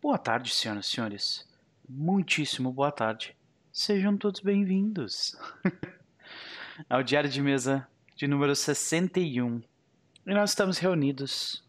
Boa 0.00 0.16
tarde, 0.16 0.54
senhoras 0.54 0.86
e 0.86 0.90
senhores. 0.90 1.48
Muitíssimo 1.88 2.70
boa 2.70 2.92
tarde. 2.92 3.36
Sejam 3.72 4.16
todos 4.16 4.38
bem-vindos 4.40 5.36
ao 6.88 7.02
Diário 7.02 7.28
de 7.28 7.42
Mesa 7.42 7.84
de 8.14 8.28
número 8.28 8.54
61. 8.54 9.60
E 10.24 10.32
nós 10.32 10.50
estamos 10.50 10.78
reunidos 10.78 11.64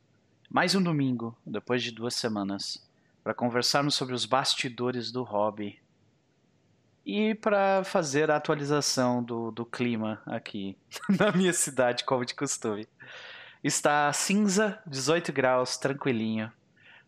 mais 0.48 0.76
um 0.76 0.84
domingo, 0.84 1.36
depois 1.44 1.82
de 1.82 1.90
duas 1.90 2.14
semanas, 2.14 2.88
para 3.24 3.34
conversarmos 3.34 3.96
sobre 3.96 4.14
os 4.14 4.28
bastidores 4.28 5.12
do 5.12 5.24
hobby 5.24 5.80
e 7.04 7.34
para 7.34 7.84
fazer 7.84 8.30
a 8.30 8.36
atualização 8.36 9.24
do, 9.24 9.50
do 9.50 9.66
clima 9.66 10.22
aqui 10.28 10.78
na 11.10 11.32
minha 11.32 11.52
cidade, 11.52 12.04
como 12.04 12.24
de 12.24 12.36
costume. 12.36 12.88
Está 13.64 14.14
cinza, 14.14 14.80
18 14.86 15.34
graus, 15.34 15.78
tranquilinho. 15.78 16.54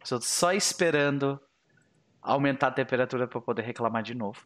Estou 0.03 0.21
só 0.21 0.51
esperando 0.53 1.39
aumentar 2.21 2.67
a 2.67 2.71
temperatura 2.71 3.27
para 3.27 3.41
poder 3.41 3.63
reclamar 3.63 4.03
de 4.03 4.13
novo. 4.13 4.45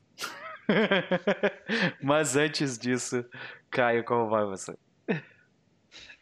Mas 2.01 2.35
antes 2.35 2.77
disso, 2.77 3.25
Caio, 3.69 4.03
como 4.03 4.29
vai 4.29 4.45
você? 4.45 4.75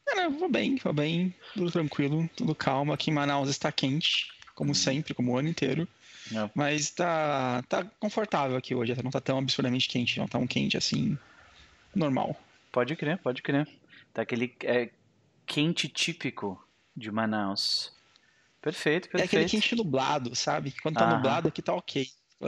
Cara, 0.06 0.30
vou 0.30 0.50
bem, 0.50 0.76
vou 0.76 0.94
bem, 0.94 1.34
tudo 1.54 1.72
tranquilo, 1.72 2.30
tudo 2.36 2.54
calmo. 2.54 2.92
Aqui 2.92 3.10
em 3.10 3.14
Manaus 3.14 3.50
está 3.50 3.72
quente, 3.72 4.28
como 4.54 4.72
hum. 4.72 4.76
sempre, 4.76 5.14
como 5.14 5.32
o 5.32 5.38
ano 5.38 5.48
inteiro. 5.48 5.88
Não. 6.32 6.50
Mas 6.54 6.90
tá, 6.90 7.64
tá 7.68 7.84
confortável 8.00 8.58
aqui 8.58 8.76
hoje, 8.76 8.96
não 9.04 9.12
tá 9.12 9.22
tão 9.22 9.38
absurdamente 9.38 9.90
quente, 9.90 10.20
não 10.20 10.28
tá 10.28 10.38
um 10.38 10.48
quente 10.48 10.78
assim, 10.78 11.18
normal. 11.96 12.40
Pode 12.72 12.96
crer, 12.96 13.18
pode 13.18 13.42
crer. 13.42 13.68
Tá 14.14 14.22
aquele 14.22 14.54
é, 14.64 14.90
quente 15.46 15.88
típico 15.88 16.62
de 16.96 17.12
Manaus. 17.12 17.93
Perfeito, 18.64 19.10
perfeito. 19.10 19.22
É 19.22 19.26
aquele 19.26 19.46
quente 19.46 19.76
nublado, 19.76 20.34
sabe? 20.34 20.74
Quando 20.82 20.96
tá 20.96 21.04
Aham. 21.04 21.16
nublado 21.16 21.50
aqui 21.50 21.62
tá 21.62 21.74
ok. 21.74 22.08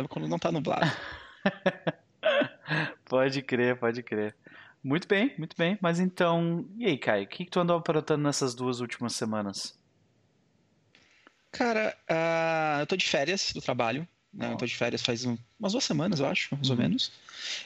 Quando 0.10 0.30
não 0.30 0.40
tá 0.40 0.50
nublado. 0.50 0.90
pode 3.04 3.42
crer, 3.42 3.78
pode 3.78 4.02
crer. 4.02 4.34
Muito 4.82 5.10
bem, 5.10 5.36
muito 5.38 5.58
bem. 5.58 5.78
Mas 5.82 6.00
então, 6.00 6.66
e 6.78 6.86
aí, 6.86 6.98
Caio? 6.98 7.26
O 7.26 7.28
que, 7.28 7.44
que 7.44 7.52
tu 7.52 7.60
andou 7.60 7.78
aprontando 7.78 8.24
nessas 8.24 8.56
duas 8.56 8.80
últimas 8.80 9.14
semanas? 9.14 9.78
Cara, 11.52 11.94
uh, 12.10 12.80
eu 12.80 12.88
tô 12.88 12.96
de 12.96 13.06
férias 13.06 13.52
do 13.54 13.62
trabalho. 13.62 14.08
Né? 14.34 14.52
Eu 14.52 14.58
tô 14.58 14.66
de 14.66 14.76
férias 14.76 15.02
faz 15.02 15.26
um, 15.26 15.38
umas 15.60 15.74
duas 15.74 15.84
semanas, 15.84 16.20
eu 16.20 16.28
acho, 16.28 16.54
mais 16.56 16.70
ou 16.70 16.76
uhum. 16.76 16.82
menos. 16.82 17.12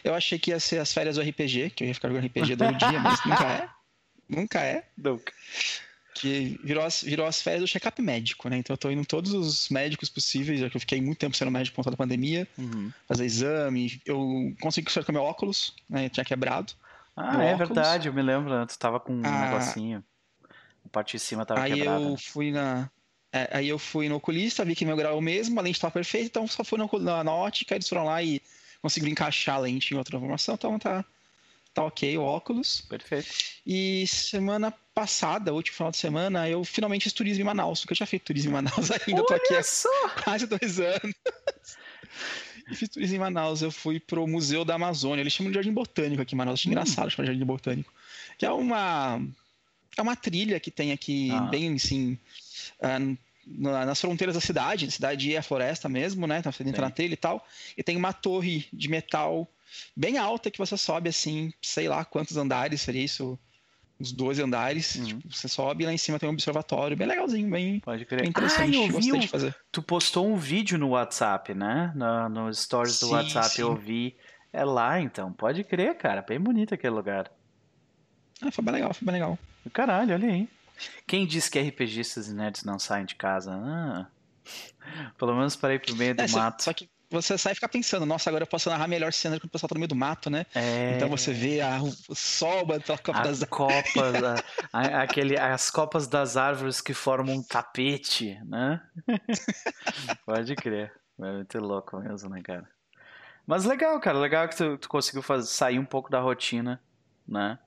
Eu 0.04 0.16
achei 0.16 0.40
que 0.40 0.52
ia 0.52 0.60
ser 0.60 0.80
as 0.80 0.92
férias 0.92 1.16
do 1.16 1.22
RPG, 1.22 1.72
que 1.72 1.84
eu 1.84 1.88
ia 1.88 1.94
ficar 1.94 2.10
jogando 2.10 2.26
RPG 2.26 2.58
todo 2.58 2.78
dia, 2.78 3.00
mas 3.00 3.24
nunca 3.26 3.46
é. 3.46 3.70
Nunca 4.30 4.60
é. 4.60 4.88
Nunca. 4.96 5.34
Que 6.14 6.60
virou 6.64 6.84
as, 6.84 7.02
virou 7.02 7.26
as 7.26 7.42
férias 7.42 7.62
do 7.62 7.68
check-up 7.68 8.02
médico, 8.02 8.50
né? 8.50 8.58
Então 8.58 8.74
eu 8.74 8.78
tô 8.78 8.90
indo 8.90 9.02
em 9.02 9.06
todos 9.06 9.32
os 9.34 9.70
médicos 9.70 10.10
possíveis, 10.10 10.60
já 10.60 10.70
que 10.70 10.76
eu 10.76 10.82
fiquei 10.82 11.00
muito 11.00 11.20
tempo 11.20 11.36
sendo 11.36 11.52
médico 11.52 11.76
por 11.76 11.84
conta 11.84 11.92
da 11.92 11.98
pandemia, 11.98 12.48
uhum. 12.58 12.92
fazer 13.08 13.26
exame. 13.26 14.02
Eu 14.06 14.54
consegui 14.60 14.88
consertar 14.88 15.14
meu 15.14 15.22
óculos, 15.22 15.74
né? 15.90 16.06
Eu 16.06 16.10
tinha 16.10 16.26
quebrado. 16.26 16.74
Ah, 17.16 17.44
é 17.44 17.54
óculos. 17.54 17.58
verdade, 17.70 18.08
eu 18.08 18.14
me 18.14 18.22
lembro. 18.22 18.66
Tu 18.66 18.78
tava 18.78 19.00
com 19.00 19.14
um 19.14 19.22
ah, 19.24 19.50
negocinho. 19.50 20.04
A 20.86 20.90
parte 20.90 21.18
de 21.18 21.20
cima 21.20 21.46
tava 21.46 21.62
aí 21.62 21.74
quebrada. 21.74 21.98
Aí 21.98 22.12
eu 22.12 22.18
fui 22.18 22.52
na, 22.52 22.90
é, 23.32 23.50
aí 23.52 23.70
eu 23.70 23.78
fui 23.78 24.10
no 24.10 24.16
oculista, 24.16 24.66
vi 24.66 24.76
que 24.76 24.86
meu 24.86 24.98
grau 24.98 25.14
é 25.14 25.16
o 25.16 25.22
mesmo, 25.22 25.60
a 25.60 25.64
lente 25.64 25.76
estava 25.76 25.94
perfeita, 25.94 26.26
então 26.26 26.48
só 26.48 26.64
fui 26.64 26.80
na, 26.80 27.24
na 27.24 27.34
ótica, 27.34 27.76
eles 27.76 27.88
foram 27.88 28.06
lá 28.06 28.24
e 28.24 28.42
conseguiram 28.82 29.12
encaixar 29.12 29.56
a 29.56 29.60
lente 29.60 29.94
em 29.94 29.98
outra 29.98 30.20
formação, 30.20 30.56
então 30.56 30.80
tá, 30.80 31.06
tá 31.74 31.84
ok 31.84 32.18
o 32.18 32.24
óculos. 32.24 32.82
Perfeito. 32.82 33.28
E 33.66 34.06
semana 34.08 34.74
passada, 34.94 35.54
último 35.54 35.78
final 35.78 35.92
de 35.92 35.98
semana, 35.98 36.50
eu 36.50 36.64
finalmente 36.64 37.04
fiz 37.04 37.14
turismo 37.14 37.42
em 37.42 37.46
Manaus, 37.46 37.82
porque 37.82 37.94
eu 37.94 37.98
já 37.98 38.06
fiz 38.06 38.22
turismo 38.22 38.52
em 38.52 38.54
Manaus 38.54 38.92
ainda, 38.92 39.22
eu 39.22 39.26
tô 39.26 39.34
aqui 39.34 39.56
há 39.56 39.62
quase 40.24 40.46
dois 40.46 40.80
anos. 40.80 41.16
e 42.70 42.76
fiz 42.76 42.90
turismo 42.90 43.16
em 43.16 43.20
Manaus, 43.20 43.62
eu 43.62 43.72
fui 43.72 44.00
pro 44.00 44.28
Museu 44.28 44.66
da 44.66 44.76
Amazônia, 44.76 45.22
eles 45.22 45.34
chamam 45.34 45.52
de 45.52 45.56
Jardim 45.56 45.74
Botânico 45.74 46.22
aqui 46.22 46.36
em 46.36 46.38
Manaus, 46.38 46.60
acho 46.60 46.68
hum. 46.68 46.72
engraçado 46.72 47.10
chamar 47.10 47.26
de 47.26 47.32
Jardim 47.34 47.46
Botânico, 47.46 47.94
que 48.38 48.46
é 48.46 48.52
uma 48.52 49.22
é 49.98 50.02
uma 50.02 50.16
trilha 50.16 50.60
que 50.60 50.72
tem 50.72 50.92
aqui 50.92 51.30
ah. 51.32 51.42
bem 51.42 51.74
assim 51.74 52.18
uh, 52.82 53.18
nas 53.50 54.00
fronteiras 54.00 54.36
da 54.36 54.42
cidade, 54.42 54.86
a 54.86 54.92
cidade 54.92 55.34
é 55.34 55.38
a 55.38 55.44
floresta 55.44 55.90
mesmo, 55.90 56.28
né? 56.28 56.40
Então 56.40 56.52
você 56.52 56.64
entra 56.64 56.84
na 56.84 56.92
trilha 56.92 57.14
e 57.14 57.18
tal. 57.18 57.46
E 57.76 57.82
tem 57.82 57.98
uma 57.98 58.14
torre 58.14 58.68
de 58.72 58.88
metal 58.88 59.50
bem 59.96 60.18
alta 60.18 60.52
que 60.52 60.58
você 60.58 60.78
sobe 60.78 61.10
assim, 61.10 61.52
sei 61.62 61.88
lá 61.88 62.06
quantos 62.06 62.38
andares 62.38 62.82
seria 62.82 63.04
isso, 63.04 63.38
uns 64.00 64.12
12 64.12 64.42
andares. 64.42 64.96
Uhum. 64.96 65.06
Tipo, 65.06 65.34
você 65.34 65.48
sobe 65.48 65.84
e 65.84 65.86
lá 65.86 65.94
em 65.94 65.98
cima 65.98 66.18
tem 66.18 66.30
um 66.30 66.32
observatório 66.32 66.96
bem 66.96 67.08
legalzinho, 67.08 67.50
bem, 67.50 67.80
Pode 67.80 68.06
crer. 68.06 68.22
bem 68.22 68.30
interessante. 68.30 68.78
Ah, 68.78 68.86
eu 68.86 69.00
vi, 69.00 69.20
de 69.20 69.28
fazer. 69.28 69.56
Tu 69.72 69.82
postou 69.82 70.28
um 70.28 70.38
vídeo 70.38 70.78
no 70.78 70.90
WhatsApp, 70.90 71.54
né? 71.54 71.92
No, 71.96 72.30
no 72.30 72.54
stories 72.54 73.00
do 73.00 73.08
sim, 73.08 73.14
WhatsApp 73.14 73.50
sim. 73.50 73.62
eu 73.62 73.76
vi. 73.76 74.16
É 74.52 74.64
lá 74.64 75.00
então, 75.00 75.32
pode 75.32 75.64
crer, 75.64 75.96
cara. 75.96 76.22
Bem 76.22 76.40
bonito 76.40 76.74
aquele 76.74 76.96
lugar. 76.96 77.32
Ah, 78.42 78.52
foi 78.52 78.64
bem 78.64 78.74
legal, 78.74 78.94
foi 78.94 79.06
bem 79.06 79.14
legal. 79.14 79.38
Caralho, 79.74 80.14
olha 80.14 80.30
aí. 80.30 80.50
Quem 81.06 81.28
disse 81.28 81.52
que 81.52 81.60
RPGistas 81.60 82.30
e 82.30 82.34
nerds 82.34 82.64
não 82.64 82.80
saem 82.80 83.06
de 83.06 83.16
casa? 83.16 83.52
Ah, 83.54 84.08
pelo 85.18 85.36
menos 85.36 85.56
para 85.56 85.76
ir 85.76 85.80
pro 85.80 85.96
meio 85.96 86.16
do 86.16 86.22
é, 86.22 86.28
mato. 86.30 86.64
Só 86.64 86.74
que 86.74 86.90
você 87.10 87.38
sai 87.38 87.54
e 87.54 87.56
fica 87.56 87.68
pensando, 87.68 88.06
nossa, 88.06 88.30
agora 88.30 88.44
eu 88.44 88.48
posso 88.48 88.70
narrar 88.70 88.88
melhor 88.88 89.12
cena 89.12 89.40
quando 89.40 89.46
o 89.46 89.50
pessoal 89.50 89.68
tá 89.70 89.76
no 89.76 89.80
meio 89.80 89.88
do 89.88 89.96
mato, 89.96 90.30
né? 90.30 90.46
É... 90.54 90.96
Então 90.96 91.10
você 91.10 91.34
vê 91.34 91.60
a, 91.60 91.82
o 91.82 92.16
sol 92.16 92.66
batendo 92.66 93.02
copa 93.02 93.22
das 93.22 93.44
copas, 93.46 94.44
a, 94.72 95.02
aquele, 95.02 95.38
as 95.38 95.72
copas 95.72 96.08
das 96.08 96.38
árvores 96.38 96.82
que 96.82 96.94
formam 96.94 97.38
um 97.38 97.44
tapete, 97.44 98.40
né? 98.46 98.82
Pode 100.26 100.56
crer. 100.56 100.94
É 101.20 101.32
muito 101.32 101.60
louco 101.60 101.98
mesmo, 102.00 102.30
né, 102.30 102.42
cara? 102.42 102.68
Mas 103.46 103.66
legal, 103.66 104.00
cara. 104.00 104.20
Legal 104.20 104.48
que 104.48 104.56
tu, 104.56 104.78
tu 104.78 104.88
conseguiu 104.88 105.24
fazer, 105.24 105.48
sair 105.48 105.80
um 105.80 105.86
pouco 105.86 106.10
da 106.10 106.20
rotina, 106.20 106.80
né? 107.28 107.58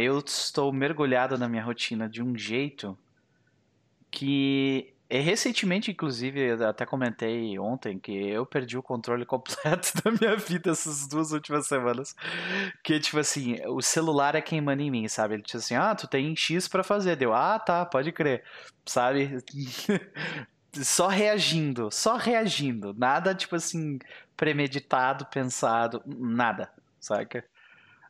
Eu 0.00 0.18
estou 0.18 0.72
mergulhado 0.72 1.38
na 1.38 1.48
minha 1.48 1.62
rotina 1.62 2.08
de 2.08 2.22
um 2.22 2.36
jeito 2.36 2.98
que 4.10 4.92
é, 5.10 5.18
recentemente, 5.18 5.90
inclusive, 5.90 6.52
até 6.62 6.86
comentei 6.86 7.58
ontem 7.58 7.98
que 7.98 8.12
eu 8.12 8.46
perdi 8.46 8.78
o 8.78 8.82
controle 8.82 9.26
completo 9.26 9.92
da 10.04 10.10
minha 10.12 10.36
vida 10.36 10.70
essas 10.70 11.08
duas 11.08 11.32
últimas 11.32 11.66
semanas. 11.66 12.14
Que, 12.84 13.00
tipo 13.00 13.18
assim, 13.18 13.56
o 13.66 13.82
celular 13.82 14.36
é 14.36 14.40
quem 14.40 14.60
manda 14.60 14.82
em 14.82 14.90
mim, 14.90 15.08
sabe? 15.08 15.34
Ele 15.34 15.42
diz 15.42 15.56
assim, 15.56 15.74
ah, 15.74 15.94
tu 15.96 16.06
tem 16.06 16.34
X 16.36 16.68
para 16.68 16.84
fazer. 16.84 17.16
Deu, 17.16 17.34
ah, 17.34 17.58
tá, 17.58 17.84
pode 17.84 18.12
crer. 18.12 18.44
Sabe? 18.86 19.38
só 20.72 21.08
reagindo, 21.08 21.90
só 21.90 22.16
reagindo. 22.16 22.94
Nada, 22.94 23.34
tipo 23.34 23.56
assim, 23.56 23.98
premeditado, 24.36 25.26
pensado, 25.26 26.02
nada, 26.06 26.70
saca? 27.00 27.44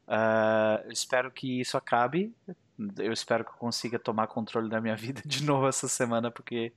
Uh, 0.06 0.90
espero 0.92 1.30
que 1.30 1.60
isso 1.60 1.76
acabe. 1.76 2.34
Eu 2.98 3.12
espero 3.12 3.44
que 3.44 3.50
eu 3.50 3.56
consiga 3.56 3.98
tomar 3.98 4.26
controle 4.26 4.68
da 4.68 4.80
minha 4.80 4.96
vida 4.96 5.22
de 5.24 5.44
novo 5.44 5.66
essa 5.66 5.88
semana, 5.88 6.30
porque 6.30 6.72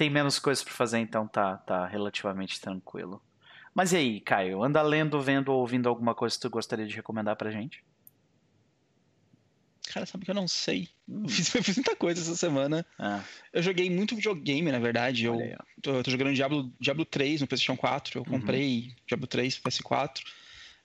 tem 0.00 0.08
menos 0.08 0.38
coisas 0.38 0.64
para 0.64 0.72
fazer, 0.72 0.98
então 0.98 1.28
tá, 1.28 1.58
tá 1.58 1.86
relativamente 1.86 2.58
tranquilo. 2.58 3.22
Mas 3.74 3.92
e 3.92 3.98
aí, 3.98 4.20
Caio? 4.22 4.64
Anda 4.64 4.80
lendo, 4.80 5.20
vendo 5.20 5.50
ou 5.52 5.60
ouvindo 5.60 5.90
alguma 5.90 6.14
coisa 6.14 6.34
que 6.34 6.40
tu 6.40 6.48
gostaria 6.48 6.86
de 6.86 6.96
recomendar 6.96 7.36
pra 7.36 7.50
gente? 7.50 7.84
Cara, 9.92 10.06
sabe 10.06 10.24
que 10.24 10.30
eu 10.30 10.34
não 10.34 10.48
sei. 10.48 10.88
Eu, 11.06 11.28
fiz, 11.28 11.54
eu, 11.54 11.62
fiz, 11.62 11.76
muita 11.76 11.94
coisa 11.94 12.18
essa 12.18 12.34
semana. 12.34 12.86
Ah. 12.98 13.22
Eu 13.52 13.62
joguei 13.62 13.90
muito 13.90 14.16
videogame, 14.16 14.72
na 14.72 14.78
verdade. 14.78 15.26
Eu 15.26 15.36
tô, 15.82 16.02
tô, 16.02 16.10
jogando 16.10 16.32
Diablo, 16.32 16.72
Diablo 16.80 17.04
3 17.04 17.42
no 17.42 17.46
PlayStation 17.46 17.76
4. 17.76 18.20
Eu 18.20 18.22
uhum. 18.22 18.40
comprei 18.40 18.94
Diablo 19.06 19.26
3 19.26 19.58
pro 19.58 19.70
PS4 19.70 20.22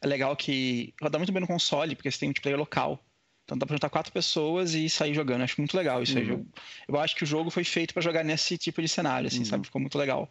é 0.01 0.07
legal 0.07 0.35
que 0.35 0.93
roda 1.01 1.17
muito 1.17 1.31
bem 1.31 1.39
no 1.39 1.47
console, 1.47 1.95
porque 1.95 2.11
você 2.11 2.19
tem 2.19 2.27
multiplayer 2.27 2.59
local. 2.59 3.01
Então 3.45 3.57
dá 3.57 3.65
pra 3.65 3.75
juntar 3.75 3.89
quatro 3.89 4.11
pessoas 4.11 4.73
e 4.73 4.89
sair 4.89 5.13
jogando. 5.13 5.43
Acho 5.43 5.61
muito 5.61 5.77
legal 5.77 6.01
isso 6.01 6.17
uhum. 6.17 6.23
aí. 6.23 6.29
Eu, 6.29 6.45
eu, 6.87 6.99
acho 6.99 7.15
que 7.15 7.23
o 7.23 7.27
jogo 7.27 7.51
foi 7.51 7.63
feito 7.63 7.93
para 7.93 8.01
jogar 8.01 8.23
nesse 8.23 8.57
tipo 8.57 8.81
de 8.81 8.87
cenário, 8.87 9.27
assim, 9.27 9.39
uhum. 9.39 9.45
sabe? 9.45 9.65
Ficou 9.65 9.79
muito 9.79 9.97
legal. 9.97 10.29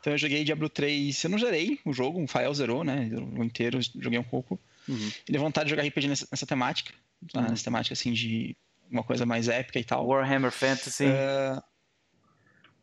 Então 0.00 0.12
eu 0.12 0.18
joguei 0.18 0.44
Diablo 0.44 0.68
3, 0.68 1.24
eu 1.24 1.30
não 1.30 1.38
gerei 1.38 1.80
o 1.84 1.92
jogo, 1.92 2.22
o 2.22 2.28
Fael 2.28 2.54
zerou, 2.54 2.84
né? 2.84 3.10
O 3.36 3.42
inteiro, 3.42 3.78
joguei 4.00 4.18
um 4.18 4.24
pouco. 4.24 4.58
Uhum. 4.88 5.10
E 5.28 5.32
deu 5.32 5.40
vontade 5.40 5.66
de 5.66 5.70
jogar 5.70 5.82
RPG 5.82 6.06
nessa, 6.06 6.28
nessa 6.30 6.46
temática. 6.46 6.94
Uhum. 7.34 7.42
Nessa 7.42 7.64
temática, 7.64 7.92
assim, 7.92 8.12
de 8.12 8.56
uma 8.88 9.02
coisa 9.02 9.26
mais 9.26 9.48
épica 9.48 9.80
e 9.80 9.84
tal. 9.84 10.06
Warhammer 10.06 10.52
Fantasy. 10.52 11.06
Uh, 11.06 11.60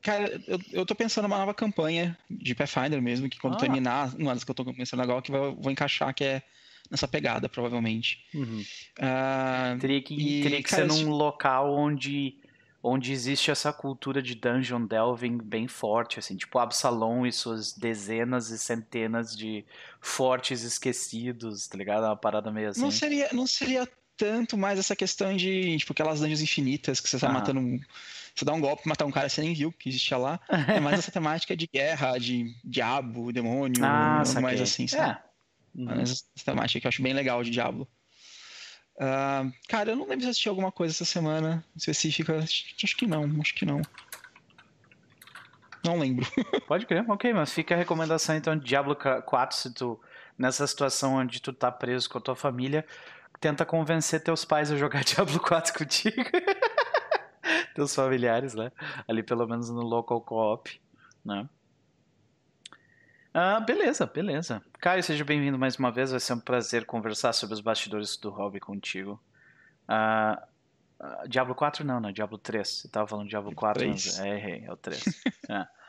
Cara, 0.01 0.41
eu, 0.47 0.59
eu 0.71 0.85
tô 0.85 0.95
pensando 0.95 1.27
numa 1.27 1.37
nova 1.37 1.53
campanha 1.53 2.17
de 2.29 2.55
Pathfinder 2.55 3.01
mesmo, 3.01 3.29
que 3.29 3.39
quando 3.39 3.53
ah. 3.53 3.57
terminar, 3.57 4.13
uma 4.15 4.33
das 4.33 4.43
que 4.43 4.49
eu 4.49 4.55
tô 4.55 4.65
começando 4.65 4.99
agora, 4.99 5.21
que 5.21 5.31
vou, 5.31 5.55
vou 5.55 5.71
encaixar, 5.71 6.13
que 6.13 6.23
é 6.23 6.41
nessa 6.91 7.07
pegada, 7.07 7.47
provavelmente. 7.47 8.19
Uhum. 8.33 8.63
Uh, 8.99 9.79
teria 9.79 10.01
que, 10.01 10.13
e, 10.13 10.43
teria 10.43 10.57
que 10.61 10.69
cara, 10.69 10.87
ser 10.89 11.03
num 11.03 11.09
local 11.09 11.73
onde, 11.73 12.35
onde 12.83 13.13
existe 13.13 13.49
essa 13.49 13.71
cultura 13.71 14.21
de 14.21 14.35
dungeon 14.35 14.85
delving 14.85 15.37
bem 15.37 15.69
forte, 15.69 16.19
assim, 16.19 16.35
tipo 16.35 16.59
Absalom 16.59 17.25
e 17.25 17.31
suas 17.31 17.71
dezenas 17.71 18.49
e 18.49 18.59
centenas 18.59 19.35
de 19.35 19.63
fortes 20.01 20.63
esquecidos, 20.63 21.67
tá 21.67 21.77
ligado? 21.77 22.03
Uma 22.03 22.17
parada 22.17 22.51
meio 22.51 22.69
assim. 22.69 22.81
Não 22.81 22.91
seria, 22.91 23.29
não 23.31 23.47
seria 23.47 23.87
tanto 24.17 24.57
mais 24.57 24.77
essa 24.77 24.95
questão 24.95 25.35
de, 25.35 25.77
tipo, 25.77 25.93
aquelas 25.93 26.19
dungeons 26.19 26.41
infinitas 26.41 26.99
que 26.99 27.09
você 27.09 27.17
tá 27.17 27.29
matando 27.29 27.61
Você 28.35 28.43
dá 28.43 28.53
um 28.53 28.59
golpe, 28.59 28.87
matar 28.87 29.05
um 29.05 29.11
cara 29.11 29.27
que 29.27 29.33
você 29.33 29.41
nem 29.41 29.53
viu 29.53 29.71
que 29.71 29.87
existia 29.87 30.17
lá. 30.17 30.39
É 30.67 30.79
mais 30.79 30.99
essa 30.99 31.11
temática 31.11 31.55
de 31.55 31.67
guerra, 31.67 32.17
de 32.17 32.53
diabo, 32.63 33.31
demônio, 33.31 33.83
ah, 33.83 34.23
mais 34.41 34.59
assim, 34.59 34.87
sabe? 34.87 35.17
É. 35.17 35.30
Uhum. 35.75 36.01
Essa 36.01 36.23
temática 36.43 36.79
que 36.79 36.87
eu 36.87 36.89
acho 36.89 37.01
bem 37.01 37.13
legal 37.13 37.43
de 37.43 37.49
Diablo. 37.49 37.87
Uh, 38.95 39.51
cara, 39.67 39.91
eu 39.91 39.95
não 39.95 40.07
lembro 40.07 40.23
se 40.23 40.29
assisti 40.29 40.49
alguma 40.49 40.71
coisa 40.71 40.93
essa 40.93 41.05
semana 41.05 41.63
específica. 41.75 42.37
Acho 42.37 42.97
que 42.97 43.07
não, 43.07 43.23
acho 43.39 43.55
que 43.55 43.65
não. 43.65 43.81
Não 45.83 45.97
lembro. 45.97 46.25
Pode 46.67 46.85
crer, 46.85 47.09
ok, 47.09 47.33
mas 47.33 47.51
fica 47.51 47.73
a 47.73 47.77
recomendação 47.77 48.35
então 48.35 48.55
de 48.55 48.65
Diablo 48.65 48.95
4 48.95 49.57
se 49.57 49.73
tu, 49.73 49.99
nessa 50.37 50.67
situação 50.67 51.15
onde 51.15 51.41
tu 51.41 51.51
tá 51.51 51.71
preso 51.71 52.09
com 52.09 52.19
a 52.19 52.21
tua 52.21 52.35
família, 52.35 52.85
tenta 53.39 53.65
convencer 53.65 54.21
teus 54.21 54.45
pais 54.45 54.71
a 54.71 54.77
jogar 54.77 55.03
Diablo 55.05 55.39
4 55.39 55.73
contigo. 55.73 56.21
teus 57.73 57.95
familiares, 57.95 58.53
né? 58.53 58.71
Ali 59.07 59.23
pelo 59.23 59.47
menos 59.47 59.69
no 59.69 59.81
local 59.81 60.21
co-op, 60.21 60.79
né? 61.25 61.49
Ah, 63.33 63.59
beleza, 63.61 64.05
beleza. 64.05 64.61
Caio, 64.79 65.01
seja 65.01 65.23
bem-vindo 65.23 65.57
mais 65.57 65.77
uma 65.77 65.91
vez. 65.91 66.11
Vai 66.11 66.19
ser 66.19 66.33
um 66.33 66.39
prazer 66.39 66.85
conversar 66.85 67.31
sobre 67.33 67.53
os 67.53 67.61
bastidores 67.61 68.17
do 68.17 68.29
hobby 68.29 68.59
contigo. 68.59 69.21
Ah, 69.87 70.41
ah 70.99 71.23
Diablo 71.27 71.55
4 71.55 71.85
não, 71.85 71.99
né? 71.99 72.11
Diablo 72.11 72.37
3. 72.37 72.67
Você 72.67 72.87
tava 72.89 73.07
falando 73.07 73.29
Diablo 73.29 73.55
4, 73.55 73.87
mas 73.87 74.19
é, 74.19 74.35
errei, 74.35 74.65
é 74.65 74.71
o 74.71 74.75
3. 74.75 75.03
é. 75.49 75.67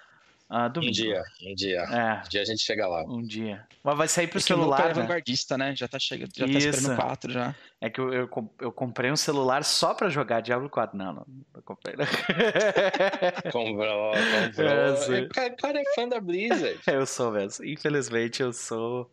Ah, 0.55 0.71
um 0.77 0.81
dia, 0.91 1.25
um 1.47 1.55
dia. 1.55 1.81
É. 1.81 2.21
Um 2.27 2.29
dia 2.29 2.43
a 2.43 2.45
gente 2.45 2.61
chega 2.61 2.87
lá. 2.87 3.05
Um 3.05 3.23
dia. 3.23 3.67
Mas 3.83 3.97
vai 3.97 4.07
sair 4.07 4.27
pro 4.27 4.37
é 4.37 4.43
celular. 4.43 4.91
é 4.91 4.93
vanguardista, 4.93 5.57
né? 5.57 5.75
Já 5.75 5.89
tá 5.89 5.99
chegando, 5.99 6.31
já 6.37 6.45
Isso. 6.45 6.53
tá 6.53 6.77
esperando 6.77 6.97
4 6.97 7.33
já. 7.33 7.55
É 7.81 7.89
que 7.89 7.99
eu, 7.99 8.13
eu, 8.13 8.29
eu, 8.61 8.71
comprei 8.71 9.11
um 9.11 9.17
celular 9.17 9.65
só 9.65 9.95
pra 9.95 10.11
jogar 10.11 10.43
Diablo 10.43 10.69
4. 10.69 10.95
Não, 10.95 11.15
não, 11.15 11.27
não 11.55 11.63
comprei. 11.63 11.95
Comprou, 13.51 14.13
comprou. 14.13 14.69
É, 14.69 15.23
o 15.23 15.57
cara 15.57 15.81
é 15.81 15.85
fã 15.95 16.07
da 16.07 16.21
Blizzard. 16.21 16.79
eu 16.87 17.07
sou 17.07 17.33
mesmo. 17.33 17.65
Infelizmente 17.65 18.43
eu 18.43 18.53
sou. 18.53 19.11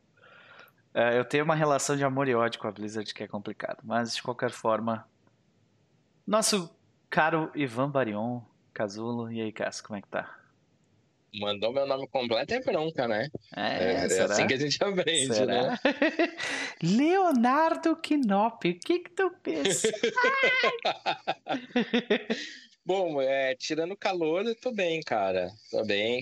É, 0.93 1.17
eu 1.17 1.23
tenho 1.23 1.45
uma 1.45 1.55
relação 1.55 1.95
de 1.95 2.03
amor 2.03 2.27
e 2.27 2.35
ódio 2.35 2.59
com 2.59 2.67
a 2.67 2.71
Blizzard 2.71 3.13
que 3.13 3.23
é 3.23 3.27
complicado. 3.29 3.79
Mas 3.85 4.13
de 4.13 4.21
qualquer 4.21 4.51
forma. 4.51 5.07
Nosso 6.27 6.69
caro 7.09 7.49
Ivan 7.55 7.89
Barion, 7.89 8.41
Casulo. 8.73 9.31
E 9.31 9.39
aí, 9.41 9.53
Cássio, 9.53 9.85
como 9.85 9.97
é 9.97 10.01
que 10.01 10.09
tá? 10.09 10.38
Mandou 11.33 11.71
meu 11.71 11.85
nome 11.85 12.07
completo 12.07 12.53
é 12.53 12.59
bronca, 12.59 13.07
né? 13.07 13.29
É, 13.55 13.61
é, 13.61 13.93
é 13.93 14.23
assim 14.23 14.47
que 14.47 14.53
a 14.53 14.57
gente 14.57 14.83
aprende, 14.83 15.35
será? 15.35 15.71
né? 15.71 15.79
Leonardo 16.81 17.95
Knop, 17.95 18.69
o 18.69 18.79
que 18.79 18.99
que 18.99 19.11
tu 19.11 19.31
pensa? 19.43 19.89
Bom, 22.83 23.21
é, 23.21 23.55
tirando 23.55 23.91
o 23.91 23.97
calor, 23.97 24.45
eu 24.45 24.55
tô 24.55 24.71
bem, 24.71 25.01
cara. 25.01 25.51
Tô 25.69 25.85
bem. 25.85 26.21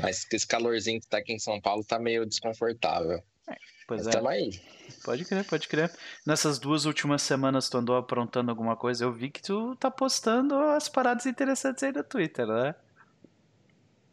Mas 0.00 0.26
esse 0.32 0.46
calorzinho 0.46 1.00
que 1.00 1.06
tá 1.06 1.18
aqui 1.18 1.32
em 1.32 1.38
São 1.38 1.60
Paulo 1.60 1.84
tá 1.84 1.98
meio 1.98 2.26
desconfortável. 2.26 3.22
É, 3.48 3.54
pois 3.86 4.04
Mas 4.04 4.06
é. 4.08 4.10
Tamo 4.10 4.28
aí. 4.28 4.60
Pode 5.04 5.24
crer, 5.24 5.44
pode 5.44 5.68
crer. 5.68 5.92
Nessas 6.26 6.58
duas 6.58 6.84
últimas 6.84 7.22
semanas 7.22 7.68
tu 7.68 7.78
andou 7.78 7.96
aprontando 7.96 8.50
alguma 8.50 8.74
coisa, 8.74 9.04
eu 9.04 9.12
vi 9.12 9.30
que 9.30 9.42
tu 9.42 9.76
tá 9.76 9.90
postando 9.90 10.56
as 10.56 10.88
paradas 10.88 11.26
interessantes 11.26 11.82
aí 11.82 11.92
no 11.92 12.02
Twitter, 12.02 12.46
né? 12.46 12.74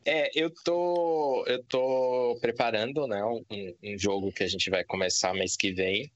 É, 0.06 0.30
eu 0.40 0.52
tô, 0.52 1.44
eu 1.48 1.63
tô 1.63 2.38
preparando, 2.40 3.07
né, 3.07 3.25
um, 3.25 3.44
um, 3.84 3.98
jogo 3.98 4.31
que 4.31 4.44
a 4.44 4.48
gente 4.48 4.69
vai 4.69 4.84
começar 4.84 5.34
mês 5.34 5.57
que 5.57 5.74
vem, 5.74 6.12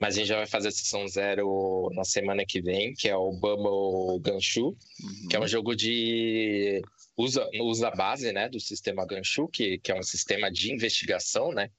mas 0.00 0.14
a 0.14 0.18
gente 0.18 0.28
já 0.28 0.36
vai 0.38 0.46
fazer 0.46 0.68
a 0.68 0.72
sessão 0.72 1.06
zero 1.06 1.88
na 1.94 2.02
semana 2.02 2.44
que 2.44 2.60
vem, 2.60 2.94
que 2.94 3.08
é 3.08 3.16
o 3.16 3.30
Bubble 3.32 4.20
Ganshu, 4.20 4.66
uhum. 4.68 5.28
que 5.30 5.36
é 5.36 5.38
um 5.38 5.42
uhum. 5.42 5.48
jogo 5.48 5.76
de 5.76 6.82
usa 7.16 7.48
usa 7.60 7.88
a 7.88 7.94
base, 7.94 8.32
né, 8.32 8.48
do 8.48 8.58
sistema 8.58 9.06
Ganshu, 9.06 9.46
que, 9.46 9.78
que 9.78 9.92
é 9.92 9.94
um 9.94 10.02
sistema 10.02 10.50
de 10.50 10.72
investigação, 10.72 11.52
né? 11.52 11.70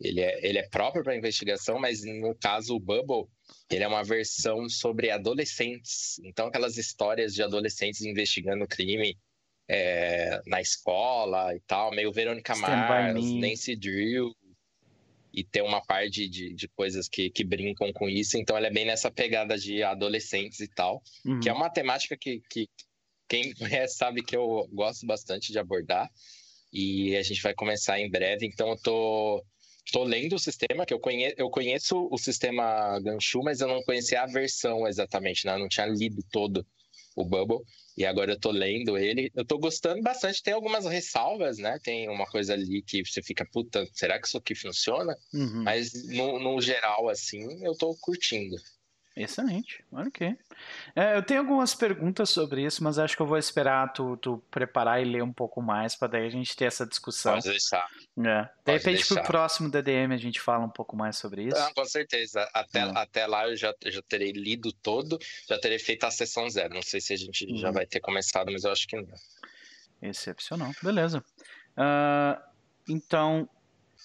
Ele 0.00 0.20
é, 0.20 0.46
ele 0.46 0.58
é 0.58 0.68
próprio 0.68 1.04
para 1.04 1.16
investigação, 1.16 1.78
mas 1.78 2.02
no 2.04 2.34
caso 2.34 2.74
o 2.74 2.80
Bubble, 2.80 3.30
ele 3.70 3.84
é 3.84 3.88
uma 3.88 4.02
versão 4.02 4.68
sobre 4.68 5.10
adolescentes. 5.10 6.18
Então 6.24 6.46
aquelas 6.46 6.78
histórias 6.78 7.34
de 7.34 7.42
adolescentes 7.42 8.00
investigando 8.00 8.66
crime 8.66 9.16
é, 9.68 10.40
na 10.46 10.60
escola 10.60 11.54
e 11.54 11.60
tal, 11.60 11.90
meio 11.90 12.12
Verônica 12.12 12.54
Mars, 12.56 13.32
Nancy 13.34 13.76
Drew, 13.76 14.34
e 15.32 15.42
tem 15.42 15.62
uma 15.62 15.80
parte 15.80 16.28
de, 16.28 16.52
de 16.52 16.68
coisas 16.68 17.08
que, 17.08 17.30
que 17.30 17.42
brincam 17.42 17.92
com 17.92 18.08
isso, 18.08 18.36
então 18.36 18.56
ela 18.56 18.66
é 18.66 18.72
bem 18.72 18.84
nessa 18.84 19.10
pegada 19.10 19.56
de 19.56 19.82
adolescentes 19.82 20.60
e 20.60 20.68
tal, 20.68 21.02
uhum. 21.24 21.40
que 21.40 21.48
é 21.48 21.52
uma 21.52 21.70
temática 21.70 22.16
que, 22.16 22.42
que 22.50 22.68
quem 23.28 23.54
conhece 23.56 23.96
sabe 23.96 24.22
que 24.22 24.36
eu 24.36 24.68
gosto 24.72 25.06
bastante 25.06 25.52
de 25.52 25.58
abordar, 25.58 26.10
e 26.72 27.16
a 27.16 27.22
gente 27.22 27.42
vai 27.42 27.54
começar 27.54 27.98
em 27.98 28.10
breve, 28.10 28.46
então 28.46 28.68
eu 28.70 28.76
tô 28.76 29.44
tô 29.90 30.04
lendo 30.04 30.36
o 30.36 30.38
sistema, 30.38 30.86
que 30.86 30.94
eu 30.94 31.00
conheço, 31.00 31.34
eu 31.36 31.50
conheço 31.50 32.08
o 32.10 32.16
sistema 32.16 33.00
Ganshu, 33.00 33.42
mas 33.42 33.60
eu 33.60 33.66
não 33.66 33.82
conhecia 33.82 34.22
a 34.22 34.26
versão 34.26 34.86
exatamente, 34.86 35.44
né? 35.44 35.54
Eu 35.54 35.58
não 35.58 35.68
tinha 35.68 35.86
lido 35.86 36.22
todo 36.30 36.64
o 37.16 37.24
Bubble. 37.24 37.60
E 37.96 38.06
agora 38.06 38.32
eu 38.32 38.40
tô 38.40 38.50
lendo 38.50 38.96
ele. 38.96 39.30
Eu 39.34 39.44
tô 39.44 39.58
gostando 39.58 40.02
bastante. 40.02 40.42
Tem 40.42 40.54
algumas 40.54 40.86
ressalvas, 40.86 41.58
né? 41.58 41.78
Tem 41.82 42.08
uma 42.08 42.26
coisa 42.26 42.54
ali 42.54 42.82
que 42.82 43.04
você 43.04 43.22
fica, 43.22 43.46
puta, 43.52 43.86
será 43.92 44.18
que 44.20 44.26
isso 44.26 44.38
aqui 44.38 44.54
funciona? 44.54 45.16
Uhum. 45.32 45.62
Mas 45.62 45.92
no, 46.08 46.38
no 46.38 46.60
geral, 46.60 47.08
assim, 47.08 47.64
eu 47.64 47.76
tô 47.76 47.94
curtindo. 48.00 48.56
Excelente, 49.14 49.84
ok. 49.92 50.34
É, 50.96 51.16
eu 51.18 51.22
tenho 51.22 51.40
algumas 51.40 51.74
perguntas 51.74 52.30
sobre 52.30 52.64
isso, 52.64 52.82
mas 52.82 52.98
acho 52.98 53.14
que 53.14 53.20
eu 53.20 53.26
vou 53.26 53.36
esperar 53.36 53.92
tu, 53.92 54.16
tu 54.16 54.42
preparar 54.50 55.02
e 55.02 55.04
ler 55.04 55.22
um 55.22 55.32
pouco 55.32 55.60
mais 55.60 55.94
para 55.94 56.08
daí 56.08 56.26
a 56.26 56.30
gente 56.30 56.56
ter 56.56 56.64
essa 56.64 56.86
discussão. 56.86 57.34
Pode 57.34 57.50
deixar. 57.50 57.86
É. 58.18 58.48
De 58.64 58.72
repente, 58.72 59.00
deixar. 59.00 59.16
pro 59.16 59.24
próximo 59.24 59.70
DDM 59.70 60.14
a 60.14 60.16
gente 60.16 60.40
fala 60.40 60.64
um 60.64 60.70
pouco 60.70 60.96
mais 60.96 61.18
sobre 61.18 61.44
isso. 61.44 61.58
Não, 61.58 61.74
com 61.74 61.84
certeza. 61.84 62.48
Até, 62.54 62.80
é. 62.80 62.92
até 62.94 63.26
lá 63.26 63.46
eu 63.48 63.54
já, 63.54 63.74
já 63.84 64.00
terei 64.02 64.32
lido 64.32 64.72
todo, 64.72 65.18
já 65.46 65.58
terei 65.58 65.78
feito 65.78 66.04
a 66.04 66.10
sessão 66.10 66.48
zero. 66.48 66.72
Não 66.72 66.82
sei 66.82 67.00
se 67.00 67.12
a 67.12 67.16
gente 67.16 67.46
já 67.58 67.68
uhum. 67.68 67.74
vai 67.74 67.84
ter 67.84 68.00
começado, 68.00 68.50
mas 68.50 68.64
eu 68.64 68.72
acho 68.72 68.88
que 68.88 68.96
não. 68.96 69.06
Excepcional. 70.00 70.72
Beleza. 70.82 71.22
Uh, 71.76 72.42
então, 72.88 73.46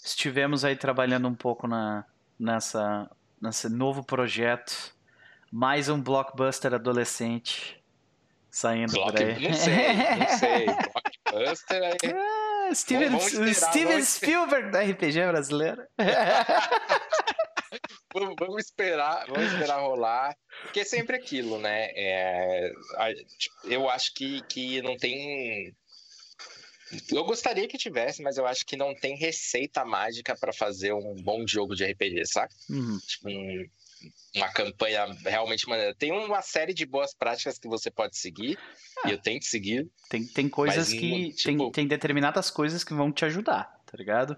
estivemos 0.03 0.65
aí 0.65 0.75
trabalhando 0.75 1.29
um 1.29 1.35
pouco 1.35 1.65
na, 1.65 2.05
nessa, 2.37 3.09
nesse 3.41 3.69
novo 3.69 4.03
projeto 4.03 4.96
mais 5.51 5.89
um 5.89 6.01
blockbuster 6.01 6.73
adolescente 6.73 7.77
saindo 8.49 8.93
Block, 8.93 9.11
por 9.11 9.21
aí. 9.21 9.47
Não 9.47 9.53
sei, 9.53 9.93
não 10.17 10.39
sei. 10.39 10.65
Blockbuster 11.31 11.83
aí. 11.83 11.97
Ah, 12.13 12.69
Steven, 12.73 13.09
vamos, 13.09 13.33
vamos 13.33 13.57
Steven 13.57 14.03
Spielberg 14.03 14.71
da 14.71 14.81
RPG 14.81 15.27
brasileira. 15.27 15.87
vamos 18.39 18.65
esperar, 18.65 19.27
vamos 19.27 19.51
esperar 19.51 19.81
rolar. 19.81 20.35
Porque 20.63 20.79
é 20.81 20.85
sempre 20.85 21.15
aquilo, 21.15 21.59
né? 21.59 21.91
É, 21.95 22.71
tipo, 23.37 23.55
eu 23.67 23.89
acho 23.89 24.13
que, 24.13 24.41
que 24.43 24.81
não 24.81 24.97
tem. 24.97 25.75
Eu 27.11 27.25
gostaria 27.25 27.67
que 27.67 27.77
tivesse, 27.77 28.23
mas 28.23 28.37
eu 28.37 28.47
acho 28.47 28.65
que 28.65 28.77
não 28.77 28.95
tem 28.95 29.17
receita 29.17 29.83
mágica 29.83 30.33
para 30.35 30.53
fazer 30.53 30.93
um 30.93 31.15
bom 31.21 31.45
jogo 31.45 31.75
de 31.75 31.85
RPG, 31.85 32.25
saca? 32.25 32.55
Uhum. 32.69 32.97
Tipo, 33.05 33.29
uma 34.35 34.49
campanha 34.49 35.05
realmente 35.25 35.67
maneira. 35.67 35.93
Tem 35.95 36.11
uma 36.11 36.41
série 36.41 36.73
de 36.73 36.85
boas 36.85 37.13
práticas 37.13 37.57
que 37.57 37.67
você 37.67 37.89
pode 37.89 38.17
seguir, 38.17 38.57
e 39.05 39.11
eu 39.11 39.17
tento 39.17 39.45
seguir. 39.45 39.89
Tem, 40.09 40.25
tem 40.25 40.49
coisas 40.49 40.91
que. 40.91 41.33
Tipo... 41.33 41.57
Tem, 41.57 41.71
tem 41.71 41.87
determinadas 41.87 42.49
coisas 42.49 42.83
que 42.83 42.93
vão 42.93 43.11
te 43.11 43.25
ajudar, 43.25 43.79
tá 43.85 43.97
ligado? 43.97 44.37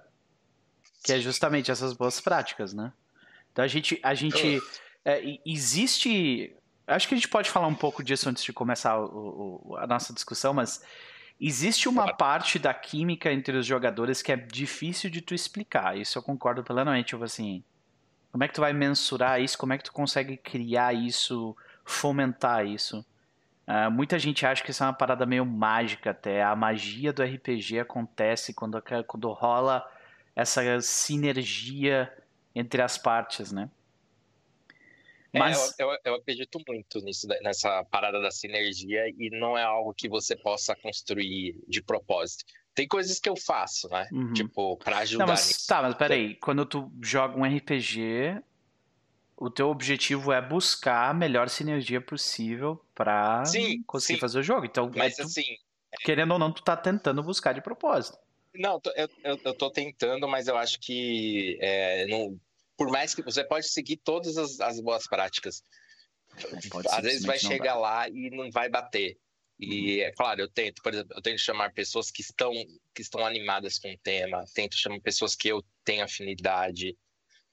Que 1.04 1.13
é 1.13 1.20
justamente 1.20 1.72
essas 1.72 1.94
boas 1.94 2.20
práticas, 2.20 2.74
né? 2.74 2.94
Então 3.51 3.63
a 3.63 3.68
gente. 3.68 4.00
A 4.04 4.13
gente 4.13 4.62
é, 5.06 5.22
existe. 5.46 6.56
Acho 6.88 7.08
que 7.08 7.13
a 7.13 7.18
gente 7.18 7.30
pode 7.30 7.50
falar 7.50 7.68
um 7.68 7.75
pouco 7.75 8.04
disso 8.04 8.30
antes 8.30 8.44
de 8.44 8.51
começar 8.51 9.00
o, 9.00 9.62
o, 9.63 9.75
a 9.78 9.86
nossa 9.86 10.12
discussão, 10.12 10.54
mas 10.54 10.82
existe 11.39 11.88
uma 11.88 12.16
parte 12.16 12.58
da 12.58 12.74
química 12.74 13.32
entre 13.32 13.56
os 13.56 13.66
jogadores 13.66 14.22
que 14.22 14.32
é 14.32 14.36
difícil 14.36 15.10
de 15.10 15.22
tu 15.22 15.36
explicar. 15.36 15.98
Isso 15.98 16.18
eu 16.18 16.24
concordo 16.24 16.63
plenamente. 16.63 17.10
Tipo 17.10 17.24
assim, 17.24 17.63
como 18.31 18.43
é 18.43 18.48
que 18.48 18.53
tu 18.53 18.62
vai 18.62 18.74
mensurar 18.74 19.41
isso? 19.41 19.57
Como 19.57 19.74
é 19.74 19.77
que 19.77 19.83
tu 19.83 19.93
consegue 19.93 20.38
criar 20.38 20.93
isso, 20.93 21.55
fomentar 21.83 22.65
isso? 22.65 23.05
Uh, 23.67 23.91
muita 23.91 24.17
gente 24.17 24.45
acha 24.45 24.63
que 24.63 24.71
isso 24.71 24.83
é 24.83 24.88
uma 24.88 24.93
parada 24.93 25.25
meio 25.25 25.45
mágica 25.45 26.12
até. 26.12 26.41
A 26.43 26.55
magia 26.55 27.13
do 27.13 27.24
RPG 27.24 27.79
acontece 27.79 28.53
quando, 28.53 28.81
quando 29.05 29.31
rola 29.31 29.88
essa 30.36 30.81
sinergia 30.81 32.12
entre 32.55 32.81
as 32.81 32.98
partes, 32.98 33.51
né? 33.51 33.69
Mas... 35.33 35.77
É, 35.79 35.83
eu, 35.83 35.91
eu, 35.91 35.98
eu, 36.05 36.15
acredito 36.15 36.59
muito 36.67 37.00
nisso, 37.01 37.27
nessa 37.41 37.83
parada 37.86 38.19
da 38.19 38.31
sinergia 38.31 39.07
e 39.07 39.29
não 39.29 39.57
é 39.57 39.63
algo 39.63 39.93
que 39.93 40.09
você 40.09 40.36
possa 40.36 40.75
construir 40.75 41.55
de 41.67 41.81
propósito. 41.81 42.45
Tem 42.79 42.88
coisas 42.88 43.19
que 43.19 43.27
eu 43.27 43.36
faço, 43.36 43.89
né? 43.89 44.07
Uhum. 44.09 44.31
Tipo, 44.31 44.77
pra 44.77 45.00
ajudar 45.00 45.25
Não, 45.25 45.33
mas, 45.33 45.48
nisso. 45.48 45.67
Tá, 45.67 45.81
mas 45.81 45.95
peraí. 45.95 46.36
Quando 46.36 46.65
tu 46.65 46.89
joga 47.01 47.38
um 47.38 47.43
RPG, 47.43 48.41
o 49.36 49.50
teu 49.50 49.67
objetivo 49.67 50.31
é 50.31 50.41
buscar 50.41 51.09
a 51.09 51.13
melhor 51.13 51.50
sinergia 51.50 52.00
possível 52.00 52.81
para 52.95 53.43
conseguir 53.86 54.15
sim. 54.15 54.17
fazer 54.21 54.39
o 54.39 54.43
jogo. 54.43 54.65
Então, 54.65 54.89
mas 54.95 55.17
tu, 55.17 55.24
assim, 55.24 55.43
querendo 56.05 56.31
ou 56.31 56.39
não, 56.39 56.53
tu 56.53 56.63
tá 56.63 56.77
tentando 56.77 57.21
buscar 57.21 57.51
de 57.51 57.59
propósito. 57.59 58.17
Não, 58.55 58.79
eu, 58.95 59.09
eu, 59.25 59.39
eu 59.43 59.53
tô 59.53 59.69
tentando, 59.69 60.25
mas 60.25 60.48
eu 60.48 60.57
acho 60.57 60.79
que 60.79 61.57
é, 61.59 62.07
não, 62.07 62.39
por 62.77 62.89
mais 62.89 63.13
que 63.13 63.21
você 63.21 63.43
pode 63.43 63.67
seguir 63.67 63.98
todas 63.98 64.38
as, 64.38 64.62
as 64.62 64.79
boas 64.79 65.05
práticas, 65.05 65.62
às 66.91 67.03
vezes 67.03 67.25
vai 67.25 67.38
chegar 67.38 67.75
lá 67.75 68.07
e 68.07 68.29
não 68.29 68.50
vai 68.50 68.69
bater. 68.69 69.17
E 69.60 70.00
é 70.00 70.12
claro, 70.13 70.39
eu 70.39 70.50
tento, 70.50 70.82
por 70.82 70.94
exemplo, 70.94 71.13
eu 71.16 71.22
tento 71.22 71.39
chamar 71.39 71.74
pessoas 71.74 72.10
que 72.10 72.22
estão 72.22 72.54
que 72.96 73.01
estão 73.01 73.25
animadas 73.25 73.78
com 73.78 73.92
o 73.92 73.98
tema, 73.98 74.46
tento 74.54 74.78
chamar 74.78 75.01
pessoas 75.01 75.36
que 75.36 75.50
eu 75.50 75.62
tenho 75.84 76.04
afinidade, 76.04 76.98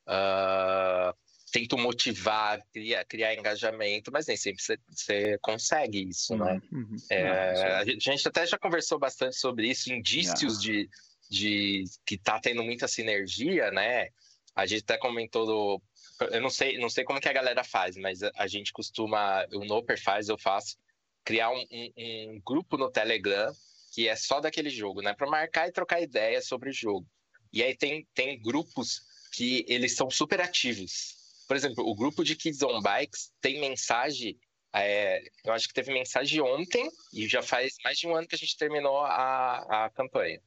uh, 0.07 1.13
tento 1.51 1.77
motivar, 1.77 2.63
criar, 2.73 3.05
criar 3.07 3.35
engajamento, 3.35 4.13
mas 4.13 4.27
nem 4.27 4.37
sempre 4.37 4.63
você, 4.63 5.39
consegue 5.41 6.09
isso, 6.09 6.37
né? 6.37 6.61
uhum. 6.71 6.81
né? 6.81 6.87
Uhum. 6.91 6.97
É, 7.11 7.75
a 7.75 7.85
gente 7.85 8.29
até 8.29 8.47
já 8.47 8.57
conversou 8.57 8.99
bastante 9.01 9.37
sobre 9.37 9.69
isso, 9.69 9.93
indícios 9.93 10.61
de, 10.61 10.89
de 11.29 11.85
que 12.07 12.15
está 12.15 12.39
tendo 12.39 12.63
muita 12.63 12.87
sinergia, 12.87 13.71
né? 13.73 14.09
A 14.55 14.65
gente 14.65 14.83
até 14.83 14.97
comentou 14.97 15.45
do, 15.45 15.83
eu 16.31 16.41
não 16.41 16.51
sei, 16.51 16.79
não 16.79 16.89
sei 16.89 17.05
como 17.05 17.21
que 17.21 17.29
a 17.29 17.33
galera 17.33 17.63
faz, 17.63 17.97
mas 17.97 18.23
a, 18.23 18.47
gente 18.47 18.73
costuma, 18.73 19.45
o 19.53 19.65
Noper 19.65 20.01
faz, 20.01 20.29
eu 20.29 20.39
faço, 20.39 20.77
criar 21.27 21.51
um, 21.51 21.67
um, 21.71 21.93
um 21.99 22.41
grupo 22.43 22.79
no 22.79 22.91
Telegram 22.91 23.53
que 23.93 24.09
é 24.09 24.15
só 24.15 24.41
daquele 24.41 24.71
jogo, 24.71 25.03
né? 25.03 25.15
Para 25.15 25.29
marcar 25.29 25.69
e 25.69 25.73
trocar 25.73 26.01
ideias 26.01 26.47
sobre 26.47 26.71
o 26.71 26.73
jogo. 26.73 27.07
E 27.53 27.63
aí 27.63 27.75
tem, 27.75 28.07
tem 28.15 28.41
grupos 28.41 29.01
que 29.33 29.65
eles 29.69 29.97
são 29.97 30.11
super 30.11 30.41
ativos. 30.41 31.17
Por 31.49 31.57
exemplo, 31.57 31.85
o 31.85 31.95
grupo 31.95 32.23
de 32.23 32.37
Kids 32.37 32.63
on 32.63 32.81
Bikes 32.81 33.33
tem 33.41 33.59
mensagem. 33.59 34.39
É, 34.75 35.23
eu 35.45 35.53
acho 35.53 35.67
que 35.67 35.75
teve 35.75 35.93
mensagem 35.93 36.41
ontem 36.43 36.91
e 37.13 37.27
já 37.27 37.43
faz 37.43 37.75
mais 37.83 37.99
de 37.99 38.07
um 38.07 38.15
ano 38.15 38.29
que 38.29 38.35
a 38.35 38.39
gente 38.39 38.57
terminou 38.57 38.99
a, 38.99 39.87
a 39.87 39.91
campanha. 39.91 40.41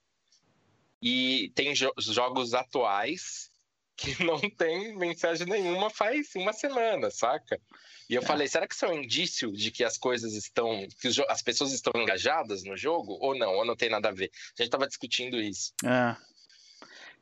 E 1.02 1.52
tem 1.56 1.74
jo 1.74 1.92
jogos 1.98 2.54
atuais 2.54 3.49
que 4.00 4.24
não 4.24 4.40
tem 4.40 4.96
mensagem 4.98 5.46
nenhuma 5.46 5.90
faz 5.90 6.34
uma 6.36 6.54
semana, 6.54 7.12
saca? 7.12 7.60
E 8.10 8.16
eu 8.16 8.22
é. 8.22 8.26
falei, 8.26 8.48
será 8.48 8.68
que 8.68 8.74
isso 8.74 8.86
é 8.86 8.90
um 8.90 9.04
indício 9.04 9.52
de 9.52 9.70
que 9.70 9.84
as 9.84 9.98
coisas 9.98 10.34
estão, 10.34 10.88
que 11.00 11.10
as 11.28 11.42
pessoas 11.42 11.72
estão 11.74 11.94
engajadas 12.02 12.64
no 12.64 12.76
jogo 12.76 13.18
ou 13.22 13.38
não? 13.38 13.54
Ou 13.56 13.66
não 13.66 13.76
tem 13.76 13.90
nada 13.90 14.10
a 14.10 14.14
ver? 14.14 14.32
A 14.34 14.62
gente 14.62 14.68
estava 14.68 14.88
discutindo 14.88 15.40
isso. 15.40 15.74
É. 15.86 16.16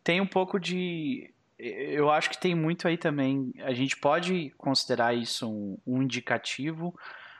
Tem 0.03 0.21
um 0.21 0.27
pouco 0.27 0.59
de, 0.59 1.33
eu 1.59 2.09
acho 2.09 2.29
que 2.29 2.39
tem 2.39 2.55
muito 2.55 2.87
aí 2.87 2.97
também. 2.97 3.51
A 3.59 3.73
gente 3.73 3.97
pode 3.97 4.51
considerar 4.57 5.13
isso 5.13 5.49
um, 5.49 5.77
um 5.85 6.01
indicativo, 6.01 6.97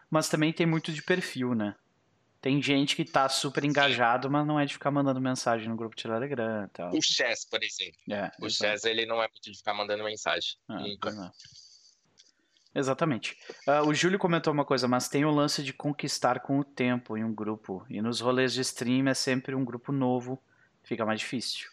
mas 0.10 0.28
também 0.28 0.52
tem 0.52 0.66
muito 0.66 0.92
de 0.92 1.02
perfil, 1.02 1.54
né? 1.54 1.76
Tem 2.48 2.62
gente 2.62 2.96
que 2.96 3.04
tá 3.04 3.28
super 3.28 3.66
engajado, 3.66 4.32
mas 4.32 4.48
não 4.48 4.58
é 4.58 4.66
de 4.66 4.72
ficar 4.72 4.90
mandando 4.90 5.20
mensagem 5.20 5.68
no 5.68 5.76
grupo 5.76 5.98
de 5.98 6.04
Telegram 6.04 6.64
e 6.64 6.68
tal. 6.70 6.96
O 6.96 7.02
Chess, 7.02 7.44
por 7.44 7.62
exemplo. 7.62 8.00
É, 8.10 8.32
o 8.40 8.50
Chess, 8.50 8.86
ele 8.86 9.06
não 9.06 9.18
é 9.18 9.28
muito 9.28 9.52
de 9.52 9.58
ficar 9.58 9.74
mandando 9.74 10.02
mensagem. 10.06 10.56
É, 10.70 10.74
nunca. 10.76 11.10
É. 11.10 12.80
Exatamente. 12.80 13.38
Uh, 13.68 13.90
o 13.90 13.94
Júlio 13.94 14.18
comentou 14.18 14.54
uma 14.54 14.64
coisa, 14.64 14.88
mas 14.88 15.10
tem 15.10 15.26
o 15.26 15.30
lance 15.30 15.62
de 15.62 15.74
conquistar 15.74 16.40
com 16.40 16.58
o 16.58 16.64
tempo 16.64 17.18
em 17.18 17.24
um 17.26 17.36
grupo. 17.36 17.86
E 17.90 18.02
nos 18.02 18.22
rolês 18.22 18.54
de 18.54 18.62
stream 18.62 19.10
é 19.10 19.14
sempre 19.14 19.54
um 19.54 19.66
grupo 19.66 19.92
novo, 19.92 20.42
fica 20.84 21.06
mais 21.06 21.20
difícil. 21.20 21.68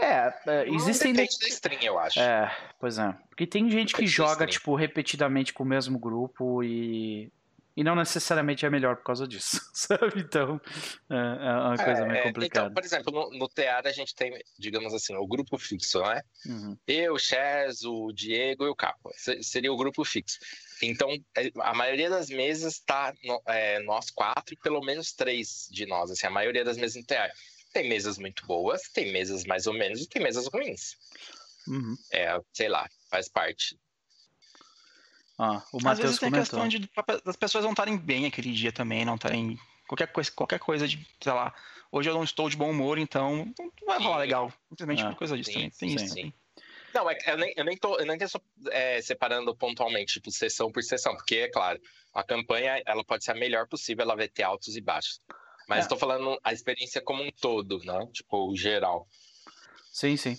É, 0.00 0.34
é 0.44 0.68
existem. 0.70 1.12
Depende 1.12 1.38
da 1.38 1.46
stream, 1.46 1.82
eu 1.82 2.00
acho. 2.00 2.18
É, 2.18 2.52
pois 2.80 2.98
é. 2.98 3.12
Porque 3.28 3.46
tem 3.46 3.70
gente 3.70 3.94
que 3.94 4.08
joga, 4.08 4.44
tipo, 4.44 4.74
repetidamente 4.74 5.52
com 5.52 5.62
o 5.62 5.66
mesmo 5.66 6.00
grupo 6.00 6.64
e 6.64 7.30
e 7.76 7.82
não 7.82 7.96
necessariamente 7.96 8.64
é 8.64 8.70
melhor 8.70 8.96
por 8.96 9.04
causa 9.04 9.26
disso, 9.26 9.60
sabe? 9.74 10.20
Então, 10.20 10.60
é, 11.10 11.14
é 11.14 11.52
uma 11.52 11.76
coisa 11.76 12.02
é, 12.02 12.06
meio 12.06 12.18
então, 12.18 12.32
complicada. 12.32 12.66
Então, 12.66 12.74
por 12.74 12.84
exemplo, 12.84 13.12
no, 13.12 13.38
no 13.38 13.48
Teara 13.48 13.88
a 13.88 13.92
gente 13.92 14.14
tem, 14.14 14.40
digamos 14.58 14.94
assim, 14.94 15.14
o 15.16 15.26
grupo 15.26 15.58
fixo, 15.58 16.00
né? 16.02 16.22
Uhum. 16.46 16.76
Eu, 16.86 17.14
o 17.14 17.18
Chaz, 17.18 17.82
o 17.82 18.12
Diego 18.12 18.64
e 18.64 18.68
o 18.68 18.76
Capo. 18.76 19.10
Seria 19.42 19.72
o 19.72 19.76
grupo 19.76 20.04
fixo. 20.04 20.38
Então, 20.82 21.10
é, 21.36 21.50
a 21.60 21.74
maioria 21.74 22.08
das 22.08 22.28
mesas 22.28 22.74
está 22.74 23.12
é, 23.46 23.80
nós 23.80 24.10
quatro 24.10 24.54
e 24.54 24.58
pelo 24.58 24.80
menos 24.80 25.12
três 25.12 25.68
de 25.70 25.86
nós, 25.86 26.10
assim, 26.10 26.26
a 26.26 26.30
maioria 26.30 26.64
das 26.64 26.76
mesas 26.76 26.96
no 26.96 27.04
Teara. 27.04 27.32
Tem 27.72 27.88
mesas 27.88 28.18
muito 28.18 28.46
boas, 28.46 28.82
tem 28.92 29.12
mesas 29.12 29.44
mais 29.44 29.66
ou 29.66 29.74
menos 29.74 30.00
e 30.00 30.08
tem 30.08 30.22
mesas 30.22 30.46
ruins. 30.46 30.96
Uhum. 31.66 31.96
É, 32.12 32.40
sei 32.52 32.68
lá, 32.68 32.88
faz 33.10 33.28
parte 33.28 33.76
ah, 35.38 35.62
o 35.72 35.82
Matheus 35.82 35.86
Às 35.86 35.98
vezes 35.98 36.18
tem 36.18 36.30
comentou. 36.30 36.60
a 36.60 36.62
questão 36.62 36.68
de 36.68 36.90
das 37.24 37.36
pessoas 37.36 37.64
não 37.64 37.72
estarem 37.72 37.96
bem 37.96 38.26
aquele 38.26 38.52
dia 38.52 38.72
também, 38.72 39.04
não 39.04 39.16
estarem. 39.16 39.58
Qualquer 39.86 40.06
coisa, 40.08 40.30
qualquer 40.30 40.58
coisa 40.58 40.88
de, 40.88 41.06
sei 41.20 41.32
lá, 41.32 41.54
hoje 41.92 42.08
eu 42.08 42.14
não 42.14 42.24
estou 42.24 42.48
de 42.48 42.56
bom 42.56 42.70
humor, 42.70 42.98
então 42.98 43.52
não 43.58 43.86
vai 43.86 43.98
rolar 43.98 44.18
legal. 44.18 44.52
Simplesmente 44.70 45.02
ah, 45.02 45.10
por 45.10 45.16
coisa 45.16 45.36
disso 45.36 45.50
sim, 45.50 45.54
também. 45.54 45.70
Tem 45.70 45.98
sim, 45.98 46.04
isso. 46.04 46.14
Sim. 46.14 46.32
Não, 46.94 47.10
é, 47.10 47.18
eu, 47.26 47.36
nem, 47.36 47.52
eu 47.56 47.64
nem 47.64 47.76
tô, 47.76 47.98
eu 47.98 48.06
nem 48.06 48.16
tô 48.16 48.40
é, 48.70 49.02
separando 49.02 49.54
pontualmente, 49.54 50.14
tipo, 50.14 50.30
sessão 50.30 50.70
por 50.70 50.82
sessão, 50.82 51.14
porque, 51.16 51.36
é 51.36 51.48
claro, 51.48 51.80
a 52.14 52.22
campanha 52.22 52.80
ela 52.86 53.04
pode 53.04 53.24
ser 53.24 53.32
a 53.32 53.34
melhor 53.34 53.66
possível, 53.66 54.04
ela 54.04 54.14
vai 54.14 54.28
ter 54.28 54.44
altos 54.44 54.76
e 54.76 54.80
baixos. 54.80 55.20
Mas 55.68 55.80
estou 55.80 55.96
é. 55.96 56.00
falando 56.00 56.38
a 56.44 56.52
experiência 56.52 57.00
como 57.00 57.22
um 57.22 57.30
todo, 57.32 57.78
né? 57.80 58.08
Tipo, 58.12 58.54
geral. 58.54 59.08
Sim, 59.90 60.16
sim. 60.16 60.38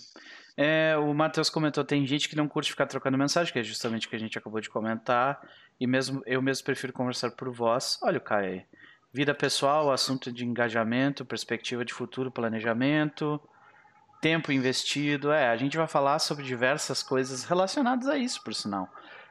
É, 0.56 0.96
o 0.96 1.12
Matheus 1.12 1.50
comentou, 1.50 1.84
tem 1.84 2.06
gente 2.06 2.28
que 2.28 2.36
não 2.36 2.48
curte 2.48 2.70
ficar 2.70 2.86
trocando 2.86 3.18
mensagem, 3.18 3.52
que 3.52 3.58
é 3.58 3.62
justamente 3.62 4.06
o 4.06 4.10
que 4.10 4.16
a 4.16 4.18
gente 4.18 4.38
acabou 4.38 4.60
de 4.60 4.70
comentar, 4.70 5.38
e 5.78 5.86
mesmo 5.86 6.22
eu 6.24 6.40
mesmo 6.40 6.64
prefiro 6.64 6.92
conversar 6.92 7.32
por 7.32 7.50
voz. 7.50 7.98
Olha 8.02 8.16
o 8.16 8.22
Caio 8.22 8.52
aí. 8.52 8.64
Vida 9.12 9.34
pessoal, 9.34 9.92
assunto 9.92 10.32
de 10.32 10.44
engajamento, 10.44 11.24
perspectiva 11.24 11.84
de 11.84 11.92
futuro, 11.92 12.30
planejamento, 12.30 13.40
tempo 14.20 14.50
investido. 14.50 15.30
É, 15.30 15.48
a 15.48 15.56
gente 15.56 15.76
vai 15.76 15.86
falar 15.86 16.18
sobre 16.18 16.44
diversas 16.44 17.02
coisas 17.02 17.44
relacionadas 17.44 18.08
a 18.08 18.16
isso, 18.16 18.42
por 18.42 18.54
sinal. 18.54 18.88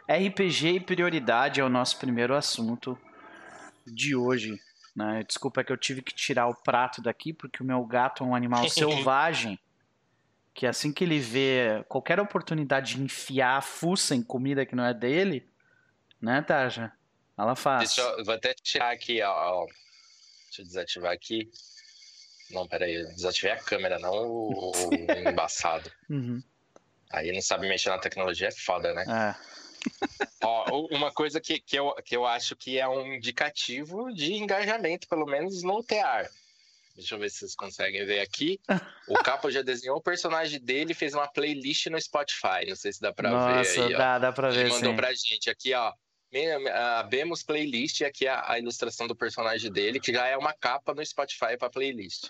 RPG 0.08 0.76
e 0.76 0.80
prioridade 0.80 1.60
é 1.60 1.64
o 1.64 1.70
nosso 1.70 1.98
primeiro 1.98 2.36
assunto 2.36 2.98
de 3.86 4.16
hoje. 4.16 4.60
Né? 4.96 5.24
Desculpa 5.28 5.64
que 5.64 5.72
eu 5.72 5.78
tive 5.78 6.04
que 6.04 6.14
tirar 6.14 6.48
o 6.48 6.56
prato 6.56 7.02
daqui, 7.02 7.34
porque 7.34 7.64
o 7.64 7.66
meu 7.66 7.84
gato 7.84 8.24
é 8.24 8.28
um 8.28 8.36
animal 8.36 8.70
selvagem 8.70 9.60
que 10.56 10.66
assim 10.66 10.94
que 10.94 11.04
ele 11.04 11.20
vê 11.20 11.84
qualquer 11.90 12.18
oportunidade 12.18 12.96
de 12.96 13.02
enfiar 13.02 13.58
a 13.58 13.62
fuça 13.62 14.16
em 14.16 14.24
comida 14.24 14.66
que 14.66 14.74
não 14.74 14.86
é 14.86 14.94
dele, 14.94 15.46
né, 16.20 16.42
Taja? 16.42 16.94
Ela 17.38 17.56
faz. 17.58 17.94
Deixa 17.94 18.02
eu, 18.02 18.24
vou 18.24 18.34
até 18.34 18.54
tirar 18.54 18.92
aqui, 18.92 19.22
ó. 19.22 19.66
Deixa 20.46 20.62
eu 20.62 20.66
desativar 20.66 21.12
aqui. 21.12 21.52
Não, 22.52 22.66
peraí, 22.66 23.06
desativei 23.08 23.52
a 23.52 23.62
câmera, 23.62 24.00
não 24.00 24.14
o, 24.14 24.72
o 24.72 24.94
embaçado. 25.30 25.92
Uhum. 26.10 26.42
Aí 27.12 27.34
não 27.34 27.42
sabe 27.42 27.68
mexer 27.68 27.90
na 27.90 28.00
tecnologia 28.00 28.48
é 28.48 28.52
foda, 28.52 28.94
né? 28.94 29.04
É. 29.08 29.36
Ó, 30.42 30.88
uma 30.90 31.12
coisa 31.12 31.42
que, 31.42 31.60
que, 31.60 31.78
eu, 31.78 31.94
que 32.06 32.16
eu 32.16 32.26
acho 32.26 32.56
que 32.56 32.80
é 32.80 32.88
um 32.88 33.14
indicativo 33.14 34.12
de 34.14 34.34
engajamento, 34.36 35.08
pelo 35.10 35.26
menos 35.26 35.64
no 35.64 35.84
TEAR. 35.84 36.30
Deixa 36.96 37.16
eu 37.16 37.20
ver 37.20 37.30
se 37.30 37.40
vocês 37.40 37.56
conseguem 37.56 38.06
ver 38.06 38.22
aqui. 38.22 38.60
O 39.08 39.14
Capo 39.22 39.52
já 39.52 39.62
desenhou 39.62 39.98
o 39.98 40.02
personagem 40.02 40.60
dele 40.60 40.94
e 40.94 40.96
fez 40.96 41.14
uma 41.14 41.28
playlist 41.28 41.86
no 41.88 42.02
Spotify. 42.02 42.66
Não 42.68 42.76
sei 42.76 42.92
se 42.92 43.00
dá 43.00 43.14
pra 43.14 43.30
Nossa, 43.30 43.74
ver 43.74 43.84
aí. 43.84 43.94
Dá, 43.94 44.16
ó. 44.16 44.20
dá 44.20 44.32
pra 44.32 44.50
ver. 44.50 44.62
Ele 44.62 44.70
mandou 44.70 44.92
sim. 44.92 44.96
pra 44.96 45.14
gente 45.14 45.48
aqui, 45.48 45.74
ó. 45.76 45.94
Abemos 46.98 47.44
playlist 47.44 48.02
e 48.02 48.06
aqui 48.06 48.28
a, 48.28 48.52
a, 48.52 48.60
ilustração 48.60 49.08
do 49.08 49.16
personagem 49.16 49.72
dele, 49.72 50.00
que 50.00 50.12
já 50.12 50.26
é 50.26 50.36
uma 50.36 50.54
capa 50.54 50.94
no 50.94 51.06
Spotify 51.06 51.56
pra 51.58 51.70
playlist. 51.70 52.30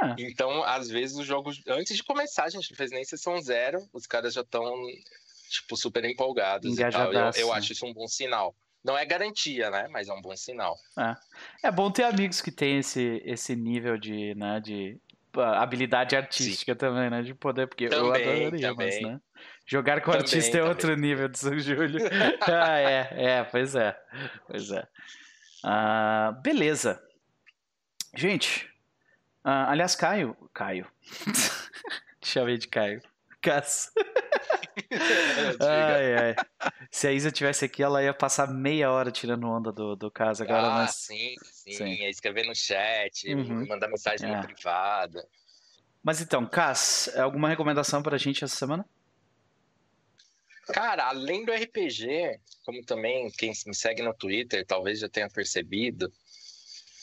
Ah. 0.00 0.16
Então, 0.18 0.64
às 0.64 0.88
vezes, 0.88 1.16
os 1.18 1.26
jogos. 1.26 1.60
Antes 1.68 1.96
de 1.96 2.02
começar, 2.02 2.44
a 2.44 2.48
gente 2.48 2.70
não 2.70 2.76
fez 2.76 2.90
nem 2.90 3.04
sessão 3.04 3.40
zero, 3.42 3.86
os 3.92 4.06
caras 4.06 4.32
já 4.32 4.40
estão, 4.40 4.74
tipo, 5.50 5.76
super 5.76 6.04
empolgados 6.06 6.78
e 6.78 6.90
tal. 6.90 7.12
Eu, 7.12 7.30
eu 7.36 7.52
acho 7.52 7.72
isso 7.72 7.84
um 7.84 7.92
bom 7.92 8.08
sinal. 8.08 8.56
Não 8.84 8.98
é 8.98 9.04
garantia, 9.06 9.70
né? 9.70 9.88
Mas 9.90 10.08
é 10.08 10.12
um 10.12 10.20
bom 10.20 10.36
sinal. 10.36 10.76
É, 10.98 11.68
é 11.68 11.70
bom 11.70 11.90
ter 11.90 12.04
amigos 12.04 12.42
que 12.42 12.52
têm 12.52 12.78
esse, 12.78 13.22
esse 13.24 13.56
nível 13.56 13.96
de, 13.96 14.34
né, 14.34 14.60
de 14.60 15.00
habilidade 15.40 16.14
artística 16.14 16.72
Sim. 16.72 16.78
também, 16.78 17.08
né? 17.10 17.22
De 17.22 17.34
poder, 17.34 17.66
porque 17.66 17.88
também, 17.88 18.06
eu 18.06 18.14
adoraria, 18.14 18.68
também. 18.68 19.02
mas, 19.02 19.02
né? 19.02 19.20
Jogar 19.66 20.00
com 20.02 20.12
também, 20.12 20.20
artista 20.20 20.50
é 20.50 20.60
também. 20.60 20.68
outro 20.68 20.96
nível 20.96 21.28
de 21.28 21.38
São 21.38 21.58
Júlio. 21.58 22.00
ah, 22.42 22.78
é, 22.78 23.08
é, 23.12 23.44
pois 23.44 23.74
é. 23.74 23.96
Pois 24.46 24.70
é. 24.70 24.86
Uh, 25.64 26.40
beleza. 26.42 27.02
Gente, 28.14 28.66
uh, 29.44 29.68
aliás, 29.68 29.96
Caio. 29.96 30.36
Caio. 30.52 30.86
Chamei 32.22 32.58
de 32.58 32.68
Caio. 32.68 33.00
Cass. 33.40 33.90
ai, 35.60 36.14
ai. 36.16 36.34
Se 36.90 37.06
a 37.06 37.12
Isa 37.12 37.30
tivesse 37.30 37.64
aqui, 37.64 37.82
ela 37.82 38.02
ia 38.02 38.14
passar 38.14 38.48
meia 38.48 38.90
hora 38.90 39.10
tirando 39.10 39.48
onda 39.48 39.72
do, 39.72 39.96
do 39.96 40.10
caso 40.10 40.42
agora. 40.42 40.66
Ah, 40.66 40.70
mas... 40.82 40.94
sim, 40.96 41.34
sim, 41.42 41.72
sim. 41.72 42.04
Escrever 42.06 42.46
no 42.46 42.54
chat, 42.54 43.32
uhum. 43.32 43.66
mandar 43.66 43.88
mensagem 43.88 44.30
é. 44.30 44.36
no 44.36 44.42
privado. 44.42 45.22
Mas 46.02 46.20
então, 46.20 46.46
Cass, 46.46 47.08
alguma 47.16 47.48
recomendação 47.48 48.02
pra 48.02 48.18
gente 48.18 48.44
essa 48.44 48.54
semana? 48.54 48.86
Cara, 50.66 51.08
além 51.08 51.44
do 51.44 51.52
RPG, 51.52 52.40
como 52.64 52.84
também 52.84 53.30
quem 53.30 53.52
me 53.66 53.74
segue 53.74 54.02
no 54.02 54.14
Twitter 54.14 54.66
talvez 54.66 54.98
já 54.98 55.08
tenha 55.08 55.28
percebido, 55.28 56.12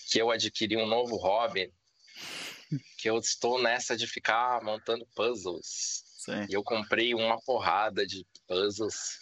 que 0.09 0.19
eu 0.19 0.31
adquiri 0.31 0.77
um 0.77 0.85
novo 0.85 1.15
hobby, 1.15 1.71
que 2.97 3.09
eu 3.09 3.17
estou 3.17 3.61
nessa 3.61 3.95
de 3.95 4.07
ficar 4.07 4.63
montando 4.63 5.05
puzzles. 5.15 6.10
Sim. 6.21 6.45
E 6.47 6.53
eu 6.53 6.63
comprei 6.63 7.15
uma 7.15 7.41
porrada 7.41 8.05
de 8.05 8.23
puzzles, 8.47 9.17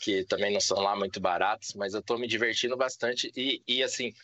que 0.00 0.24
também 0.26 0.52
não 0.52 0.60
são 0.60 0.78
lá 0.78 0.94
muito 0.94 1.18
baratos, 1.20 1.74
mas 1.74 1.94
eu 1.94 2.00
estou 2.00 2.16
me 2.16 2.28
divertindo 2.28 2.76
bastante. 2.76 3.32
E, 3.36 3.60
e 3.66 3.82
assim, 3.82 4.14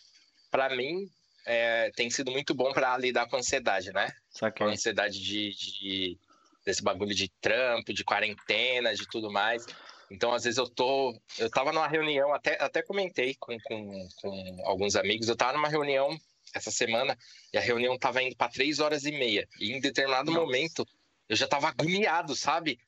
para 0.49 0.77
mim, 0.77 1.11
é, 1.45 1.91
tem 1.97 2.09
sido 2.09 2.31
muito 2.31 2.55
bom 2.55 2.73
para 2.73 2.97
lidar 2.97 3.29
com 3.29 3.35
a 3.35 3.41
ansiedade, 3.41 3.93
né? 3.93 4.13
Com 4.57 4.65
a 4.71 4.73
ansiedade 4.73 5.21
de, 5.21 5.51
de, 5.57 6.19
desse 6.65 6.85
bagulho 6.85 7.13
de 7.13 7.29
trampo, 7.41 7.93
de 7.93 8.05
quarentena, 8.05 8.95
de 8.95 9.05
tudo 9.09 9.29
mais. 9.29 9.67
Então, 10.09 10.33
às 10.33 10.45
vezes 10.45 10.57
eu 10.57 10.69
tô. 10.69 11.21
Eu 11.37 11.51
tava 11.51 11.73
numa 11.73 11.89
reunião, 11.89 12.33
até, 12.33 12.63
até 12.63 12.81
comentei 12.81 13.35
com, 13.41 13.59
com, 13.65 14.09
com 14.23 14.63
alguns 14.67 14.95
amigos, 14.95 15.29
eu 15.29 15.37
tava 15.37 15.55
numa 15.55 15.69
reunião 15.69 16.17
essa 16.55 16.71
semana 16.71 17.19
e 17.53 17.59
a 17.59 17.61
reunião 17.61 17.99
tava 17.99 18.23
indo 18.23 18.37
para 18.37 18.53
três 18.53 18.79
horas 18.79 19.05
e 19.05 19.11
meia. 19.11 19.49
E 19.59 19.73
em 19.73 19.81
determinado 19.81 20.31
Nossa. 20.31 20.47
momento 20.47 20.87
eu 21.28 21.37
já 21.37 21.47
tava 21.47 21.68
agoniado, 21.68 22.35
sabe? 22.35 22.78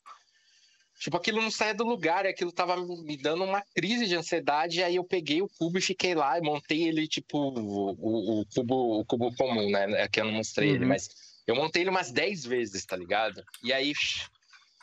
Tipo, 0.99 1.17
aquilo 1.17 1.41
não 1.41 1.51
saia 1.51 1.73
do 1.73 1.85
lugar, 1.85 2.27
aquilo 2.27 2.53
tava 2.53 2.77
me 2.77 3.17
dando 3.17 3.43
uma 3.45 3.63
crise 3.75 4.07
de 4.07 4.15
ansiedade, 4.15 4.83
aí 4.83 4.97
eu 4.97 5.05
peguei 5.05 5.41
o 5.41 5.49
cubo 5.49 5.79
e 5.79 5.83
fiquei 5.83 6.15
lá 6.15 6.39
e 6.39 6.43
montei 6.43 6.87
ele, 6.87 7.09
tipo, 7.09 7.39
o, 7.39 7.97
o, 7.99 8.41
o 8.41 8.47
cubo, 8.55 9.01
o 9.01 9.05
cubo 9.07 9.35
comum, 9.35 9.71
né? 9.71 10.03
Aqui 10.03 10.21
eu 10.21 10.27
não 10.27 10.33
mostrei 10.33 10.69
uhum. 10.69 10.75
ele, 10.75 10.85
mas 10.85 11.09
eu 11.47 11.57
montei 11.57 11.83
ele 11.83 11.91
umas 11.91 12.13
10 12.13 12.45
vezes, 12.45 12.85
tá 12.85 12.97
ligado? 12.97 13.43
E 13.65 13.73
aí 13.73 13.95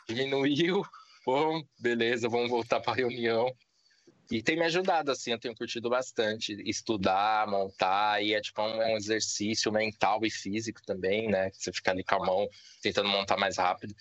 diminuiu, 0.10 0.84
bom, 1.24 1.62
beleza, 1.78 2.28
vamos 2.28 2.50
voltar 2.50 2.80
pra 2.80 2.94
reunião. 2.96 3.54
E 4.30 4.42
tem 4.42 4.58
me 4.58 4.66
ajudado, 4.66 5.12
assim, 5.12 5.32
eu 5.32 5.40
tenho 5.40 5.56
curtido 5.56 5.90
bastante 5.90 6.54
estudar, 6.70 7.48
montar, 7.48 8.22
e 8.22 8.34
é 8.34 8.42
tipo 8.42 8.62
um, 8.62 8.78
um 8.78 8.98
exercício 8.98 9.72
mental 9.72 10.26
e 10.26 10.30
físico 10.30 10.82
também, 10.86 11.30
né? 11.30 11.50
Você 11.54 11.72
fica 11.72 11.92
ali 11.92 12.04
com 12.04 12.16
a 12.16 12.26
mão 12.26 12.50
tentando 12.82 13.08
montar 13.08 13.38
mais 13.38 13.58
rápido. 13.58 13.96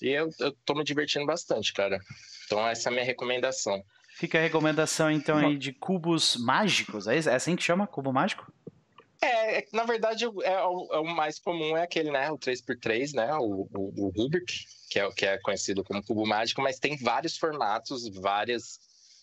E 0.00 0.08
eu, 0.08 0.30
eu 0.40 0.52
tô 0.64 0.74
me 0.74 0.84
divertindo 0.84 1.26
bastante, 1.26 1.72
cara. 1.72 1.98
Então 2.46 2.66
essa 2.66 2.88
é 2.88 2.90
a 2.90 2.92
minha 2.92 3.04
recomendação. 3.04 3.82
Fica 4.16 4.38
a 4.38 4.40
recomendação, 4.40 5.10
então, 5.10 5.36
aí 5.36 5.58
de 5.58 5.74
cubos 5.74 6.36
mágicos. 6.36 7.06
É, 7.06 7.16
é 7.16 7.34
assim 7.34 7.54
que 7.54 7.62
chama? 7.62 7.86
Cubo 7.86 8.12
mágico? 8.12 8.50
É, 9.20 9.58
é 9.58 9.66
na 9.72 9.84
verdade, 9.84 10.24
é, 10.24 10.28
é, 10.28 10.64
o, 10.64 10.88
é, 10.92 10.98
o, 10.98 11.04
mais 11.04 11.38
comum 11.38 11.76
é 11.76 11.82
aquele, 11.82 12.10
né? 12.10 12.30
O 12.30 12.38
3x3, 12.38 13.14
né? 13.14 13.34
O, 13.34 13.68
o, 13.74 14.06
o 14.06 14.08
Rubik, 14.08 14.64
que 14.88 14.98
é, 14.98 15.10
que 15.10 15.26
é 15.26 15.38
conhecido 15.38 15.84
como 15.84 16.02
cubo 16.02 16.26
mágico, 16.26 16.62
mas 16.62 16.78
tem 16.78 16.96
vários 16.96 17.36
formatos, 17.36 18.08
várias. 18.08 18.78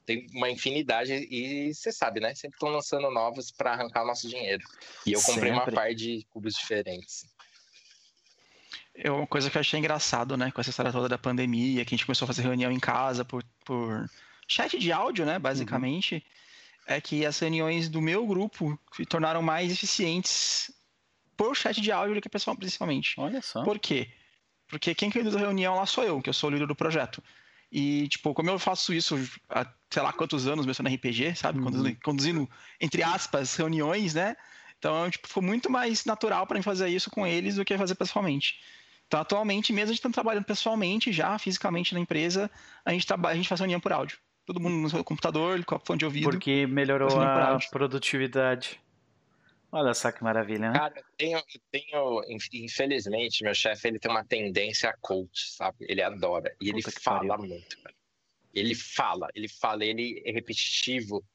Tem 0.06 0.28
uma 0.34 0.50
infinidade 0.50 1.14
e 1.14 1.74
você 1.74 1.92
sabe, 1.92 2.20
né? 2.20 2.36
Sempre 2.36 2.56
estão 2.56 2.70
lançando 2.70 3.10
novos 3.10 3.52
para 3.52 3.72
arrancar 3.72 4.04
o 4.04 4.08
nosso 4.08 4.28
dinheiro. 4.28 4.64
E 5.06 5.14
eu 5.14 5.22
comprei 5.22 5.52
Sempre. 5.52 5.72
uma 5.72 5.72
par 5.72 5.94
de 5.94 6.26
cubos 6.30 6.54
diferentes. 6.56 7.26
É 8.96 9.10
uma 9.10 9.26
coisa 9.26 9.50
que 9.50 9.58
eu 9.58 9.62
achei 9.62 9.80
engraçado, 9.80 10.38
né? 10.38 10.52
Com 10.52 10.62
essa 10.62 10.70
história 10.70 10.92
toda 10.92 11.10
da 11.10 11.18
pandemia, 11.18 11.84
que 11.84 11.94
a 11.94 11.98
gente 11.98 12.06
começou 12.06 12.26
a 12.26 12.28
fazer 12.28 12.44
reunião 12.44 12.72
em 12.72 12.80
casa 12.80 13.26
por, 13.26 13.44
por 13.66 14.10
chat 14.48 14.78
de 14.78 14.92
áudio, 14.92 15.26
né? 15.26 15.40
Basicamente. 15.40 16.16
Uhum. 16.16 16.22
É 16.86 17.00
que 17.00 17.26
as 17.26 17.40
reuniões 17.40 17.88
do 17.88 18.02
meu 18.02 18.28
grupo 18.28 18.78
se 18.94 19.06
tornaram 19.06 19.42
mais 19.42 19.72
eficientes 19.72 20.70
por 21.38 21.56
chat 21.56 21.80
de 21.80 21.92
áudio 21.92 22.16
do 22.16 22.22
que 22.22 22.28
pessoal, 22.28 22.58
principalmente. 22.58 23.16
Olha 23.18 23.42
só. 23.42 23.64
Por 23.64 23.80
quê? 23.80 24.12
Porque 24.68 24.94
quem 24.94 25.10
conduz 25.10 25.36
a 25.36 25.40
reunião 25.40 25.76
lá 25.76 25.86
sou 25.86 26.04
eu, 26.04 26.22
que 26.22 26.30
eu 26.30 26.34
sou 26.34 26.50
o 26.50 26.54
líder 26.54 26.68
do 26.68 26.76
projeto. 26.76 27.24
E, 27.76 28.08
tipo, 28.08 28.36
como 28.36 28.52
eu 28.52 28.60
faço 28.60 28.94
isso 28.94 29.18
há 29.50 29.66
sei 29.90 30.04
lá 30.04 30.14
quantos 30.14 30.48
anos, 30.48 30.66
no 30.66 30.72
RPG, 30.72 31.36
sabe? 31.36 31.58
Uhum. 31.58 31.66
Conduzindo, 31.66 31.98
conduzindo, 32.04 32.50
entre 32.80 33.02
aspas, 33.02 33.56
reuniões, 33.56 34.14
né? 34.14 34.36
Então, 34.78 35.10
tipo, 35.10 35.28
foi 35.28 35.42
muito 35.42 35.72
mais 35.72 36.06
natural 36.06 36.46
para 36.46 36.58
mim 36.58 36.62
fazer 36.62 36.88
isso 36.90 37.10
com 37.10 37.26
eles 37.26 37.56
do 37.56 37.66
que 37.66 37.76
fazer 37.76 37.96
pessoalmente. 37.96 38.60
Então, 39.08 39.20
atualmente, 39.20 39.74
mesmo 39.74 39.86
a 39.86 39.88
gente 39.88 39.98
estando 39.98 40.14
trabalhando 40.14 40.46
pessoalmente, 40.46 41.12
já 41.12 41.38
fisicamente 41.40 41.96
na 41.96 42.00
empresa, 42.00 42.50
a 42.86 42.92
gente, 42.92 43.08
trabalha, 43.08 43.34
a 43.34 43.36
gente 43.36 43.50
faz 43.50 43.60
reunião 43.60 43.80
por 43.80 43.92
áudio. 43.92 44.20
Todo 44.46 44.60
mundo 44.60 44.76
no 44.76 44.90
seu 44.90 45.04
computador, 45.04 45.64
com 45.66 45.76
a 45.76 45.80
fone 45.80 46.00
de 46.00 46.06
ouvido. 46.06 46.30
Porque 46.30 46.68
melhorou 46.68 47.20
a 47.20 47.58
produtividade. 47.72 48.80
Olha 49.76 49.96
só 49.96 50.12
que 50.12 50.24
maravilha, 50.24 50.70
né? 50.72 50.78
Cara, 50.78 50.94
eu 51.00 51.04
tenho, 51.18 51.38
eu 51.40 51.62
tenho 51.72 52.22
infelizmente, 52.54 53.44
meu 53.44 53.56
chefe 53.56 53.88
ele 53.88 53.98
tem 53.98 54.12
uma 54.12 54.24
tendência 54.24 54.88
a 54.88 54.98
coach, 54.98 55.50
sabe? 55.50 55.78
Ele 55.90 56.00
adora. 56.00 56.56
E 56.62 56.72
Puta 56.72 56.90
ele 56.90 57.00
fala 57.02 57.38
pariu. 57.38 57.48
muito, 57.56 57.82
cara. 57.82 57.96
Ele 58.54 58.76
fala, 58.76 59.28
ele 59.34 59.48
fala, 59.48 59.84
ele 59.84 60.22
é 60.24 60.32
repetitivo. 60.32 61.26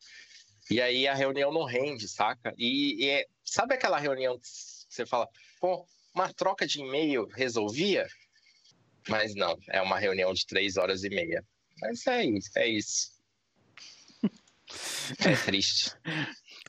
E 0.70 0.80
aí 0.80 1.08
a 1.08 1.14
reunião 1.14 1.52
não 1.52 1.64
rende, 1.64 2.06
saca? 2.06 2.54
E, 2.56 3.04
e 3.04 3.10
é, 3.10 3.26
sabe 3.44 3.74
aquela 3.74 3.98
reunião 3.98 4.38
que 4.38 4.46
você 4.88 5.04
fala, 5.04 5.28
pô, 5.60 5.84
uma 6.14 6.32
troca 6.32 6.64
de 6.64 6.78
e-mail 6.78 7.26
resolvia? 7.34 8.06
Mas 9.08 9.34
não, 9.34 9.58
é 9.68 9.82
uma 9.82 9.98
reunião 9.98 10.32
de 10.32 10.46
três 10.46 10.76
horas 10.76 11.02
e 11.02 11.08
meia. 11.08 11.44
Mas 11.80 12.06
é 12.06 12.24
isso, 12.24 12.50
é 12.56 12.68
isso. 12.68 13.18
É 15.26 15.34
triste. 15.34 15.96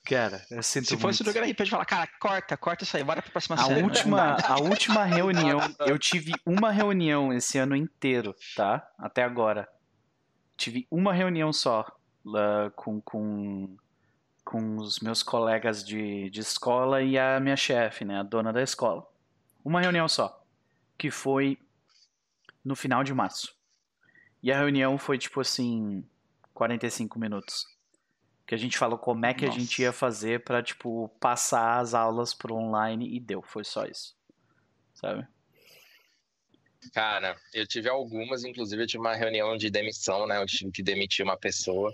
Cara, 0.10 0.44
eu 0.50 0.64
sinto 0.64 0.88
Se 0.88 0.98
fosse 0.98 1.24
muito. 1.24 1.36
jogar 1.36 1.48
RPG, 1.48 1.70
falar, 1.70 1.86
cara, 1.86 2.10
corta, 2.20 2.58
corta 2.58 2.84
isso 2.84 2.98
aí, 2.98 3.04
bora 3.04 3.22
pra 3.22 3.30
próxima 3.30 3.56
a 3.56 3.60
série. 3.60 3.84
Última, 3.84 4.38
a 4.44 4.60
última 4.60 5.06
reunião, 5.06 5.60
eu 5.86 6.00
tive 6.00 6.34
uma 6.44 6.72
reunião 6.72 7.32
esse 7.32 7.60
ano 7.60 7.76
inteiro, 7.76 8.36
tá? 8.56 8.90
Até 8.98 9.24
agora. 9.24 9.70
Tive 10.58 10.88
uma 10.90 11.14
reunião 11.14 11.54
só 11.54 11.86
lá, 12.26 12.72
com, 12.76 13.00
com, 13.00 13.78
com 14.44 14.78
os 14.78 15.00
meus 15.00 15.22
colegas 15.22 15.84
de, 15.84 16.28
de 16.32 16.40
escola 16.40 17.04
e 17.04 17.16
a 17.16 17.40
minha 17.40 17.56
chefe, 17.56 18.04
né? 18.04 18.20
A 18.20 18.24
dona 18.24 18.52
da 18.52 18.64
escola. 18.64 19.08
Uma 19.64 19.80
reunião 19.80 20.08
só. 20.08 20.44
Que 20.98 21.12
foi 21.12 21.56
no 22.66 22.76
final 22.76 23.04
de 23.04 23.14
março. 23.14 23.56
E 24.42 24.52
a 24.52 24.58
reunião 24.58 24.98
foi 24.98 25.20
tipo 25.20 25.40
assim, 25.40 26.04
45 26.56 27.20
minutos. 27.20 27.79
Que 28.50 28.56
a 28.56 28.58
gente 28.58 28.80
falou 28.80 28.98
como 28.98 29.28
é 29.28 29.32
que 29.36 29.46
Nossa. 29.46 29.56
a 29.56 29.62
gente 29.62 29.80
ia 29.80 29.94
fazer 29.94 30.44
para 30.44 30.64
tipo, 30.64 31.08
passar 31.20 31.78
as 31.78 31.94
aulas 31.94 32.34
pro 32.34 32.56
online 32.56 33.08
e 33.16 33.20
deu. 33.20 33.44
Foi 33.44 33.64
só 33.64 33.86
isso. 33.86 34.18
Sabe? 34.92 35.28
Cara, 36.92 37.38
eu 37.54 37.68
tive 37.68 37.88
algumas, 37.88 38.44
inclusive 38.44 38.82
eu 38.82 38.88
tive 38.88 39.02
uma 39.02 39.14
reunião 39.14 39.56
de 39.56 39.70
demissão, 39.70 40.26
né? 40.26 40.42
Eu 40.42 40.48
tive 40.48 40.72
que 40.72 40.82
demitir 40.82 41.24
uma 41.24 41.38
pessoa. 41.38 41.94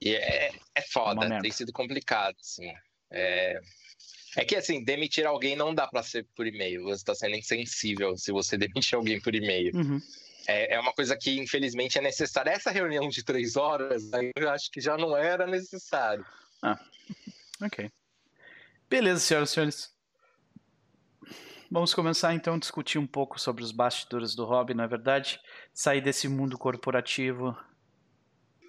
E 0.00 0.14
é, 0.14 0.52
é 0.76 0.82
foda, 0.82 1.40
tem 1.40 1.50
sido 1.50 1.72
complicado, 1.72 2.36
assim. 2.40 2.72
É, 3.10 3.60
é 4.36 4.44
que, 4.44 4.54
assim, 4.54 4.84
demitir 4.84 5.26
alguém 5.26 5.56
não 5.56 5.74
dá 5.74 5.88
para 5.88 6.04
ser 6.04 6.24
por 6.36 6.46
e-mail. 6.46 6.84
Você 6.84 7.02
está 7.02 7.16
sendo 7.16 7.34
insensível 7.34 8.16
se 8.16 8.30
você 8.30 8.56
demitir 8.56 8.94
alguém 8.94 9.20
por 9.20 9.34
e-mail. 9.34 9.74
Uhum. 9.74 10.00
É, 10.46 10.74
é 10.74 10.80
uma 10.80 10.92
coisa 10.92 11.16
que, 11.16 11.38
infelizmente, 11.38 11.98
é 11.98 12.00
necessária. 12.00 12.50
Essa 12.50 12.70
reunião 12.70 13.08
de 13.08 13.22
três 13.24 13.56
horas, 13.56 14.10
eu 14.36 14.50
acho 14.50 14.70
que 14.70 14.80
já 14.80 14.96
não 14.96 15.16
era 15.16 15.46
necessário. 15.46 16.24
Ah, 16.62 16.78
ok. 17.62 17.90
Beleza, 18.88 19.20
senhoras 19.20 19.50
e 19.50 19.52
senhores. 19.52 19.98
Vamos 21.70 21.92
começar 21.92 22.32
então 22.32 22.54
a 22.54 22.58
discutir 22.58 22.98
um 22.98 23.06
pouco 23.06 23.38
sobre 23.38 23.62
os 23.62 23.72
bastidores 23.72 24.34
do 24.34 24.46
hobby, 24.46 24.72
não 24.72 24.84
é 24.84 24.88
verdade? 24.88 25.38
Sair 25.74 26.00
desse 26.00 26.26
mundo 26.26 26.56
corporativo, 26.56 27.54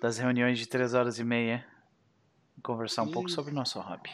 das 0.01 0.17
reuniões 0.17 0.60
de 0.60 0.67
três 0.67 0.93
horas 0.93 1.17
e 1.17 1.23
meia, 1.23 1.65
e 2.58 2.62
conversar 2.62 3.03
um 3.03 3.12
pouco 3.12 3.29
sobre 3.29 3.51
o 3.51 3.55
nosso 3.55 3.79
hobby. 3.79 4.10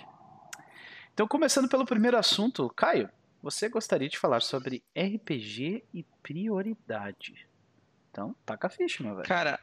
Então, 1.11 1.27
começando 1.27 1.67
pelo 1.67 1.85
primeiro 1.85 2.15
assunto, 2.15 2.69
Caio, 2.75 3.09
você 3.45 3.69
gostaria 3.69 4.09
de 4.09 4.17
falar 4.17 4.41
sobre 4.41 4.83
RPG 4.97 5.83
e 5.93 6.01
prioridade. 6.23 7.47
Então, 8.09 8.35
taca 8.43 8.65
a 8.65 8.69
ficha, 8.71 9.03
meu 9.03 9.13
velho. 9.13 9.27
Cara, 9.27 9.59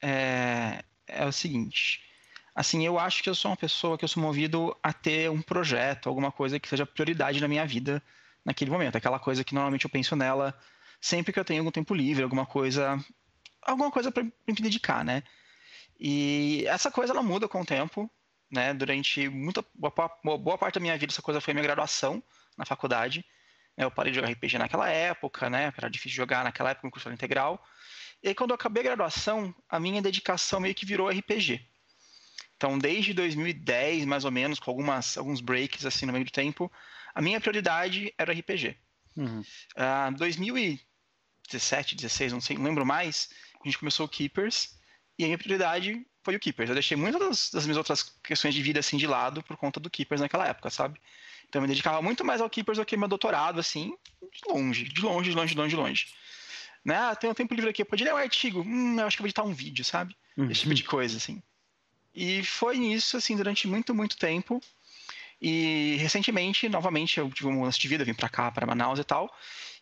é, 0.00 0.82
é 1.06 1.26
o 1.26 1.30
seguinte. 1.30 2.02
Assim, 2.54 2.86
eu 2.86 2.98
acho 2.98 3.22
que 3.22 3.28
eu 3.28 3.34
sou 3.34 3.50
uma 3.50 3.56
pessoa 3.56 3.98
que 3.98 4.04
eu 4.04 4.08
sou 4.08 4.22
movido 4.22 4.74
a 4.82 4.94
ter 4.94 5.30
um 5.30 5.42
projeto, 5.42 6.08
alguma 6.08 6.32
coisa 6.32 6.58
que 6.58 6.66
seja 6.66 6.86
prioridade 6.86 7.38
na 7.38 7.48
minha 7.48 7.66
vida 7.66 8.02
naquele 8.42 8.70
momento. 8.70 8.96
Aquela 8.96 9.18
coisa 9.18 9.44
que 9.44 9.54
normalmente 9.54 9.84
eu 9.84 9.90
penso 9.90 10.16
nela 10.16 10.58
sempre 10.98 11.34
que 11.34 11.38
eu 11.38 11.44
tenho 11.44 11.60
algum 11.60 11.70
tempo 11.70 11.92
livre, 11.92 12.22
alguma 12.22 12.46
coisa. 12.46 12.98
Alguma 13.60 13.90
coisa 13.90 14.10
para 14.10 14.24
me 14.24 14.54
dedicar, 14.54 15.04
né? 15.04 15.22
E 15.98 16.64
essa 16.66 16.90
coisa 16.90 17.12
ela 17.12 17.22
muda 17.22 17.46
com 17.46 17.60
o 17.60 17.66
tempo 17.66 18.10
né? 18.50 18.74
Durante 18.74 19.28
muita 19.28 19.64
boa, 19.74 20.38
boa 20.38 20.58
parte 20.58 20.74
da 20.74 20.80
minha 20.80 20.96
vida 20.98 21.12
essa 21.12 21.22
coisa 21.22 21.40
foi 21.40 21.54
minha 21.54 21.64
graduação 21.64 22.22
na 22.56 22.64
faculdade. 22.64 23.24
Eu 23.76 23.90
parei 23.90 24.12
de 24.12 24.16
jogar 24.16 24.30
RPG 24.30 24.58
naquela 24.58 24.88
época, 24.90 25.48
né? 25.48 25.72
Era 25.76 25.88
difícil 25.88 26.16
jogar 26.16 26.44
naquela 26.44 26.70
época 26.70 26.86
no 26.86 26.90
curso 26.90 27.10
integral. 27.10 27.64
E 28.22 28.28
aí, 28.28 28.34
quando 28.34 28.50
eu 28.50 28.56
acabei 28.56 28.82
a 28.82 28.84
graduação, 28.84 29.54
a 29.68 29.80
minha 29.80 30.02
dedicação 30.02 30.60
meio 30.60 30.74
que 30.74 30.84
virou 30.84 31.08
RPG. 31.08 31.66
Então, 32.56 32.78
desde 32.78 33.14
2010, 33.14 34.04
mais 34.04 34.26
ou 34.26 34.30
menos, 34.30 34.58
com 34.58 34.70
algumas, 34.70 35.16
alguns 35.16 35.40
breaks 35.40 35.86
assim 35.86 36.04
no 36.04 36.12
meio 36.12 36.26
do 36.26 36.30
tempo, 36.30 36.70
a 37.14 37.22
minha 37.22 37.40
prioridade 37.40 38.12
era 38.18 38.34
RPG. 38.34 38.76
Uhum. 39.16 39.40
Uh, 39.40 40.14
2000 40.18 40.58
e 40.58 40.80
17, 41.50 41.96
16, 41.96 42.32
não 42.32 42.40
sei, 42.40 42.56
não 42.56 42.64
lembro 42.64 42.84
mais, 42.84 43.30
a 43.54 43.66
gente 43.66 43.78
começou 43.78 44.06
o 44.06 44.08
Keepers, 44.08 44.78
e 45.18 45.24
a 45.24 45.26
minha 45.26 45.38
prioridade 45.38 46.06
foi 46.22 46.36
o 46.36 46.40
Keepers. 46.40 46.68
Eu 46.68 46.74
deixei 46.74 46.96
muitas 46.96 47.20
das, 47.20 47.50
das 47.50 47.64
minhas 47.64 47.76
outras 47.76 48.14
questões 48.22 48.54
de 48.54 48.62
vida 48.62 48.80
assim 48.80 48.96
de 48.96 49.06
lado 49.06 49.42
por 49.42 49.56
conta 49.56 49.80
do 49.80 49.90
Keepers 49.90 50.20
naquela 50.20 50.46
época, 50.46 50.70
sabe? 50.70 51.00
Então 51.48 51.60
eu 51.60 51.62
me 51.62 51.68
dedicava 51.68 52.00
muito 52.00 52.24
mais 52.24 52.40
ao 52.40 52.48
Keepers 52.48 52.78
do 52.78 52.84
que 52.84 52.96
meu 52.96 53.08
doutorado, 53.08 53.58
assim, 53.58 53.92
de 54.22 54.52
longe, 54.52 54.84
de 54.84 55.00
longe, 55.00 55.30
de 55.30 55.36
longe, 55.36 55.52
de 55.52 55.58
longe, 55.58 55.70
de 55.70 55.76
longe. 55.76 56.06
Né? 56.84 56.96
Ah, 56.96 57.14
tem 57.14 57.28
um 57.28 57.34
tempo 57.34 57.52
livre 57.54 57.70
aqui, 57.70 57.82
eu 57.82 57.86
podia 57.86 58.06
ler 58.06 58.14
um 58.14 58.18
artigo, 58.18 58.62
hum, 58.62 58.98
eu 58.98 59.06
acho 59.06 59.16
que 59.16 59.20
eu 59.20 59.24
vou 59.24 59.28
editar 59.28 59.42
um 59.42 59.52
vídeo, 59.52 59.84
sabe? 59.84 60.16
Uhum. 60.36 60.50
Esse 60.50 60.62
tipo 60.62 60.74
de 60.74 60.84
coisa, 60.84 61.16
assim. 61.16 61.42
E 62.14 62.42
foi 62.44 62.78
nisso, 62.78 63.16
assim, 63.16 63.36
durante 63.36 63.68
muito, 63.68 63.94
muito 63.94 64.16
tempo. 64.16 64.60
E 65.40 65.96
recentemente, 65.98 66.68
novamente, 66.68 67.18
eu 67.18 67.30
tive 67.30 67.48
um 67.48 67.52
mudança 67.52 67.78
de 67.78 67.88
vida, 67.88 68.04
vim 68.04 68.14
para 68.14 68.28
cá, 68.28 68.50
para 68.50 68.66
Manaus 68.66 68.98
e 68.98 69.04
tal. 69.04 69.34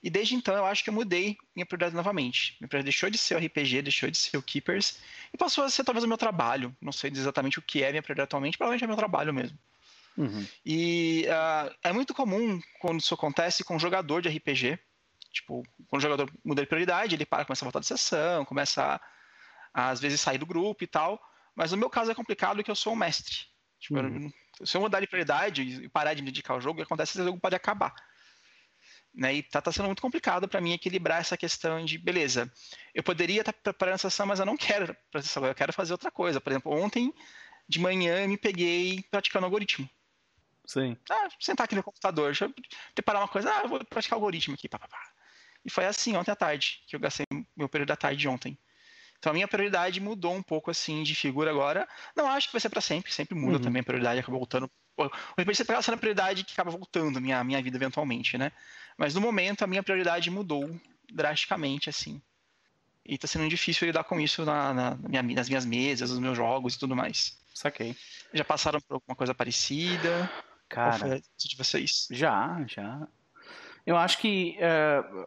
E 0.03 0.09
desde 0.09 0.35
então 0.35 0.55
eu 0.55 0.65
acho 0.65 0.85
que 0.85 0.91
eu 0.91 0.95
mudei 0.95 1.37
minha 1.55 1.67
prioridade 1.67 1.95
novamente. 1.95 2.57
Minha 2.61 2.69
prioridade 2.69 2.93
deixou 2.93 3.11
de 3.11 3.19
ser 3.19 3.35
o 3.35 3.39
RPG, 3.39 3.83
deixou 3.83 4.11
de 4.11 4.17
ser 4.17 4.37
o 4.37 4.43
Keepers 4.43 5.01
e 5.33 5.37
passou 5.37 5.65
a 5.65 5.71
ser 5.71 5.83
talvez 5.83 6.05
o 6.05 6.09
meu 6.09 6.17
trabalho. 6.17 6.75
Não 6.81 6.93
sei 6.93 7.11
exatamente 7.11 7.59
o 7.59 7.63
que 7.63 7.83
é 7.83 7.91
minha 7.91 8.03
prioridade 8.03 8.27
atualmente, 8.27 8.57
provavelmente 8.57 8.85
é 8.85 8.87
meu 8.87 8.97
trabalho 8.97 9.35
mesmo. 9.35 9.59
Uhum. 10.17 10.47
E 10.65 11.27
uh, 11.27 11.75
é 11.83 11.93
muito 11.93 12.15
comum 12.15 12.61
quando 12.81 13.01
isso 13.01 13.15
acontece 13.15 13.65
com 13.65 13.77
um 13.77 13.81
jogador 13.81 14.23
de 14.23 14.29
RPG. 14.29 14.79
Tipo, 15.33 15.65
quando 15.89 16.01
o 16.01 16.03
jogador 16.03 16.33
muda 16.45 16.63
de 16.63 16.69
prioridade, 16.69 17.15
ele 17.15 17.27
para, 17.27 17.45
começa 17.45 17.65
a 17.65 17.67
voltar 17.67 17.81
de 17.81 17.87
sessão, 17.87 18.45
começa 18.45 19.01
a, 19.75 19.91
às 19.91 20.01
vezes 20.01 20.21
sair 20.21 20.39
do 20.39 20.47
grupo 20.47 20.83
e 20.83 20.87
tal. 20.87 21.21
Mas 21.55 21.73
no 21.73 21.79
meu 21.79 21.91
caso 21.91 22.11
é 22.11 22.15
complicado 22.15 22.57
porque 22.57 22.71
eu 22.71 22.77
sou 22.77 22.93
um 22.93 22.97
mestre. 22.97 23.37
Tipo, 23.81 24.01
uhum. 24.01 24.31
eu, 24.61 24.67
se 24.67 24.77
eu 24.77 24.81
mudar 24.81 25.01
de 25.01 25.09
prioridade 25.09 25.63
e 25.63 25.89
parar 25.89 26.15
de 26.15 26.23
me 26.23 26.31
dedicar 26.31 26.55
ao 26.55 26.61
jogo, 26.61 26.83
acontece 26.83 27.13
que 27.15 27.21
o 27.21 27.25
jogo 27.25 27.41
pode 27.41 27.57
acabar. 27.57 27.95
Né? 29.15 29.35
E 29.37 29.43
tá, 29.43 29.61
tá 29.61 29.73
sendo 29.73 29.87
muito 29.87 30.03
complicado 30.03 30.47
para 30.47 30.61
mim 30.61 30.73
equilibrar 30.73 31.21
essa 31.21 31.37
questão 31.37 31.85
de, 31.85 31.99
beleza, 31.99 32.53
eu 32.95 33.03
poderia 33.03 33.41
estar 33.41 33.53
tá 33.53 33.59
preparando 33.63 33.95
a 33.95 33.99
sessão, 33.99 34.27
mas 34.27 34.39
eu 34.39 34.47
não 34.47 34.57
quero 34.57 34.97
para 35.11 35.23
sessão, 35.23 35.45
eu 35.45 35.55
quero 35.55 35.73
fazer 35.73 35.93
outra 35.93 36.11
coisa. 36.11 36.41
Por 36.41 36.51
exemplo, 36.51 36.73
ontem 36.73 37.13
de 37.69 37.79
manhã 37.79 38.23
eu 38.23 38.29
me 38.29 38.37
peguei 38.37 39.03
praticando 39.11 39.47
algoritmo. 39.47 39.89
Sim. 40.67 40.97
Ah, 41.11 41.29
sentar 41.41 41.65
aqui 41.65 41.75
no 41.75 41.83
computador, 41.83 42.27
deixa 42.27 42.45
eu 42.45 42.55
preparar 42.95 43.23
uma 43.23 43.29
coisa, 43.29 43.51
ah, 43.51 43.67
vou 43.67 43.85
praticar 43.87 44.17
algoritmo 44.17 44.55
aqui, 44.55 44.69
pá, 44.69 44.79
pá, 44.79 44.87
pá. 44.87 45.01
E 45.65 45.71
foi 45.71 45.87
assim 45.87 46.15
ontem 46.17 46.31
à 46.31 46.37
tarde, 46.37 46.83
que 46.87 46.95
eu 46.95 47.01
gastei 47.01 47.27
meu 47.57 47.69
período 47.69 47.89
da 47.89 47.97
tarde 47.97 48.21
de 48.21 48.29
ontem. 48.29 48.59
Então 49.19 49.31
a 49.31 49.35
minha 49.35 49.49
prioridade 49.49 50.01
mudou 50.01 50.35
um 50.35 50.43
pouco 50.43 50.71
assim 50.71 51.03
de 51.03 51.15
figura 51.15 51.51
agora. 51.51 51.89
Não 52.17 52.27
acho 52.27 52.47
que 52.49 52.53
vai 52.53 52.61
ser 52.61 52.69
para 52.69 52.81
sempre, 52.81 53.13
sempre 53.13 53.35
muda 53.35 53.57
uhum. 53.57 53.63
também 53.63 53.81
a 53.81 53.85
prioridade, 53.85 54.21
acaba 54.21 54.39
voltando. 54.39 54.71
O 54.99 55.41
RPG 55.41 55.63
acaba 55.63 55.83
sendo 55.83 55.95
a 55.95 55.99
prioridade 55.99 56.45
que 56.45 56.53
acaba 56.53 56.71
voltando 56.71 57.19
a 57.19 57.21
minha, 57.21 57.43
minha 57.45 57.63
vida 57.63 57.77
eventualmente, 57.77 58.37
né? 58.37 58.51
Mas 58.97 59.15
no 59.15 59.21
momento 59.21 59.63
a 59.63 59.67
minha 59.67 59.83
prioridade 59.83 60.31
mudou 60.31 60.69
drasticamente, 61.13 61.89
assim. 61.89 62.21
E 63.07 63.17
tá 63.17 63.27
sendo 63.27 63.49
difícil 63.49 63.87
lidar 63.87 64.05
com 64.05 64.21
isso 64.21 64.45
na, 64.45 64.75
na 64.75 64.99
minha, 65.09 65.23
nas 65.23 65.49
minhas 65.49 65.65
mesas, 65.65 66.11
nos 66.11 66.19
meus 66.19 66.37
jogos 66.37 66.75
e 66.75 66.79
tudo 66.79 66.97
mais. 66.97 67.39
Saquei. 67.55 67.97
Já 68.35 68.45
passaram 68.45 68.81
por 68.81 68.95
alguma 68.95 69.17
coisa 69.17 69.35
parecida? 69.35 70.31
Cara. 70.69 70.99
Qual 70.99 71.09
foi 71.11 71.23
de 71.39 71.57
vocês? 71.57 72.09
Já, 72.11 72.63
já. 72.67 73.09
Eu 73.87 73.97
acho 73.97 74.19
que. 74.19 74.59
Uh, 74.59 75.27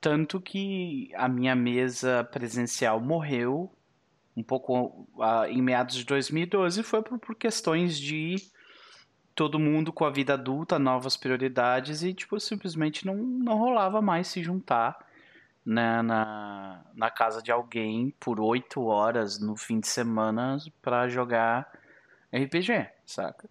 tanto 0.00 0.40
que 0.40 1.10
a 1.14 1.28
minha 1.28 1.54
mesa 1.54 2.24
presencial 2.24 3.00
morreu 3.00 3.74
um 4.40 4.42
pouco 4.42 5.06
uh, 5.16 5.44
em 5.48 5.62
meados 5.62 5.96
de 5.96 6.04
2012 6.04 6.82
foi 6.82 7.02
por, 7.02 7.18
por 7.18 7.34
questões 7.34 7.98
de 7.98 8.36
todo 9.34 9.58
mundo 9.58 9.92
com 9.92 10.04
a 10.04 10.10
vida 10.10 10.34
adulta, 10.34 10.78
novas 10.78 11.16
prioridades 11.16 12.02
e 12.02 12.12
tipo 12.12 12.38
simplesmente 12.40 13.06
não, 13.06 13.14
não 13.14 13.56
rolava 13.56 14.02
mais 14.02 14.28
se 14.28 14.42
juntar 14.42 14.98
né, 15.64 16.02
na, 16.02 16.84
na 16.94 17.10
casa 17.10 17.42
de 17.42 17.52
alguém 17.52 18.14
por 18.18 18.40
oito 18.40 18.86
horas 18.86 19.38
no 19.38 19.56
fim 19.56 19.78
de 19.78 19.88
semana 19.88 20.58
para 20.80 21.08
jogar 21.08 21.70
RPG, 22.32 22.88
saca? 23.04 23.48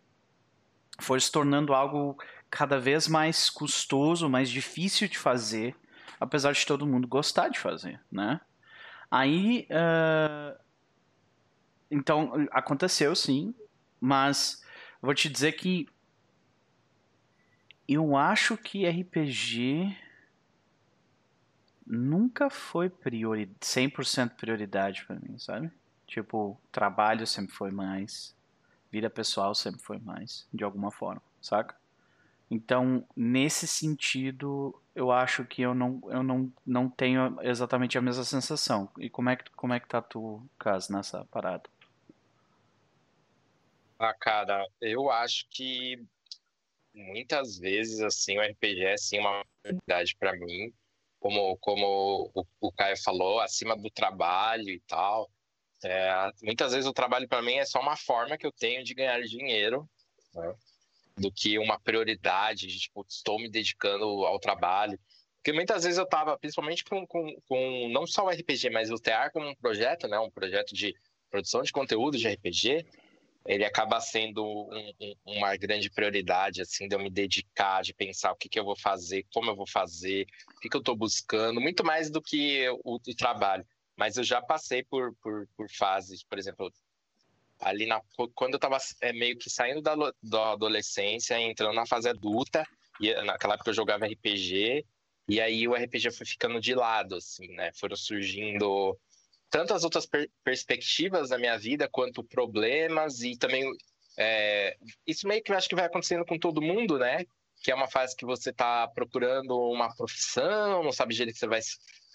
Foi 1.00 1.20
se 1.20 1.32
tornando 1.32 1.74
algo 1.74 2.18
cada 2.50 2.80
vez 2.80 3.08
mais 3.08 3.50
custoso, 3.50 4.28
mais 4.28 4.50
difícil 4.50 5.08
de 5.08 5.18
fazer, 5.18 5.76
apesar 6.20 6.52
de 6.52 6.66
todo 6.66 6.86
mundo 6.86 7.08
gostar 7.08 7.50
de 7.50 7.60
fazer, 7.60 8.02
né? 8.12 8.42
Aí, 9.10 9.68
uh... 9.72 10.69
então 11.92 12.32
aconteceu 12.52 13.16
sim, 13.16 13.54
mas 14.00 14.62
Vou 15.02 15.14
te 15.14 15.30
dizer 15.30 15.54
que 15.54 15.88
eu 17.88 18.18
acho 18.18 18.58
que 18.58 18.86
RPG 18.86 19.96
nunca 21.88 22.50
foi 22.50 22.90
priori 22.90 23.50
100% 23.62 24.36
prioridade 24.36 25.06
para 25.06 25.16
mim, 25.16 25.40
sabe? 25.40 25.72
Tipo, 26.06 26.60
trabalho 26.72 27.26
sempre 27.26 27.56
foi 27.56 27.72
mais, 27.72 28.36
vida 28.92 29.10
pessoal 29.10 29.56
sempre 29.56 29.82
foi 29.82 30.00
mais, 30.00 30.46
de 30.54 30.64
alguma 30.64 30.92
forma, 30.92 31.22
saca? 31.42 31.76
Então, 32.52 33.06
nesse 33.16 33.68
sentido, 33.68 34.76
eu 34.94 35.12
acho 35.12 35.46
que 35.46 35.62
eu 35.62 35.74
não, 35.74 36.02
eu 36.08 36.24
não, 36.24 36.52
não 36.66 36.90
tenho 36.90 37.38
exatamente 37.42 37.98
a 37.98 38.02
mesma 38.02 38.24
sensação. 38.24 38.90
E 38.98 39.10
como 39.10 39.30
é 39.30 39.36
que, 39.36 39.50
como 39.52 39.74
é 39.74 39.80
que 39.80 39.88
tá 39.88 40.02
tu, 40.02 40.44
caso 40.58 40.92
nessa 40.92 41.24
parada? 41.26 41.70
Ah, 44.00 44.14
cara, 44.14 44.66
eu 44.80 45.12
acho 45.12 45.46
que 45.50 46.02
muitas 46.94 47.58
vezes, 47.58 48.00
assim, 48.00 48.38
o 48.38 48.42
RPG 48.42 48.86
é, 48.86 48.98
sim, 48.98 49.20
uma 49.20 49.44
verdade 49.62 50.16
para 50.18 50.34
mim. 50.34 50.74
Como, 51.20 51.58
como 51.58 52.32
o, 52.34 52.46
o 52.62 52.72
Caio 52.72 52.96
falou, 53.04 53.42
acima 53.42 53.76
do 53.76 53.90
trabalho 53.90 54.70
e 54.70 54.80
tal. 54.88 55.30
É, 55.84 56.32
muitas 56.42 56.72
vezes 56.72 56.88
o 56.88 56.94
trabalho 56.94 57.28
para 57.28 57.42
mim 57.42 57.56
é 57.56 57.66
só 57.66 57.82
uma 57.82 57.98
forma 57.98 58.38
que 58.38 58.46
eu 58.46 58.54
tenho 58.54 58.86
de 58.86 58.94
ganhar 58.94 59.22
dinheiro, 59.24 59.90
né? 60.34 60.56
do 61.18 61.30
que 61.30 61.60
uma 61.60 61.78
prioridade 61.78 62.68
de, 62.68 62.80
tipo, 62.80 63.06
estou 63.08 63.38
me 63.38 63.50
dedicando 63.50 64.06
ao 64.26 64.40
trabalho. 64.40 64.98
Porque 65.38 65.52
muitas 65.52 65.84
vezes 65.84 65.98
eu 65.98 66.06
estava, 66.06 66.38
principalmente 66.38 66.86
com, 66.86 67.06
com, 67.06 67.36
com 67.50 67.90
não 67.90 68.08
só 68.08 68.26
o 68.26 68.30
RPG, 68.30 68.70
mas 68.70 68.90
o 68.92 68.96
TEAR 68.96 69.30
como 69.34 69.50
um 69.50 69.56
projeto, 69.56 70.08
né? 70.08 70.18
Um 70.20 70.32
projeto 70.32 70.74
de 70.74 70.96
produção 71.30 71.62
de 71.62 71.72
conteúdo 71.74 72.18
de 72.18 72.30
RPG 72.30 72.86
ele 73.46 73.66
acaba 73.66 74.00
sendo 74.00 74.44
um, 74.46 74.94
um, 75.00 75.16
uma 75.26 75.56
grande 75.56 75.90
prioridade, 75.90 76.62
assim, 76.62 76.88
de 76.88 76.96
eu 76.96 77.00
me 77.00 77.10
dedicar, 77.10 77.82
de 77.82 77.94
pensar 77.94 78.32
o 78.32 78.36
que, 78.36 78.50
que 78.50 78.60
eu 78.60 78.66
vou 78.66 78.78
fazer, 78.78 79.26
como 79.34 79.50
eu 79.50 79.56
vou 79.56 79.68
fazer, 79.68 80.28
o 80.56 80.60
que, 80.60 80.70
que 80.70 80.76
eu 80.76 80.82
estou 80.82 80.96
buscando, 80.96 81.62
muito 81.62 81.84
mais 81.84 82.10
do 82.10 82.22
que 82.22 82.70
o, 82.84 82.96
o, 82.96 83.16
trabalho. 83.16 83.66
Mas 83.98 84.18
eu 84.18 84.24
já 84.24 84.42
passei 84.42 84.84
por, 84.84 85.16
por, 85.22 85.48
por 85.58 85.70
fases, 85.70 86.24
por 86.24 86.38
exemplo, 86.38 86.72
ali 87.60 87.86
na, 87.86 88.02
quando 88.36 88.54
eu 88.54 88.58
estava 88.58 88.78
é, 89.02 89.12
meio 89.14 89.38
que 89.38 89.50
saindo 89.50 89.82
da, 89.82 89.96
da 90.22 90.52
adolescência, 90.52 91.40
entrando 91.40 91.76
na 91.76 91.86
fase 91.86 92.10
adulta, 92.10 92.66
e 93.00 93.14
naquela 93.24 93.56
época 93.56 93.70
eu 93.70 93.76
jogava 93.76 94.06
RPG, 94.06 94.86
e 95.28 95.40
aí 95.40 95.68
o 95.68 95.76
RPG 95.76 96.12
foi 96.12 96.26
ficando 96.26 96.60
de 96.60 96.74
lado, 96.74 97.16
assim, 97.16 97.48
né? 97.50 97.72
Foram 97.76 97.96
surgindo 97.96 98.98
tanto 99.50 99.74
as 99.74 99.84
outras 99.84 100.06
per 100.06 100.30
perspectivas 100.44 101.30
da 101.30 101.38
minha 101.38 101.58
vida 101.58 101.90
quanto 101.90 102.24
problemas 102.24 103.22
e 103.22 103.38
também 103.38 103.70
é, 104.18 104.76
isso 105.08 105.26
meio 105.28 105.42
que 105.42 105.52
eu 105.52 105.56
acho 105.56 105.70
que 105.70 105.76
vai 105.76 105.86
acontecendo 105.86 106.26
com 106.26 106.38
todo 106.38 106.62
mundo, 106.62 107.00
né? 107.00 107.26
Que 107.64 107.72
é 107.72 107.76
uma 107.76 107.88
fase 107.88 108.16
que 108.16 108.26
você 108.26 108.50
está 108.50 108.86
procurando 108.88 109.58
uma 109.58 109.96
profissão, 109.96 110.84
não 110.84 110.92
sabe 110.92 111.14
o 111.14 111.26
que 111.26 111.34
você 111.34 111.48
vai 111.48 111.62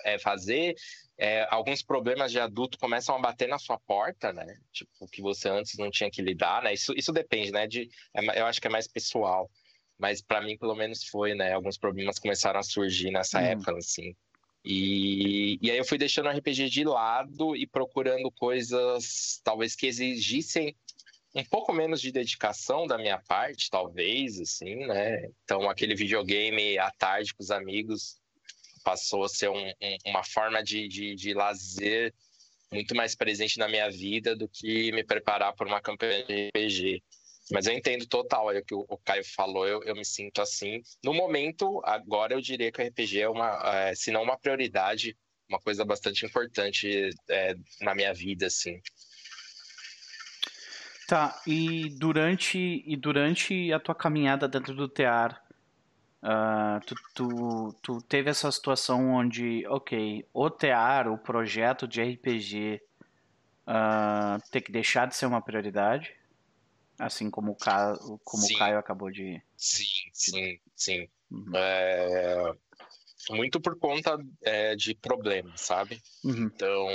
é, 0.05 0.19
fazer. 0.19 0.75
É, 1.17 1.47
alguns 1.51 1.83
problemas 1.83 2.31
de 2.31 2.39
adulto 2.39 2.79
começam 2.79 3.15
a 3.15 3.19
bater 3.19 3.49
na 3.49 3.59
sua 3.59 3.79
porta, 3.79 4.33
né? 4.33 4.59
Tipo, 4.71 5.09
que 5.09 5.23
você 5.23 5.49
antes 5.49 5.79
não 5.79 5.91
tinha 5.91 6.11
que 6.11 6.21
lidar, 6.21 6.63
né? 6.63 6.75
Isso, 6.75 6.93
isso 6.95 7.13
depende, 7.13 7.51
né? 7.51 7.67
De, 7.67 7.89
é, 8.15 8.41
eu 8.41 8.47
acho 8.47 8.61
que 8.61 8.67
é 8.67 8.71
mais 8.71 8.87
pessoal. 8.87 9.51
Mas 9.99 10.21
para 10.21 10.43
mim, 10.43 10.59
pelo 10.59 10.75
menos, 10.75 11.05
foi, 11.05 11.35
né? 11.35 11.55
Alguns 11.55 11.79
problemas 11.79 12.19
começaram 12.19 12.61
a 12.61 12.65
surgir 12.65 13.11
nessa 13.11 13.39
hum. 13.39 13.45
época, 13.45 13.79
assim. 13.79 14.15
E, 14.65 15.59
e 15.61 15.71
aí 15.71 15.77
eu 15.77 15.85
fui 15.85 15.99
deixando 15.99 16.27
o 16.27 16.31
RPG 16.31 16.71
de 16.71 16.85
lado 16.85 17.55
e 17.55 17.67
procurando 17.67 18.31
coisas 18.31 19.41
talvez 19.45 19.77
que 19.77 19.87
exigissem 19.87 20.75
um 21.35 21.45
pouco 21.45 21.73
menos 21.73 22.01
de 22.01 22.13
dedicação 22.13 22.87
da 22.87 22.97
minha 22.97 23.19
parte, 23.19 23.69
talvez, 23.69 24.39
assim, 24.41 24.87
né? 24.87 25.29
Então, 25.43 25.69
aquele 25.69 25.95
videogame 25.95 26.79
à 26.79 26.91
tarde 26.93 27.35
com 27.35 27.43
os 27.43 27.51
amigos 27.51 28.21
passou 28.85 29.25
a 29.25 29.29
ser 29.29 29.51
um, 29.51 29.69
um, 29.69 29.97
uma 30.07 30.23
forma 30.23 30.63
de, 30.63 30.87
de, 30.87 31.15
de, 31.17 31.35
lazer 31.35 32.15
muito 32.71 32.95
mais 32.95 33.15
presente 33.17 33.59
na 33.59 33.69
minha 33.69 33.91
vida 33.91 34.37
do 34.37 34.49
que 34.49 34.93
me 34.93 35.03
preparar 35.03 35.55
para 35.55 35.67
uma 35.67 35.81
campanha 35.81 36.25
de 36.25 36.49
RPG. 36.49 37.03
Mas 37.51 37.67
eu 37.67 37.75
entendo 37.75 38.07
total 38.07 38.51
é 38.51 38.59
o 38.59 38.65
que 38.65 38.75
o 38.75 38.99
Caio 39.05 39.25
falou, 39.25 39.67
eu, 39.67 39.83
eu 39.83 39.95
me 39.95 40.05
sinto 40.05 40.41
assim. 40.41 40.81
No 41.05 41.13
momento, 41.13 41.81
agora 41.85 42.35
eu 42.35 42.41
diria 42.41 42.73
que 42.73 42.81
o 42.81 42.87
RPG 42.87 43.21
é 43.21 43.29
uma, 43.29 43.61
é, 43.65 43.95
se 43.95 44.11
não 44.11 44.23
uma 44.23 44.39
prioridade, 44.39 45.17
uma 45.49 45.59
coisa 45.59 45.85
bastante 45.85 46.25
importante 46.25 47.11
é, 47.29 47.55
na 47.83 47.95
minha 47.95 48.15
vida, 48.15 48.47
assim. 48.47 48.81
Tá, 51.07 51.39
e 51.47 51.91
durante, 51.99 52.83
e 52.87 52.97
durante 52.97 53.71
a 53.73 53.79
tua 53.79 53.95
caminhada 53.95 54.49
dentro 54.49 54.75
do 54.75 54.89
TEAR, 54.89 55.45
Uh, 56.25 56.81
tu, 56.87 56.95
tu, 57.15 57.75
tu, 57.83 58.03
teve 58.09 58.31
essa 58.31 58.51
situação 58.51 59.11
onde, 59.11 59.67
ok, 59.67 60.27
o 60.33 60.49
TEAR, 60.49 61.13
o 61.13 61.19
projeto 61.19 61.87
de 61.87 62.03
RPG, 62.03 62.81
uh, 62.81 62.81
ah, 63.67 64.39
ter 64.51 64.63
que 64.63 64.73
deixar 64.73 65.07
de 65.07 65.15
ser 65.15 65.27
uma 65.27 65.43
prioridade? 65.43 66.17
Assim 66.99 67.31
como 67.31 67.53
o, 67.53 67.57
Ca... 67.57 67.99
como 68.23 68.45
o 68.45 68.59
Caio 68.59 68.79
acabou 68.79 69.11
de. 69.11 69.43
Sim, 69.57 70.11
sim, 70.13 70.61
sim. 70.75 71.09
Uhum. 71.31 71.53
É... 71.55 72.55
Muito 73.31 73.61
por 73.61 73.79
conta 73.79 74.19
é, 74.43 74.77
de 74.77 74.95
problemas, 74.95 75.63
sabe? 75.63 76.01
Uhum. 76.23 76.45
Então, 76.45 76.87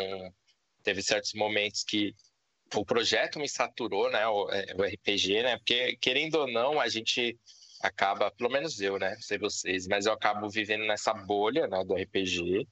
teve 0.83 1.01
certos 1.01 1.33
momentos 1.33 1.83
que 1.83 2.15
o 2.75 2.85
projeto 2.85 3.39
me 3.39 3.49
saturou, 3.49 4.11
né? 4.11 4.27
O, 4.27 4.49
é, 4.51 4.75
o 4.75 4.83
RPG, 4.83 5.43
né? 5.43 5.57
Porque, 5.57 5.97
querendo 5.97 6.35
ou 6.35 6.47
não, 6.47 6.79
a 6.79 6.87
gente 6.87 7.37
acaba, 7.81 8.29
pelo 8.31 8.49
menos 8.49 8.79
eu, 8.79 8.99
né? 8.99 9.15
Não 9.15 9.21
sei 9.21 9.37
vocês, 9.37 9.87
mas 9.87 10.05
eu 10.05 10.13
acabo 10.13 10.49
vivendo 10.49 10.85
nessa 10.85 11.13
bolha 11.13 11.67
né, 11.67 11.83
do 11.83 11.95
RPG, 11.95 12.67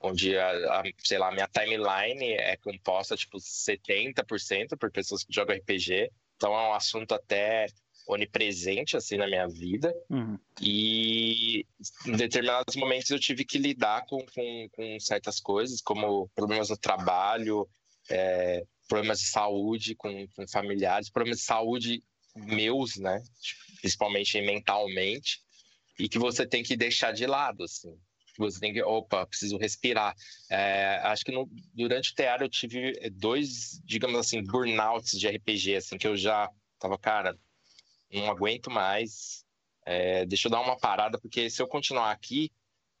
onde, 0.00 0.36
a, 0.36 0.80
a, 0.80 0.82
sei 0.98 1.18
lá, 1.18 1.30
minha 1.30 1.48
timeline 1.48 2.32
é 2.32 2.56
composta, 2.56 3.16
tipo, 3.16 3.38
70% 3.38 4.76
por 4.78 4.90
pessoas 4.90 5.22
que 5.24 5.32
jogam 5.32 5.56
RPG. 5.56 6.10
Então 6.38 6.54
é 6.54 6.68
um 6.68 6.72
assunto 6.72 7.12
até 7.12 7.66
onipresente, 8.06 8.96
assim, 8.96 9.16
na 9.16 9.26
minha 9.26 9.46
vida. 9.46 9.92
Uhum. 10.08 10.38
E 10.62 11.66
em 12.06 12.16
determinados 12.16 12.76
momentos 12.76 13.10
eu 13.10 13.18
tive 13.18 13.44
que 13.44 13.58
lidar 13.58 14.06
com, 14.06 14.24
com, 14.34 14.68
com 14.72 15.00
certas 15.00 15.40
coisas, 15.40 15.82
como 15.82 16.28
problemas 16.34 16.70
no 16.70 16.76
trabalho, 16.76 17.68
é, 18.08 18.64
problemas 18.88 19.18
de 19.18 19.26
saúde 19.26 19.94
com, 19.94 20.26
com 20.28 20.48
familiares, 20.48 21.10
problemas 21.10 21.40
de 21.40 21.44
saúde 21.44 22.02
meus, 22.34 22.96
né? 22.96 23.20
Principalmente 23.80 24.40
mentalmente, 24.40 25.40
e 25.98 26.08
que 26.08 26.18
você 26.18 26.46
tem 26.46 26.62
que 26.62 26.76
deixar 26.76 27.12
de 27.12 27.26
lado, 27.26 27.64
assim. 27.64 27.98
Você 28.38 28.60
tem 28.60 28.72
que, 28.72 28.82
opa, 28.82 29.26
preciso 29.26 29.58
respirar. 29.58 30.14
É, 30.50 31.00
acho 31.04 31.24
que 31.24 31.32
no, 31.32 31.48
durante 31.74 32.12
o 32.12 32.14
teatro 32.14 32.44
eu 32.44 32.48
tive 32.48 32.92
dois, 33.10 33.80
digamos 33.84 34.18
assim, 34.18 34.42
burnouts 34.42 35.18
de 35.18 35.28
RPG, 35.28 35.76
assim, 35.76 35.98
que 35.98 36.06
eu 36.06 36.16
já 36.16 36.48
tava, 36.78 36.96
cara, 36.96 37.36
não 38.12 38.30
aguento 38.30 38.70
mais. 38.70 39.44
É, 39.84 40.24
deixa 40.26 40.48
eu 40.48 40.52
dar 40.52 40.60
uma 40.60 40.76
parada, 40.76 41.18
porque 41.18 41.50
se 41.50 41.60
eu 41.60 41.66
continuar 41.66 42.10
aqui, 42.10 42.50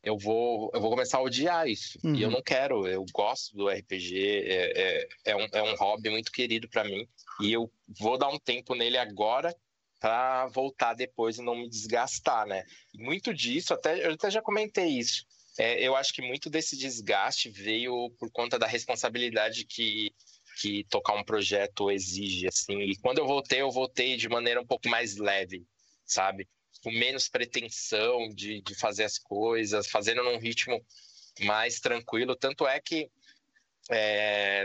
eu 0.02 0.16
vou, 0.16 0.70
eu 0.72 0.80
vou 0.80 0.90
começar 0.90 1.18
a 1.18 1.22
odiar 1.22 1.68
isso. 1.68 1.98
Uhum. 2.02 2.14
E 2.14 2.22
eu 2.22 2.28
uhum. 2.28 2.34
não 2.34 2.42
quero, 2.42 2.86
eu 2.86 3.04
gosto 3.12 3.56
do 3.56 3.68
RPG, 3.68 4.44
é, 4.46 4.72
é, 4.80 5.08
é, 5.26 5.36
um, 5.36 5.46
é 5.52 5.62
um 5.62 5.76
hobby 5.76 6.10
muito 6.10 6.32
querido 6.32 6.68
para 6.68 6.84
mim. 6.84 7.06
E 7.40 7.52
eu 7.52 7.70
vou 7.98 8.16
dar 8.18 8.28
um 8.28 8.38
tempo 8.38 8.74
nele 8.74 8.96
agora 8.96 9.54
para 10.00 10.46
voltar 10.46 10.94
depois 10.94 11.38
e 11.38 11.42
não 11.42 11.56
me 11.56 11.68
desgastar, 11.68 12.46
né? 12.46 12.64
Muito 12.94 13.34
disso, 13.34 13.74
até, 13.74 14.06
eu 14.06 14.12
até 14.12 14.30
já 14.30 14.40
comentei 14.40 14.86
isso. 14.86 15.26
É, 15.58 15.82
eu 15.82 15.96
acho 15.96 16.12
que 16.12 16.22
muito 16.22 16.48
desse 16.48 16.76
desgaste 16.76 17.50
veio 17.50 18.10
por 18.18 18.30
conta 18.30 18.58
da 18.58 18.66
responsabilidade 18.66 19.64
que, 19.64 20.12
que 20.60 20.84
tocar 20.84 21.14
um 21.14 21.24
projeto 21.24 21.90
exige, 21.90 22.46
assim. 22.46 22.78
E 22.80 22.96
quando 22.98 23.18
eu 23.18 23.26
voltei, 23.26 23.60
eu 23.60 23.70
voltei 23.70 24.16
de 24.16 24.28
maneira 24.28 24.60
um 24.60 24.66
pouco 24.66 24.88
mais 24.88 25.16
leve, 25.16 25.66
sabe? 26.04 26.48
com 26.82 26.90
menos 26.90 27.28
pretensão 27.28 28.28
de, 28.28 28.62
de 28.62 28.74
fazer 28.74 29.04
as 29.04 29.18
coisas, 29.18 29.88
fazendo 29.88 30.22
num 30.22 30.38
ritmo 30.38 30.80
mais 31.40 31.80
tranquilo. 31.80 32.36
Tanto 32.36 32.66
é 32.66 32.80
que, 32.80 33.10
é, 33.90 34.64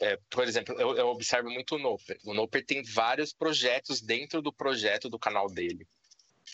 é, 0.00 0.18
por 0.28 0.44
exemplo, 0.44 0.74
eu, 0.78 0.96
eu, 0.96 1.06
observo 1.08 1.48
muito 1.50 1.76
o 1.76 1.78
Noper. 1.78 2.18
O 2.24 2.34
Noper 2.34 2.64
tem 2.64 2.82
vários 2.82 3.32
projetos 3.32 4.00
dentro 4.00 4.42
do 4.42 4.52
projeto 4.52 5.08
do 5.08 5.18
canal 5.18 5.48
dele. 5.48 5.86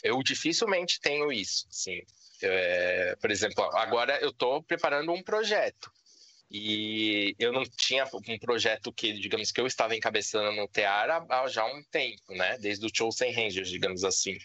Eu 0.03 0.23
dificilmente 0.23 1.01
tenho 1.01 1.33
isso, 1.33 1.67
sim. 1.71 2.03
É, 2.43 3.17
por 3.21 3.31
exemplo, 3.31 3.65
agora 3.77 4.19
eu 4.21 4.31
estou 4.31 4.63
preparando 4.63 5.13
um 5.13 5.23
projeto. 5.23 5.91
E 6.51 7.35
eu 7.39 7.53
não 7.53 7.63
tinha 7.65 8.05
um 8.29 8.39
projeto 8.39 8.93
que, 8.93 9.13
digamos, 9.13 9.53
que 9.53 9.61
eu 9.61 9.67
estava 9.67 9.95
encabeçando 9.95 10.51
no 10.53 10.67
Teara 10.67 11.25
há 11.29 11.47
já 11.47 11.65
um 11.65 11.83
tempo, 11.85 12.35
né? 12.35 12.59
Desde 12.59 12.85
o 12.85 12.91
Chosen 12.93 13.33
Rangers, 13.33 13.69
digamos 13.69 14.03
assim. 14.03 14.37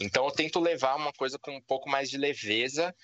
Então 0.00 0.24
eu 0.24 0.30
tento 0.30 0.60
levar 0.60 0.94
uma 0.94 1.12
coisa 1.12 1.38
com 1.38 1.56
um 1.56 1.60
pouco 1.60 1.90
mais 1.90 2.08
de 2.08 2.16
leveza 2.16 2.94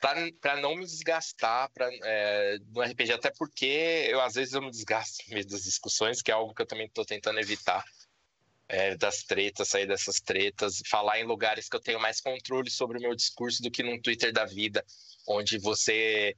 para 0.00 0.60
não 0.60 0.74
me 0.74 0.84
desgastar 0.84 1.70
pra, 1.72 1.88
é, 2.04 2.58
no 2.68 2.82
RPG, 2.82 3.12
até 3.12 3.30
porque 3.30 4.06
eu 4.08 4.20
às 4.20 4.34
vezes 4.34 4.54
eu 4.54 4.62
me 4.62 4.70
desgasto 4.70 5.22
no 5.28 5.34
meio 5.34 5.46
das 5.46 5.62
discussões, 5.64 6.22
que 6.22 6.30
é 6.30 6.34
algo 6.34 6.54
que 6.54 6.62
eu 6.62 6.66
também 6.66 6.86
estou 6.86 7.04
tentando 7.04 7.38
evitar. 7.38 7.84
É, 8.72 8.96
das 8.96 9.24
tretas, 9.24 9.66
sair 9.66 9.84
dessas 9.84 10.20
tretas, 10.20 10.80
falar 10.88 11.18
em 11.18 11.24
lugares 11.24 11.68
que 11.68 11.74
eu 11.74 11.80
tenho 11.80 11.98
mais 11.98 12.20
controle 12.20 12.70
sobre 12.70 12.98
o 12.98 13.00
meu 13.00 13.16
discurso 13.16 13.60
do 13.60 13.68
que 13.68 13.82
num 13.82 14.00
Twitter 14.00 14.32
da 14.32 14.44
vida, 14.44 14.84
onde 15.26 15.58
você 15.58 16.36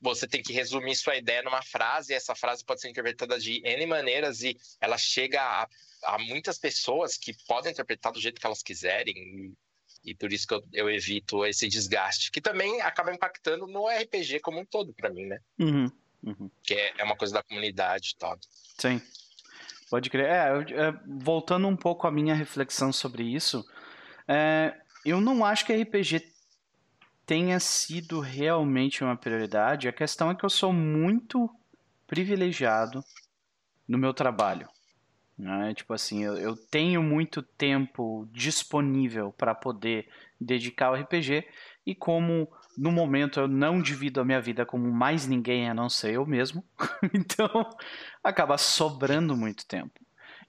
você 0.00 0.26
tem 0.26 0.42
que 0.42 0.54
resumir 0.54 0.96
sua 0.96 1.16
ideia 1.16 1.42
numa 1.42 1.62
frase, 1.62 2.14
e 2.14 2.16
essa 2.16 2.34
frase 2.34 2.64
pode 2.64 2.80
ser 2.80 2.88
interpretada 2.88 3.38
de 3.38 3.60
N 3.62 3.84
maneiras 3.84 4.40
e 4.40 4.56
ela 4.80 4.96
chega 4.96 5.42
a 5.42 5.68
há 6.04 6.18
muitas 6.18 6.58
pessoas 6.58 7.16
que 7.16 7.34
podem 7.46 7.72
interpretar 7.72 8.12
do 8.12 8.20
jeito 8.20 8.40
que 8.40 8.46
elas 8.46 8.62
quiserem. 8.62 9.54
E, 10.04 10.14
por 10.14 10.32
isso 10.32 10.46
que 10.46 10.54
eu, 10.54 10.62
eu, 10.72 10.90
evito 10.90 11.44
esse 11.44 11.68
desgaste, 11.68 12.30
que 12.30 12.40
também 12.40 12.80
acaba 12.80 13.12
impactando 13.12 13.66
no 13.66 13.86
RPG 13.88 14.40
como 14.40 14.60
um 14.60 14.64
todo, 14.64 14.94
para 14.94 15.10
mim, 15.10 15.26
né? 15.26 15.38
Uhum, 15.58 15.90
uhum. 16.22 16.50
Que 16.62 16.74
é, 16.74 16.94
é, 16.98 17.04
uma 17.04 17.16
coisa 17.16 17.34
da 17.34 17.42
comunidade 17.42 18.12
e 18.14 18.18
tal. 18.18 18.38
Sim. 18.78 19.00
Pode 19.90 20.08
crer. 20.08 20.26
É, 20.26 20.88
é, 20.88 20.92
voltando 21.06 21.66
um 21.66 21.76
pouco 21.76 22.06
à 22.06 22.10
minha 22.10 22.34
reflexão 22.34 22.92
sobre 22.92 23.24
isso, 23.24 23.64
é, 24.26 24.74
eu 25.04 25.20
não 25.20 25.44
acho 25.44 25.66
que 25.66 25.74
RPG 25.74 26.32
tenha 27.26 27.60
sido 27.60 28.20
realmente 28.20 29.04
uma 29.04 29.16
prioridade. 29.16 29.88
A 29.88 29.92
questão 29.92 30.30
é 30.30 30.34
que 30.34 30.44
eu 30.44 30.50
sou 30.50 30.72
muito 30.72 31.50
privilegiado 32.06 33.04
no 33.86 33.98
meu 33.98 34.14
trabalho. 34.14 34.68
Né? 35.40 35.72
Tipo 35.74 35.94
assim, 35.94 36.22
eu, 36.22 36.36
eu 36.36 36.54
tenho 36.54 37.02
muito 37.02 37.42
tempo 37.42 38.28
disponível 38.30 39.32
para 39.32 39.54
poder 39.54 40.06
dedicar 40.38 40.88
ao 40.88 40.94
RPG 40.94 41.46
e 41.86 41.94
como 41.94 42.46
no 42.76 42.92
momento 42.92 43.40
eu 43.40 43.48
não 43.48 43.80
divido 43.80 44.20
a 44.20 44.24
minha 44.24 44.40
vida 44.40 44.66
com 44.66 44.78
mais 44.78 45.26
ninguém 45.26 45.68
a 45.68 45.74
não 45.74 45.88
ser 45.88 46.12
eu 46.12 46.26
mesmo, 46.26 46.62
então 47.14 47.48
acaba 48.22 48.58
sobrando 48.58 49.34
muito 49.34 49.66
tempo. 49.66 49.98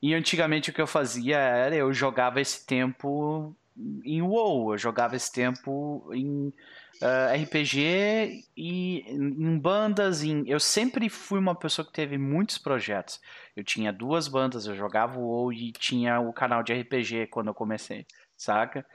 E 0.01 0.13
antigamente 0.13 0.69
o 0.69 0.73
que 0.73 0.81
eu 0.81 0.87
fazia 0.87 1.37
era 1.37 1.75
eu 1.75 1.93
jogava 1.93 2.41
esse 2.41 2.65
tempo 2.65 3.55
em 3.77 4.21
WoW, 4.21 4.73
eu 4.73 4.77
jogava 4.77 5.15
esse 5.15 5.31
tempo 5.31 6.09
em 6.13 6.47
uh, 6.47 6.53
ah, 7.01 7.35
RPG 7.35 8.43
e 8.55 9.05
em 9.07 9.57
bandas. 9.57 10.23
Em... 10.23 10.47
Eu 10.47 10.59
sempre 10.59 11.09
fui 11.09 11.39
uma 11.39 11.55
pessoa 11.55 11.85
que 11.85 11.93
teve 11.93 12.17
muitos 12.17 12.57
projetos. 12.57 13.19
Eu 13.55 13.63
tinha 13.63 13.91
duas 13.91 14.27
bandas, 14.27 14.65
eu 14.65 14.75
jogava 14.75 15.19
WoW 15.19 15.53
e 15.53 15.71
tinha 15.71 16.19
o 16.19 16.33
canal 16.33 16.63
de 16.63 16.73
RPG 16.73 17.27
quando 17.27 17.47
eu 17.47 17.53
comecei, 17.53 18.05
saca? 18.35 18.85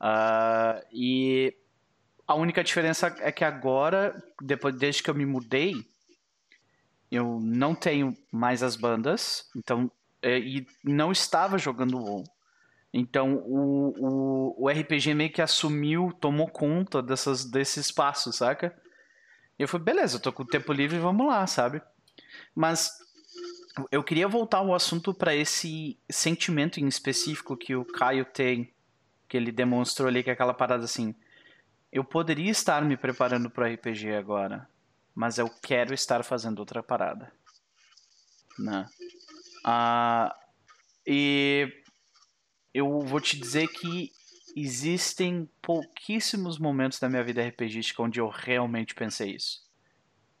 Uh, 0.00 0.84
e 0.92 1.54
a 2.26 2.34
única 2.34 2.64
diferença 2.64 3.14
é 3.20 3.30
que 3.30 3.44
agora, 3.44 4.22
depois 4.40 4.74
desde 4.74 5.02
que 5.02 5.10
eu 5.10 5.14
me 5.14 5.26
mudei, 5.26 5.74
eu 7.10 7.38
não 7.40 7.74
tenho 7.74 8.16
mais 8.30 8.62
as 8.62 8.74
bandas, 8.74 9.48
então 9.54 9.90
é, 10.22 10.38
e 10.38 10.66
não 10.82 11.12
estava 11.12 11.58
jogando 11.58 11.98
WoW. 11.98 12.24
Então 12.92 13.36
o, 13.46 13.94
o, 13.98 14.64
o 14.64 14.68
RPG 14.68 15.14
meio 15.14 15.32
que 15.32 15.40
assumiu, 15.40 16.12
tomou 16.20 16.48
conta 16.48 17.02
dessas, 17.02 17.44
desse 17.44 17.80
espaço, 17.80 18.32
saca? 18.32 18.76
E 19.58 19.62
eu 19.62 19.68
falei, 19.68 19.84
beleza, 19.84 20.16
eu 20.16 20.20
tô 20.20 20.32
com 20.32 20.42
o 20.42 20.46
tempo 20.46 20.72
livre, 20.72 20.98
vamos 20.98 21.26
lá, 21.26 21.46
sabe? 21.46 21.80
Mas 22.54 22.90
eu 23.90 24.02
queria 24.02 24.28
voltar 24.28 24.58
ao 24.58 24.74
assunto 24.74 25.14
para 25.14 25.34
esse 25.34 25.98
sentimento 26.10 26.78
em 26.78 26.86
específico 26.86 27.56
que 27.56 27.74
o 27.74 27.84
Caio 27.84 28.24
tem, 28.24 28.72
que 29.28 29.36
ele 29.36 29.50
demonstrou 29.50 30.08
ali, 30.08 30.22
que 30.22 30.30
é 30.30 30.32
aquela 30.34 30.52
parada 30.52 30.84
assim. 30.84 31.14
Eu 31.90 32.04
poderia 32.04 32.50
estar 32.50 32.82
me 32.84 32.96
preparando 32.96 33.48
para 33.48 33.68
RPG 33.68 34.14
agora, 34.14 34.68
mas 35.14 35.38
eu 35.38 35.48
quero 35.48 35.94
estar 35.94 36.22
fazendo 36.22 36.58
outra 36.58 36.82
parada. 36.82 37.32
Né? 38.58 38.86
Ah, 39.64 40.34
e 41.06 41.81
eu 42.74 43.00
vou 43.00 43.20
te 43.20 43.38
dizer 43.38 43.68
que 43.68 44.12
existem 44.56 45.48
pouquíssimos 45.60 46.58
momentos 46.58 46.98
da 46.98 47.08
minha 47.08 47.24
vida 47.24 47.42
RPGística 47.42 48.02
onde 48.02 48.20
eu 48.20 48.28
realmente 48.28 48.94
pensei 48.94 49.34
isso. 49.34 49.62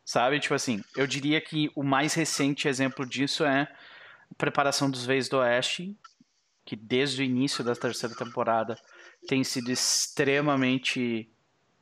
Sabe? 0.04 0.40
Tipo 0.40 0.54
assim, 0.54 0.82
eu 0.96 1.06
diria 1.06 1.40
que 1.40 1.70
o 1.74 1.82
mais 1.82 2.14
recente 2.14 2.68
exemplo 2.68 3.06
disso 3.06 3.44
é 3.44 3.62
a 4.30 4.34
preparação 4.36 4.90
dos 4.90 5.06
Veios 5.06 5.28
do 5.28 5.38
Oeste, 5.38 5.96
que 6.64 6.76
desde 6.76 7.22
o 7.22 7.24
início 7.24 7.64
da 7.64 7.74
terceira 7.74 8.14
temporada 8.14 8.76
tem 9.26 9.42
sido 9.44 9.70
extremamente 9.70 11.30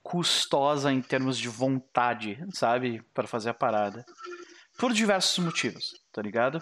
custosa 0.02 0.92
em 0.92 1.00
termos 1.00 1.38
de 1.38 1.48
vontade, 1.48 2.42
sabe? 2.52 3.02
Para 3.14 3.26
fazer 3.26 3.50
a 3.50 3.54
parada. 3.54 4.04
Por 4.78 4.92
diversos 4.92 5.44
motivos, 5.44 5.92
tá 6.12 6.22
ligado? 6.22 6.60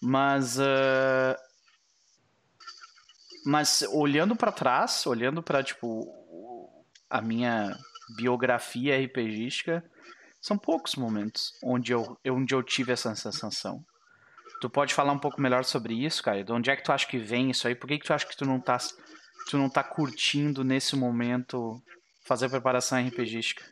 Mas 0.00 0.58
uh, 0.58 1.36
Mas 3.44 3.82
olhando 3.90 4.36
para 4.36 4.52
trás, 4.52 5.06
olhando 5.06 5.42
para 5.42 5.62
tipo 5.62 6.06
a 7.10 7.20
minha 7.20 7.76
biografia 8.16 8.98
RPGística, 8.98 9.84
são 10.40 10.58
poucos 10.58 10.94
momentos 10.96 11.52
onde 11.62 11.92
eu, 11.92 12.18
onde 12.26 12.54
eu 12.54 12.62
tive 12.62 12.92
essa 12.92 13.14
sensação. 13.14 13.84
Tu 14.60 14.70
pode 14.70 14.94
falar 14.94 15.12
um 15.12 15.18
pouco 15.18 15.40
melhor 15.40 15.64
sobre 15.64 15.94
isso, 15.94 16.22
cara? 16.22 16.44
De 16.44 16.52
onde 16.52 16.70
é 16.70 16.76
que 16.76 16.84
tu 16.84 16.92
acha 16.92 17.06
que 17.06 17.18
vem 17.18 17.50
isso 17.50 17.66
aí? 17.66 17.74
Por 17.74 17.88
que, 17.88 17.98
que 17.98 18.06
tu 18.06 18.12
acha 18.12 18.26
que 18.26 18.36
tu 18.36 18.44
não 18.44 18.60
tá, 18.60 18.78
tu 19.48 19.58
não 19.58 19.68
tá 19.68 19.82
curtindo 19.82 20.62
nesse 20.62 20.94
momento 20.94 21.82
fazer 22.24 22.48
preparação 22.48 23.04
RPGística? 23.06 23.64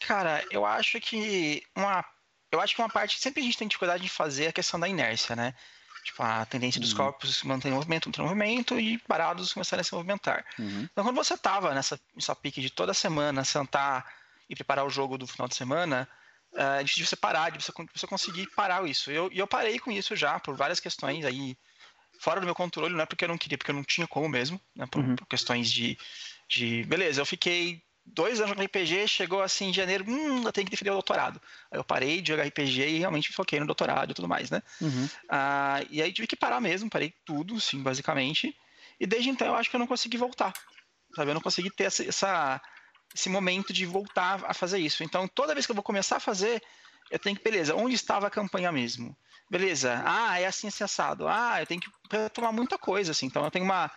Cara, 0.00 0.44
eu 0.50 0.64
acho 0.64 1.00
que 1.00 1.62
uma 1.76 2.04
eu 2.52 2.60
acho 2.60 2.74
que 2.74 2.80
uma 2.80 2.88
parte 2.88 3.16
que 3.16 3.22
sempre 3.22 3.40
a 3.40 3.44
gente 3.44 3.58
tem 3.58 3.66
dificuldade 3.66 4.02
de 4.02 4.08
fazer 4.08 4.44
é 4.44 4.48
a 4.48 4.52
questão 4.52 4.78
da 4.78 4.88
inércia, 4.88 5.34
né? 5.34 5.54
Tipo, 6.04 6.22
a 6.22 6.44
tendência 6.44 6.78
dos 6.78 6.90
uhum. 6.90 6.98
corpos 6.98 7.36
se 7.36 7.46
manter 7.46 7.68
em 7.68 7.72
movimento, 7.72 8.10
não 8.18 8.26
movimento, 8.26 8.78
e 8.78 8.98
parados 8.98 9.54
começarem 9.54 9.80
a 9.80 9.84
se 9.84 9.94
movimentar. 9.94 10.44
Uhum. 10.58 10.86
Então, 10.92 11.02
quando 11.02 11.16
você 11.16 11.36
tava 11.36 11.72
nessa, 11.72 11.98
nessa 12.14 12.36
pique 12.36 12.60
de 12.60 12.68
toda 12.68 12.92
semana 12.92 13.42
sentar 13.42 14.04
e 14.48 14.54
preparar 14.54 14.84
o 14.84 14.90
jogo 14.90 15.16
do 15.16 15.26
final 15.26 15.48
de 15.48 15.54
semana, 15.54 16.06
uh, 16.52 16.80
é 16.80 16.84
difícil 16.84 17.06
você 17.06 17.16
parar, 17.16 17.50
de 17.50 17.64
você, 17.64 17.72
você 17.94 18.06
conseguir 18.06 18.46
parar 18.54 18.86
isso. 18.86 19.10
E 19.10 19.14
eu, 19.14 19.30
eu 19.32 19.46
parei 19.46 19.78
com 19.78 19.90
isso 19.90 20.14
já, 20.14 20.38
por 20.38 20.54
várias 20.54 20.78
questões 20.78 21.24
aí, 21.24 21.56
fora 22.20 22.40
do 22.40 22.46
meu 22.46 22.54
controle, 22.54 22.94
não 22.94 23.02
é 23.02 23.06
porque 23.06 23.24
eu 23.24 23.28
não 23.28 23.38
queria, 23.38 23.56
porque 23.56 23.70
eu 23.70 23.74
não 23.74 23.84
tinha 23.84 24.06
como 24.06 24.28
mesmo, 24.28 24.60
né, 24.76 24.86
por, 24.86 25.02
uhum. 25.02 25.16
por 25.16 25.26
questões 25.26 25.70
de, 25.72 25.96
de. 26.48 26.84
Beleza, 26.84 27.20
eu 27.20 27.26
fiquei 27.26 27.82
dois 28.04 28.40
anos 28.40 28.56
no 28.56 28.62
RPG, 28.62 29.08
chegou 29.08 29.42
assim 29.42 29.70
em 29.70 29.72
janeiro, 29.72 30.04
hum, 30.06 30.42
eu 30.44 30.52
tenho 30.52 30.64
que 30.64 30.70
defender 30.70 30.90
o 30.90 30.94
doutorado. 30.94 31.40
Aí 31.70 31.78
eu 31.78 31.84
parei 31.84 32.20
de 32.20 32.28
jogar 32.28 32.44
RPG 32.44 32.88
e 32.88 32.98
realmente 32.98 33.32
foquei 33.32 33.58
no 33.58 33.66
doutorado 33.66 34.10
e 34.10 34.14
tudo 34.14 34.28
mais, 34.28 34.50
né? 34.50 34.62
Uhum. 34.80 35.08
Ah, 35.28 35.80
e 35.90 36.02
aí 36.02 36.12
tive 36.12 36.26
que 36.26 36.36
parar 36.36 36.60
mesmo, 36.60 36.90
parei 36.90 37.14
tudo, 37.24 37.60
sim, 37.60 37.82
basicamente. 37.82 38.56
E 39.00 39.06
desde 39.06 39.30
então 39.30 39.46
eu 39.48 39.54
acho 39.54 39.70
que 39.70 39.76
eu 39.76 39.80
não 39.80 39.86
consegui 39.86 40.16
voltar. 40.16 40.52
Sabe? 41.14 41.30
Eu 41.30 41.34
não 41.34 41.40
consegui 41.40 41.70
ter 41.70 41.84
essa, 41.84 42.04
essa 42.04 42.60
esse 43.14 43.28
momento 43.28 43.72
de 43.72 43.86
voltar 43.86 44.44
a 44.44 44.52
fazer 44.52 44.78
isso. 44.78 45.04
Então, 45.04 45.28
toda 45.28 45.54
vez 45.54 45.64
que 45.64 45.72
eu 45.72 45.76
vou 45.76 45.84
começar 45.84 46.16
a 46.16 46.20
fazer, 46.20 46.60
eu 47.10 47.18
tenho 47.18 47.36
que, 47.36 47.44
beleza, 47.44 47.74
onde 47.74 47.94
estava 47.94 48.26
a 48.26 48.30
campanha 48.30 48.72
mesmo? 48.72 49.16
Beleza, 49.48 50.02
ah, 50.04 50.40
é 50.40 50.46
assim, 50.46 50.66
assim, 50.66 50.82
assado. 50.82 51.28
Ah, 51.28 51.60
eu 51.60 51.66
tenho 51.66 51.80
que 51.80 51.90
tomar 52.32 52.50
muita 52.50 52.76
coisa, 52.76 53.12
assim. 53.12 53.26
Então, 53.26 53.44
eu 53.44 53.50
tenho 53.50 53.64
uma, 53.64 53.90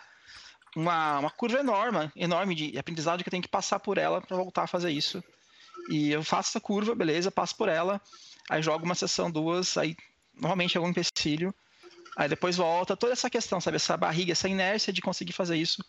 uma, 0.76 1.18
uma 1.18 1.30
curva 1.30 1.58
enorme, 1.58 2.10
enorme 2.16 2.54
de 2.54 2.78
aprendizado 2.78 3.22
que 3.22 3.28
eu 3.28 3.30
tenho 3.30 3.42
que 3.42 3.48
passar 3.48 3.80
por 3.80 3.98
ela 3.98 4.20
para 4.20 4.36
voltar 4.36 4.64
a 4.64 4.66
fazer 4.66 4.90
isso. 4.90 5.22
E 5.88 6.10
eu 6.10 6.22
faço 6.22 6.50
essa 6.50 6.60
curva, 6.60 6.94
beleza, 6.94 7.30
passo 7.30 7.56
por 7.56 7.68
ela, 7.68 8.00
aí 8.50 8.62
jogo 8.62 8.84
uma 8.84 8.94
sessão, 8.94 9.30
duas, 9.30 9.76
aí 9.76 9.96
normalmente 10.34 10.76
algum 10.76 10.90
empecilho, 10.90 11.54
aí 12.16 12.28
depois 12.28 12.56
volta, 12.56 12.96
toda 12.96 13.12
essa 13.12 13.30
questão, 13.30 13.60
sabe, 13.60 13.76
essa 13.76 13.96
barriga, 13.96 14.32
essa 14.32 14.48
inércia 14.48 14.92
de 14.92 15.00
conseguir 15.00 15.32
fazer 15.32 15.56
isso 15.56 15.84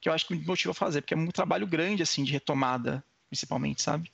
que 0.00 0.08
eu 0.08 0.12
acho 0.12 0.26
que 0.26 0.34
me 0.34 0.44
motiva 0.44 0.72
a 0.72 0.74
fazer, 0.74 1.02
porque 1.02 1.14
é 1.14 1.16
um 1.16 1.26
trabalho 1.28 1.66
grande, 1.66 2.02
assim, 2.02 2.24
de 2.24 2.32
retomada, 2.32 3.04
principalmente, 3.28 3.82
sabe? 3.82 4.10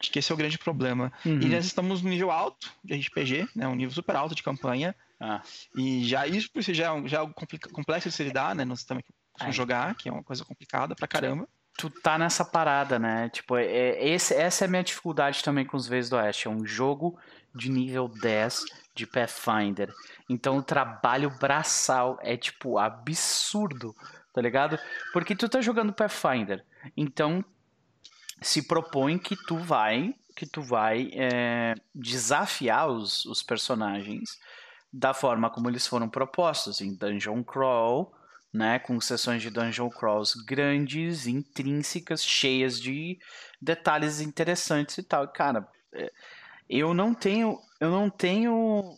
Acho 0.00 0.10
que 0.10 0.18
esse 0.18 0.30
é 0.30 0.34
o 0.34 0.38
grande 0.38 0.56
problema. 0.56 1.12
Uhum. 1.24 1.40
E 1.40 1.46
nós 1.46 1.66
estamos 1.66 2.02
no 2.02 2.08
nível 2.08 2.30
alto 2.30 2.72
de 2.84 2.94
RPG, 2.94 3.48
né? 3.54 3.66
Um 3.66 3.74
nível 3.74 3.92
super 3.92 4.16
alto 4.16 4.34
de 4.34 4.42
campanha. 4.42 4.94
Ah. 5.20 5.42
E 5.76 6.04
já 6.04 6.26
isso 6.26 6.50
por 6.50 6.62
si 6.62 6.72
já 6.72 6.86
é, 6.86 6.92
um, 6.92 7.08
já 7.08 7.18
é 7.18 7.20
algo 7.20 7.34
complexo 7.72 8.08
de 8.08 8.14
se 8.14 8.22
lidar, 8.22 8.54
né? 8.54 8.64
No 8.64 8.76
sistema 8.76 9.02
eu 9.46 9.52
jogar, 9.52 9.94
que 9.94 10.08
é 10.08 10.12
uma 10.12 10.22
coisa 10.22 10.44
complicada 10.44 10.94
pra 10.94 11.06
caramba. 11.06 11.48
Tu 11.76 11.88
tá 11.88 12.18
nessa 12.18 12.44
parada, 12.44 12.98
né? 12.98 13.28
Tipo, 13.28 13.56
é, 13.56 13.64
é, 13.64 14.08
esse, 14.08 14.34
essa 14.34 14.64
é 14.64 14.66
a 14.66 14.70
minha 14.70 14.82
dificuldade 14.82 15.44
também 15.44 15.64
com 15.64 15.76
os 15.76 15.86
Vezes 15.86 16.10
do 16.10 16.16
Oeste. 16.16 16.48
É 16.48 16.50
um 16.50 16.66
jogo 16.66 17.18
de 17.54 17.70
nível 17.70 18.08
10 18.08 18.64
de 18.94 19.06
Pathfinder. 19.06 19.92
Então 20.28 20.56
o 20.56 20.62
trabalho 20.62 21.30
braçal 21.38 22.18
é, 22.20 22.36
tipo, 22.36 22.78
absurdo 22.78 23.94
tá 24.38 24.42
ligado? 24.42 24.78
Porque 25.12 25.34
tu 25.34 25.48
tá 25.48 25.60
jogando 25.60 25.92
Pathfinder, 25.92 26.64
então 26.96 27.44
se 28.40 28.68
propõe 28.68 29.18
que 29.18 29.34
tu 29.34 29.56
vai 29.56 30.14
que 30.36 30.46
tu 30.46 30.62
vai 30.62 31.10
é, 31.14 31.74
desafiar 31.92 32.88
os, 32.88 33.24
os 33.24 33.42
personagens 33.42 34.38
da 34.92 35.12
forma 35.12 35.50
como 35.50 35.68
eles 35.68 35.84
foram 35.84 36.08
propostos 36.08 36.80
em 36.80 36.94
Dungeon 36.94 37.42
Crawl, 37.42 38.14
né, 38.52 38.78
com 38.78 39.00
sessões 39.00 39.42
de 39.42 39.50
Dungeon 39.50 39.90
Crawls 39.90 40.34
grandes, 40.34 41.26
intrínsecas, 41.26 42.24
cheias 42.24 42.80
de 42.80 43.18
detalhes 43.60 44.20
interessantes 44.20 44.98
e 44.98 45.02
tal. 45.02 45.28
Cara, 45.28 45.68
é, 45.92 46.10
eu 46.68 46.94
não 46.94 47.14
tenho, 47.14 47.58
eu 47.80 47.90
não 47.90 48.08
tenho 48.10 48.96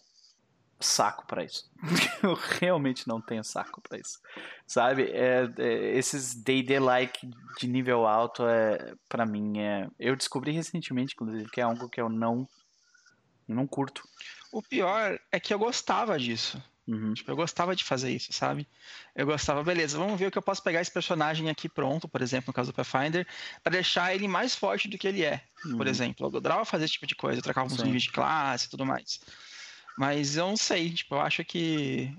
saco 0.81 1.27
para 1.27 1.45
isso. 1.45 1.71
eu 2.23 2.35
realmente 2.35 3.07
não 3.07 3.21
tenho 3.21 3.45
saco 3.45 3.81
para 3.81 3.99
isso. 3.99 4.19
Sabe? 4.67 5.11
É, 5.11 5.49
é, 5.59 5.97
esses 5.97 6.35
D&D-like 6.35 7.29
de 7.59 7.69
nível 7.69 8.07
alto, 8.07 8.47
é, 8.47 8.95
para 9.09 9.27
mim, 9.27 9.61
é... 9.61 9.89
Eu 9.99 10.17
descobri 10.17 10.53
recentemente, 10.53 11.15
inclusive, 11.15 11.51
que 11.51 11.61
é 11.61 11.65
algo 11.65 11.89
que 11.89 12.01
eu 12.01 12.09
não, 12.09 12.49
não 13.47 13.67
curto. 13.67 14.03
O 14.53 14.63
pior 14.63 15.19
é 15.31 15.39
que 15.39 15.53
eu 15.53 15.59
gostava 15.59 16.19
disso. 16.19 16.63
Uhum. 16.91 17.15
Tipo, 17.15 17.31
eu 17.31 17.37
gostava 17.37 17.77
de 17.77 17.85
fazer 17.85 18.11
isso, 18.11 18.33
sabe? 18.33 18.67
Eu 19.15 19.25
gostava, 19.25 19.63
beleza, 19.63 19.97
vamos 19.97 20.19
ver 20.19 20.27
o 20.27 20.31
que 20.31 20.37
eu 20.37 20.43
posso 20.43 20.61
pegar 20.61 20.81
esse 20.81 20.91
personagem 20.91 21.49
aqui 21.49 21.69
pronto, 21.69 22.09
por 22.09 22.21
exemplo, 22.21 22.47
no 22.49 22.53
caso 22.53 22.73
do 22.73 22.75
Pathfinder, 22.75 23.25
para 23.63 23.75
deixar 23.75 24.13
ele 24.13 24.27
mais 24.27 24.57
forte 24.57 24.89
do 24.89 24.99
que 24.99 25.07
ele 25.07 25.25
é, 25.25 25.41
uhum. 25.65 25.77
por 25.77 25.87
exemplo. 25.87 26.27
Eu 26.27 26.37
adorava 26.37 26.65
fazer 26.65 26.87
esse 26.87 26.95
tipo 26.95 27.07
de 27.07 27.15
coisa, 27.15 27.41
trocar 27.41 27.63
uns 27.63 27.81
níveis 27.81 28.03
de 28.03 28.11
classe 28.11 28.67
e 28.67 28.71
tudo 28.71 28.85
mais. 28.85 29.21
Mas 29.97 30.37
eu 30.37 30.49
não 30.49 30.57
sei, 30.57 30.91
tipo, 30.93 31.15
eu 31.15 31.21
acho 31.21 31.45
que. 31.45 32.13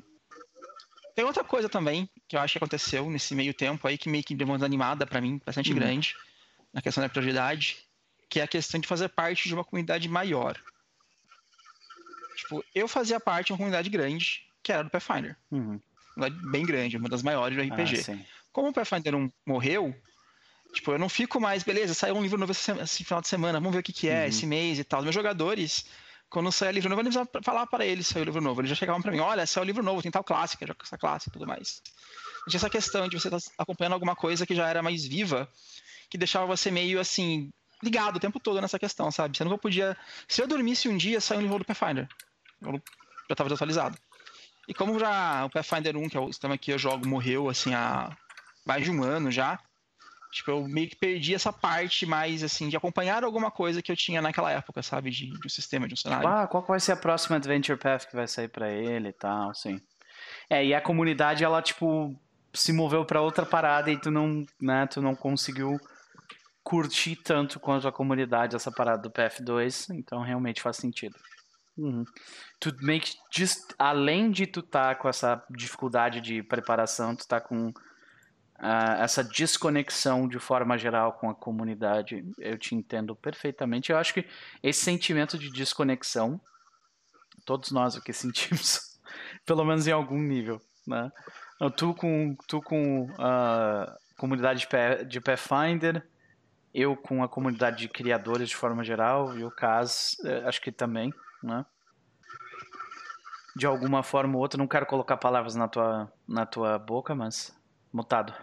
Tem 1.13 1.25
outra 1.25 1.43
coisa 1.43 1.67
também 1.67 2.10
que 2.25 2.38
eu 2.38 2.39
acho 2.39 2.53
que 2.53 2.57
aconteceu 2.57 3.10
nesse 3.10 3.36
meio 3.36 3.53
tempo 3.53 3.86
aí 3.86 3.97
que 3.97 4.07
meio 4.07 4.23
que 4.23 4.34
deu 4.34 4.47
uma 4.47 4.63
animada 4.63 5.05
para 5.05 5.19
mim, 5.19 5.41
bastante 5.45 5.71
uhum. 5.71 5.79
grande, 5.79 6.15
na 6.71 6.81
questão 6.81 7.03
da 7.03 7.10
prioridade, 7.10 7.79
que 8.29 8.39
é 8.39 8.43
a 8.43 8.47
questão 8.47 8.79
de 8.79 8.88
fazer 8.88 9.10
parte 9.10 9.49
de 9.49 9.53
uma 9.53 9.65
comunidade 9.65 10.07
maior. 10.07 10.57
Tipo, 12.38 12.63
eu 12.73 12.88
fazia 12.88 13.19
parte 13.19 13.47
de 13.47 13.51
uma 13.51 13.57
comunidade 13.57 13.89
grande, 13.89 14.49
que 14.63 14.71
era 14.71 14.84
do 14.84 14.89
Pathfinder. 14.89 15.36
Uhum. 15.52 15.80
Bem 16.52 16.65
grande, 16.65 16.97
uma 16.97 17.10
das 17.10 17.24
maiores 17.24 17.58
do 17.58 17.63
RPG. 17.63 18.12
Ah, 18.12 18.17
Como 18.52 18.69
o 18.69 18.74
Pathfinder 18.74 19.15
1 19.15 19.32
morreu, 19.45 19.95
tipo, 20.74 20.91
eu 20.91 21.00
não 21.00 21.10
fico 21.10 21.39
mais, 21.39 21.63
beleza, 21.63 21.93
saiu 21.93 22.15
um 22.15 22.21
livro 22.21 22.38
novo 22.38 22.52
esse, 22.52 22.71
esse 22.71 23.04
final 23.04 23.21
de 23.21 23.28
semana, 23.28 23.60
vamos 23.60 23.74
ver 23.74 23.80
o 23.80 23.84
que, 23.84 23.93
que 23.93 24.10
é, 24.10 24.21
uhum. 24.21 24.28
esse 24.28 24.45
mês 24.45 24.80
e 24.80 24.84
tal. 24.84 25.00
Os 25.00 25.06
meus 25.06 25.15
jogadores 25.15 25.86
quando 26.32 26.50
saia 26.50 26.71
livro 26.71 26.89
novo, 26.89 27.02
eu 27.02 27.04
não 27.04 27.12
precisava 27.12 27.43
falar 27.43 27.67
para 27.67 27.86
eles 27.86 28.08
saiu 28.08 28.24
livro 28.24 28.41
novo. 28.41 28.62
Eles 28.62 28.69
já 28.69 28.76
chegavam 28.76 29.02
para 29.02 29.12
mim, 29.12 29.19
olha, 29.19 29.45
saiu 29.45 29.65
livro 29.65 29.84
novo, 29.84 30.02
tem 30.02 30.10
tal 30.10 30.24
classe, 30.24 30.58
que 30.58 30.63
essa 30.63 30.97
classe 30.97 31.28
e 31.28 31.32
tudo 31.32 31.45
mais. 31.45 31.82
Tinha 32.47 32.58
essa 32.58 32.69
questão 32.69 33.08
de 33.08 33.19
você 33.19 33.28
estar 33.28 33.39
tá 33.39 33.47
acompanhando 33.58 33.93
alguma 33.93 34.15
coisa 34.15 34.45
que 34.45 34.56
já 34.56 34.67
era 34.67 34.82
mais 34.82 35.06
viva, 35.06 35.47
que 36.10 36.17
deixava 36.17 36.45
você 36.45 36.71
meio 36.71 37.02
assim, 37.02 37.52
ligado 37.84 38.15
o 38.15 38.19
tempo 38.19 38.39
todo 38.39 38.62
nessa 38.62 38.80
questão, 38.80 39.12
sabe? 39.12 39.38
Você 39.38 39.43
nunca 39.43 39.58
podia. 39.58 39.95
Se 40.26 40.41
eu 40.41 40.47
dormisse 40.47 40.88
um 40.88 40.95
dia, 40.95 41.19
saiu 41.19 41.39
um 41.39 41.43
livro 41.43 41.60
do 41.60 41.65
Pathfinder. 41.65 42.08
Eu 42.62 42.71
já 42.71 43.34
estava 43.34 43.50
desatualizado. 43.50 43.97
E 44.67 44.74
como 44.74 45.00
já 45.00 45.45
o 45.45 45.50
Pathfinder 45.50 45.97
1, 45.97 46.10
que 46.10 46.17
é 46.17 46.19
o 46.19 46.28
sistema 46.28 46.58
que 46.58 46.71
eu 46.71 46.78
jogo, 46.78 47.08
morreu 47.08 47.50
assim 47.50 47.74
há 47.74 48.15
mais 48.65 48.84
de 48.84 48.91
um 48.91 49.04
ano 49.04 49.32
já, 49.32 49.60
Tipo, 50.32 50.52
eu 50.52 50.67
meio 50.67 50.88
que 50.88 50.95
perdi 50.95 51.36
essa 51.36 51.52
parte 51.52 52.06
mais, 52.06 52.41
assim, 52.41 52.69
de 52.69 52.78
acompanhar 52.78 53.24
alguma 53.24 53.52
coisa 53.52 53.82
que 53.82 53.91
eu 53.91 53.97
tinha 53.97 54.21
naquela 54.21 54.50
época, 54.50 54.82
sabe? 54.82 55.10
De, 55.10 55.30
de 55.30 55.45
um 55.45 55.50
sistema, 55.50 55.88
de 55.88 55.93
um 55.93 55.97
cenário. 55.97 56.26
Ah, 56.26 56.47
qual 56.47 56.63
vai 56.63 56.80
ser 56.80 56.93
a 56.93 56.95
próxima 56.95 57.36
Adventure 57.36 57.78
Path 57.78 58.06
que 58.06 58.15
vai 58.15 58.26
sair 58.28 58.47
para 58.47 58.71
ele 58.71 59.10
e 59.10 59.13
tal, 59.13 59.50
assim. 59.50 59.82
É, 60.50 60.65
e 60.65 60.74
a 60.74 60.80
comunidade, 60.80 61.43
ela, 61.43 61.62
tipo, 61.62 62.15
se 62.54 62.71
moveu 62.71 63.04
para 63.04 63.21
outra 63.21 63.45
parada 63.45 63.91
e 63.91 64.00
tu 64.00 64.10
não, 64.10 64.45
né, 64.62 64.88
tu 64.88 65.02
não 65.02 65.15
conseguiu 65.15 65.78
curtir 66.63 67.17
tanto 67.17 67.60
quanto 67.60 67.86
a 67.86 67.91
comunidade 67.91 68.56
essa 68.56 68.71
parada 68.71 69.02
do 69.02 69.12
PF2, 69.12 69.93
então 69.93 70.21
realmente 70.21 70.62
faz 70.62 70.78
sentido. 70.78 71.17
Uhum. 71.77 72.03
Tu 72.60 72.75
meio 72.81 73.01
que, 73.01 73.13
além 73.79 74.29
de 74.29 74.45
tu 74.45 74.62
tá 74.62 74.93
com 74.95 75.07
essa 75.07 75.43
dificuldade 75.49 76.21
de 76.21 76.43
preparação, 76.43 77.15
tu 77.15 77.27
tá 77.27 77.39
com 77.39 77.69
uh, 77.69 78.93
essa 78.99 79.23
desconexão 79.23 80.27
de 80.27 80.39
forma 80.39 80.77
geral 80.77 81.13
com 81.13 81.29
a 81.29 81.36
comunidade. 81.36 82.23
Eu 82.38 82.57
te 82.57 82.75
entendo 82.75 83.15
perfeitamente. 83.15 83.91
Eu 83.91 83.98
acho 83.98 84.13
que 84.13 84.25
esse 84.62 84.83
sentimento 84.83 85.37
de 85.37 85.50
desconexão, 85.50 86.39
todos 87.46 87.71
nós 87.71 87.96
aqui 87.96 88.13
sentimos, 88.13 89.00
pelo 89.46 89.65
menos 89.65 89.87
em 89.87 89.91
algum 89.91 90.19
nível, 90.19 90.62
né? 90.87 91.12
Tu 91.77 91.93
com, 91.93 92.35
tu 92.48 92.60
com 92.60 93.08
a 93.19 93.96
comunidade 94.17 94.67
de 95.08 95.21
Pathfinder, 95.21 96.04
eu 96.73 96.96
com 96.96 97.23
a 97.23 97.29
comunidade 97.29 97.77
de 97.77 97.89
criadores 97.89 98.50
de 98.50 98.56
forma 98.56 98.83
geral, 98.83 99.37
e 99.37 99.43
o 99.43 99.52
Cas, 99.52 100.15
eh, 100.23 100.43
acho 100.46 100.62
que 100.62 100.71
também, 100.71 101.13
né? 101.44 101.65
De 103.56 103.65
alguma 103.65 104.02
forma 104.02 104.35
ou 104.35 104.42
outra, 104.42 104.58
não 104.58 104.67
quero 104.67 104.85
colocar 104.85 105.17
palavras 105.17 105.56
na 105.56 105.67
tua, 105.67 106.12
na 106.27 106.46
tua 106.46 106.79
boca, 106.79 107.13
mas 107.13 107.56
mutado. 107.92 108.33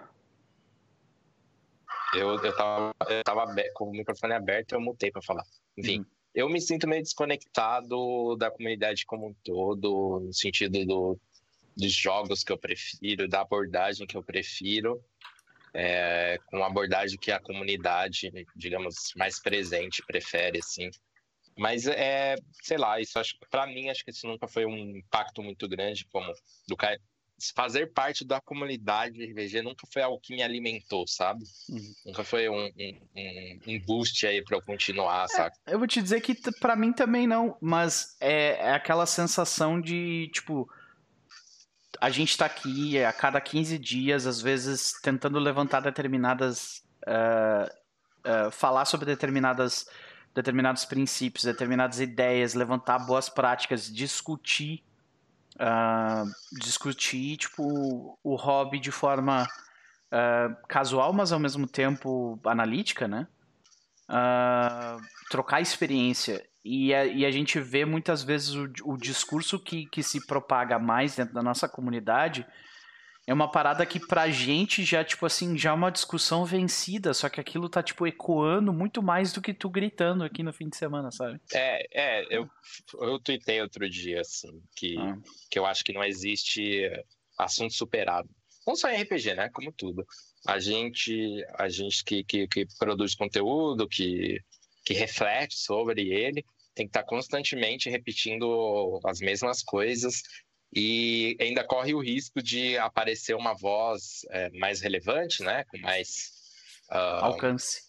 Eu, 2.14 2.42
eu, 2.42 2.56
tava, 2.56 2.94
eu 3.08 3.24
tava 3.24 3.46
com 3.74 3.86
o 3.86 3.92
microfone 3.92 4.34
aberto 4.34 4.72
e 4.72 4.74
eu 4.74 4.80
mutei 4.80 5.10
para 5.10 5.22
falar. 5.22 5.44
Enfim, 5.76 6.00
uhum. 6.00 6.06
eu 6.34 6.48
me 6.48 6.60
sinto 6.60 6.88
meio 6.88 7.02
desconectado 7.02 8.36
da 8.36 8.50
comunidade 8.50 9.04
como 9.06 9.28
um 9.28 9.34
todo, 9.44 10.20
no 10.20 10.32
sentido 10.32 10.84
do, 10.86 11.18
dos 11.76 11.92
jogos 11.92 12.42
que 12.42 12.52
eu 12.52 12.58
prefiro, 12.58 13.28
da 13.28 13.42
abordagem 13.42 14.06
que 14.06 14.16
eu 14.16 14.22
prefiro, 14.22 15.02
é, 15.72 16.38
com 16.46 16.62
a 16.62 16.66
abordagem 16.66 17.18
que 17.18 17.30
a 17.30 17.40
comunidade, 17.40 18.32
digamos, 18.56 19.12
mais 19.16 19.38
presente 19.38 20.02
prefere, 20.06 20.58
assim. 20.58 20.90
Mas 21.58 21.86
é, 21.86 22.36
sei 22.62 22.78
lá, 22.78 23.00
isso 23.00 23.18
acho 23.18 23.36
para 23.50 23.66
mim 23.66 23.90
acho 23.90 24.04
que 24.04 24.10
isso 24.10 24.26
nunca 24.26 24.46
foi 24.46 24.64
um 24.64 24.96
impacto 24.96 25.42
muito 25.42 25.68
grande 25.68 26.06
como 26.06 26.32
do 26.68 26.76
fazer 27.54 27.92
parte 27.92 28.24
da 28.24 28.40
comunidade 28.40 29.24
RPG 29.24 29.62
nunca 29.62 29.86
foi 29.92 30.02
algo 30.02 30.20
que 30.20 30.34
me 30.34 30.42
alimentou, 30.42 31.06
sabe? 31.06 31.44
Uhum. 31.68 31.94
Nunca 32.06 32.24
foi 32.24 32.48
um, 32.48 32.66
um, 32.66 33.60
um, 33.66 33.80
boost 33.80 34.26
aí 34.26 34.42
para 34.42 34.56
eu 34.56 34.62
continuar, 34.62 35.24
é, 35.24 35.28
sabe? 35.28 35.56
Eu 35.66 35.78
vou 35.78 35.86
te 35.86 36.02
dizer 36.02 36.20
que 36.20 36.34
para 36.58 36.74
mim 36.74 36.92
também 36.92 37.26
não, 37.26 37.56
mas 37.60 38.16
é, 38.20 38.56
é, 38.68 38.72
aquela 38.72 39.06
sensação 39.06 39.80
de, 39.80 40.28
tipo, 40.32 40.68
a 42.00 42.10
gente 42.10 42.36
tá 42.36 42.46
aqui 42.46 43.02
a 43.02 43.12
cada 43.12 43.40
15 43.40 43.78
dias, 43.78 44.26
às 44.26 44.40
vezes 44.40 44.92
tentando 45.00 45.38
levantar 45.38 45.80
determinadas. 45.80 46.82
Uh, 47.06 47.78
uh, 48.28 48.50
falar 48.50 48.84
sobre 48.84 49.06
determinadas 49.06 49.86
determinados 50.34 50.84
princípios, 50.84 51.44
determinadas 51.44 52.00
ideias, 52.00 52.54
levantar 52.54 52.98
boas 53.00 53.28
práticas, 53.28 53.92
discutir 53.92 54.82
uh, 55.58 56.30
discutir 56.52 57.36
tipo 57.36 58.18
o 58.22 58.36
hobby 58.36 58.78
de 58.78 58.90
forma 58.90 59.44
uh, 59.44 60.66
casual, 60.68 61.12
mas 61.12 61.32
ao 61.32 61.38
mesmo 61.38 61.66
tempo 61.66 62.38
analítica, 62.44 63.06
né? 63.06 63.26
Uh, 64.08 65.02
trocar 65.28 65.60
experiência 65.60 66.42
e 66.64 66.94
a, 66.94 67.04
e 67.04 67.26
a, 67.26 67.30
gente 67.30 67.60
vê 67.60 67.84
muitas 67.84 68.22
vezes 68.22 68.54
o, 68.54 68.66
o 68.84 68.96
discurso 68.96 69.58
que, 69.58 69.84
que 69.84 70.02
se 70.02 70.26
propaga 70.26 70.78
mais 70.78 71.16
dentro 71.16 71.34
da 71.34 71.42
nossa 71.42 71.68
comunidade 71.68 72.46
é 73.28 73.34
uma 73.34 73.50
parada 73.50 73.84
que 73.84 74.00
pra 74.00 74.30
gente 74.30 74.82
já, 74.82 75.04
tipo 75.04 75.26
assim, 75.26 75.56
já 75.58 75.68
é 75.68 75.72
uma 75.74 75.90
discussão 75.90 76.46
vencida, 76.46 77.12
só 77.12 77.28
que 77.28 77.38
aquilo 77.38 77.68
tá, 77.68 77.82
tipo, 77.82 78.06
ecoando 78.06 78.72
muito 78.72 79.02
mais 79.02 79.34
do 79.34 79.42
que 79.42 79.52
tu 79.52 79.68
gritando 79.68 80.24
aqui 80.24 80.42
no 80.42 80.50
fim 80.50 80.66
de 80.66 80.78
semana, 80.78 81.10
sabe? 81.10 81.38
É, 81.52 82.22
é, 82.22 82.26
eu, 82.30 82.48
eu 82.94 83.18
tuitei 83.20 83.60
outro 83.60 83.86
dia, 83.90 84.22
assim, 84.22 84.62
que, 84.74 84.96
ah. 84.96 85.14
que 85.50 85.58
eu 85.58 85.66
acho 85.66 85.84
que 85.84 85.92
não 85.92 86.02
existe 86.02 86.90
assunto 87.38 87.74
superado. 87.74 88.30
Não 88.66 88.74
só 88.74 88.88
em 88.88 89.02
RPG, 89.02 89.34
né? 89.34 89.50
Como 89.50 89.70
tudo. 89.72 90.06
A 90.46 90.58
gente, 90.58 91.44
a 91.58 91.68
gente 91.68 92.02
que, 92.04 92.24
que, 92.24 92.48
que 92.48 92.66
produz 92.78 93.14
conteúdo, 93.14 93.86
que, 93.86 94.40
que 94.86 94.94
reflete 94.94 95.54
sobre 95.54 96.08
ele, 96.08 96.42
tem 96.74 96.86
que 96.86 96.90
estar 96.90 97.02
tá 97.02 97.06
constantemente 97.06 97.90
repetindo 97.90 98.98
as 99.04 99.20
mesmas 99.20 99.62
coisas 99.62 100.22
e 100.72 101.36
ainda 101.40 101.64
corre 101.64 101.94
o 101.94 102.00
risco 102.00 102.42
de 102.42 102.76
aparecer 102.78 103.34
uma 103.34 103.54
voz 103.54 104.26
é, 104.30 104.50
mais 104.50 104.80
relevante, 104.80 105.42
né, 105.42 105.64
com 105.64 105.78
mais 105.78 106.32
uh, 106.90 107.24
alcance, 107.24 107.82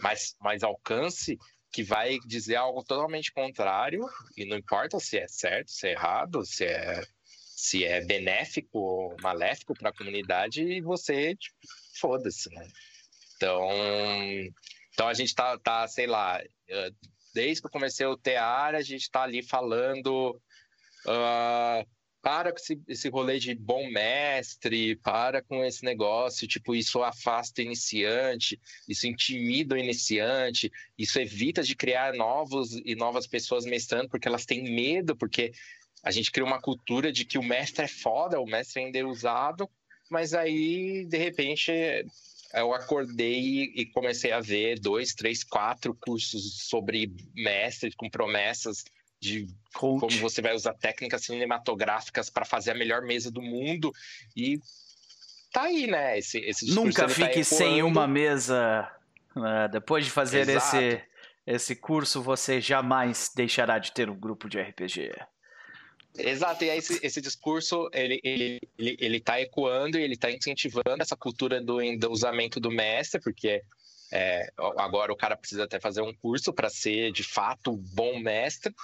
mais, 0.00 0.36
mais 0.40 0.62
alcance, 0.62 1.38
que 1.72 1.82
vai 1.82 2.18
dizer 2.26 2.56
algo 2.56 2.84
totalmente 2.84 3.32
contrário 3.32 4.06
e 4.36 4.44
não 4.44 4.56
importa 4.56 5.00
se 5.00 5.18
é 5.18 5.26
certo, 5.26 5.70
se 5.70 5.88
é 5.88 5.92
errado, 5.92 6.44
se 6.44 6.64
é 6.64 7.02
se 7.54 7.84
é 7.84 8.04
benéfico 8.04 8.76
ou 8.76 9.16
maléfico 9.20 9.72
para 9.72 9.90
a 9.90 9.94
comunidade 9.94 10.62
e 10.64 10.80
você 10.80 11.36
tipo, 11.36 11.56
foda-se, 12.00 12.50
né? 12.50 12.66
Então, 13.36 13.68
então 14.92 15.06
a 15.06 15.14
gente 15.14 15.32
tá, 15.32 15.56
tá, 15.58 15.86
sei 15.86 16.08
lá, 16.08 16.42
desde 17.32 17.60
que 17.60 17.66
eu 17.68 17.70
comecei 17.70 18.04
o 18.04 18.16
TEAR, 18.16 18.74
a 18.74 18.82
gente 18.82 19.02
está 19.02 19.22
ali 19.22 19.42
falando 19.42 20.40
uh, 21.06 21.88
para 22.22 22.52
com 22.52 22.58
esse, 22.58 22.80
esse 22.86 23.08
rolê 23.08 23.38
de 23.40 23.52
bom 23.52 23.90
mestre, 23.90 24.94
para 24.96 25.42
com 25.42 25.64
esse 25.64 25.84
negócio, 25.84 26.46
tipo, 26.46 26.74
isso 26.74 27.02
afasta 27.02 27.60
o 27.60 27.64
iniciante, 27.64 28.60
isso 28.88 29.08
intimida 29.08 29.74
o 29.74 29.78
iniciante, 29.78 30.70
isso 30.96 31.18
evita 31.18 31.62
de 31.62 31.74
criar 31.74 32.14
novos 32.14 32.80
e 32.84 32.94
novas 32.94 33.26
pessoas 33.26 33.64
mestrando, 33.64 34.08
porque 34.08 34.28
elas 34.28 34.46
têm 34.46 34.62
medo, 34.62 35.16
porque 35.16 35.52
a 36.04 36.12
gente 36.12 36.30
cria 36.30 36.46
uma 36.46 36.60
cultura 36.60 37.12
de 37.12 37.24
que 37.24 37.38
o 37.38 37.42
mestre 37.42 37.84
é 37.84 37.88
foda, 37.88 38.40
o 38.40 38.46
mestre 38.46 38.82
é 38.82 38.88
endeusado, 38.88 39.68
mas 40.08 40.32
aí, 40.32 41.04
de 41.06 41.16
repente, 41.16 41.72
eu 42.54 42.72
acordei 42.72 43.72
e 43.74 43.86
comecei 43.86 44.30
a 44.30 44.40
ver 44.40 44.78
dois, 44.78 45.12
três, 45.12 45.42
quatro 45.42 45.92
cursos 45.94 46.68
sobre 46.68 47.12
mestres 47.34 47.94
com 47.96 48.08
promessas 48.08 48.84
de 49.22 49.46
Coach. 49.72 50.00
como 50.00 50.18
você 50.18 50.42
vai 50.42 50.52
usar 50.52 50.74
técnicas 50.74 51.24
cinematográficas 51.24 52.28
para 52.28 52.44
fazer 52.44 52.72
a 52.72 52.74
melhor 52.74 53.02
mesa 53.02 53.30
do 53.30 53.40
mundo 53.40 53.92
e 54.36 54.58
tá 55.52 55.62
aí, 55.62 55.86
né? 55.86 56.18
Esse, 56.18 56.38
esse 56.38 56.74
Nunca 56.74 57.06
tá 57.06 57.08
fique 57.08 57.38
tá 57.38 57.44
sem 57.44 57.82
uma 57.84 58.08
mesa. 58.08 58.90
Uh, 59.36 59.70
depois 59.70 60.04
de 60.04 60.10
fazer 60.10 60.48
esse, 60.48 61.00
esse 61.46 61.76
curso, 61.76 62.20
você 62.20 62.60
jamais 62.60 63.30
deixará 63.34 63.78
de 63.78 63.92
ter 63.92 64.10
um 64.10 64.18
grupo 64.18 64.48
de 64.48 64.60
RPG. 64.60 65.12
Exato, 66.18 66.64
e 66.64 66.70
aí 66.70 66.78
esse, 66.78 66.98
esse 67.02 67.20
discurso, 67.20 67.88
ele, 67.94 68.20
ele, 68.22 68.60
ele, 68.76 68.96
ele 69.00 69.20
tá 69.20 69.40
ecoando 69.40 69.98
e 69.98 70.02
ele 70.02 70.16
tá 70.16 70.30
incentivando 70.30 71.00
essa 71.00 71.16
cultura 71.16 71.62
do 71.62 71.80
endeusamento 71.80 72.60
do 72.60 72.70
mestre, 72.70 73.18
porque 73.20 73.62
é, 74.12 74.52
agora 74.76 75.10
o 75.10 75.16
cara 75.16 75.36
precisa 75.36 75.64
até 75.64 75.80
fazer 75.80 76.02
um 76.02 76.12
curso 76.12 76.52
para 76.52 76.68
ser, 76.68 77.12
de 77.12 77.22
fato, 77.22 77.78
bom 77.94 78.18
mestre, 78.18 78.74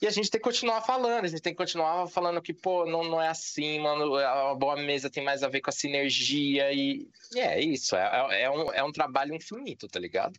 e 0.00 0.06
a 0.06 0.10
gente 0.10 0.30
tem 0.30 0.40
que 0.40 0.44
continuar 0.44 0.80
falando, 0.80 1.24
a 1.24 1.28
gente 1.28 1.42
tem 1.42 1.52
que 1.52 1.58
continuar 1.58 2.06
falando 2.08 2.40
que, 2.40 2.54
pô, 2.54 2.86
não, 2.86 3.04
não 3.04 3.20
é 3.20 3.28
assim, 3.28 3.78
mano, 3.80 4.16
a 4.16 4.54
boa 4.54 4.76
mesa 4.76 5.10
tem 5.10 5.22
mais 5.22 5.42
a 5.42 5.48
ver 5.48 5.60
com 5.60 5.68
a 5.68 5.72
sinergia 5.72 6.72
e, 6.72 7.06
e 7.34 7.38
é 7.38 7.60
isso, 7.60 7.94
é, 7.94 8.28
é, 8.30 8.42
é, 8.44 8.50
um, 8.50 8.72
é 8.72 8.82
um 8.82 8.92
trabalho 8.92 9.34
infinito, 9.34 9.86
tá 9.88 10.00
ligado? 10.00 10.38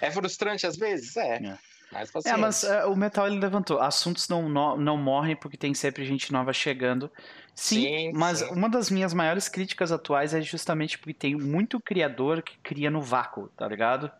É, 0.00 0.08
é 0.08 0.10
frustrante 0.10 0.66
às 0.66 0.76
vezes? 0.76 1.16
É. 1.16 1.36
é. 1.36 1.58
Mas 1.92 2.26
é, 2.26 2.36
mas 2.36 2.62
uh, 2.64 2.90
o 2.90 2.96
Metal 2.96 3.28
ele 3.28 3.38
levantou. 3.38 3.80
Assuntos 3.80 4.28
não, 4.28 4.48
não, 4.48 4.76
não 4.76 4.96
morrem 4.96 5.36
porque 5.36 5.56
tem 5.56 5.72
sempre 5.72 6.04
gente 6.04 6.32
nova 6.32 6.52
chegando. 6.52 7.10
Sim, 7.54 7.82
sim 7.82 8.12
mas 8.12 8.40
sim. 8.40 8.46
uma 8.50 8.68
das 8.68 8.90
minhas 8.90 9.14
maiores 9.14 9.48
críticas 9.48 9.92
atuais 9.92 10.34
é 10.34 10.40
justamente 10.40 10.98
porque 10.98 11.14
tem 11.14 11.36
muito 11.36 11.80
criador 11.80 12.42
que 12.42 12.58
cria 12.58 12.90
no 12.90 13.00
vácuo, 13.00 13.48
tá 13.56 13.68
ligado? 13.68 14.10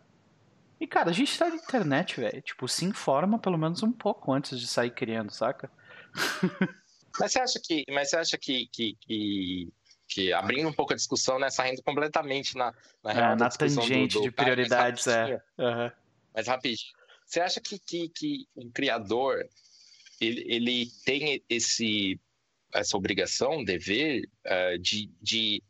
E, 0.79 0.85
cara, 0.85 1.09
a 1.09 1.13
gente 1.13 1.37
tá 1.37 1.49
na 1.49 1.55
internet, 1.55 2.19
velho. 2.19 2.41
Tipo, 2.41 2.67
se 2.67 2.85
informa 2.85 3.39
pelo 3.39 3.57
menos 3.57 3.81
um 3.81 3.91
pouco 3.91 4.31
antes 4.31 4.59
de 4.59 4.67
sair 4.67 4.91
criando, 4.91 5.31
saca? 5.31 5.71
mas 7.19 7.31
você 7.31 7.39
acha 7.39 7.59
que. 7.63 7.83
Mas 7.89 8.09
você 8.09 8.17
acha 8.17 8.37
que, 8.37 8.67
que, 8.67 8.97
que, 9.01 9.73
que 10.07 10.33
abrindo 10.33 10.69
um 10.69 10.73
pouco 10.73 10.93
a 10.93 10.95
discussão, 10.95 11.39
né? 11.39 11.49
Saindo 11.49 11.81
completamente 11.81 12.55
na, 12.55 12.73
na, 13.03 13.11
é, 13.11 13.35
na 13.35 13.49
tangente 13.49 14.13
do, 14.13 14.19
do, 14.19 14.23
de 14.23 14.31
prioridades, 14.31 15.07
é. 15.07 15.41
Uhum. 15.57 15.91
Mas 16.33 16.47
rapidinho. 16.47 16.95
Você 17.25 17.41
acha 17.41 17.59
que, 17.59 17.77
que, 17.79 18.09
que 18.09 18.47
um 18.55 18.71
criador 18.71 19.43
ele, 20.21 20.45
ele 20.47 20.87
tem 21.05 21.43
esse, 21.49 22.19
essa 22.73 22.95
obrigação, 22.95 23.63
dever 23.63 24.29
uh, 24.45 24.79
de, 24.79 25.11
de 25.21 25.61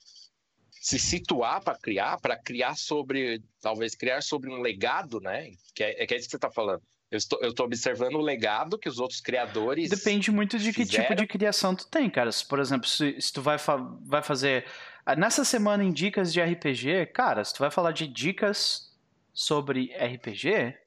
se 0.82 1.00
situar 1.00 1.64
para 1.64 1.78
criar, 1.78 2.20
para 2.20 2.38
criar 2.38 2.76
sobre, 2.76 3.44
talvez 3.62 3.96
criar 3.96 4.22
sobre 4.22 4.50
um 4.50 4.62
legado, 4.62 5.20
né? 5.20 5.52
Que 5.74 5.84
é, 5.84 6.04
é, 6.04 6.08
que 6.08 6.14
é 6.14 6.18
isso 6.18 6.28
que 6.28 6.32
você 6.32 6.38
está 6.38 6.52
falando. 6.52 6.82
Eu 7.10 7.18
estou, 7.18 7.40
eu 7.42 7.50
estou 7.50 7.66
observando 7.66 8.16
o 8.16 8.22
legado 8.22 8.78
que 8.78 8.90
os 8.90 9.00
outros 9.00 9.22
criadores. 9.22 9.90
Depende 9.90 10.30
muito 10.30 10.60
de 10.60 10.74
fizeram. 10.74 11.04
que 11.04 11.08
tipo 11.08 11.16
de 11.16 11.28
criação 11.28 11.74
tu 11.74 11.88
tem, 11.88 12.10
cara. 12.10 12.32
Se, 12.32 12.46
por 12.46 12.60
exemplo, 12.60 12.88
se, 12.88 13.20
se 13.22 13.32
tu 13.32 13.42
vai, 13.42 13.58
fa 13.58 13.78
vai 14.06 14.22
fazer. 14.22 14.66
Ah, 15.06 15.16
nessa 15.16 15.46
semana 15.46 15.84
em 15.84 15.92
dicas 15.92 16.34
de 16.34 16.42
RPG, 16.42 17.08
cara, 17.14 17.44
se 17.44 17.54
tu 17.54 17.60
vai 17.60 17.72
falar 17.72 17.94
de 17.94 18.08
dicas 18.08 18.94
sobre 19.34 19.94
RPG, 19.96 20.78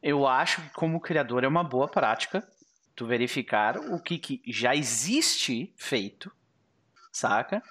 eu 0.00 0.26
acho 0.26 0.62
que 0.62 0.70
como 0.74 1.00
criador 1.00 1.42
é 1.42 1.48
uma 1.48 1.64
boa 1.64 1.88
prática 1.88 2.46
tu 2.94 3.06
verificar 3.06 3.76
o 3.78 4.00
que, 4.00 4.18
que 4.18 4.42
já 4.46 4.74
existe 4.74 5.72
feito, 5.76 6.30
saca? 7.10 7.62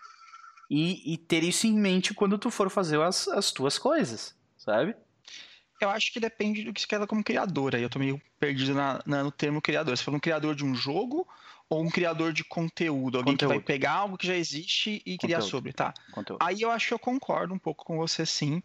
E, 0.70 1.14
e 1.14 1.18
ter 1.18 1.44
isso 1.44 1.68
em 1.68 1.74
mente 1.74 2.14
quando 2.14 2.38
tu 2.38 2.50
for 2.50 2.70
fazer 2.70 3.00
as, 3.02 3.28
as 3.28 3.52
tuas 3.52 3.78
coisas, 3.78 4.36
sabe? 4.58 4.96
Eu 5.80 5.90
acho 5.90 6.14
que 6.14 6.20
depende 6.20 6.64
do 6.64 6.74
que 6.74 6.80
você 6.80 6.88
quer 6.88 7.06
como 7.08 7.24
criador. 7.24 7.76
Aí 7.76 7.84
eu 7.84 7.90
tô 7.90 8.00
meio 8.00 8.22
perdido 8.40 8.74
na, 8.74 9.02
na, 9.06 9.24
no 9.24 9.32
termo 9.32 9.62
criador. 9.62 9.96
Você 9.98 10.04
falou 10.04 10.18
um 10.18 10.22
criador 10.22 10.56
de 10.56 10.64
um 10.64 10.74
jogo 10.74 11.28
ou 11.70 11.84
um 11.84 11.90
criador 11.90 12.32
de 12.32 12.44
conteúdo? 12.44 13.18
Alguém 13.18 13.34
conteúdo. 13.34 13.52
que 13.52 13.58
vai 13.58 13.66
pegar 13.66 13.92
algo 13.92 14.18
que 14.18 14.26
já 14.26 14.36
existe 14.36 15.02
e 15.06 15.18
criar 15.18 15.42
sobre, 15.42 15.74
tá? 15.74 15.94
Conteúdo. 16.12 16.40
Aí 16.42 16.62
eu 16.62 16.72
acho 16.72 16.88
que 16.88 16.94
eu 16.94 17.00
concordo 17.00 17.54
um 17.54 17.60
pouco 17.60 17.84
com 17.84 17.98
você 17.98 18.26
sim. 18.26 18.64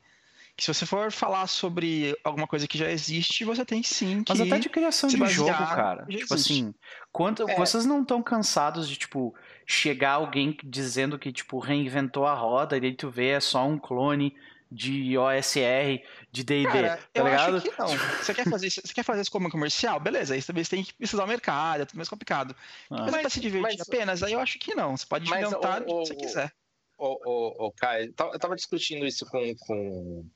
Que 0.58 0.64
se 0.64 0.74
você 0.74 0.84
for 0.84 1.12
falar 1.12 1.46
sobre 1.46 2.18
alguma 2.24 2.48
coisa 2.48 2.66
que 2.66 2.76
já 2.76 2.90
existe, 2.90 3.44
você 3.44 3.64
tem 3.64 3.80
sim 3.80 4.24
que. 4.24 4.32
Mas 4.32 4.40
até 4.40 4.58
de 4.58 4.68
criação 4.68 5.08
de 5.08 5.16
jogo, 5.28 5.52
cara. 5.52 6.04
Tipo 6.04 6.34
existe. 6.34 6.52
assim, 6.52 6.74
quanto, 7.12 7.48
é. 7.48 7.54
vocês 7.54 7.86
não 7.86 8.02
estão 8.02 8.20
cansados 8.20 8.88
de, 8.88 8.96
tipo, 8.96 9.32
chegar 9.64 10.14
alguém 10.14 10.56
dizendo 10.64 11.16
que, 11.16 11.30
tipo, 11.30 11.60
reinventou 11.60 12.26
a 12.26 12.34
roda 12.34 12.76
e 12.76 12.84
aí 12.84 12.92
tu 12.92 13.08
vê 13.08 13.28
é 13.28 13.40
só 13.40 13.64
um 13.68 13.78
clone 13.78 14.34
de 14.68 15.16
OSR, 15.16 16.02
de 16.32 16.42
D&D, 16.42 16.66
tá 16.66 16.98
eu 17.14 17.24
ligado? 17.24 17.56
Acho 17.58 17.70
que 17.70 17.78
não. 17.78 17.86
Você 17.86 18.34
quer 18.34 18.50
fazer 18.50 18.66
isso, 18.66 18.80
você 18.84 18.92
quer 18.92 19.04
fazer 19.04 19.22
isso 19.22 19.30
como 19.30 19.48
comercial? 19.48 20.00
Beleza, 20.00 20.34
aí 20.34 20.42
talvez 20.42 20.68
tem 20.68 20.82
que 20.82 20.92
precisar 20.92 21.22
do 21.22 21.28
mercado, 21.28 21.82
é 21.82 21.84
tudo 21.84 21.98
mais 21.98 22.08
complicado. 22.08 22.52
Ah. 22.90 23.02
Mas, 23.02 23.12
mas 23.12 23.20
pra 23.20 23.30
se 23.30 23.38
divertir 23.38 23.78
mas, 23.78 23.88
apenas, 23.88 24.22
aí 24.24 24.32
eu 24.32 24.40
acho 24.40 24.58
que 24.58 24.74
não. 24.74 24.96
Você 24.96 25.06
pode 25.06 25.30
inventar 25.30 25.82
o, 25.82 25.84
o, 25.84 26.00
o 26.00 26.02
que 26.02 26.08
você 26.08 26.16
quiser. 26.16 26.52
O, 26.98 27.16
o, 27.24 27.66
o 27.68 27.72
Caio, 27.72 28.12
eu 28.32 28.38
tava 28.40 28.56
discutindo 28.56 29.06
isso 29.06 29.24
com, 29.24 29.54
com, 29.60 30.26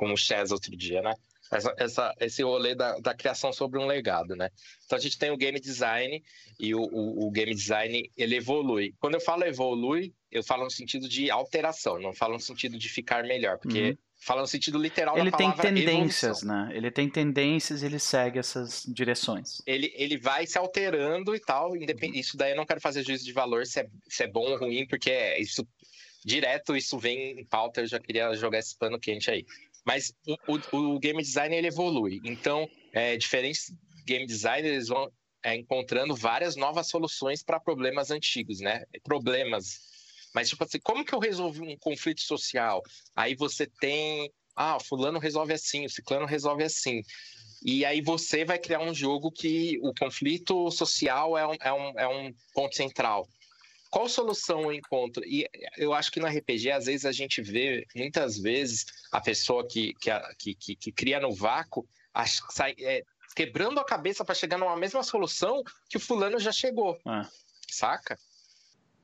com 0.00 0.10
o 0.14 0.16
Chess 0.16 0.50
outro 0.50 0.74
dia, 0.74 1.02
né? 1.02 1.14
essa, 1.50 1.74
essa, 1.76 2.14
esse 2.20 2.42
rolê 2.42 2.74
da, 2.74 2.98
da, 2.98 3.12
criação 3.12 3.52
sobre 3.52 3.78
um 3.78 3.86
legado, 3.86 4.36
né? 4.36 4.50
Então 4.86 4.96
a 4.96 5.00
gente 5.00 5.18
tem 5.18 5.30
o 5.30 5.36
game 5.36 5.58
design 5.58 6.22
e 6.58 6.74
o, 6.74 6.80
o, 6.80 7.26
o, 7.26 7.30
game 7.30 7.52
design 7.52 8.08
ele 8.16 8.36
evolui. 8.36 8.94
Quando 9.00 9.14
eu 9.14 9.20
falo 9.20 9.44
evolui, 9.44 10.14
eu 10.30 10.44
falo 10.44 10.64
no 10.64 10.70
sentido 10.70 11.08
de 11.08 11.30
alteração, 11.30 11.98
não 11.98 12.12
falo 12.12 12.34
no 12.34 12.40
sentido 12.40 12.78
de 12.78 12.88
ficar 12.88 13.24
melhor, 13.24 13.58
porque 13.58 13.90
uhum. 13.90 13.96
fala 14.20 14.42
no 14.42 14.46
sentido 14.46 14.78
literal 14.78 15.18
ele 15.18 15.30
da 15.30 15.36
palavra 15.36 15.62
tem 15.62 15.74
tendências, 15.74 16.42
evolução. 16.42 16.66
né? 16.66 16.76
Ele 16.76 16.90
tem 16.90 17.10
tendências, 17.10 17.82
ele 17.82 17.98
segue 17.98 18.38
essas 18.38 18.84
direções. 18.86 19.60
Ele, 19.66 19.92
ele 19.96 20.16
vai 20.16 20.46
se 20.46 20.56
alterando 20.56 21.34
e 21.34 21.40
tal. 21.40 21.76
Independ... 21.76 22.16
Isso 22.16 22.36
daí 22.36 22.52
eu 22.52 22.56
não 22.56 22.66
quero 22.66 22.80
fazer 22.80 23.02
juízo 23.02 23.24
de 23.24 23.32
valor 23.32 23.66
se 23.66 23.80
é, 23.80 23.88
se 24.08 24.22
é 24.22 24.28
bom 24.28 24.52
ou 24.52 24.56
ruim, 24.56 24.86
porque 24.86 25.36
isso 25.38 25.66
direto 26.24 26.76
isso 26.76 26.98
vem 26.98 27.40
em 27.40 27.44
pauta. 27.44 27.80
Eu 27.80 27.86
já 27.86 27.98
queria 27.98 28.32
jogar 28.34 28.58
esse 28.58 28.76
pano 28.76 29.00
quente 29.00 29.30
aí. 29.30 29.44
Mas 29.90 30.12
o, 30.24 30.56
o, 30.76 30.94
o 30.94 30.98
game 31.00 31.20
design 31.20 31.56
ele 31.56 31.66
evolui. 31.66 32.20
Então, 32.24 32.68
é, 32.92 33.16
diferentes 33.16 33.72
game 34.06 34.24
designers 34.24 34.86
vão 34.86 35.10
é, 35.42 35.56
encontrando 35.56 36.14
várias 36.14 36.54
novas 36.54 36.88
soluções 36.88 37.42
para 37.42 37.58
problemas 37.58 38.12
antigos, 38.12 38.60
né? 38.60 38.84
Problemas. 39.02 39.80
Mas, 40.32 40.48
tipo 40.48 40.62
assim, 40.62 40.78
como 40.78 41.04
que 41.04 41.12
eu 41.12 41.18
resolvi 41.18 41.62
um 41.62 41.76
conflito 41.76 42.20
social? 42.20 42.80
Aí 43.16 43.34
você 43.34 43.66
tem. 43.80 44.30
Ah, 44.54 44.78
fulano 44.78 45.18
resolve 45.18 45.54
assim, 45.54 45.84
o 45.84 45.90
ciclano 45.90 46.24
resolve 46.24 46.62
assim. 46.62 47.02
E 47.64 47.84
aí 47.84 48.00
você 48.00 48.44
vai 48.44 48.60
criar 48.60 48.80
um 48.80 48.94
jogo 48.94 49.32
que 49.32 49.76
o 49.82 49.92
conflito 49.92 50.70
social 50.70 51.36
é 51.36 51.48
um, 51.48 51.54
é 51.60 51.72
um, 51.72 51.98
é 51.98 52.08
um 52.08 52.32
ponto 52.54 52.76
central. 52.76 53.26
Qual 53.90 54.08
solução 54.08 54.62
eu 54.62 54.72
encontro? 54.72 55.22
E 55.26 55.48
eu 55.76 55.92
acho 55.92 56.12
que 56.12 56.20
no 56.20 56.26
RPG, 56.26 56.70
às 56.70 56.86
vezes, 56.86 57.04
a 57.04 57.12
gente 57.12 57.42
vê, 57.42 57.84
muitas 57.94 58.38
vezes, 58.38 58.86
a 59.10 59.20
pessoa 59.20 59.66
que, 59.66 59.94
que, 60.38 60.54
que, 60.54 60.76
que 60.76 60.92
cria 60.92 61.18
no 61.18 61.34
vácuo 61.34 61.86
sai, 62.50 62.74
é, 62.78 63.02
quebrando 63.34 63.80
a 63.80 63.84
cabeça 63.84 64.24
para 64.24 64.34
chegar 64.34 64.58
numa 64.58 64.76
mesma 64.76 65.02
solução 65.02 65.62
que 65.88 65.96
o 65.96 66.00
fulano 66.00 66.38
já 66.38 66.52
chegou. 66.52 67.00
Ah. 67.04 67.28
Saca? 67.68 68.16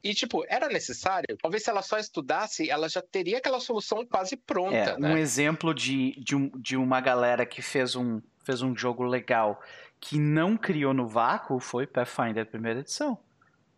E, 0.04 0.14
tipo, 0.14 0.44
era 0.48 0.68
necessário? 0.68 1.36
Talvez 1.42 1.64
se 1.64 1.70
ela 1.70 1.82
só 1.82 1.98
estudasse, 1.98 2.70
ela 2.70 2.88
já 2.88 3.02
teria 3.02 3.38
aquela 3.38 3.58
solução 3.58 4.06
quase 4.06 4.36
pronta. 4.36 4.76
É, 4.76 4.98
né? 4.98 5.14
Um 5.14 5.16
exemplo 5.16 5.74
de, 5.74 6.12
de, 6.20 6.36
um, 6.36 6.48
de 6.50 6.76
uma 6.76 7.00
galera 7.00 7.44
que 7.44 7.60
fez 7.60 7.96
um, 7.96 8.22
fez 8.44 8.62
um 8.62 8.76
jogo 8.76 9.02
legal 9.02 9.60
que 9.98 10.16
não 10.16 10.56
criou 10.56 10.94
no 10.94 11.08
vácuo 11.08 11.58
foi 11.58 11.86
Pathfinder 11.86 12.46
primeira 12.46 12.80
edição 12.80 13.18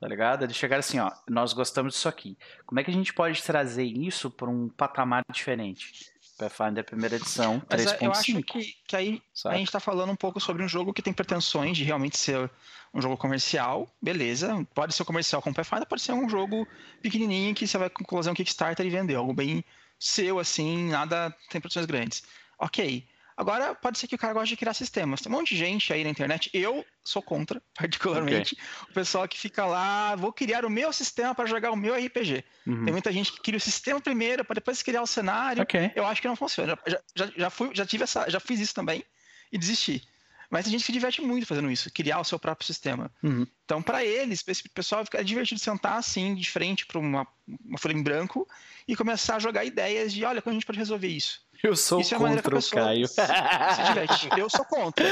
tá 0.01 0.07
ligado? 0.07 0.45
Eles 0.45 0.57
chegaram 0.57 0.81
assim, 0.81 0.99
ó, 0.99 1.11
nós 1.29 1.53
gostamos 1.53 1.95
disso 1.95 2.09
aqui. 2.09 2.37
Como 2.67 2.81
é 2.81 2.85
que 2.85 2.91
a 2.91 2.95
gente 2.95 3.13
pode 3.13 3.43
trazer 3.43 3.85
isso 3.85 4.31
para 4.31 4.49
um 4.49 4.69
patamar 4.69 5.23
diferente? 5.33 6.11
Pathfinder 6.39 6.85
primeira 6.85 7.17
edição 7.17 7.61
3.5. 7.61 7.67
Mas 7.71 8.03
eu 8.03 8.13
acho 8.13 8.43
que, 8.43 8.77
que 8.87 8.97
aí 8.97 9.23
a 9.47 9.55
gente 9.55 9.67
está 9.67 9.81
falando 9.81 10.11
um 10.11 10.17
pouco 10.17 10.39
sobre 10.41 10.63
um 10.63 10.69
jogo 10.69 10.93
que 10.93 11.03
tem 11.03 11.13
pretensões 11.13 11.77
de 11.77 11.83
realmente 11.83 12.17
ser 12.17 12.49
um 12.95 13.03
jogo 13.03 13.17
comercial, 13.17 13.89
beleza. 14.01 14.65
Pode 14.73 14.95
ser 14.95 15.05
comercial 15.05 15.43
com 15.43 15.53
Pathfinder, 15.53 15.87
pode 15.87 16.03
ser 16.03 16.13
um 16.13 16.29
jogo 16.29 16.67
pequenininho 17.03 17.55
que 17.55 17.67
você 17.67 17.77
vai 17.77 17.91
fazer 18.09 18.31
um 18.31 18.35
Kickstarter 18.35 18.87
e 18.87 18.91
vender. 18.91 19.17
Algo 19.17 19.35
bem 19.35 19.65
seu, 19.99 20.39
assim, 20.39 20.91
nada, 20.91 21.35
tem 21.51 21.61
produções 21.61 21.87
grandes. 21.87 22.23
Ok. 22.59 23.05
Agora, 23.39 23.73
pode 23.73 24.01
ser 24.01 24.09
que 24.09 24.17
o 24.17 24.19
cara 24.19 24.33
goste 24.33 24.49
de 24.49 24.57
criar 24.57 24.75
sistemas. 24.75 25.21
Tem 25.21 25.31
um 25.31 25.37
monte 25.37 25.55
de 25.55 25.57
gente 25.61 25.93
aí 25.93 26.03
na 26.03 26.11
internet, 26.11 26.51
eu 26.53 26.85
sou 27.05 27.23
contra, 27.23 27.63
particularmente, 27.73 28.55
okay. 28.55 28.91
o 28.91 28.93
pessoal 28.93 29.29
que 29.29 29.39
fica 29.39 29.65
lá, 29.65 30.17
vou 30.17 30.33
criar 30.33 30.65
o 30.65 30.71
meu 30.71 30.93
sistema 30.93 31.33
para 31.33 31.47
jogar 31.47 31.71
o 31.71 31.77
meu 31.77 31.95
RPG. 31.95 32.45
Uhum. 32.67 32.85
Tem 32.85 32.93
muita 32.93 33.13
gente 33.13 33.33
que 33.33 33.41
cria 33.41 33.57
o 33.57 33.61
sistema 33.61 34.01
primeiro, 34.01 34.45
para 34.45 34.55
depois 34.55 34.83
criar 34.83 35.03
o 35.03 35.07
cenário. 35.07 35.63
Okay. 35.63 35.93
Eu 35.95 36.05
acho 36.05 36.21
que 36.21 36.27
não 36.27 36.35
funciona. 36.35 36.77
Já, 36.85 37.01
já, 37.15 37.33
já, 37.37 37.49
fui, 37.49 37.71
já, 37.73 37.87
tive 37.87 38.03
essa, 38.03 38.29
já 38.29 38.41
fiz 38.41 38.59
isso 38.59 38.75
também 38.75 39.05
e 39.53 39.57
desisti. 39.57 40.03
Mas 40.51 40.65
tem 40.65 40.73
gente 40.73 40.81
que 40.81 40.87
se 40.87 40.93
diverte 40.93 41.21
muito 41.21 41.47
fazendo 41.47 41.71
isso, 41.71 41.91
criar 41.93 42.21
o 42.21 42.25
seu 42.25 42.39
próprio 42.39 42.67
sistema. 42.67 43.11
Uhum. 43.23 43.47
Então, 43.65 43.83
para 43.83 44.05
eles, 44.05 44.43
para 44.43 44.53
esse 44.53 44.67
pessoal, 44.69 45.05
fica 45.05 45.23
divertido 45.23 45.61
sentar 45.61 45.99
assim, 45.99 46.35
de 46.35 46.51
frente 46.51 46.87
para 46.87 46.99
uma, 46.99 47.27
uma 47.65 47.79
folha 47.79 47.93
em 47.93 48.03
branco 48.03 48.49
e 48.87 48.97
começar 48.97 49.37
a 49.37 49.39
jogar 49.39 49.65
ideias 49.65 50.13
de: 50.13 50.25
olha, 50.25 50.41
como 50.41 50.53
a 50.53 50.55
gente 50.55 50.67
pode 50.67 50.79
resolver 50.79 51.09
isso? 51.09 51.47
Eu 51.63 51.77
sou 51.77 52.01
isso 52.01 52.15
contra 52.15 52.57
é 52.57 52.59
o 52.59 52.71
Caio. 52.71 53.09
Se, 53.09 53.15
se 53.15 53.83
diverte. 53.89 54.29
Eu 54.39 54.49
sou 54.49 54.65
contra. 54.65 55.05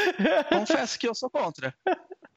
Confesso 0.49 0.99
que 0.99 1.09
eu 1.09 1.15
sou 1.15 1.29
contra. 1.29 1.75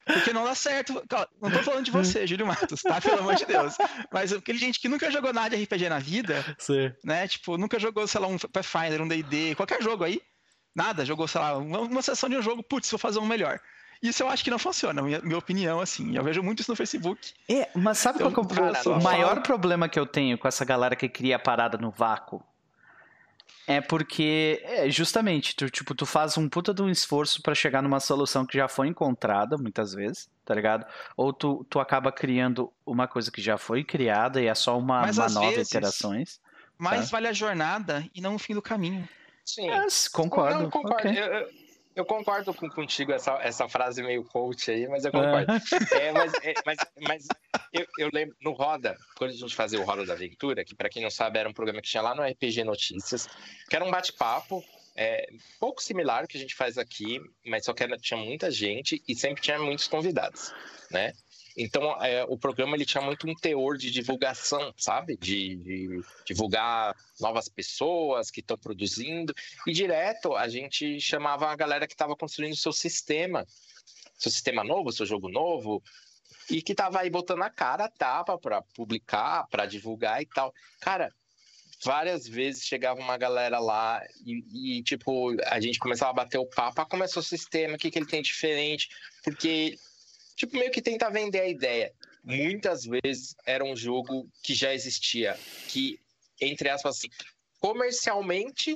Porque 0.04 0.32
não 0.32 0.44
dá 0.44 0.54
certo. 0.54 0.94
Não 1.40 1.50
tô 1.50 1.62
falando 1.62 1.84
de 1.84 1.90
você, 1.90 2.26
Júlio 2.26 2.46
Matos, 2.46 2.82
tá? 2.82 3.00
Pelo 3.00 3.20
amor 3.20 3.36
de 3.36 3.44
Deus. 3.44 3.76
Mas 4.12 4.32
aquele 4.32 4.58
gente 4.58 4.80
que 4.80 4.88
nunca 4.88 5.10
jogou 5.10 5.32
nada 5.32 5.56
de 5.56 5.62
RPG 5.62 5.88
na 5.88 5.98
vida, 5.98 6.44
Sim. 6.58 6.92
né? 7.04 7.28
Tipo, 7.28 7.56
nunca 7.56 7.78
jogou, 7.78 8.06
sei 8.06 8.20
lá, 8.20 8.26
um 8.26 8.38
Pathfinder, 8.38 9.00
um 9.00 9.08
D&D, 9.08 9.54
qualquer 9.54 9.82
jogo 9.82 10.04
aí. 10.04 10.20
Nada, 10.74 11.04
jogou, 11.04 11.26
sei 11.26 11.40
lá, 11.40 11.56
uma, 11.56 11.80
uma 11.80 12.02
sessão 12.02 12.28
de 12.28 12.36
um 12.36 12.42
jogo, 12.42 12.62
putz, 12.62 12.90
vou 12.90 12.98
fazer 12.98 13.18
um 13.18 13.26
melhor. 13.26 13.60
Isso 14.02 14.22
eu 14.22 14.28
acho 14.28 14.42
que 14.42 14.50
não 14.50 14.58
funciona, 14.58 15.02
minha, 15.02 15.20
minha 15.20 15.36
opinião, 15.36 15.80
assim. 15.80 16.16
Eu 16.16 16.24
vejo 16.24 16.42
muito 16.42 16.60
isso 16.60 16.70
no 16.70 16.76
Facebook. 16.76 17.32
É, 17.48 17.68
mas 17.74 17.98
sabe 17.98 18.18
então, 18.18 18.32
qual 18.32 18.46
é 18.74 18.88
o, 18.88 18.92
o 18.92 19.02
maior 19.02 19.42
problema 19.42 19.88
que 19.88 19.98
eu 19.98 20.06
tenho 20.06 20.38
com 20.38 20.48
essa 20.48 20.64
galera 20.64 20.96
que 20.96 21.08
cria 21.08 21.36
a 21.36 21.38
parada 21.38 21.76
no 21.76 21.90
vácuo? 21.90 22.42
É 23.66 23.80
porque, 23.80 24.60
é, 24.64 24.90
justamente, 24.90 25.54
tu, 25.54 25.68
tipo, 25.68 25.94
tu 25.94 26.06
faz 26.06 26.36
um 26.38 26.48
puta 26.48 26.72
de 26.72 26.82
um 26.82 26.88
esforço 26.88 27.42
para 27.42 27.54
chegar 27.54 27.82
numa 27.82 28.00
solução 28.00 28.46
que 28.46 28.56
já 28.56 28.66
foi 28.66 28.88
encontrada, 28.88 29.56
muitas 29.58 29.92
vezes, 29.92 30.30
tá 30.44 30.54
ligado? 30.54 30.86
Ou 31.16 31.32
tu, 31.32 31.64
tu 31.68 31.78
acaba 31.78 32.10
criando 32.10 32.72
uma 32.84 33.06
coisa 33.06 33.30
que 33.30 33.40
já 33.40 33.58
foi 33.58 33.84
criada 33.84 34.40
e 34.40 34.46
é 34.46 34.54
só 34.54 34.78
uma, 34.78 35.02
uma 35.02 35.28
nova 35.28 35.50
vezes, 35.50 35.68
iterações. 35.68 36.40
Mais 36.78 37.04
tá? 37.04 37.12
vale 37.12 37.28
a 37.28 37.32
jornada 37.32 38.04
e 38.14 38.20
não 38.20 38.34
o 38.34 38.38
fim 38.38 38.54
do 38.54 38.62
caminho. 38.62 39.06
Sim. 39.44 39.70
É, 39.70 39.86
concordo. 40.12 40.62
Não, 40.62 40.70
concordo. 40.70 41.08
Okay. 41.08 41.22
Eu, 41.22 41.48
eu 41.96 42.04
concordo 42.04 42.54
com, 42.54 42.68
contigo 42.68 43.12
essa, 43.12 43.32
essa 43.42 43.68
frase 43.68 44.02
meio 44.02 44.24
coach 44.24 44.70
aí, 44.70 44.88
mas 44.88 45.04
eu 45.04 45.12
concordo. 45.12 45.52
É. 45.52 45.60
É, 46.00 46.12
mas, 46.12 46.32
é, 46.42 46.54
mas, 46.64 46.78
mas 47.00 47.28
eu, 47.72 47.86
eu, 47.98 48.10
lembro, 48.12 48.36
no 48.40 48.52
Roda, 48.52 48.96
quando 49.16 49.30
a 49.30 49.34
gente 49.34 49.54
fazia 49.54 49.80
o 49.80 49.84
Roda 49.84 50.06
da 50.06 50.14
Aventura, 50.14 50.64
que 50.64 50.74
para 50.74 50.88
quem 50.88 51.02
não 51.02 51.10
sabe 51.10 51.38
era 51.38 51.48
um 51.48 51.52
programa 51.52 51.82
que 51.82 51.88
tinha 51.88 52.02
lá 52.02 52.14
no 52.14 52.22
RPG 52.22 52.64
Notícias, 52.64 53.28
que 53.68 53.76
era 53.76 53.84
um 53.84 53.90
bate-papo 53.90 54.64
é, 54.96 55.28
pouco 55.58 55.82
similar 55.82 56.22
ao 56.22 56.28
que 56.28 56.36
a 56.36 56.40
gente 56.40 56.54
faz 56.54 56.78
aqui, 56.78 57.20
mas 57.46 57.64
só 57.64 57.72
que 57.72 57.82
era, 57.82 57.96
tinha 57.96 58.18
muita 58.18 58.50
gente 58.50 59.02
e 59.06 59.14
sempre 59.14 59.42
tinha 59.42 59.58
muitos 59.58 59.86
convidados, 59.86 60.52
né? 60.90 61.12
Então, 61.62 62.02
é, 62.02 62.24
o 62.24 62.38
programa 62.38 62.74
ele 62.74 62.86
tinha 62.86 63.02
muito 63.02 63.28
um 63.28 63.34
teor 63.34 63.76
de 63.76 63.90
divulgação, 63.90 64.72
sabe? 64.78 65.14
De, 65.18 65.56
de 65.56 66.00
divulgar 66.24 66.96
novas 67.20 67.50
pessoas 67.50 68.30
que 68.30 68.40
estão 68.40 68.56
produzindo. 68.56 69.34
E 69.66 69.72
direto 69.72 70.34
a 70.34 70.48
gente 70.48 70.98
chamava 70.98 71.50
a 71.50 71.56
galera 71.56 71.86
que 71.86 71.92
estava 71.92 72.16
construindo 72.16 72.56
seu 72.56 72.72
sistema, 72.72 73.46
seu 74.16 74.32
sistema 74.32 74.64
novo, 74.64 74.90
seu 74.90 75.04
jogo 75.04 75.28
novo, 75.28 75.82
e 76.50 76.62
que 76.62 76.72
estava 76.72 77.00
aí 77.00 77.10
botando 77.10 77.42
a 77.42 77.50
cara 77.50 77.84
a 77.84 77.90
tapa 77.90 78.38
para 78.38 78.62
publicar, 78.74 79.46
para 79.50 79.66
divulgar 79.66 80.22
e 80.22 80.26
tal. 80.26 80.54
Cara, 80.80 81.12
várias 81.84 82.26
vezes 82.26 82.64
chegava 82.64 82.98
uma 82.98 83.18
galera 83.18 83.58
lá 83.58 84.02
e, 84.24 84.78
e, 84.78 84.82
tipo, 84.82 85.36
a 85.44 85.60
gente 85.60 85.78
começava 85.78 86.10
a 86.10 86.24
bater 86.24 86.38
o 86.38 86.46
papo, 86.46 86.80
ah, 86.80 86.86
como 86.86 87.04
é 87.04 87.06
seu 87.06 87.22
sistema, 87.22 87.74
o 87.74 87.78
que, 87.78 87.90
que 87.90 87.98
ele 87.98 88.06
tem 88.06 88.22
diferente, 88.22 88.88
porque 89.22 89.76
tipo, 90.40 90.56
meio 90.56 90.70
que 90.70 90.80
tentar 90.80 91.10
vender 91.10 91.40
a 91.40 91.48
ideia. 91.48 91.92
Muitas 92.24 92.84
vezes 92.86 93.36
era 93.44 93.62
um 93.62 93.76
jogo 93.76 94.26
que 94.42 94.54
já 94.54 94.72
existia, 94.72 95.38
que, 95.68 96.00
entre 96.40 96.70
aspas, 96.70 96.96
assim, 96.96 97.08
comercialmente 97.58 98.74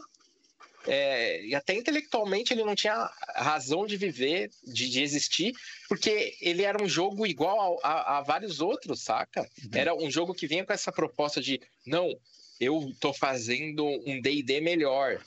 é, 0.87 1.43
e 1.47 1.55
até 1.55 1.73
intelectualmente 1.73 2.53
ele 2.53 2.65
não 2.65 2.75
tinha 2.75 3.11
razão 3.35 3.87
de 3.87 3.97
viver, 3.97 4.51
de, 4.62 4.91
de 4.91 5.03
existir, 5.03 5.55
porque 5.89 6.37
ele 6.39 6.62
era 6.62 6.83
um 6.83 6.87
jogo 6.87 7.27
igual 7.27 7.81
a, 7.83 7.89
a, 7.89 8.19
a 8.19 8.21
vários 8.21 8.61
outros, 8.61 9.01
saca? 9.01 9.41
Uhum. 9.41 9.71
Era 9.73 9.95
um 9.95 10.11
jogo 10.11 10.35
que 10.35 10.47
vinha 10.47 10.67
com 10.67 10.73
essa 10.75 10.93
proposta 10.93 11.41
de 11.41 11.59
não, 11.87 12.15
eu 12.61 12.93
tô 13.01 13.15
fazendo 13.15 13.87
um 14.07 14.21
D&D 14.21 14.61
melhor, 14.61 15.19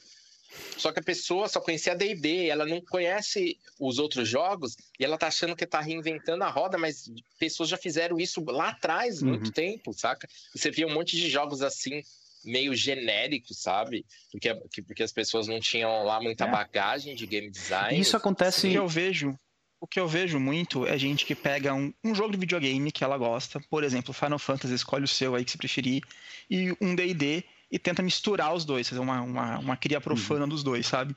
só 0.78 0.92
que 0.92 1.00
a 1.00 1.04
pessoa 1.04 1.48
só 1.48 1.60
conhecia 1.60 1.94
a 1.94 1.96
D&D, 1.96 2.48
ela 2.48 2.66
não 2.66 2.82
conhece 2.82 3.58
os 3.80 4.00
outros 4.00 4.28
jogos 4.28 4.78
e 5.00 5.04
ela 5.04 5.18
tá 5.18 5.28
achando 5.28 5.56
que 5.56 5.66
tá 5.66 5.80
reinventando 5.80 6.44
a 6.44 6.50
roda, 6.50 6.78
mas 6.78 7.12
pessoas 7.40 7.70
já 7.70 7.78
fizeram 7.78 8.20
isso 8.20 8.44
lá 8.46 8.70
atrás, 8.70 9.22
uhum. 9.22 9.30
muito 9.30 9.52
tempo, 9.52 9.94
saca? 9.94 10.28
Você 10.56 10.72
via 10.72 10.88
um 10.88 10.94
monte 10.94 11.16
de 11.16 11.30
jogos 11.30 11.62
assim, 11.62 12.02
meio 12.44 12.74
genéricos, 12.76 13.58
sabe? 13.60 14.06
Porque, 14.32 14.54
porque 14.84 15.04
as 15.04 15.12
pessoas 15.12 15.48
não 15.48 15.60
tinham 15.60 16.04
lá 16.04 16.22
muita 16.22 16.46
é. 16.46 16.52
bagagem 16.52 17.16
de 17.16 17.26
game 17.26 17.50
design. 17.50 18.00
Isso 18.00 18.16
acontece... 18.16 18.68
O 18.68 18.72
que 18.72 18.78
eu 18.78 18.88
vejo, 18.88 19.38
o 19.80 19.88
que 19.88 20.00
eu 20.00 20.08
vejo 20.08 20.40
muito 20.40 20.86
é 20.86 20.98
gente 20.98 21.26
que 21.26 21.36
pega 21.36 21.74
um, 21.74 21.94
um 22.04 22.16
jogo 22.16 22.32
de 22.32 22.38
videogame 22.38 22.92
que 22.92 23.04
ela 23.04 23.18
gosta, 23.18 23.60
por 23.70 23.84
exemplo, 23.84 24.14
Final 24.14 24.40
Fantasy, 24.40 24.74
escolhe 24.74 25.04
o 25.04 25.08
seu 25.08 25.36
aí 25.36 25.44
que 25.44 25.52
você 25.52 25.58
preferir, 25.58 26.04
e 26.50 26.76
um 26.80 26.96
D&D 26.96 27.44
e 27.72 27.78
tenta 27.78 28.02
misturar 28.02 28.54
os 28.54 28.66
dois, 28.66 28.88
fazer 28.88 29.02
uma, 29.02 29.22
uma, 29.22 29.60
uma 29.60 29.78
cria 29.78 30.00
profana 30.00 30.42
uhum. 30.42 30.50
dos 30.50 30.64
dois, 30.64 30.86
sabe? 30.88 31.16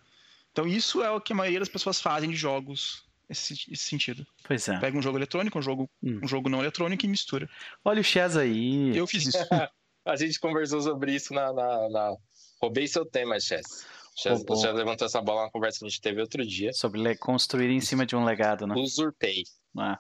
Então 0.53 0.67
isso 0.67 1.03
é 1.03 1.11
o 1.11 1.21
que 1.21 1.33
a 1.33 1.37
maioria 1.37 1.61
das 1.61 1.69
pessoas 1.69 2.01
fazem 2.01 2.31
de 2.31 2.37
jogos 2.37 3.05
nesse, 3.29 3.55
nesse 3.69 3.85
sentido. 3.85 4.27
Pois 4.45 4.69
é. 4.69 4.79
Pega 4.79 4.99
um 4.99 5.03
jogo 5.03 5.17
eletrônico, 5.17 5.59
um 5.59 5.63
jogo, 5.63 5.89
hum. 6.03 6.21
um 6.23 6.29
jogo 6.29 6.49
não 6.49 6.61
eletrônico 6.61 7.05
e 7.07 7.09
mistura. 7.09 7.49
Olha 7.85 8.01
o 8.01 8.05
Chaz 8.05 8.37
aí. 8.37 8.97
Eu 8.97 9.07
fiz 9.07 9.27
isso. 9.27 9.39
a 10.05 10.17
gente 10.17 10.39
conversou 10.41 10.81
sobre 10.81 11.15
isso 11.15 11.33
na. 11.33 11.53
na, 11.53 11.89
na... 11.89 12.17
Roubei 12.61 12.87
seu 12.87 13.07
tema, 13.07 13.41
Chess. 13.41 13.87
O 14.15 14.21
Chess 14.21 14.75
levantou 14.75 15.07
essa 15.07 15.23
bola 15.23 15.45
na 15.45 15.51
conversa 15.51 15.79
que 15.79 15.87
a 15.87 15.89
gente 15.89 16.01
teve 16.01 16.21
outro 16.21 16.45
dia. 16.45 16.75
Sobre 16.75 17.17
construir 17.17 17.71
em 17.71 17.81
cima 17.81 18.05
de 18.05 18.15
um 18.15 18.25
legado, 18.25 18.67
né? 18.67 18.75
Usurpei. 18.77 19.45
Ah. 19.79 19.99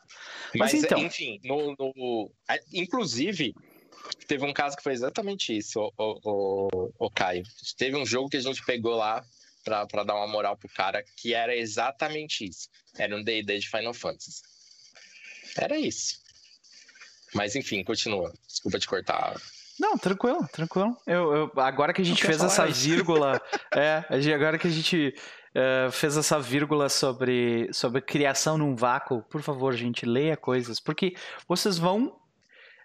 Mas, 0.55 0.73
Mas, 0.73 0.85
então... 0.85 0.99
enfim, 0.99 1.41
no, 1.45 1.75
no, 1.79 2.31
inclusive, 2.73 3.55
teve 4.27 4.45
um 4.45 4.53
caso 4.53 4.77
que 4.77 4.83
foi 4.83 4.93
exatamente 4.93 5.57
isso, 5.57 5.81
o, 5.99 6.21
o, 6.25 6.93
o, 6.99 7.11
Caio. 7.11 7.43
Teve 7.77 7.97
um 7.97 8.07
jogo 8.07 8.29
que 8.29 8.37
a 8.37 8.41
gente 8.41 8.65
pegou 8.65 8.97
lá 8.97 9.25
pra, 9.65 9.87
pra 9.87 10.05
dar 10.05 10.15
uma 10.15 10.29
moral 10.29 10.57
pro 10.57 10.69
cara, 10.69 11.05
que 11.17 11.35
era 11.35 11.55
exatamente 11.55 12.45
isso. 12.45 12.69
Era 12.97 13.17
um 13.17 13.23
D&D 13.23 13.59
de 13.59 13.69
Final 13.69 13.95
Fantasy. 13.95 14.43
Era 15.57 15.79
isso. 15.79 16.21
Mas 17.35 17.55
enfim, 17.57 17.83
continua. 17.85 18.33
Desculpa 18.47 18.79
te 18.79 18.87
cortar. 18.87 19.41
Não, 19.79 19.97
tranquilo, 19.97 20.47
tranquilo. 20.53 20.97
Eu, 21.07 21.35
eu 21.35 21.53
agora 21.57 21.93
que 21.93 22.03
a 22.03 22.05
gente 22.05 22.23
fez 22.23 22.43
essa 22.43 22.69
isso. 22.69 22.81
vírgula, 22.81 23.41
é, 23.75 24.05
agora 24.35 24.59
que 24.59 24.67
a 24.67 24.71
gente 24.71 25.15
uh, 25.57 25.91
fez 25.91 26.19
essa 26.19 26.39
vírgula 26.39 26.89
sobre, 26.91 27.73
sobre 27.73 28.03
criação 28.03 28.59
num 28.59 28.77
vácuo, 28.77 29.23
por 29.23 29.41
favor, 29.43 29.75
gente, 29.75 30.05
leia 30.05 30.37
coisas, 30.37 30.79
porque 30.79 31.15
vocês 31.49 31.79
vão 31.79 32.20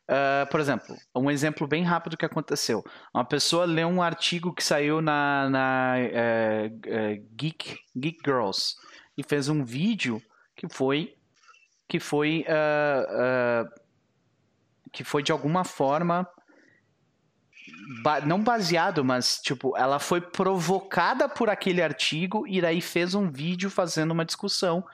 Uh, 0.07 0.47
por 0.51 0.59
exemplo, 0.59 0.95
um 1.15 1.31
exemplo 1.31 1.67
bem 1.67 1.83
rápido 1.83 2.15
que 2.15 2.25
aconteceu. 2.25 2.83
Uma 3.13 3.25
pessoa 3.25 3.65
leu 3.65 3.87
um 3.87 4.03
artigo 4.03 4.53
que 4.53 4.63
saiu 4.63 5.01
na, 5.01 5.49
na 5.49 5.95
uh, 5.97 6.67
uh, 6.67 7.27
Geek, 7.35 7.79
Geek 7.97 8.19
Girls 8.23 8.75
e 9.17 9.23
fez 9.23 9.49
um 9.49 9.63
vídeo 9.63 10.21
que 10.55 10.67
foi 10.69 11.15
que 11.87 11.99
foi 11.99 12.45
que 14.91 15.03
foi 15.03 15.21
de 15.21 15.31
alguma 15.31 15.63
forma 15.63 16.27
ba 18.01 18.21
não 18.21 18.41
baseado, 18.41 19.03
mas 19.03 19.39
tipo, 19.41 19.75
ela 19.77 19.99
foi 19.99 20.21
provocada 20.21 21.27
por 21.27 21.49
aquele 21.49 21.81
artigo 21.81 22.47
e 22.47 22.61
daí 22.61 22.81
fez 22.81 23.15
um 23.15 23.29
vídeo 23.29 23.69
fazendo 23.69 24.11
uma 24.11 24.25
discussão. 24.25 24.85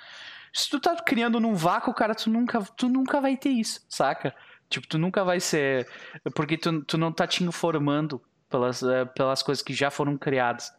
Se 0.53 0.69
tu 0.69 0.79
tá 0.79 0.95
criando 0.95 1.39
num 1.39 1.55
vácuo, 1.55 1.93
cara, 1.93 2.13
tu 2.13 2.29
nunca, 2.29 2.61
tu 2.75 2.89
nunca 2.89 3.21
vai 3.21 3.37
ter 3.37 3.49
isso, 3.49 3.85
saca? 3.87 4.35
Tipo, 4.71 4.87
tu 4.87 4.97
nunca 4.97 5.23
vai 5.23 5.39
ser. 5.39 5.87
Porque 6.33 6.57
tu, 6.57 6.81
tu 6.83 6.97
não 6.97 7.11
tá 7.11 7.27
te 7.27 7.43
informando 7.43 8.21
pelas, 8.49 8.81
é, 8.81 9.03
pelas 9.05 9.43
coisas 9.43 9.61
que 9.61 9.73
já 9.73 9.91
foram 9.91 10.17
criadas. 10.17 10.73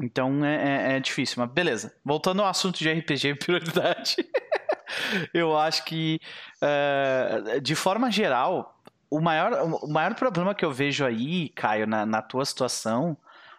Então 0.00 0.44
é, 0.44 0.92
é, 0.92 0.96
é 0.96 1.00
difícil, 1.00 1.42
mas 1.42 1.52
beleza. 1.52 1.94
Voltando 2.04 2.42
ao 2.42 2.48
assunto 2.48 2.78
de 2.78 2.90
RPG 2.90 3.34
prioridade. 3.34 4.16
eu 5.34 5.58
acho 5.58 5.84
que, 5.84 6.20
uh, 6.62 7.60
de 7.60 7.74
forma 7.74 8.10
geral, 8.10 8.80
o 9.10 9.20
maior, 9.20 9.52
o 9.82 9.88
maior 9.88 10.14
problema 10.14 10.54
que 10.54 10.64
eu 10.64 10.72
vejo 10.72 11.04
aí, 11.04 11.50
Caio, 11.50 11.86
na, 11.86 12.06
na 12.06 12.22
tua 12.22 12.44
situação, 12.44 13.16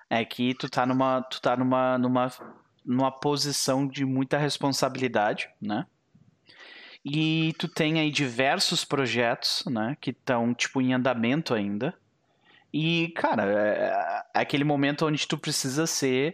é 0.09 0.23
que 0.23 0.53
tu 0.55 0.69
tá 0.69 0.85
numa. 0.85 1.21
Tu 1.23 1.41
tá 1.41 1.57
numa, 1.57 1.97
numa, 1.97 2.31
numa 2.85 3.11
posição 3.11 3.85
de 3.87 4.05
muita 4.05 4.37
responsabilidade, 4.37 5.49
né? 5.61 5.85
E 7.05 7.53
tu 7.57 7.67
tem 7.67 7.99
aí 7.99 8.09
diversos 8.09 8.85
projetos, 8.85 9.63
né, 9.65 9.97
que 9.99 10.11
estão 10.11 10.53
tipo 10.53 10.81
em 10.81 10.93
andamento 10.93 11.53
ainda. 11.53 11.93
E, 12.71 13.09
cara, 13.15 13.43
é, 13.43 14.23
é 14.33 14.41
aquele 14.41 14.63
momento 14.63 15.05
onde 15.05 15.27
tu 15.27 15.37
precisa 15.37 15.85
ser 15.85 16.33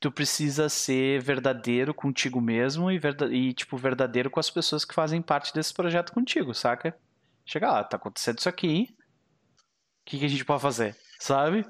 tu 0.00 0.10
precisa 0.10 0.68
ser 0.70 1.20
verdadeiro 1.20 1.92
contigo 1.92 2.40
mesmo 2.40 2.90
e, 2.90 2.98
e, 3.30 3.52
tipo 3.52 3.76
verdadeiro 3.76 4.30
com 4.30 4.40
as 4.40 4.48
pessoas 4.48 4.82
que 4.82 4.94
fazem 4.94 5.20
parte 5.20 5.52
desse 5.52 5.74
projeto 5.74 6.12
contigo, 6.12 6.54
saca? 6.54 6.96
Chega 7.44 7.70
lá, 7.70 7.84
tá 7.84 7.98
acontecendo 7.98 8.38
isso 8.38 8.48
aqui. 8.48 8.88
O 8.90 10.04
que, 10.06 10.18
que 10.18 10.24
a 10.24 10.28
gente 10.28 10.44
pode 10.44 10.62
fazer? 10.62 10.96
Sabe? 11.18 11.60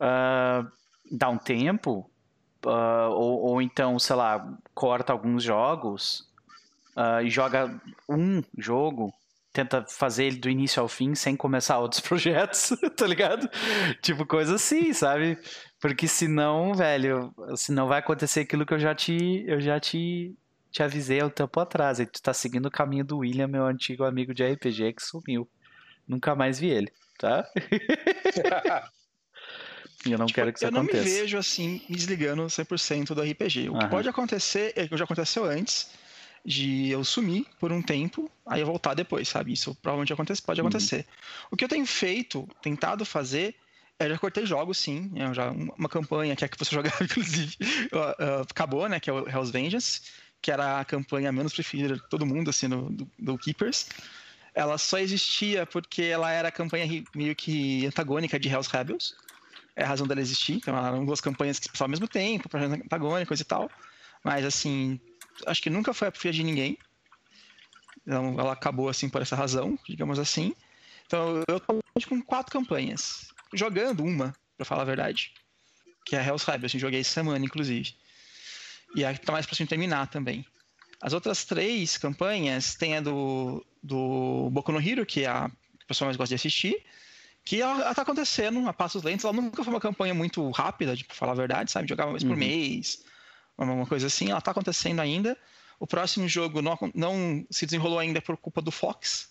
Uh, 0.00 0.66
dá 1.10 1.28
um 1.28 1.36
tempo. 1.36 2.10
Uh, 2.64 3.10
ou, 3.10 3.40
ou 3.50 3.62
então, 3.62 3.98
sei 3.98 4.16
lá, 4.16 4.56
corta 4.74 5.12
alguns 5.12 5.42
jogos 5.42 6.31
uh, 6.96 7.24
e 7.24 7.30
joga 7.30 7.80
um 8.08 8.42
jogo, 8.56 9.12
tenta 9.52 9.84
fazer 9.86 10.24
ele 10.24 10.36
do 10.36 10.48
início 10.48 10.80
ao 10.80 10.88
fim 10.88 11.14
sem 11.14 11.36
começar 11.36 11.78
outros 11.80 12.00
projetos, 12.00 12.72
tá 12.96 13.06
ligado? 13.06 13.48
Tipo, 14.00 14.26
coisa 14.26 14.54
assim, 14.54 14.92
sabe? 14.92 15.38
Porque 15.80 16.06
senão, 16.08 16.74
velho, 16.74 17.34
senão 17.56 17.88
vai 17.88 17.98
acontecer 17.98 18.40
aquilo 18.40 18.64
que 18.64 18.74
eu 18.74 18.78
já 18.78 18.94
te, 18.94 19.44
eu 19.46 19.60
já 19.60 19.78
te, 19.80 20.34
te 20.70 20.82
avisei 20.82 21.20
há 21.20 21.26
um 21.26 21.30
tempo 21.30 21.58
atrás. 21.60 21.98
E 21.98 22.06
tu 22.06 22.22
tá 22.22 22.32
seguindo 22.32 22.66
o 22.66 22.70
caminho 22.70 23.04
do 23.04 23.18
William, 23.18 23.48
meu 23.48 23.66
antigo 23.66 24.04
amigo 24.04 24.32
de 24.32 24.44
RPG 24.44 24.94
que 24.94 25.02
sumiu. 25.02 25.48
Nunca 26.06 26.34
mais 26.34 26.58
vi 26.58 26.68
ele, 26.68 26.92
tá? 27.18 27.44
E 30.04 30.10
eu 30.12 30.18
não 30.18 30.26
tipo, 30.26 30.36
quero 30.36 30.52
que 30.52 30.58
isso 30.58 30.66
eu 30.66 30.68
aconteça. 30.68 30.98
Eu 30.98 31.02
não 31.02 31.10
me 31.10 31.20
vejo 31.20 31.38
assim, 31.38 31.80
desligando 31.88 32.44
100% 32.44 33.14
do 33.14 33.22
RPG. 33.22 33.68
O 33.70 33.78
que 33.78 33.88
pode 33.88 34.08
acontecer 34.08 34.72
é 34.76 34.86
que 34.86 34.96
já 34.96 35.04
aconteceu 35.04 35.44
antes, 35.44 35.90
de 36.44 36.90
eu 36.90 37.04
sumir 37.04 37.46
por 37.60 37.70
um 37.70 37.80
tempo, 37.80 38.30
aí 38.44 38.60
eu 38.60 38.66
voltar 38.66 38.94
depois, 38.94 39.28
sabe? 39.28 39.52
Isso 39.52 39.74
provavelmente 39.76 40.12
acontece, 40.12 40.42
pode 40.42 40.60
uhum. 40.60 40.66
acontecer. 40.66 40.98
Uhum. 40.98 41.48
O 41.52 41.56
que 41.56 41.64
eu 41.64 41.68
tenho 41.68 41.86
feito, 41.86 42.48
tentado 42.60 43.04
fazer, 43.04 43.54
é 43.98 44.08
já 44.08 44.18
cortei 44.18 44.44
jogos, 44.44 44.78
sim. 44.78 45.12
Eu 45.14 45.32
já, 45.32 45.50
uma 45.50 45.88
campanha 45.88 46.34
que 46.34 46.44
é 46.44 46.48
que 46.48 46.58
você 46.58 46.70
jogava, 46.74 47.04
inclusive, 47.04 47.56
acabou, 48.50 48.88
né? 48.88 48.98
Que 48.98 49.10
é 49.10 49.12
o 49.12 49.28
Hell's 49.28 49.50
Vengeance, 49.50 50.02
que 50.40 50.50
era 50.50 50.80
a 50.80 50.84
campanha 50.84 51.30
menos 51.30 51.52
preferida 51.52 51.94
de 51.94 52.08
todo 52.08 52.26
mundo, 52.26 52.50
assim, 52.50 52.68
do, 52.68 52.90
do, 52.90 53.10
do 53.18 53.38
Keepers. 53.38 53.86
Ela 54.54 54.76
só 54.76 54.98
existia 54.98 55.64
porque 55.64 56.02
ela 56.02 56.30
era 56.30 56.48
a 56.48 56.52
campanha 56.52 56.86
meio 57.14 57.34
que 57.34 57.86
antagônica 57.86 58.38
de 58.38 58.48
Hell's 58.48 58.66
Rebels. 58.66 59.14
É 59.74 59.84
a 59.84 59.86
razão 59.86 60.06
dela 60.06 60.20
existir. 60.20 60.54
Então, 60.54 60.76
eram 60.76 61.04
duas 61.06 61.20
campanhas 61.20 61.58
que 61.58 61.68
passavam 61.68 61.86
ao 61.86 61.90
mesmo 61.90 62.08
tempo, 62.08 62.48
antagônicas 62.54 63.40
e 63.40 63.44
tal. 63.44 63.70
Mas, 64.22 64.44
assim, 64.44 65.00
acho 65.46 65.62
que 65.62 65.70
nunca 65.70 65.94
foi 65.94 66.08
a 66.08 66.12
preferida 66.12 66.36
de 66.36 66.44
ninguém. 66.44 66.78
Então, 68.06 68.38
ela 68.38 68.52
acabou 68.52 68.88
assim 68.88 69.08
por 69.08 69.22
essa 69.22 69.36
razão, 69.36 69.78
digamos 69.88 70.18
assim. 70.18 70.54
Então, 71.06 71.42
eu 71.48 71.60
tô 71.60 71.80
com 72.08 72.22
quatro 72.22 72.52
campanhas. 72.52 73.28
Jogando 73.54 74.04
uma, 74.04 74.34
para 74.56 74.64
falar 74.64 74.82
a 74.82 74.86
verdade. 74.86 75.32
Que 76.04 76.16
é 76.16 76.20
a 76.20 76.26
Hell's 76.26 76.42
Rebel, 76.44 76.66
assim, 76.66 76.78
joguei 76.78 77.00
essa 77.00 77.12
semana, 77.12 77.44
inclusive. 77.44 77.94
E 78.96 79.04
a 79.04 79.14
que 79.14 79.20
tá 79.20 79.32
mais 79.32 79.46
próximo 79.46 79.66
de 79.66 79.70
terminar 79.70 80.08
também. 80.08 80.44
As 81.00 81.12
outras 81.12 81.44
três 81.44 81.96
campanhas 81.96 82.74
tem 82.74 82.96
a 82.96 83.00
do, 83.00 83.64
do 83.82 84.50
Boku 84.50 84.72
no 84.72 84.80
Hero, 84.80 85.06
que 85.06 85.24
é 85.24 85.28
a 85.28 85.50
que 85.78 85.84
o 85.84 85.88
pessoal 85.88 86.06
mais 86.06 86.16
gosta 86.16 86.30
de 86.30 86.36
assistir. 86.36 86.84
Que 87.44 87.60
ela, 87.60 87.82
ela 87.82 87.94
tá 87.94 88.02
acontecendo 88.02 88.66
a 88.68 88.72
passos 88.72 89.02
lentos. 89.02 89.24
Ela 89.24 89.34
nunca 89.34 89.64
foi 89.64 89.72
uma 89.72 89.80
campanha 89.80 90.14
muito 90.14 90.48
rápida, 90.50 90.96
pra 90.96 91.16
falar 91.16 91.32
a 91.32 91.36
verdade, 91.36 91.70
sabe? 91.70 91.88
Jogava 91.88 92.10
uma 92.10 92.18
vez 92.18 92.24
por 92.24 92.32
uhum. 92.32 92.38
mês 92.38 93.04
uma 93.56 93.86
coisa 93.86 94.06
assim. 94.06 94.30
Ela 94.30 94.38
está 94.38 94.50
acontecendo 94.50 95.00
ainda. 95.00 95.36
O 95.78 95.86
próximo 95.86 96.28
jogo 96.28 96.62
não, 96.62 96.78
não, 96.94 97.44
se 97.50 97.66
desenrolou 97.66 97.98
ainda 97.98 98.22
por 98.22 98.36
culpa 98.36 98.62
do 98.62 98.70
Fox, 98.70 99.30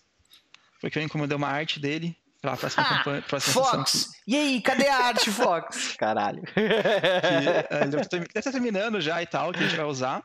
porque 0.81 0.99
eu 0.99 1.03
encomendei 1.03 1.37
uma 1.37 1.47
arte 1.47 1.79
dele 1.79 2.17
para 2.41 2.53
a 2.53 2.57
próxima 2.57 2.83
ah, 2.83 2.97
campanha. 2.97 3.21
Próxima 3.21 3.53
Fox! 3.53 4.11
Que... 4.25 4.31
E 4.31 4.35
aí, 4.35 4.61
cadê 4.61 4.87
a 4.87 4.97
arte, 5.05 5.31
Fox? 5.31 5.93
Caralho. 5.95 6.41
Que, 6.43 6.59
é, 6.59 7.87
deve 7.87 8.27
estar 8.35 8.51
terminando 8.51 8.99
já 8.99 9.21
e 9.21 9.27
tal, 9.27 9.53
que 9.53 9.59
a 9.59 9.61
gente 9.63 9.77
vai 9.77 9.85
usar. 9.85 10.23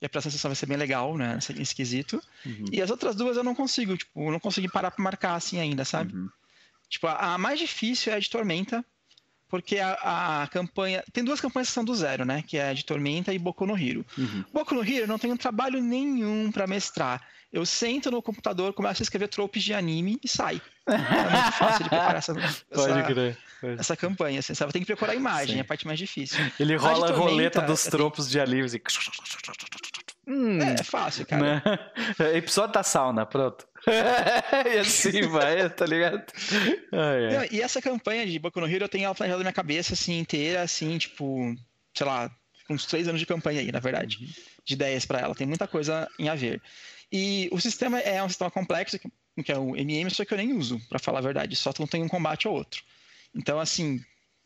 E 0.00 0.06
a 0.06 0.08
próxima 0.08 0.32
sessão 0.32 0.48
vai 0.48 0.56
ser 0.56 0.66
bem 0.66 0.78
legal, 0.78 1.16
né? 1.18 1.38
Esquisito. 1.58 2.22
Uhum. 2.46 2.64
E 2.72 2.80
as 2.80 2.88
outras 2.88 3.14
duas 3.14 3.36
eu 3.36 3.44
não 3.44 3.54
consigo, 3.54 3.96
tipo, 3.96 4.28
eu 4.28 4.32
não 4.32 4.40
consegui 4.40 4.68
parar 4.68 4.90
para 4.90 5.02
marcar 5.02 5.34
assim 5.34 5.60
ainda, 5.60 5.84
sabe? 5.84 6.14
Uhum. 6.14 6.30
Tipo, 6.88 7.06
a, 7.08 7.34
a 7.34 7.38
mais 7.38 7.58
difícil 7.58 8.12
é 8.12 8.16
a 8.16 8.18
de 8.18 8.30
Tormenta, 8.30 8.84
porque 9.50 9.78
a, 9.78 10.42
a, 10.42 10.46
campanha. 10.46 11.02
Tem 11.12 11.24
duas 11.24 11.40
campanhas 11.40 11.68
que 11.68 11.74
são 11.74 11.84
do 11.84 11.94
zero, 11.94 12.24
né? 12.24 12.42
Que 12.46 12.56
é 12.56 12.70
a 12.70 12.72
de 12.72 12.84
Tormenta 12.84 13.34
e 13.34 13.38
Boku 13.38 13.66
no 13.66 13.76
Hero. 13.76 14.06
Uhum. 14.16 14.44
Boku 14.52 14.74
no 14.74 14.88
Hero 14.88 15.08
não 15.08 15.18
tenho 15.18 15.36
trabalho 15.36 15.82
nenhum 15.82 16.50
para 16.52 16.66
mestrar. 16.66 17.20
Eu 17.52 17.66
sento 17.66 18.12
no 18.12 18.22
computador, 18.22 18.72
começo 18.72 19.02
a 19.02 19.04
escrever 19.04 19.26
tropes 19.26 19.64
de 19.64 19.74
anime 19.74 20.18
e 20.22 20.28
sai. 20.28 20.62
É 20.90 20.96
muito 20.96 21.52
fácil 21.52 21.84
de 21.84 21.88
preparar 21.88 22.16
essa, 22.16 22.32
essa, 22.70 23.38
essa 23.78 23.96
campanha. 23.96 24.40
Assim, 24.40 24.54
sabe? 24.54 24.72
Tem 24.72 24.82
que 24.82 24.86
preparar 24.86 25.14
a 25.14 25.18
imagem, 25.18 25.54
Sim. 25.54 25.58
é 25.58 25.60
a 25.60 25.64
parte 25.64 25.86
mais 25.86 25.98
difícil. 25.98 26.38
Ele 26.58 26.74
rola 26.74 27.08
a, 27.08 27.12
a 27.12 27.16
roleta 27.16 27.60
dos 27.60 27.84
tropos 27.84 28.28
de 28.28 28.40
anime. 28.40 28.66
E... 28.66 28.82
Hum, 30.30 30.62
é, 30.62 30.74
é 30.74 30.84
fácil, 30.84 31.26
cara. 31.26 31.42
Né? 31.42 31.62
Episódio 32.38 32.72
da 32.72 32.84
sauna, 32.84 33.26
pronto. 33.26 33.66
e 34.72 34.78
assim 34.78 35.22
vai, 35.26 35.68
tá 35.70 35.84
ligado? 35.84 36.24
Não, 36.92 37.44
e 37.50 37.60
essa 37.60 37.82
campanha 37.82 38.24
de 38.24 38.38
Boku 38.38 38.60
no 38.60 38.68
Hero 38.68 38.84
eu 38.84 38.88
tenho 38.88 39.06
ela 39.06 39.14
planejada 39.14 39.38
na 39.38 39.44
minha 39.44 39.52
cabeça, 39.52 39.94
assim, 39.94 40.18
inteira, 40.20 40.62
assim, 40.62 40.98
tipo, 40.98 41.52
sei 41.92 42.06
lá, 42.06 42.30
uns 42.68 42.86
três 42.86 43.08
anos 43.08 43.18
de 43.18 43.26
campanha 43.26 43.60
aí, 43.60 43.72
na 43.72 43.80
verdade, 43.80 44.18
uhum. 44.20 44.28
de 44.64 44.74
ideias 44.74 45.04
para 45.04 45.18
ela. 45.18 45.34
Tem 45.34 45.48
muita 45.48 45.66
coisa 45.66 46.08
em 46.16 46.28
a 46.28 46.36
ver. 46.36 46.62
E 47.10 47.48
o 47.50 47.58
sistema 47.58 47.98
é 47.98 48.22
um 48.22 48.28
sistema 48.28 48.52
complexo, 48.52 49.00
que 49.44 49.50
é 49.50 49.58
o 49.58 49.76
MM, 49.76 50.08
só 50.12 50.24
que 50.24 50.32
eu 50.32 50.38
nem 50.38 50.52
uso, 50.52 50.80
para 50.88 51.00
falar 51.00 51.18
a 51.18 51.22
verdade. 51.22 51.56
Só 51.56 51.72
não 51.80 51.88
tem 51.88 52.04
um 52.04 52.08
combate 52.08 52.46
ou 52.46 52.54
outro. 52.54 52.84
Então, 53.34 53.58
assim, 53.58 54.00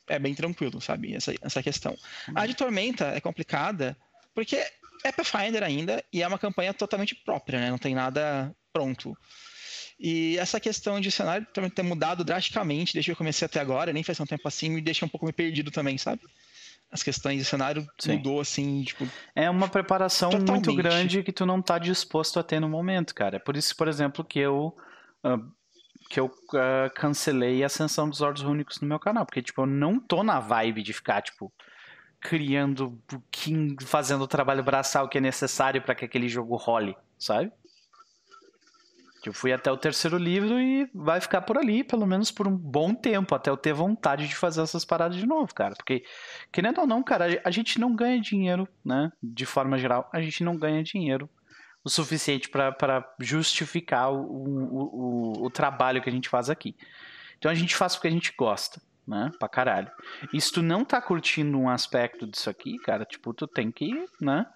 é 0.09 0.19
bem 0.19 0.35
tranquilo, 0.35 0.81
sabe? 0.81 1.15
Essa, 1.15 1.35
essa 1.43 1.63
questão. 1.63 1.95
A 2.35 2.47
de 2.47 2.55
Tormenta 2.55 3.09
é 3.09 3.21
complicada 3.21 3.95
porque 4.35 4.65
é 5.05 5.13
Pathfinder 5.13 5.63
ainda 5.63 6.03
e 6.13 6.23
é 6.23 6.27
uma 6.27 6.39
campanha 6.39 6.73
totalmente 6.73 7.15
própria, 7.15 7.61
né? 7.61 7.71
Não 7.71 7.79
tem 7.79 7.95
nada 7.95 8.55
pronto. 8.73 9.17
E 10.01 10.37
essa 10.39 10.59
questão 10.59 11.01
de 11.01 11.11
cenário 11.11 11.47
também 11.53 11.71
ter 11.71 11.83
mudado 11.83 12.25
drasticamente 12.25 12.95
desde 12.95 13.09
que 13.09 13.13
eu 13.13 13.17
comecei 13.17 13.47
até 13.47 13.61
agora, 13.61 13.93
nem 13.93 14.03
faz 14.03 14.19
tanto 14.19 14.31
tempo 14.31 14.49
assim, 14.49 14.71
me 14.71 14.81
deixa 14.81 15.05
um 15.05 15.09
pouco 15.09 15.27
me 15.27 15.33
perdido 15.33 15.71
também, 15.71 15.97
sabe? 15.99 16.23
As 16.91 17.03
questões 17.03 17.39
de 17.39 17.45
cenário 17.45 17.87
Sim. 17.99 18.17
mudou 18.17 18.41
assim, 18.41 18.83
tipo. 18.85 19.07
É 19.35 19.49
uma 19.51 19.69
preparação 19.69 20.31
totalmente. 20.31 20.67
muito 20.67 20.77
grande 20.77 21.23
que 21.23 21.33
tu 21.33 21.45
não 21.45 21.61
tá 21.61 21.79
disposto 21.79 22.39
a 22.39 22.43
ter 22.43 22.61
no 22.61 22.69
momento, 22.69 23.15
cara. 23.15 23.37
É 23.37 23.39
por 23.39 23.57
isso, 23.57 23.77
por 23.77 23.89
exemplo, 23.89 24.25
que 24.25 24.39
eu. 24.39 24.77
Uh, 25.25 25.53
que 26.11 26.21
eu 26.21 26.27
uh, 26.27 26.95
cancelei 26.95 27.63
a 27.63 27.67
ascensão 27.67 28.09
dos 28.09 28.21
Ordos 28.21 28.43
Únicos 28.43 28.81
no 28.81 28.87
meu 28.87 29.01
canal. 29.01 29.25
Porque, 29.25 29.43
tipo, 29.43 29.63
eu 29.63 29.67
não 29.67 29.99
tô 29.99 30.23
na 30.23 30.39
vibe 30.39 30.83
de 30.83 30.93
ficar, 30.93 31.23
tipo, 31.23 31.53
criando, 32.25 32.99
fazendo 33.85 34.25
o 34.25 34.27
trabalho 34.27 34.65
braçal 34.65 35.07
que 35.11 35.19
é 35.19 35.21
necessário 35.21 35.83
para 35.83 35.95
que 35.95 36.07
aquele 36.07 36.27
jogo 36.27 36.57
role, 36.57 36.97
sabe? 37.19 37.53
Eu 39.23 39.35
fui 39.35 39.53
até 39.53 39.71
o 39.71 39.77
terceiro 39.77 40.17
livro 40.17 40.59
e 40.59 40.89
vai 40.95 41.21
ficar 41.21 41.43
por 41.43 41.59
ali, 41.59 41.85
pelo 41.85 42.07
menos 42.07 42.31
por 42.31 42.49
um 42.49 42.57
bom 42.57 42.95
tempo, 42.95 43.35
até 43.35 43.51
eu 43.51 43.57
ter 43.59 43.75
vontade 43.75 44.27
de 44.27 44.35
fazer 44.35 44.63
essas 44.63 44.87
paradas 44.87 45.19
de 45.19 45.27
novo, 45.27 45.55
cara. 45.55 45.75
Porque, 45.75 46.05
querendo 46.51 46.81
ou 46.81 46.87
não, 46.87 47.03
cara, 47.03 47.41
a 47.45 47.51
gente 47.51 47.79
não 47.79 47.95
ganha 47.95 48.21
dinheiro, 48.21 48.67
né? 48.83 49.13
De 49.23 49.45
forma 49.45 49.77
geral, 49.77 50.09
a 50.13 50.21
gente 50.21 50.43
não 50.43 50.57
ganha 50.57 50.83
dinheiro 50.83 51.29
o 51.85 51.91
suficiente 51.91 52.49
para 52.49 53.15
justificar 53.21 54.11
o, 54.11 54.17
o, 54.17 55.43
o, 55.43 55.45
o 55.45 55.51
trabalho 55.51 56.01
que 56.03 56.09
a 56.09 56.13
gente 56.13 56.31
faz 56.31 56.49
aqui. 56.49 56.75
Então 57.39 57.51
a 57.51 57.55
gente 57.55 57.77
faz 57.77 57.95
porque 57.95 58.09
a 58.09 58.11
gente 58.11 58.33
gosta, 58.37 58.81
né? 59.07 59.31
Pra 59.39 59.49
caralho. 59.49 59.91
E 60.33 60.41
se 60.41 60.53
tu 60.53 60.63
não 60.63 60.85
tá 60.85 61.01
curtindo 61.01 61.59
um 61.59 61.69
aspecto 61.69 62.27
disso 62.27 62.49
aqui, 62.49 62.79
cara, 62.79 63.05
tipo, 63.05 63.33
tu 63.35 63.47
tem 63.47 63.71
que, 63.71 64.07
né? 64.21 64.47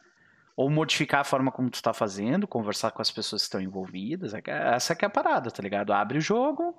ou 0.58 0.68
modificar 0.68 1.20
a 1.20 1.24
forma 1.24 1.52
como 1.52 1.70
tu 1.70 1.76
está 1.76 1.94
fazendo, 1.94 2.48
conversar 2.48 2.90
com 2.90 3.00
as 3.00 3.12
pessoas 3.12 3.42
que 3.42 3.46
estão 3.46 3.60
envolvidas. 3.60 4.34
É 4.34 4.42
essa 4.74 4.92
que 4.96 5.04
é 5.04 5.06
a 5.06 5.10
parada, 5.10 5.52
tá 5.52 5.62
ligado? 5.62 5.92
Abre 5.92 6.18
o 6.18 6.20
jogo 6.20 6.76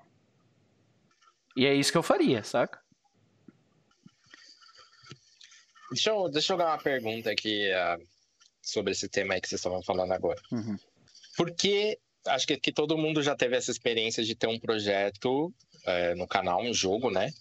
e 1.55 1.65
é 1.65 1.73
isso 1.73 1.89
que 1.89 1.97
eu 1.97 2.03
faria, 2.03 2.43
saca? 2.43 2.77
Deixa 5.91 6.09
eu, 6.09 6.29
deixa 6.29 6.51
eu 6.51 6.57
jogar 6.57 6.71
uma 6.73 6.77
pergunta 6.77 7.31
aqui 7.31 7.69
uh, 7.71 8.05
sobre 8.61 8.91
esse 8.91 9.07
tema 9.07 9.33
aí 9.33 9.39
que 9.39 9.47
vocês 9.47 9.59
estavam 9.59 9.81
falando 9.81 10.11
agora. 10.11 10.41
Uhum. 10.51 10.77
Porque 11.37 11.97
acho 12.27 12.45
que, 12.45 12.57
que 12.57 12.73
todo 12.73 12.97
mundo 12.97 13.23
já 13.23 13.33
teve 13.33 13.55
essa 13.55 13.71
experiência 13.71 14.25
de 14.25 14.35
ter 14.35 14.47
um 14.47 14.59
projeto 14.59 15.53
é, 15.85 16.15
no 16.15 16.27
canal, 16.27 16.61
um 16.61 16.73
jogo, 16.73 17.09
né? 17.09 17.31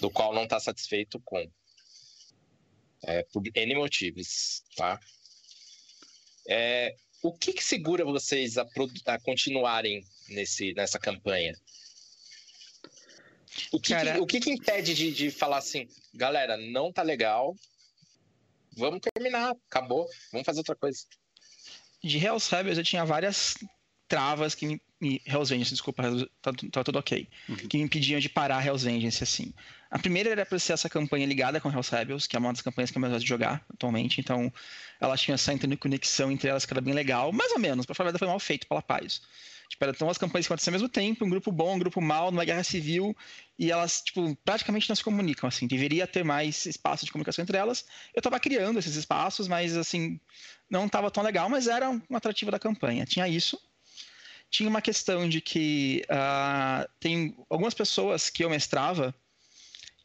Do 0.00 0.10
qual 0.10 0.34
não 0.34 0.44
está 0.44 0.60
satisfeito 0.60 1.20
com. 1.20 1.50
É, 3.02 3.22
por 3.24 3.42
N 3.54 3.74
motivos, 3.74 4.62
tá? 4.76 4.98
É, 6.48 6.96
o 7.22 7.32
que, 7.32 7.52
que, 7.52 7.62
segura 7.62 8.04
vocês 8.04 8.56
a, 8.56 8.66
a, 9.06 9.20
continuarem 9.20 10.04
nesse, 10.28 10.72
nessa 10.74 10.98
campanha? 10.98 11.54
O 13.72 13.80
que, 13.80 13.92
Cara... 13.92 14.14
que 14.14 14.20
o 14.20 14.26
que, 14.26 14.40
que, 14.40 14.50
impede 14.50 14.94
de, 14.94 15.12
de 15.12 15.30
falar 15.30 15.58
assim, 15.58 15.88
galera, 16.14 16.56
não 16.56 16.92
tá 16.92 17.02
legal, 17.02 17.54
vamos 18.76 19.00
terminar, 19.00 19.56
acabou, 19.68 20.06
vamos 20.30 20.44
fazer 20.44 20.60
outra 20.60 20.76
coisa? 20.76 21.04
De 22.02 22.18
Hell's 22.18 22.48
Rebels 22.48 22.78
eu 22.78 22.84
tinha 22.84 23.04
várias 23.04 23.56
travas 24.06 24.54
que 24.54 24.66
me, 24.66 24.82
me 25.00 25.22
Hell's 25.26 25.48
Vengeance, 25.48 25.72
desculpa, 25.72 26.02
tá, 26.40 26.52
tá 26.70 26.84
tudo 26.84 26.98
ok, 26.98 27.28
uhum. 27.48 27.56
que 27.56 27.78
me 27.78 27.84
impediam 27.84 28.20
de 28.20 28.28
parar 28.28 28.64
Hell's 28.64 28.82
Vengeance 28.84 29.22
assim. 29.22 29.52
A 29.90 29.98
primeira 29.98 30.30
era 30.30 30.44
para 30.44 30.58
ser 30.58 30.72
essa 30.72 30.88
campanha 30.88 31.26
ligada 31.26 31.60
com 31.60 31.70
Hell's 31.70 31.88
Rebels, 31.88 32.26
que 32.26 32.36
é 32.36 32.38
uma 32.38 32.52
das 32.52 32.62
campanhas 32.62 32.90
que 32.90 32.98
eu 32.98 33.00
mais 33.00 33.12
gosto 33.12 33.22
de 33.22 33.28
jogar 33.28 33.64
atualmente, 33.72 34.20
então 34.20 34.52
ela 35.00 35.16
tinha 35.16 35.34
essa 35.34 35.52
interconexão 35.52 36.30
entre 36.30 36.48
elas 36.48 36.64
que 36.64 36.72
era 36.72 36.80
bem 36.80 36.94
legal, 36.94 37.32
mais 37.32 37.52
ou 37.52 37.58
menos, 37.58 37.86
para 37.86 37.94
falar 37.94 38.08
verdade 38.08 38.18
foi 38.18 38.28
mal 38.28 38.40
feito 38.40 38.66
pela 38.66 38.82
Paz. 38.82 39.20
Tipo, 39.68 39.84
eram 39.84 40.08
as 40.08 40.18
campanhas 40.18 40.46
que 40.46 40.52
acontecem 40.52 40.70
ao 40.70 40.78
mesmo 40.78 40.88
tempo, 40.88 41.24
um 41.24 41.28
grupo 41.28 41.50
bom, 41.50 41.74
um 41.74 41.78
grupo 41.78 42.00
mal, 42.00 42.30
numa 42.30 42.44
guerra 42.44 42.62
civil, 42.62 43.16
e 43.58 43.70
elas, 43.70 44.00
tipo, 44.00 44.36
praticamente 44.44 44.88
não 44.88 44.94
se 44.94 45.02
comunicam, 45.02 45.48
assim. 45.48 45.66
Deveria 45.66 46.06
ter 46.06 46.24
mais 46.24 46.66
espaço 46.66 47.04
de 47.04 47.10
comunicação 47.10 47.42
entre 47.42 47.56
elas. 47.56 47.84
Eu 48.14 48.20
estava 48.20 48.38
criando 48.38 48.78
esses 48.78 48.94
espaços, 48.94 49.48
mas, 49.48 49.76
assim, 49.76 50.20
não 50.70 50.86
estava 50.86 51.10
tão 51.10 51.22
legal, 51.22 51.48
mas 51.48 51.66
era 51.66 51.90
um 51.90 52.00
atrativo 52.14 52.50
da 52.50 52.60
campanha. 52.60 53.04
Tinha 53.04 53.28
isso 53.28 53.60
tinha 54.48 54.68
uma 54.68 54.80
questão 54.80 55.28
de 55.28 55.40
que 55.40 56.04
uh, 56.08 56.88
tem 57.00 57.36
algumas 57.50 57.74
pessoas 57.74 58.30
que 58.30 58.44
eu 58.44 58.48
mestrava 58.48 59.12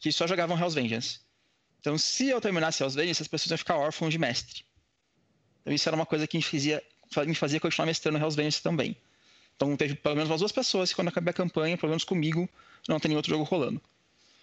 que 0.02 0.10
só 0.10 0.26
jogavam 0.26 0.58
Hell's 0.58 0.74
Vengeance. 0.74 1.20
Então, 1.80 1.96
se 1.96 2.28
eu 2.28 2.40
terminasse 2.40 2.82
Hell's 2.82 2.96
Vengeance, 2.96 3.22
as 3.22 3.28
pessoas 3.28 3.52
iam 3.52 3.58
ficar 3.58 3.76
órfãos 3.76 4.12
de 4.12 4.18
mestre. 4.18 4.64
Então, 5.60 5.72
isso 5.72 5.88
era 5.88 5.94
uma 5.94 6.04
coisa 6.04 6.26
que 6.26 6.36
me 6.36 6.42
fazia, 6.42 6.82
me 7.24 7.34
fazia 7.36 7.60
continuar 7.60 7.86
mestrando 7.86 8.18
Hell's 8.18 8.34
Vengeance 8.34 8.60
também. 8.60 8.96
Então, 9.54 9.76
teve 9.76 9.94
pelo 9.94 10.16
menos 10.16 10.28
umas 10.28 10.40
duas 10.40 10.50
pessoas 10.50 10.90
que, 10.90 10.96
quando 10.96 11.08
acabei 11.08 11.30
a 11.30 11.34
campanha, 11.34 11.78
pelo 11.78 11.90
menos 11.90 12.02
comigo, 12.02 12.48
não 12.88 12.98
tem 12.98 13.10
nenhum 13.10 13.18
outro 13.18 13.30
jogo 13.30 13.44
rolando. 13.44 13.80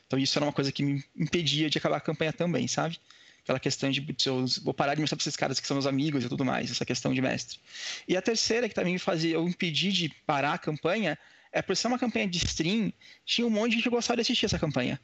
Então, 0.07 0.17
isso 0.17 0.39
era 0.39 0.45
uma 0.45 0.53
coisa 0.53 0.71
que 0.71 0.81
me 0.81 1.03
impedia 1.13 1.69
de 1.69 1.77
acabar 1.77 1.97
a 1.97 2.01
campanha 2.01 2.31
também, 2.31 2.65
sabe? 2.65 2.97
aquela 3.43 3.59
questão 3.59 3.89
de 3.89 4.05
eu 4.25 4.45
vou 4.63 4.73
parar 4.73 4.93
de 4.93 5.01
mostrar 5.01 5.17
para 5.17 5.23
esses 5.23 5.35
caras 5.35 5.59
que 5.59 5.67
são 5.67 5.75
meus 5.75 5.87
amigos 5.87 6.23
e 6.23 6.29
tudo 6.29 6.45
mais, 6.45 6.69
essa 6.69 6.85
questão 6.85 7.13
de 7.13 7.21
mestre. 7.21 7.59
E 8.07 8.15
a 8.15 8.21
terceira 8.21 8.69
que 8.69 8.75
também 8.75 8.93
me 8.93 8.99
fazia 8.99 9.35
eu 9.35 9.47
impedir 9.47 9.91
de 9.91 10.09
parar 10.25 10.53
a 10.53 10.57
campanha 10.57 11.17
é 11.51 11.61
por 11.61 11.75
ser 11.75 11.87
uma 11.87 11.97
campanha 11.97 12.27
de 12.27 12.37
stream, 12.37 12.93
tinha 13.25 13.47
um 13.47 13.49
monte 13.49 13.71
de 13.71 13.75
gente 13.77 13.83
que 13.83 13.89
gostava 13.89 14.17
de 14.17 14.21
assistir 14.21 14.45
essa 14.45 14.59
campanha. 14.59 14.99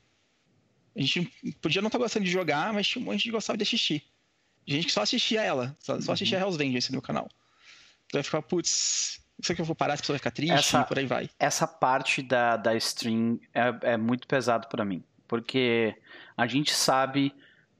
A 0.96 1.02
gente 1.02 1.26
podia 1.62 1.82
não 1.82 1.88
estar 1.88 1.98
gostando 1.98 2.26
de 2.26 2.32
jogar, 2.32 2.72
mas 2.74 2.88
tinha 2.88 3.02
um 3.02 3.06
monte 3.06 3.24
de 3.24 3.32
gostava 3.32 3.58
de 3.58 3.64
assistir. 3.64 4.04
Gente 4.68 4.88
que 4.88 4.92
só 4.94 5.02
assistia 5.02 5.42
ela, 5.42 5.76
só, 5.80 6.00
só 6.00 6.14
assistia 6.14 6.38
uhum. 6.40 6.46
Hell's 6.46 6.58
Vengeance 6.58 6.92
no 6.92 7.02
canal. 7.02 7.30
Então 8.08 8.20
eu 8.20 8.24
ficava, 8.24 8.42
putz, 8.42 9.22
isso 9.40 9.54
que 9.54 9.62
eu 9.62 9.66
vou 9.66 9.76
parar, 9.76 9.94
as 9.94 10.02
pessoas 10.02 10.16
vão 10.16 10.20
ficar 10.20 10.32
tristes 10.32 10.60
essa, 10.60 10.82
e 10.82 10.86
por 10.86 10.98
aí 10.98 11.06
vai. 11.06 11.30
Essa 11.38 11.68
parte 11.68 12.22
da, 12.22 12.56
da 12.56 12.76
stream 12.76 13.40
é, 13.54 13.94
é 13.94 13.98
muito 13.98 14.28
pesado 14.28 14.68
para 14.68 14.86
mim. 14.86 15.04
Porque 15.28 15.96
a 16.38 16.48
gente 16.48 16.74
sabe 16.74 17.34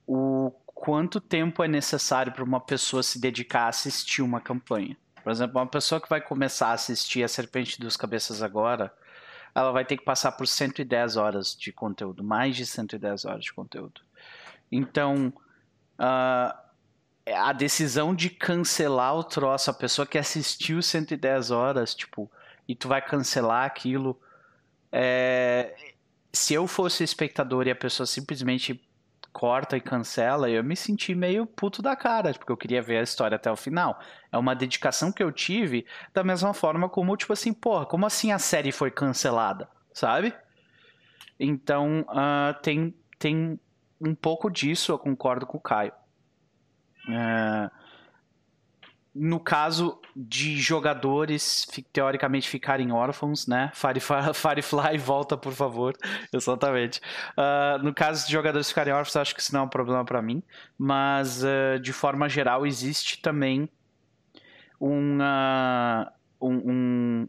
o 0.06 0.52
quanto 0.66 1.22
tempo 1.22 1.64
é 1.64 1.68
necessário 1.68 2.32
para 2.32 2.44
uma 2.44 2.60
pessoa 2.60 3.02
se 3.02 3.20
dedicar 3.20 3.64
a 3.64 3.70
assistir 3.70 4.22
uma 4.22 4.42
campanha. 4.42 4.98
Por 5.24 5.32
exemplo, 5.32 5.60
uma 5.60 5.68
pessoa 5.68 6.00
que 6.00 6.10
vai 6.10 6.22
começar 6.22 6.68
a 6.68 6.74
assistir 6.74 7.24
a 7.24 7.28
Serpente 7.28 7.80
dos 7.80 7.98
Cabeças 7.98 8.44
agora, 8.44 8.94
ela 9.56 9.72
vai 9.72 9.86
ter 9.86 9.96
que 9.96 10.04
passar 10.04 10.34
por 10.34 10.46
110 10.46 11.16
horas 11.16 11.56
de 11.56 11.72
conteúdo, 11.72 12.22
mais 12.24 12.58
de 12.58 12.66
110 12.66 13.24
horas 13.24 13.46
de 13.46 13.54
conteúdo. 13.54 14.02
Então, 14.70 15.34
uh, 15.98 16.66
a 17.34 17.54
decisão 17.54 18.14
de 18.14 18.30
cancelar 18.30 19.16
o 19.16 19.24
troço, 19.24 19.72
a 19.72 19.74
pessoa 19.74 20.06
que 20.06 20.18
assistiu 20.18 20.82
110 20.82 21.52
horas, 21.52 21.96
tipo, 21.96 22.30
e 22.68 22.76
tu 22.76 22.90
vai 22.90 23.02
cancelar 23.02 23.66
aquilo. 23.66 24.20
É, 24.92 25.74
se 26.34 26.54
eu 26.54 26.68
fosse 26.68 27.04
espectador 27.04 27.66
e 27.66 27.72
a 27.72 27.76
pessoa 27.76 28.06
simplesmente 28.06 28.84
corta 29.36 29.76
e 29.76 29.82
cancela, 29.82 30.50
eu 30.50 30.64
me 30.64 30.78
senti 30.78 31.14
meio 31.14 31.46
puto 31.46 31.82
da 31.82 31.94
cara, 31.94 32.34
porque 32.34 32.50
eu 32.50 32.56
queria 32.56 32.82
ver 32.82 33.00
a 33.00 33.04
história 33.04 33.36
até 33.36 33.52
o 33.52 33.56
final. 33.58 34.00
É 34.32 34.38
uma 34.38 34.56
dedicação 34.56 35.12
que 35.12 35.22
eu 35.22 35.30
tive 35.30 35.86
da 36.14 36.24
mesma 36.24 36.54
forma 36.54 36.88
como, 36.88 37.18
tipo 37.18 37.34
assim, 37.34 37.54
porra, 37.54 37.86
como 37.86 38.06
assim 38.06 38.32
a 38.32 38.40
série 38.40 38.72
foi 38.72 38.90
cancelada, 38.90 39.68
sabe? 39.92 40.34
Então, 41.38 42.06
uh, 42.08 42.58
tem, 42.62 42.96
tem 43.20 43.60
um 44.00 44.16
pouco 44.16 44.50
disso, 44.50 44.94
eu 44.94 44.98
concordo 44.98 45.46
com 45.46 45.58
o 45.58 45.62
Caio. 45.62 45.92
Uh, 47.10 47.70
no 49.16 49.40
caso 49.40 49.98
de 50.14 50.60
jogadores 50.60 51.66
teoricamente 51.94 52.50
ficarem 52.50 52.92
órfãos, 52.92 53.48
né? 53.48 53.72
Firefly, 54.36 54.98
volta, 54.98 55.38
por 55.38 55.54
favor. 55.54 55.96
Exatamente. 56.34 57.00
Uh, 57.32 57.82
no 57.82 57.94
caso 57.94 58.26
de 58.26 58.34
jogadores 58.34 58.68
ficarem 58.68 58.94
órfãos, 58.94 59.16
acho 59.16 59.34
que 59.34 59.40
isso 59.40 59.54
não 59.54 59.62
é 59.62 59.64
um 59.64 59.70
problema 59.70 60.04
para 60.04 60.22
mim. 60.22 60.44
Mas, 60.78 61.42
uh, 61.44 61.80
de 61.82 61.94
forma 61.94 62.28
geral, 62.28 62.68
existe 62.68 63.22
também 63.22 63.70
uma, 64.78 66.12
um, 66.42 66.72
um... 66.72 67.28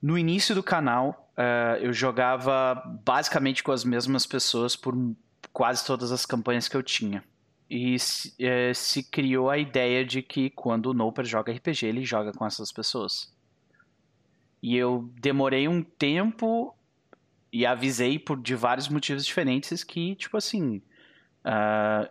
No 0.00 0.16
início 0.16 0.54
do 0.54 0.62
canal, 0.62 1.28
uh, 1.36 1.78
eu 1.80 1.92
jogava 1.92 2.80
basicamente 3.04 3.64
com 3.64 3.72
as 3.72 3.84
mesmas 3.84 4.24
pessoas 4.24 4.76
por 4.76 4.94
quase 5.52 5.84
todas 5.84 6.12
as 6.12 6.24
campanhas 6.24 6.68
que 6.68 6.76
eu 6.76 6.82
tinha. 6.82 7.24
E 7.68 7.98
se, 7.98 8.34
é, 8.38 8.74
se 8.74 9.02
criou 9.02 9.48
a 9.48 9.58
ideia 9.58 10.04
de 10.04 10.22
que 10.22 10.50
quando 10.50 10.86
o 10.86 10.94
Noper 10.94 11.24
joga 11.24 11.52
RPG, 11.52 11.86
ele 11.86 12.04
joga 12.04 12.32
com 12.32 12.46
essas 12.46 12.70
pessoas. 12.70 13.34
E 14.62 14.76
eu 14.76 15.10
demorei 15.20 15.66
um 15.66 15.82
tempo 15.82 16.74
e 17.52 17.64
avisei 17.64 18.18
por 18.18 18.40
de 18.40 18.54
vários 18.54 18.88
motivos 18.88 19.24
diferentes 19.24 19.84
que, 19.84 20.14
tipo 20.16 20.36
assim. 20.36 20.82
Uh, 21.44 22.08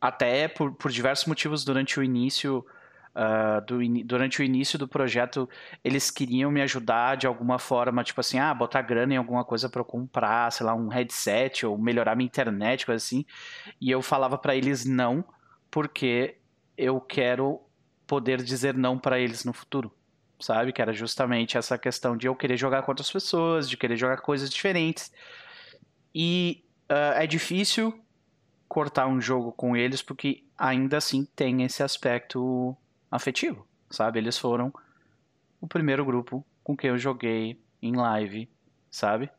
até 0.00 0.46
por, 0.46 0.72
por 0.74 0.90
diversos 0.90 1.26
motivos 1.26 1.64
durante 1.64 1.98
o 1.98 2.02
início, 2.02 2.64
uh, 3.18 3.60
do, 3.66 3.78
durante 4.04 4.40
o 4.40 4.44
início 4.44 4.78
do 4.78 4.86
projeto, 4.86 5.48
eles 5.82 6.10
queriam 6.10 6.50
me 6.50 6.62
ajudar 6.62 7.16
de 7.16 7.26
alguma 7.26 7.58
forma, 7.58 8.04
tipo 8.04 8.20
assim, 8.20 8.38
ah, 8.38 8.54
botar 8.54 8.82
grana 8.82 9.14
em 9.14 9.16
alguma 9.16 9.44
coisa 9.44 9.68
para 9.68 9.80
eu 9.80 9.84
comprar, 9.84 10.52
sei 10.52 10.64
lá, 10.64 10.74
um 10.74 10.88
headset 10.88 11.66
ou 11.66 11.76
melhorar 11.76 12.14
minha 12.14 12.26
internet, 12.26 12.86
coisa 12.86 13.04
assim. 13.04 13.26
E 13.80 13.90
eu 13.90 14.00
falava 14.00 14.38
para 14.38 14.54
eles 14.54 14.84
não, 14.84 15.24
porque 15.70 16.38
eu 16.76 17.00
quero 17.00 17.60
poder 18.06 18.40
dizer 18.42 18.74
não 18.74 18.96
para 18.98 19.18
eles 19.18 19.44
no 19.44 19.52
futuro, 19.52 19.92
sabe? 20.40 20.72
Que 20.72 20.80
era 20.80 20.92
justamente 20.92 21.58
essa 21.58 21.76
questão 21.76 22.16
de 22.16 22.28
eu 22.28 22.36
querer 22.36 22.56
jogar 22.56 22.82
com 22.82 22.92
outras 22.92 23.10
pessoas, 23.10 23.68
de 23.68 23.76
querer 23.76 23.96
jogar 23.96 24.18
coisas 24.18 24.48
diferentes. 24.48 25.12
E 26.14 26.64
uh, 26.90 27.18
é 27.18 27.26
difícil 27.26 28.00
cortar 28.68 29.06
um 29.06 29.20
jogo 29.20 29.50
com 29.52 29.76
eles 29.76 30.02
porque 30.02 30.44
ainda 30.56 30.98
assim 30.98 31.26
tem 31.34 31.62
esse 31.62 31.82
aspecto 31.82 32.76
afetivo, 33.10 33.66
sabe? 33.90 34.18
Eles 34.18 34.38
foram 34.38 34.72
o 35.60 35.66
primeiro 35.66 36.04
grupo 36.04 36.44
com 36.62 36.76
quem 36.76 36.90
eu 36.90 36.98
joguei 36.98 37.60
em 37.80 37.96
live, 37.96 38.48
sabe? 38.90 39.30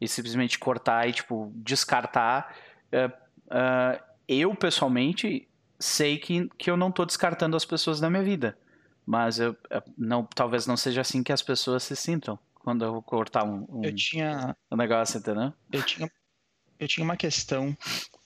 E 0.00 0.08
simplesmente 0.08 0.58
cortar 0.58 1.08
e, 1.08 1.12
tipo, 1.12 1.52
descartar. 1.56 2.56
Uh, 2.92 3.12
uh, 3.46 4.02
eu, 4.26 4.54
pessoalmente, 4.54 5.48
sei 5.78 6.18
que, 6.18 6.48
que 6.58 6.70
eu 6.70 6.76
não 6.76 6.90
tô 6.90 7.04
descartando 7.04 7.56
as 7.56 7.64
pessoas 7.64 8.00
da 8.00 8.10
minha 8.10 8.22
vida. 8.22 8.58
Mas 9.04 9.38
eu, 9.38 9.56
não, 9.96 10.24
talvez 10.24 10.66
não 10.66 10.76
seja 10.76 11.00
assim 11.00 11.22
que 11.22 11.32
as 11.32 11.42
pessoas 11.42 11.82
se 11.82 11.96
sintam 11.96 12.38
quando 12.54 12.84
eu 12.84 13.02
cortar 13.02 13.44
um, 13.44 13.66
um, 13.68 13.84
eu 13.84 13.94
tinha, 13.94 14.56
um 14.70 14.76
negócio, 14.76 15.18
entendeu? 15.18 15.52
Eu 15.72 15.82
tinha, 15.82 16.10
eu 16.78 16.86
tinha 16.86 17.02
uma 17.02 17.16
questão 17.16 17.76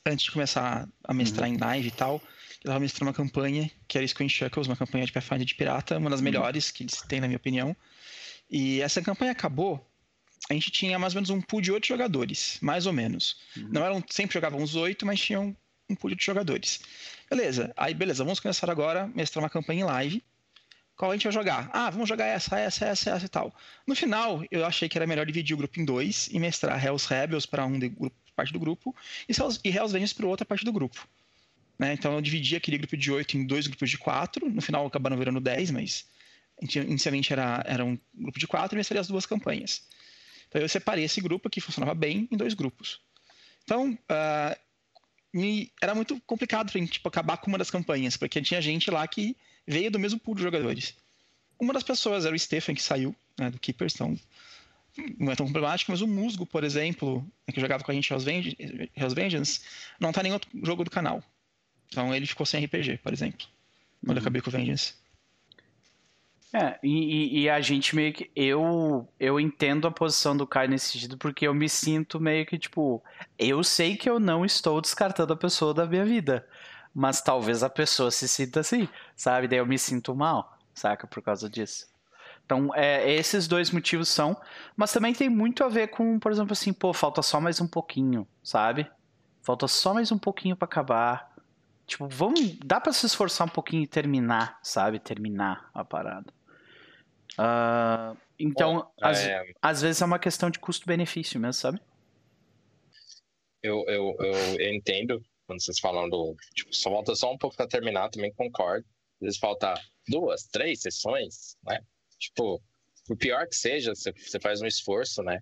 antes 0.07 0.27
de 0.27 0.33
começar 0.33 0.87
a 1.03 1.15
mestrar 1.15 1.49
uhum. 1.49 1.55
em 1.55 1.59
live 1.59 1.89
e 1.89 1.91
tal 1.91 2.21
eu 2.67 2.73
tava 2.73 2.81
mestrando 2.81 3.09
uma 3.09 3.14
campanha, 3.14 3.71
que 3.87 3.97
era 3.97 4.07
Squint 4.07 4.29
Chuckles, 4.29 4.67
uma 4.67 4.77
campanha 4.77 5.07
de 5.07 5.12
Pathfinder 5.12 5.47
de 5.47 5.55
pirata, 5.55 5.99
uma 5.99 6.11
das 6.11 6.19
uhum. 6.19 6.25
melhores 6.25 6.73
que 6.73 6.83
eles 6.83 7.01
têm, 7.03 7.21
na 7.21 7.29
minha 7.29 7.37
opinião. 7.37 7.77
E 8.51 8.81
essa 8.81 9.01
campanha 9.01 9.31
acabou, 9.31 9.89
a 10.51 10.53
gente 10.53 10.73
tinha 10.73 10.99
mais 10.99 11.14
ou 11.14 11.19
menos 11.19 11.31
um 11.31 11.41
pool 11.41 11.61
de 11.61 11.71
oito 11.71 11.87
jogadores, 11.87 12.59
mais 12.61 12.85
ou 12.87 12.93
menos. 12.93 13.37
Uhum. 13.57 13.69
Não 13.71 13.85
eram, 13.85 14.05
sempre 14.11 14.35
jogavam 14.35 14.61
uns 14.61 14.75
oito, 14.75 15.07
mas 15.07 15.21
tinham 15.21 15.57
um 15.89 15.95
pool 15.95 16.12
de 16.12 16.25
jogadores. 16.25 16.81
Beleza, 17.31 17.73
aí 17.77 17.95
beleza, 17.95 18.25
vamos 18.25 18.41
começar 18.41 18.69
agora 18.69 19.05
a 19.05 19.07
mestrar 19.07 19.45
uma 19.45 19.51
campanha 19.51 19.83
em 19.83 19.85
live. 19.85 20.25
Qual 20.97 21.11
a 21.11 21.14
gente 21.14 21.25
vai 21.25 21.33
jogar? 21.33 21.71
Ah, 21.73 21.91
vamos 21.91 22.09
jogar 22.09 22.27
essa, 22.27 22.59
essa, 22.59 22.87
essa, 22.87 23.11
essa 23.11 23.27
e 23.27 23.29
tal. 23.29 23.55
No 23.87 23.95
final, 23.95 24.43
eu 24.51 24.64
achei 24.64 24.89
que 24.89 24.99
era 24.99 25.07
melhor 25.07 25.27
dividir 25.27 25.55
o 25.55 25.59
grupo 25.59 25.79
em 25.79 25.85
dois 25.85 26.29
e 26.33 26.41
mestrar 26.41 26.85
Hells 26.85 27.07
Rebels 27.07 27.47
para 27.47 27.64
um 27.64 27.79
de, 27.79 27.95
parte 28.35 28.53
do 28.53 28.59
grupo 28.59 28.95
e 29.29 29.33
Hells 29.33 29.93
Vengeance 29.93 30.14
para 30.14 30.27
outra 30.27 30.45
parte 30.45 30.64
do 30.64 30.73
grupo. 30.73 31.07
Né? 31.79 31.93
Então 31.93 32.14
eu 32.14 32.20
dividi 32.20 32.57
aquele 32.57 32.79
grupo 32.79 32.97
de 32.97 33.12
oito 33.12 33.37
em 33.37 33.47
dois 33.47 33.66
grupos 33.66 33.91
de 33.91 33.99
quatro. 33.99 34.49
No 34.49 34.62
final 34.62 34.87
acabaram 34.87 35.16
virando 35.16 35.41
dez, 35.41 35.70
mas 35.70 36.07
inicialmente 36.61 37.33
era, 37.33 37.62
era 37.66 37.85
um 37.85 37.99
grupo 38.14 38.39
de 38.39 38.47
quatro 38.47 38.79
e 38.79 38.83
eu 38.83 39.01
as 39.01 39.09
duas 39.09 39.27
campanhas. 39.27 39.83
Então 40.49 40.61
eu 40.61 40.68
separei 40.68 41.05
esse 41.05 41.20
grupo 41.20 41.51
que 41.51 41.61
funcionava 41.61 41.95
bem 41.95 42.29
em 42.31 42.37
dois 42.37 42.55
grupos. 42.55 43.01
Então 43.64 43.93
uh, 43.93 44.59
me, 45.33 45.70
era 45.83 45.95
muito 45.95 46.20
complicado 46.27 46.72
para 46.72 46.87
tipo, 46.87 47.09
acabar 47.09 47.37
com 47.37 47.49
uma 47.49 47.59
das 47.59 47.70
campanhas, 47.70 48.16
porque 48.16 48.41
tinha 48.41 48.61
gente 48.62 48.91
lá 48.91 49.07
que 49.07 49.37
veio 49.66 49.91
do 49.91 49.99
mesmo 49.99 50.18
pool 50.18 50.35
de 50.35 50.43
jogadores. 50.43 50.95
Uma 51.59 51.74
das 51.74 51.83
pessoas 51.83 52.24
era 52.24 52.35
o 52.35 52.39
Stephen, 52.39 52.74
que 52.74 52.83
saiu 52.83 53.14
né, 53.39 53.51
do 53.51 53.59
Keepers, 53.59 53.95
então 53.95 54.18
não 55.18 55.33
é 55.33 55.37
tão 55.37 55.47
problemático, 55.47 55.91
mas 55.91 56.01
o 56.01 56.07
Musgo, 56.07 56.47
por 56.47 56.64
exemplo, 56.64 57.27
que 57.53 57.61
jogava 57.61 57.85
com 57.85 57.91
a 57.91 57.95
gente 57.95 58.11
Hell's 58.11 59.14
Vengeance, 59.14 59.61
não 60.01 60.11
está 60.11 60.20
em 60.20 60.24
nenhum 60.24 60.35
outro 60.35 60.51
jogo 60.64 60.85
do 60.85 60.91
canal. 60.91 61.22
Então 61.89 62.14
ele 62.14 62.26
ficou 62.26 62.47
sem 62.47 62.64
RPG, 62.64 62.99
por 62.99 63.12
exemplo. 63.12 63.47
Quando 64.01 64.11
uhum. 64.11 64.16
eu 64.16 64.20
acabei 64.20 64.43
com 64.43 64.51
o 64.51 64.53
Vengeance. 64.53 64.95
É, 66.53 66.78
e, 66.82 67.43
e, 67.43 67.51
a 67.51 67.61
gente 67.61 67.95
meio 67.95 68.12
que. 68.12 68.30
Eu, 68.34 69.07
eu 69.20 69.39
entendo 69.39 69.87
a 69.87 69.91
posição 69.91 70.37
do 70.37 70.47
Kai 70.47 70.68
nesse 70.68 70.89
sentido, 70.89 71.18
porque 71.18 71.47
eu 71.47 71.55
me 71.55 71.68
sinto 71.68 72.20
meio 72.20 72.47
que, 72.47 72.59
tipo. 72.59 73.03
Eu 73.39 73.62
sei 73.62 73.97
que 73.97 74.09
eu 74.09 74.18
não 74.18 74.45
estou 74.45 74.80
descartando 74.80 75.32
a 75.32 75.37
pessoa 75.37 75.74
da 75.74 75.87
minha 75.87 76.05
vida. 76.05 76.47
Mas 76.95 77.20
talvez 77.20 77.62
a 77.62 77.68
pessoa 77.68 78.11
se 78.11 78.26
sinta 78.26 78.61
assim, 78.61 78.89
sabe? 79.14 79.47
Daí 79.49 79.59
eu 79.59 79.66
me 79.66 79.78
sinto 79.78 80.14
mal, 80.14 80.57
saca? 80.72 81.07
Por 81.07 81.22
causa 81.22 81.51
disso. 81.51 81.87
Então, 82.47 82.70
é, 82.74 83.12
esses 83.12 83.47
dois 83.47 83.70
motivos 83.70 84.09
são. 84.09 84.34
Mas 84.74 84.93
também 84.93 85.12
tem 85.12 85.28
muito 85.28 85.62
a 85.62 85.68
ver 85.68 85.89
com, 85.89 86.18
por 86.18 86.32
exemplo, 86.32 86.53
assim, 86.53 86.72
pô, 86.72 86.95
falta 86.95 87.20
só 87.20 87.39
mais 87.39 87.61
um 87.61 87.66
pouquinho, 87.66 88.26
sabe? 88.43 88.91
Falta 89.43 89.68
só 89.68 89.93
mais 89.93 90.11
um 90.11 90.16
pouquinho 90.16 90.57
para 90.57 90.64
acabar. 90.64 91.36
Tipo, 91.87 92.09
vamos. 92.09 92.59
Dá 92.64 92.80
pra 92.80 92.93
se 92.93 93.07
esforçar 93.07 93.47
um 93.47 93.51
pouquinho 93.51 93.84
e 93.84 93.87
terminar, 93.87 94.59
sabe? 94.62 94.99
Terminar 94.99 95.70
a 95.72 95.84
parada. 95.84 96.32
Uh, 97.39 98.16
então, 98.39 98.91
às, 99.01 99.20
é... 99.20 99.45
às 99.62 99.82
vezes 99.82 100.03
é 100.03 100.05
uma 100.05 100.18
questão 100.18 100.51
de 100.51 100.59
custo-benefício 100.59 101.39
mesmo, 101.39 101.55
sabe? 101.55 101.80
Eu, 103.62 103.84
eu, 103.89 104.16
eu 104.20 104.74
entendo 104.74 105.24
quando 105.47 105.62
vocês 105.62 105.78
falam 105.78 106.09
do. 106.09 106.34
Tipo, 106.55 106.74
só 106.74 106.91
falta 106.91 107.14
só 107.14 107.32
um 107.32 107.39
pouco 107.39 107.57
pra 107.57 107.68
terminar, 107.68 108.11
também 108.11 108.32
concordo. 108.34 108.84
Às 109.20 109.26
vezes 109.26 109.39
falta 109.39 109.74
duas, 110.09 110.45
três 110.45 110.80
sessões, 110.80 111.57
né? 111.64 111.80
Tipo, 112.18 112.61
por 113.07 113.16
pior 113.16 113.47
que 113.47 113.55
seja, 113.55 113.95
você 113.95 114.41
faz 114.41 114.61
um 114.61 114.66
esforço, 114.66 115.22
né? 115.22 115.41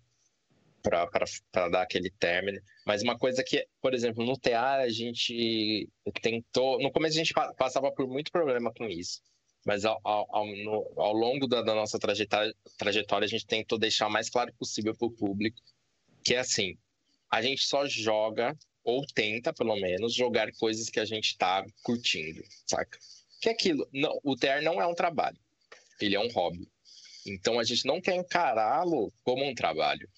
Para 0.85 1.69
dar 1.69 1.83
aquele 1.83 2.11
término. 2.11 2.61
Mas 2.87 3.03
uma 3.03 3.19
coisa 3.19 3.43
que, 3.43 3.67
por 3.81 3.95
exemplo, 3.95 4.25
no 4.25 4.39
TA 4.39 4.75
a 4.77 4.89
gente 4.89 5.89
tentou. 6.23 6.79
No 6.81 6.93
começo 6.93 7.17
a 7.17 7.25
gente 7.25 7.35
passava 7.57 7.91
por 7.91 8.07
muito 8.07 8.31
problema 8.31 8.73
com 8.73 8.85
isso. 8.85 9.21
Mas 9.65 9.87
ao, 9.87 9.99
ao, 10.05 10.47
no, 10.47 10.93
ao 10.97 11.15
longo 11.15 11.47
da, 11.47 11.63
da, 11.63 11.75
nossa 11.75 11.99
trajetória, 11.99 12.55
trajetória, 12.77 13.25
a 13.25 13.29
gente 13.29 13.47
tentou 13.47 13.79
deixar 13.79 14.07
o 14.09 14.11
mais 14.11 14.29
claro 14.29 14.53
possível 14.59 14.95
para 14.95 15.07
o 15.07 15.11
público 15.11 15.59
que 16.25 16.35
é 16.35 16.39
assim: 16.39 16.77
a 17.31 17.43
gente 17.43 17.63
só 17.63 17.87
joga, 17.87 18.57
ou 18.83 19.07
tenta 19.07 19.53
pelo 19.53 19.77
menos, 19.77 20.15
jogar 20.15 20.51
coisas 20.53 20.89
que 20.89 20.99
a 20.99 21.05
gente 21.05 21.29
está 21.29 21.65
curtindo, 21.83 22.43
saca? 22.67 22.99
Que 23.41 23.51
é 23.51 23.53
aquilo. 23.53 23.87
Não, 23.93 24.19
o 24.25 24.35
TR 24.35 24.63
não 24.63 24.81
é 24.81 24.87
um 24.87 24.95
trabalho, 24.95 25.39
ele 26.01 26.17
é 26.17 26.21
um 26.21 26.33
hobby. 26.33 26.67
Então 27.27 27.59
a 27.59 27.65
gente 27.65 27.87
não 27.87 28.01
quer 28.01 28.17
encará-lo 28.17 29.13
como 29.23 29.45
um 29.45 29.55
trabalho. 29.55 30.09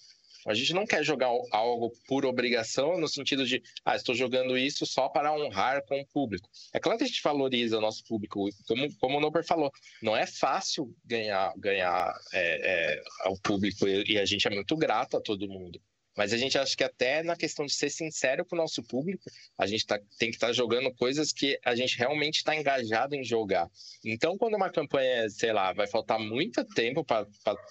A 0.47 0.55
gente 0.55 0.73
não 0.73 0.87
quer 0.87 1.03
jogar 1.03 1.29
algo 1.51 1.93
por 2.07 2.25
obrigação, 2.25 2.99
no 2.99 3.09
sentido 3.09 3.45
de, 3.45 3.63
ah, 3.85 3.97
estou 3.97 4.15
jogando 4.15 4.57
isso 4.57 4.87
só 4.87 5.09
para 5.09 5.35
honrar 5.35 5.85
com 5.87 6.01
o 6.01 6.07
público. 6.07 6.49
É 6.73 6.79
claro 6.79 6.99
que 6.99 7.05
a 7.05 7.07
gente 7.07 7.23
valoriza 7.23 7.79
o 7.79 7.81
nosso 7.81 8.05
público, 8.05 8.49
como, 8.67 8.97
como 8.99 9.19
o 9.19 9.21
Nober 9.21 9.45
falou, 9.45 9.71
não 10.01 10.17
é 10.17 10.27
fácil 10.27 10.95
ganhar, 11.05 11.53
ganhar 11.57 12.15
é, 12.33 12.95
é, 12.95 13.03
público 13.43 13.89
e 13.89 14.19
a 14.19 14.25
gente 14.25 14.47
é 14.47 14.51
muito 14.51 14.77
grato 14.77 15.17
a 15.17 15.21
todo 15.21 15.49
mundo. 15.49 15.81
Mas 16.17 16.33
a 16.33 16.39
gente 16.39 16.57
acha 16.57 16.75
que 16.75 16.83
até 16.83 17.23
na 17.23 17.37
questão 17.37 17.67
de 17.67 17.75
ser 17.75 17.91
sincero 17.91 18.45
com 18.45 18.57
o 18.57 18.59
nosso 18.59 18.83
público, 18.83 19.25
a 19.59 19.67
gente 19.67 19.85
tá, 19.85 20.01
tem 20.19 20.31
que 20.31 20.37
estar 20.37 20.47
tá 20.47 20.53
jogando 20.53 20.91
coisas 20.95 21.31
que 21.31 21.59
a 21.63 21.77
gente 21.77 21.99
realmente 21.99 22.37
está 22.37 22.57
engajado 22.57 23.15
em 23.15 23.23
jogar. 23.23 23.69
Então, 24.03 24.39
quando 24.39 24.55
uma 24.55 24.71
campanha, 24.71 25.29
sei 25.29 25.53
lá, 25.53 25.75
vai 25.75 25.87
faltar 25.87 26.19
muito 26.19 26.65
tempo 26.65 27.05
para 27.05 27.27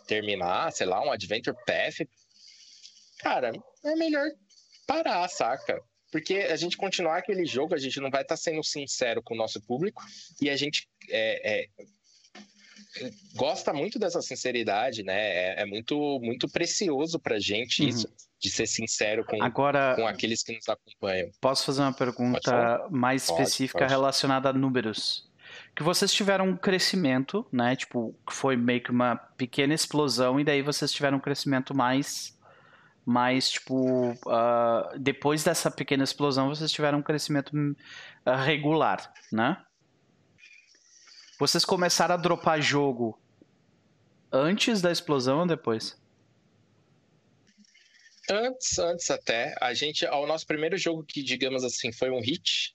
terminar, 0.06 0.72
sei 0.72 0.86
lá, 0.86 1.04
um 1.04 1.12
Adventure 1.12 1.58
Path, 1.66 2.08
cara, 3.20 3.52
é 3.84 3.96
melhor 3.96 4.30
parar, 4.88 5.28
saca? 5.30 5.82
Porque 6.12 6.36
a 6.36 6.56
gente 6.56 6.78
continuar 6.78 7.18
aquele 7.18 7.46
jogo, 7.46 7.74
a 7.74 7.78
gente 7.78 8.00
não 8.00 8.10
vai 8.10 8.22
estar 8.22 8.36
tá 8.36 8.42
sendo 8.42 8.64
sincero 8.64 9.22
com 9.22 9.34
o 9.34 9.38
nosso 9.38 9.62
público 9.62 10.02
e 10.42 10.50
a 10.50 10.56
gente 10.56 10.88
é, 11.10 11.64
é, 11.64 11.70
gosta 13.36 13.74
muito 13.74 14.00
dessa 14.00 14.22
sinceridade, 14.22 15.04
né? 15.04 15.18
É, 15.18 15.62
é, 15.62 15.66
muito, 15.66 16.20
muito 16.22 16.48
precioso 16.48 17.20
pra 17.20 17.40
gente 17.40 17.82
uhum. 17.82 17.90
isso, 17.90 18.08
de 18.40 18.50
ser 18.50 18.68
sincero 18.68 19.26
com, 19.26 19.42
Agora, 19.44 19.96
com 19.96 20.08
aqueles 20.08 20.44
que 20.44 20.54
nos 20.54 20.68
acompanham. 20.70 21.30
Posso 21.42 21.66
fazer 21.66 21.82
uma 21.82 21.94
pergunta 21.94 22.88
mais 22.90 23.24
específica 23.24 23.80
pode. 23.80 23.92
relacionada 23.92 24.50
a 24.50 24.54
números? 24.54 25.30
Que 25.76 25.84
vocês 25.84 26.14
tiveram 26.14 26.50
um 26.50 26.58
crescimento, 26.58 27.46
né? 27.52 27.76
Tipo, 27.76 28.16
que 28.26 28.34
foi 28.34 28.56
meio 28.56 28.82
que 28.82 28.92
uma 28.92 29.16
pequena 29.16 29.74
explosão, 29.74 30.40
e 30.40 30.44
daí 30.44 30.62
vocês 30.62 30.92
tiveram 30.92 31.18
um 31.18 31.22
crescimento 31.22 31.76
mais 31.76 32.35
mas 33.06 33.52
tipo 33.52 34.12
uh, 34.12 35.00
depois 35.00 35.44
dessa 35.44 35.70
pequena 35.70 36.04
explosão 36.04 36.50
vocês 36.50 36.72
tiveram 36.72 37.00
um 37.00 37.04
crescimento 37.04 37.54
uh, 37.56 38.36
regular, 38.44 39.14
né? 39.32 39.64
Vocês 41.38 41.64
começaram 41.64 42.16
a 42.16 42.18
dropar 42.18 42.62
jogo 42.62 43.20
antes 44.32 44.82
da 44.82 44.92
explosão 44.92 45.40
ou 45.40 45.48
depois? 45.48 45.98
Antes, 48.30 48.80
antes 48.80 49.12
até. 49.12 49.54
A 49.62 49.74
gente, 49.74 50.06
o 50.06 50.26
nosso 50.26 50.48
primeiro 50.48 50.78
jogo 50.78 51.04
que, 51.04 51.22
digamos 51.22 51.64
assim, 51.64 51.92
foi 51.92 52.10
um 52.10 52.22
hit, 52.22 52.74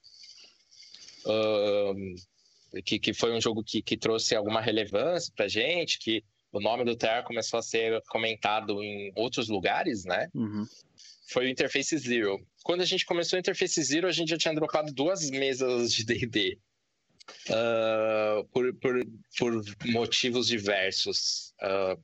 que, 2.85 2.99
que 2.99 3.13
foi 3.13 3.33
um 3.33 3.41
jogo 3.41 3.65
que, 3.65 3.83
que 3.83 3.97
trouxe 3.97 4.37
alguma 4.37 4.61
relevância 4.61 5.33
pra 5.35 5.49
gente, 5.49 5.99
que 5.99 6.23
o 6.53 6.61
nome 6.61 6.85
do 6.85 6.97
TR 6.97 7.23
começou 7.25 7.59
a 7.59 7.63
ser 7.63 8.03
comentado 8.09 8.83
em 8.83 9.13
outros 9.15 9.49
lugares, 9.49 10.05
né? 10.05 10.29
Uhum. 10.35 10.67
Foi 11.29 11.47
o 11.47 11.49
Interface 11.49 11.97
Zero. 11.97 12.45
Quando 12.65 12.81
a 12.81 12.85
gente 12.85 13.07
começou 13.07 13.37
o 13.37 13.41
Interface 13.41 13.83
Zero, 13.83 14.09
a 14.09 14.13
gente 14.13 14.31
já 14.31 14.39
tinha 14.39 14.55
dropado 14.55 14.93
duas 14.93 15.31
mesas 15.31 15.93
de 15.93 16.05
D&D. 16.05 16.59
uh, 17.49 18.45
por, 18.49 18.75
por, 18.75 19.07
por 19.39 19.63
motivos 19.87 20.49
diversos. 20.49 21.55
Uh, 21.63 22.03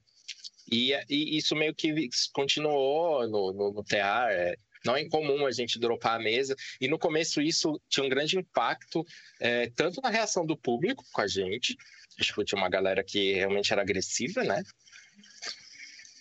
e, 0.70 0.92
e, 1.08 1.36
isso 1.36 1.54
meio 1.54 1.74
que 1.74 2.08
continuou 2.32 3.28
no, 3.28 3.52
no, 3.52 3.72
no 3.72 3.84
TEAR. 3.84 4.30
É, 4.30 4.56
não 4.84 4.96
é 4.96 5.02
incomum 5.02 5.44
a 5.44 5.50
gente 5.50 5.78
dropar 5.78 6.16
a 6.16 6.22
mesa. 6.22 6.54
E 6.80 6.86
no 6.88 6.98
começo 6.98 7.42
isso 7.42 7.80
tinha 7.88 8.04
um 8.06 8.08
grande 8.08 8.38
impacto, 8.38 9.04
é, 9.40 9.68
tanto 9.70 10.00
na 10.00 10.10
reação 10.10 10.46
do 10.46 10.56
público 10.56 11.04
com 11.12 11.20
a 11.20 11.26
gente, 11.26 11.76
tipo, 12.24 12.44
tinha 12.44 12.58
uma 12.58 12.68
galera 12.68 13.02
que 13.04 13.34
realmente 13.34 13.72
era 13.72 13.82
agressiva, 13.82 14.42
né? 14.42 14.62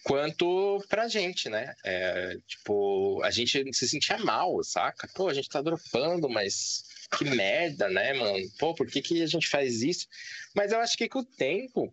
Quanto 0.03 0.83
pra 0.87 1.07
gente, 1.07 1.49
né? 1.49 1.73
É, 1.83 2.37
tipo, 2.47 3.21
a 3.23 3.31
gente 3.31 3.73
se 3.73 3.89
sentia 3.89 4.17
mal, 4.19 4.63
saca? 4.63 5.09
Pô, 5.15 5.27
a 5.27 5.33
gente 5.33 5.49
tá 5.49 5.61
dropando, 5.61 6.29
mas 6.29 6.83
que 7.17 7.25
merda, 7.25 7.89
né, 7.89 8.13
mano? 8.13 8.37
Pô, 8.59 8.75
por 8.75 8.87
que, 8.87 9.01
que 9.01 9.23
a 9.23 9.27
gente 9.27 9.47
faz 9.47 9.81
isso? 9.81 10.07
Mas 10.55 10.71
eu 10.71 10.79
acho 10.79 10.95
que 10.95 11.09
com 11.09 11.19
o 11.19 11.25
tempo 11.25 11.91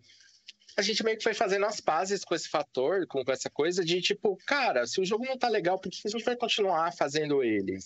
a 0.76 0.82
gente 0.82 1.05
meio 1.05 1.16
que 1.16 1.22
foi 1.22 1.34
fazendo 1.34 1.66
as 1.66 1.80
pazes 1.80 2.24
com 2.24 2.34
esse 2.34 2.48
fator, 2.48 3.07
com 3.07 3.22
essa 3.28 3.50
coisa 3.50 3.84
de 3.84 4.00
tipo, 4.00 4.38
cara, 4.46 4.86
se 4.86 5.00
o 5.00 5.05
jogo 5.05 5.24
não 5.24 5.38
tá 5.38 5.48
legal, 5.48 5.78
por 5.78 5.90
que 5.90 6.00
a 6.05 6.11
gente 6.11 6.24
vai 6.24 6.36
continuar 6.36 6.92
fazendo 6.94 7.42
ele? 7.42 7.78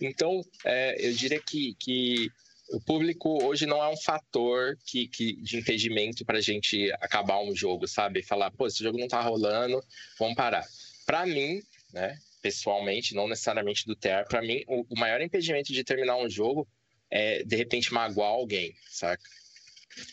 Então, 0.00 0.40
é, 0.64 1.06
eu 1.06 1.12
diria 1.12 1.40
que, 1.40 1.74
que 1.74 2.30
o 2.70 2.80
público 2.80 3.42
hoje 3.44 3.66
não 3.66 3.82
é 3.82 3.88
um 3.88 3.96
fator 3.96 4.76
que, 4.86 5.08
que, 5.08 5.36
de 5.40 5.58
impedimento 5.58 6.24
para 6.24 6.38
a 6.38 6.42
gente 6.42 6.92
acabar 7.00 7.40
um 7.40 7.54
jogo, 7.54 7.86
sabe? 7.88 8.22
Falar, 8.22 8.50
pô, 8.50 8.66
esse 8.66 8.82
jogo 8.82 8.98
não 8.98 9.08
tá 9.08 9.20
rolando, 9.20 9.82
vamos 10.18 10.34
parar. 10.34 10.64
Para 11.06 11.24
mim, 11.24 11.62
né, 11.92 12.18
pessoalmente, 12.42 13.14
não 13.14 13.26
necessariamente 13.26 13.86
do 13.86 13.96
TR, 13.96 14.28
para 14.28 14.42
mim, 14.42 14.62
o, 14.66 14.86
o 14.90 14.98
maior 14.98 15.20
impedimento 15.20 15.72
de 15.72 15.82
terminar 15.82 16.16
um 16.16 16.28
jogo 16.28 16.68
é, 17.10 17.42
de 17.42 17.56
repente, 17.56 17.92
magoar 17.92 18.30
alguém, 18.30 18.74
saca? 18.90 19.22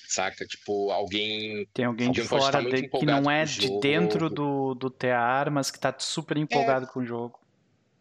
Saca? 0.07 0.45
Tipo, 0.45 0.91
alguém. 0.91 1.67
Tem 1.73 1.85
alguém, 1.85 2.07
alguém 2.07 2.23
de 2.23 2.27
fora 2.27 2.63
de, 2.63 2.87
que 2.87 3.05
não 3.05 3.29
é 3.29 3.43
de 3.43 3.79
dentro 3.79 4.29
do, 4.29 4.73
do 4.73 4.89
TR, 4.89 5.51
mas 5.51 5.69
que 5.69 5.79
tá 5.79 5.93
super 5.97 6.37
empolgado 6.37 6.85
é, 6.85 6.89
com 6.89 7.01
o 7.01 7.05
jogo. 7.05 7.39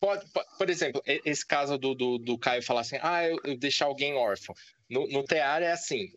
Pode, 0.04 0.26
pode, 0.32 0.46
por 0.58 0.68
exemplo, 0.68 1.02
esse 1.06 1.46
caso 1.46 1.78
do, 1.78 1.94
do, 1.94 2.18
do 2.18 2.36
Caio 2.36 2.62
falar 2.62 2.82
assim: 2.82 2.98
ah, 3.00 3.24
eu, 3.24 3.40
eu 3.42 3.56
deixar 3.56 3.86
alguém 3.86 4.12
órfão. 4.14 4.54
No, 4.86 5.08
no 5.08 5.24
TR 5.24 5.62
é 5.62 5.72
assim: 5.72 6.12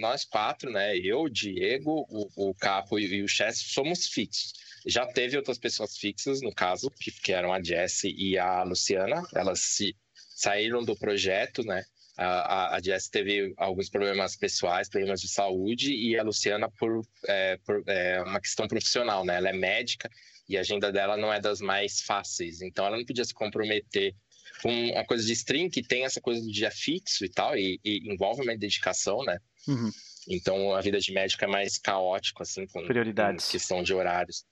nós 0.00 0.24
quatro, 0.24 0.72
né? 0.72 0.96
Eu, 0.96 1.28
Diego, 1.28 2.06
o, 2.08 2.48
o 2.48 2.54
Capo 2.54 2.98
e, 2.98 3.04
e 3.04 3.22
o 3.22 3.28
Chess 3.28 3.58
somos 3.58 4.08
fixos. 4.08 4.54
Já 4.86 5.04
teve 5.04 5.36
outras 5.36 5.58
pessoas 5.58 5.98
fixas, 5.98 6.40
no 6.40 6.50
caso, 6.50 6.90
que, 6.90 7.10
que 7.10 7.30
eram 7.34 7.52
a 7.52 7.62
Jessie 7.62 8.14
e 8.16 8.38
a 8.38 8.62
Luciana. 8.62 9.22
Elas 9.34 9.60
se 9.60 9.94
saíram 10.34 10.82
do 10.82 10.96
projeto, 10.96 11.62
né? 11.62 11.84
A, 12.16 12.76
a, 12.76 12.80
Jess 12.80 13.10
teve 13.10 13.52
alguns 13.58 13.90
problemas 13.90 14.34
pessoais, 14.34 14.88
problemas 14.88 15.20
de 15.20 15.28
saúde, 15.28 15.92
e 15.92 16.18
a 16.18 16.22
Luciana 16.22 16.70
por, 16.70 17.02
é, 17.26 17.58
por 17.66 17.82
é, 17.86 18.22
uma 18.22 18.40
questão 18.40 18.66
profissional, 18.66 19.26
né? 19.26 19.36
Ela 19.36 19.50
é 19.50 19.52
médica 19.52 20.08
e 20.48 20.56
a 20.56 20.60
agenda 20.60 20.92
dela 20.92 21.16
não 21.16 21.32
é 21.32 21.40
das 21.40 21.60
mais 21.60 22.00
fáceis, 22.00 22.60
então 22.60 22.86
ela 22.86 22.96
não 22.96 23.04
podia 23.04 23.24
se 23.24 23.34
comprometer 23.34 24.14
com 24.62 24.90
uma 24.90 25.04
coisa 25.04 25.24
de 25.24 25.32
stream 25.32 25.68
que 25.68 25.82
tem 25.82 26.04
essa 26.04 26.20
coisa 26.20 26.40
do 26.40 26.50
dia 26.50 26.70
fixo 26.70 27.24
e 27.24 27.28
tal, 27.28 27.56
e, 27.56 27.80
e 27.84 28.12
envolve 28.12 28.42
uma 28.42 28.56
dedicação, 28.56 29.22
né? 29.24 29.38
Uhum. 29.66 29.90
Então 30.28 30.74
a 30.74 30.80
vida 30.80 30.98
de 30.98 31.12
médico 31.12 31.44
é 31.44 31.48
mais 31.48 31.78
caótico, 31.78 32.42
assim, 32.42 32.66
com, 32.66 32.86
Prioridades. 32.86 33.46
com 33.46 33.52
questão 33.52 33.82
de 33.82 33.92
horários. 33.92 34.44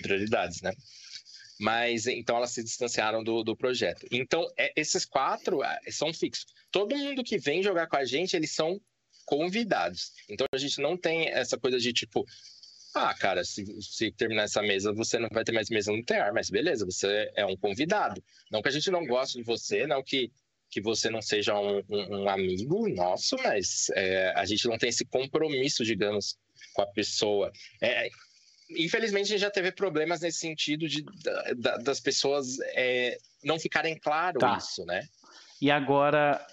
Prioridades, 0.00 0.60
né? 0.62 0.72
Mas 1.60 2.06
então 2.06 2.36
elas 2.36 2.50
se 2.50 2.62
distanciaram 2.62 3.22
do, 3.22 3.44
do 3.44 3.56
projeto. 3.56 4.06
Então, 4.10 4.44
é, 4.56 4.72
esses 4.74 5.04
quatro 5.04 5.62
é, 5.62 5.78
são 5.90 6.12
fixos. 6.12 6.46
Todo 6.70 6.96
mundo 6.96 7.22
que 7.22 7.38
vem 7.38 7.62
jogar 7.62 7.86
com 7.86 7.96
a 7.96 8.04
gente, 8.04 8.34
eles 8.34 8.52
são 8.52 8.80
convidados. 9.24 10.12
Então 10.28 10.46
a 10.52 10.58
gente 10.58 10.80
não 10.80 10.96
tem 10.96 11.28
essa 11.28 11.56
coisa 11.56 11.78
de 11.78 11.92
tipo, 11.92 12.24
ah, 12.94 13.14
cara, 13.14 13.42
se, 13.44 13.64
se 13.80 14.10
terminar 14.10 14.44
essa 14.44 14.60
mesa, 14.60 14.92
você 14.92 15.18
não 15.18 15.28
vai 15.32 15.44
ter 15.44 15.52
mais 15.52 15.70
mesa 15.70 15.90
no 15.92 16.04
TR, 16.04 16.32
mas 16.34 16.50
beleza, 16.50 16.84
você 16.84 17.30
é 17.34 17.44
um 17.46 17.56
convidado. 17.56 18.22
Não 18.50 18.60
que 18.60 18.68
a 18.68 18.72
gente 18.72 18.90
não 18.90 19.06
goste 19.06 19.38
de 19.38 19.44
você, 19.44 19.86
não 19.86 20.02
que, 20.02 20.30
que 20.70 20.80
você 20.80 21.08
não 21.08 21.22
seja 21.22 21.58
um, 21.58 21.82
um, 21.88 22.22
um 22.22 22.28
amigo 22.28 22.88
nosso, 22.88 23.36
mas 23.42 23.88
é, 23.94 24.32
a 24.36 24.44
gente 24.44 24.68
não 24.68 24.76
tem 24.76 24.90
esse 24.90 25.06
compromisso, 25.06 25.84
digamos, 25.84 26.36
com 26.74 26.82
a 26.82 26.86
pessoa. 26.86 27.50
É, 27.80 28.10
infelizmente, 28.70 29.24
a 29.24 29.28
gente 29.30 29.40
já 29.40 29.50
teve 29.50 29.72
problemas 29.72 30.20
nesse 30.20 30.40
sentido 30.40 30.86
de, 30.86 31.02
da, 31.56 31.78
das 31.78 31.98
pessoas 31.98 32.58
é, 32.74 33.16
não 33.42 33.58
ficarem 33.58 33.98
claro 33.98 34.38
tá. 34.38 34.58
isso, 34.58 34.84
né? 34.84 35.08
E 35.62 35.70
agora, 35.70 36.44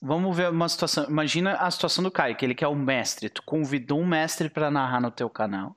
vamos 0.00 0.34
ver 0.34 0.48
uma 0.48 0.68
situação. 0.70 1.04
Imagina 1.08 1.56
a 1.56 1.70
situação 1.70 2.02
do 2.02 2.10
Caio, 2.10 2.34
que 2.34 2.46
ele 2.46 2.54
quer 2.54 2.68
o 2.68 2.70
um 2.70 2.76
mestre. 2.76 3.28
Tu 3.28 3.42
convidou 3.42 4.00
um 4.00 4.06
mestre 4.06 4.48
para 4.48 4.70
narrar 4.70 5.00
no 5.00 5.10
teu 5.10 5.28
canal. 5.28 5.76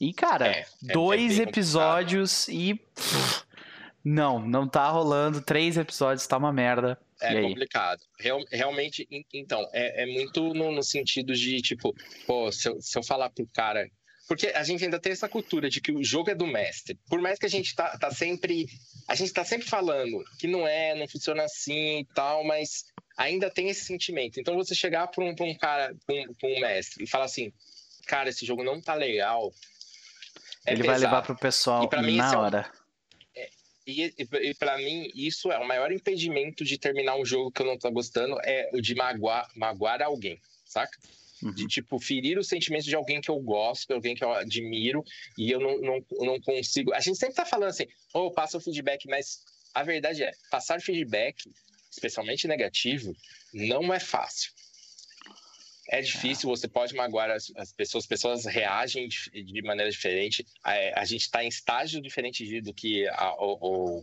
E, 0.00 0.12
cara, 0.12 0.48
é, 0.48 0.60
é 0.60 0.92
dois 0.92 1.38
é 1.38 1.42
episódios 1.42 2.48
e. 2.48 2.74
Pff, 2.74 3.44
não, 4.04 4.38
não 4.38 4.68
tá 4.68 4.88
rolando. 4.88 5.40
Três 5.40 5.76
episódios, 5.76 6.26
tá 6.26 6.36
uma 6.36 6.52
merda. 6.52 6.98
É 7.20 7.42
complicado. 7.42 8.00
Real, 8.18 8.40
realmente, 8.52 9.08
então, 9.34 9.68
é, 9.72 10.04
é 10.04 10.06
muito 10.06 10.54
no, 10.54 10.70
no, 10.70 10.82
sentido 10.84 11.34
de, 11.34 11.60
tipo, 11.60 11.92
pô, 12.26 12.50
se 12.52 12.68
eu, 12.68 12.80
se 12.80 12.96
eu 12.96 13.02
falar 13.02 13.28
pro 13.30 13.44
cara 13.52 13.90
porque 14.28 14.48
a 14.48 14.62
gente 14.62 14.84
ainda 14.84 15.00
tem 15.00 15.10
essa 15.10 15.26
cultura 15.26 15.70
de 15.70 15.80
que 15.80 15.90
o 15.90 16.04
jogo 16.04 16.28
é 16.28 16.34
do 16.34 16.46
mestre. 16.46 16.98
Por 17.08 17.18
mais 17.18 17.38
que 17.38 17.46
a 17.46 17.48
gente 17.48 17.74
tá, 17.74 17.96
tá 17.96 18.10
sempre. 18.10 18.66
A 19.08 19.14
gente 19.14 19.32
tá 19.32 19.42
sempre 19.42 19.66
falando 19.66 20.22
que 20.38 20.46
não 20.46 20.68
é, 20.68 20.94
não 20.94 21.08
funciona 21.08 21.44
assim 21.44 22.00
e 22.00 22.04
tal, 22.14 22.44
mas 22.44 22.84
ainda 23.16 23.50
tem 23.50 23.70
esse 23.70 23.86
sentimento. 23.86 24.38
Então 24.38 24.54
você 24.54 24.74
chegar 24.74 25.06
para 25.06 25.24
um, 25.24 25.34
pra 25.34 25.46
um 25.46 25.54
cara, 25.54 25.96
para 26.06 26.14
um, 26.14 26.34
um, 26.44 26.60
mestre, 26.60 27.04
e 27.04 27.08
falar 27.08 27.24
assim, 27.24 27.50
cara, 28.06 28.28
esse 28.28 28.44
jogo 28.44 28.62
não 28.62 28.82
tá 28.82 28.92
legal. 28.92 29.50
É 30.66 30.72
Ele 30.72 30.82
pesado. 30.82 31.00
vai 31.00 31.10
levar 31.10 31.22
pro 31.22 31.36
pessoal 31.36 31.88
na 31.90 32.02
mim, 32.02 32.20
hora. 32.20 32.70
É, 33.34 33.42
é, 33.42 33.50
e, 33.86 34.14
e, 34.18 34.50
e 34.50 34.54
para 34.54 34.76
mim, 34.78 35.10
isso 35.14 35.50
é 35.50 35.58
o 35.58 35.66
maior 35.66 35.90
impedimento 35.92 36.64
de 36.64 36.78
terminar 36.78 37.16
um 37.16 37.24
jogo 37.24 37.50
que 37.50 37.62
eu 37.62 37.66
não 37.66 37.78
tô 37.78 37.90
gostando, 37.90 38.38
é 38.44 38.70
o 38.72 38.80
de 38.80 38.94
magoar, 38.94 39.48
magoar 39.54 40.02
alguém, 40.02 40.40
saca? 40.64 40.98
Uhum. 41.42 41.52
De, 41.52 41.66
tipo, 41.68 41.98
ferir 42.00 42.36
os 42.36 42.48
sentimentos 42.48 42.86
de 42.86 42.96
alguém 42.96 43.20
que 43.20 43.30
eu 43.30 43.38
gosto, 43.38 43.92
alguém 43.92 44.14
que 44.14 44.24
eu 44.24 44.32
admiro, 44.32 45.04
e 45.36 45.50
eu 45.50 45.60
não, 45.60 45.80
não, 45.80 46.04
não 46.18 46.40
consigo. 46.40 46.92
A 46.92 47.00
gente 47.00 47.18
sempre 47.18 47.36
tá 47.36 47.44
falando 47.44 47.68
assim, 47.68 47.86
ou 48.12 48.26
oh, 48.26 48.30
passa 48.32 48.58
o 48.58 48.60
feedback, 48.60 49.06
mas 49.08 49.44
a 49.74 49.84
verdade 49.84 50.24
é, 50.24 50.32
passar 50.50 50.80
feedback, 50.80 51.36
especialmente 51.90 52.48
negativo, 52.48 53.14
não 53.54 53.94
é 53.94 54.00
fácil. 54.00 54.52
É 55.90 56.02
difícil, 56.02 56.50
você 56.50 56.68
pode 56.68 56.94
magoar 56.94 57.30
as, 57.30 57.50
as 57.56 57.72
pessoas, 57.72 58.04
as 58.04 58.08
pessoas 58.08 58.44
reagem 58.44 59.08
de, 59.08 59.42
de 59.42 59.62
maneira 59.62 59.90
diferente. 59.90 60.44
A, 60.62 61.00
a 61.00 61.04
gente 61.04 61.22
está 61.22 61.42
em 61.42 61.48
estágio 61.48 62.02
diferente 62.02 62.60
do 62.60 62.74
que 62.74 63.08
a, 63.08 63.34
o, 63.38 64.02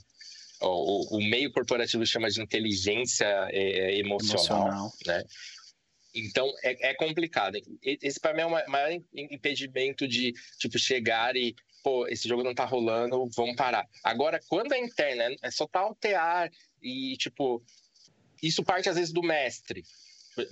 o, 0.62 1.18
o, 1.18 1.30
meio 1.30 1.52
corporativo 1.52 2.06
chama 2.06 2.30
de 2.30 2.42
inteligência 2.42 3.28
é, 3.52 3.98
emocional, 4.00 4.68
emocional, 4.68 4.92
né? 5.06 5.24
Então 6.16 6.52
é, 6.64 6.90
é 6.90 6.94
complicado. 6.96 7.58
Esse 7.84 8.20
para 8.20 8.34
mim 8.34 8.42
é 8.42 8.46
o 8.46 8.72
maior 8.72 8.92
impedimento 9.14 10.08
de 10.08 10.34
tipo 10.58 10.80
chegar 10.80 11.36
e 11.36 11.54
pô, 11.84 12.08
esse 12.08 12.28
jogo 12.28 12.42
não 12.42 12.56
tá 12.56 12.66
rolando, 12.66 13.30
vamos 13.36 13.56
parar. 13.56 13.86
Agora, 14.04 14.40
quando 14.48 14.74
é 14.74 14.80
interna, 14.80 15.36
é 15.44 15.52
só 15.52 15.68
altear 15.74 16.50
e 16.82 17.16
tipo 17.18 17.62
isso 18.42 18.64
parte 18.64 18.90
às 18.90 18.96
vezes 18.96 19.14
do 19.14 19.22
mestre. 19.22 19.84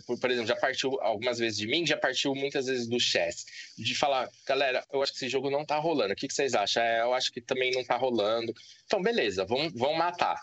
Por, 0.05 0.19
por, 0.19 0.31
exemplo, 0.31 0.47
já 0.47 0.55
partiu 0.55 0.99
algumas 1.01 1.39
vezes 1.39 1.57
de 1.57 1.67
mim, 1.67 1.85
já 1.85 1.97
partiu 1.97 2.33
muitas 2.33 2.67
vezes 2.67 2.87
do 2.87 2.99
chess. 2.99 3.45
De 3.77 3.93
falar, 3.95 4.29
galera, 4.45 4.85
eu 4.91 5.01
acho 5.03 5.11
que 5.11 5.17
esse 5.17 5.29
jogo 5.29 5.49
não 5.49 5.65
tá 5.65 5.77
rolando. 5.77 6.13
O 6.13 6.15
que, 6.15 6.27
que 6.27 6.33
vocês 6.33 6.53
acham? 6.53 6.81
É, 6.81 7.01
eu 7.01 7.13
acho 7.13 7.31
que 7.31 7.41
também 7.41 7.71
não 7.71 7.83
tá 7.83 7.97
rolando. 7.97 8.53
Então, 8.85 9.01
beleza, 9.01 9.45
vamos, 9.45 9.73
vamos 9.73 9.97
matar. 9.97 10.39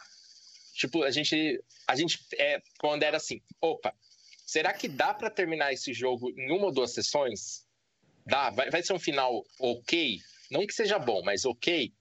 Tipo, 0.74 1.03
a 1.03 1.11
gente, 1.11 1.62
a 1.86 1.97
gente 1.97 2.18
é, 2.38 2.61
quando 2.78 3.03
era 3.03 3.16
assim, 3.16 3.41
opa, 3.61 3.95
Será 4.51 4.72
que 4.72 4.88
dá 4.88 5.14
para 5.14 5.30
terminar 5.30 5.72
esse 5.72 5.93
jogo 5.93 6.28
em 6.36 6.51
uma 6.51 6.66
ou 6.66 6.72
duas 6.72 6.93
sessões? 6.93 7.64
Dá? 8.26 8.51
Vai, 8.51 8.68
vai 8.68 8.82
ser 8.82 8.93
um 8.93 8.99
final 8.99 9.45
ok? 9.61 10.18
Não 10.51 10.66
que 10.66 10.74
seja 10.74 10.99
bom, 10.99 11.22
mas 11.22 11.45
ok? 11.45 11.93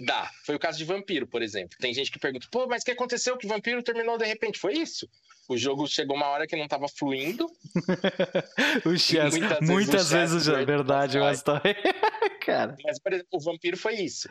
Dá. 0.00 0.28
Foi 0.44 0.56
o 0.56 0.58
caso 0.58 0.78
de 0.78 0.84
Vampiro, 0.84 1.28
por 1.28 1.42
exemplo. 1.42 1.78
Tem 1.78 1.94
gente 1.94 2.10
que 2.10 2.18
pergunta, 2.18 2.48
pô, 2.50 2.66
mas 2.66 2.82
o 2.82 2.86
que 2.86 2.90
aconteceu 2.90 3.38
que 3.38 3.46
Vampiro 3.46 3.84
terminou 3.84 4.18
de 4.18 4.26
repente? 4.26 4.58
Foi 4.58 4.74
isso. 4.74 5.08
O 5.48 5.56
jogo 5.56 5.86
chegou 5.86 6.16
uma 6.16 6.26
hora 6.26 6.46
que 6.46 6.56
não 6.56 6.64
estava 6.64 6.88
fluindo. 6.88 7.46
o 8.84 8.98
chess, 8.98 9.36
muitas, 9.36 9.60
muitas 9.60 10.10
vezes, 10.10 10.44
já, 10.44 10.60
é 10.60 10.64
verdade, 10.64 11.18
uma 11.18 11.32
história. 11.32 11.76
Cara. 12.44 12.76
Mas, 12.84 12.98
por 12.98 13.12
exemplo, 13.12 13.28
o 13.32 13.40
Vampiro 13.40 13.76
foi 13.76 13.94
isso. 13.94 14.28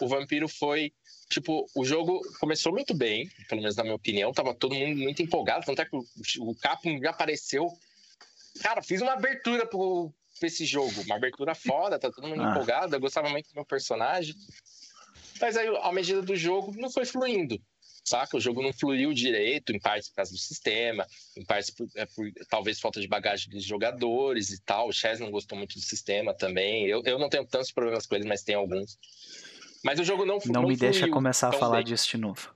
O 0.00 0.08
Vampiro 0.08 0.48
foi 0.48 0.92
tipo, 1.28 1.66
o 1.74 1.84
jogo 1.84 2.20
começou 2.38 2.72
muito 2.72 2.94
bem, 2.94 3.28
pelo 3.48 3.60
menos 3.60 3.76
na 3.76 3.82
minha 3.82 3.94
opinião, 3.94 4.32
tava 4.32 4.54
todo 4.54 4.74
mundo 4.74 4.96
muito 4.96 5.22
empolgado, 5.22 5.66
tanto 5.66 5.82
é 5.82 5.84
que 5.84 5.96
o, 5.96 6.04
o 6.40 6.54
Capcom 6.54 6.98
já 7.00 7.10
apareceu. 7.10 7.68
Cara, 8.62 8.82
fiz 8.82 9.02
uma 9.02 9.12
abertura 9.12 9.66
pro, 9.66 10.12
pra 10.38 10.46
esse 10.46 10.64
jogo, 10.64 11.02
uma 11.02 11.16
abertura 11.16 11.54
foda, 11.54 11.98
tá 11.98 12.10
todo 12.10 12.28
mundo 12.28 12.42
ah. 12.44 12.50
empolgado, 12.50 12.94
eu 12.94 13.00
gostava 13.00 13.28
muito 13.28 13.48
do 13.48 13.54
meu 13.54 13.64
personagem. 13.64 14.34
Mas 15.40 15.56
aí, 15.56 15.68
à 15.82 15.92
medida 15.92 16.22
do 16.22 16.34
jogo, 16.34 16.72
não 16.76 16.90
foi 16.90 17.04
fluindo. 17.04 17.60
Saca? 18.06 18.36
O 18.36 18.40
jogo 18.40 18.62
não 18.62 18.72
fluiu 18.72 19.12
direito, 19.12 19.72
em 19.72 19.78
parte 19.78 20.08
por 20.10 20.16
causa 20.16 20.32
do 20.32 20.38
sistema, 20.38 21.06
em 21.36 21.44
parte 21.44 21.72
por, 21.72 21.88
é, 21.96 22.06
por 22.06 22.30
talvez 22.48 22.78
falta 22.78 23.00
de 23.00 23.08
bagagem 23.08 23.50
dos 23.50 23.64
jogadores 23.64 24.50
e 24.50 24.60
tal. 24.62 24.88
O 24.88 24.92
Chess 24.92 25.18
não 25.20 25.30
gostou 25.30 25.58
muito 25.58 25.74
do 25.74 25.80
sistema 25.80 26.32
também. 26.32 26.86
Eu, 26.86 27.02
eu 27.04 27.18
não 27.18 27.28
tenho 27.28 27.44
tantos 27.44 27.72
problemas 27.72 28.06
com 28.06 28.14
ele, 28.14 28.28
mas 28.28 28.42
tem 28.42 28.54
alguns. 28.54 28.98
Mas 29.82 29.98
o 29.98 30.04
jogo 30.04 30.24
não 30.24 30.38
Não, 30.46 30.62
não 30.62 30.68
me 30.68 30.76
deixa 30.76 31.08
começar 31.08 31.48
a 31.48 31.52
falar 31.52 31.78
bem. 31.78 31.86
disso 31.86 32.08
de 32.08 32.16
novo. 32.16 32.54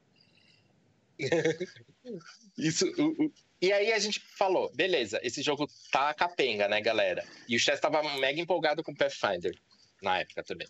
Isso, 2.57 2.87
o, 2.99 3.25
o, 3.25 3.33
e 3.61 3.73
aí 3.73 3.93
a 3.93 3.99
gente 3.99 4.21
falou, 4.21 4.71
beleza, 4.75 5.21
esse 5.23 5.43
jogo 5.43 5.69
tá 5.93 6.15
capenga, 6.15 6.67
né, 6.67 6.81
galera? 6.81 7.25
E 7.49 7.57
o 7.57 7.61
Chess 7.61 7.79
tava 7.79 8.03
mega 8.19 8.41
empolgado 8.41 8.83
com 8.83 8.93
o 8.93 8.97
Pathfinder 8.97 9.55
na 10.03 10.21
época 10.21 10.43
também. 10.43 10.67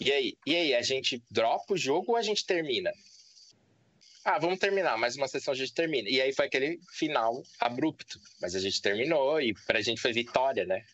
E 0.00 0.10
aí? 0.10 0.34
E 0.46 0.56
aí, 0.56 0.74
a 0.74 0.82
gente 0.82 1.22
dropa 1.30 1.74
o 1.74 1.76
jogo 1.76 2.12
ou 2.12 2.16
a 2.16 2.22
gente 2.22 2.44
termina? 2.44 2.92
Ah, 4.24 4.38
vamos 4.38 4.58
terminar, 4.58 4.96
mais 4.96 5.16
uma 5.16 5.26
sessão 5.26 5.52
a 5.52 5.56
gente 5.56 5.74
termina. 5.74 6.08
E 6.08 6.20
aí 6.20 6.32
foi 6.32 6.46
aquele 6.46 6.80
final 6.92 7.42
abrupto, 7.58 8.20
mas 8.40 8.54
a 8.54 8.60
gente 8.60 8.80
terminou 8.80 9.40
e 9.40 9.52
pra 9.66 9.80
gente 9.80 10.00
foi 10.00 10.12
vitória, 10.12 10.64
né? 10.64 10.84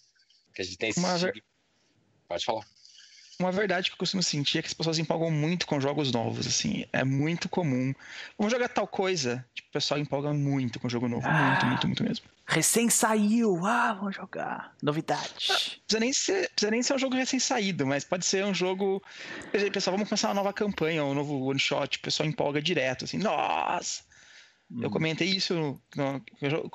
Que 0.54 0.62
a 0.62 0.64
gente 0.64 0.78
tem 0.78 0.88
esse. 0.88 0.98
Uma... 0.98 1.14
Pode 2.26 2.44
falar. 2.44 2.66
Uma 3.38 3.52
verdade 3.52 3.88
que 3.88 3.94
eu 3.94 3.98
costumo 3.98 4.20
sentir 4.20 4.58
é 4.58 4.62
que 4.62 4.66
as 4.66 4.74
pessoas 4.74 4.98
empolgam 4.98 5.30
muito 5.30 5.64
com 5.64 5.80
jogos 5.80 6.10
novos, 6.10 6.44
assim. 6.44 6.84
É 6.92 7.04
muito 7.04 7.48
comum. 7.48 7.94
Vamos 8.36 8.52
jogar 8.52 8.68
tal 8.68 8.86
coisa. 8.86 9.44
Tipo, 9.54 9.68
o 9.68 9.72
pessoal 9.72 10.00
empolga 10.00 10.32
muito 10.32 10.80
com 10.80 10.88
jogo 10.88 11.08
novo. 11.08 11.24
Ah, 11.24 11.50
muito, 11.50 11.66
muito, 11.66 11.86
muito 11.86 12.02
mesmo. 12.02 12.26
Recém 12.46 12.90
saiu. 12.90 13.64
Ah, 13.64 13.92
vamos 13.92 14.16
jogar. 14.16 14.74
Novidade. 14.82 15.46
Não, 15.48 15.56
precisa, 15.56 16.00
nem 16.00 16.12
ser, 16.12 16.50
precisa 16.50 16.70
nem 16.72 16.82
ser 16.82 16.94
um 16.94 16.98
jogo 16.98 17.14
recém 17.14 17.38
saído, 17.38 17.86
mas 17.86 18.02
pode 18.02 18.26
ser 18.26 18.44
um 18.44 18.52
jogo. 18.52 19.00
Pessoal, 19.72 19.94
vamos 19.94 20.08
começar 20.08 20.28
uma 20.28 20.34
nova 20.34 20.52
campanha, 20.52 21.04
um 21.04 21.14
novo 21.14 21.44
one 21.44 21.60
shot. 21.60 21.96
O 21.96 22.00
pessoal 22.00 22.28
empolga 22.28 22.60
direto, 22.60 23.04
assim. 23.04 23.18
Nossa! 23.18 24.07
Hum. 24.70 24.82
Eu 24.82 24.90
comentei 24.90 25.28
isso, 25.28 25.80
no, 25.96 26.22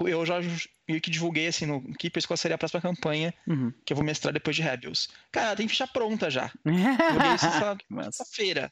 eu 0.08 0.26
já 0.26 0.40
meio 0.88 1.00
que 1.00 1.12
divulguei 1.12 1.48
assim 1.48 1.66
no 1.66 1.82
Keepers 1.94 2.26
qual 2.26 2.36
seria 2.36 2.56
a 2.56 2.58
próxima 2.58 2.82
campanha 2.82 3.34
uhum. 3.48 3.72
que 3.86 3.94
eu 3.94 3.96
vou 3.96 4.06
mestrar 4.06 4.34
depois 4.34 4.56
de 4.56 4.62
Rebels. 4.62 5.10
Cara, 5.32 5.56
tem 5.56 5.68
ficha 5.68 5.88
pronta 5.88 6.30
já. 6.30 6.52
Divulguei 6.66 7.36
isso 7.36 8.26
feira. 8.32 8.72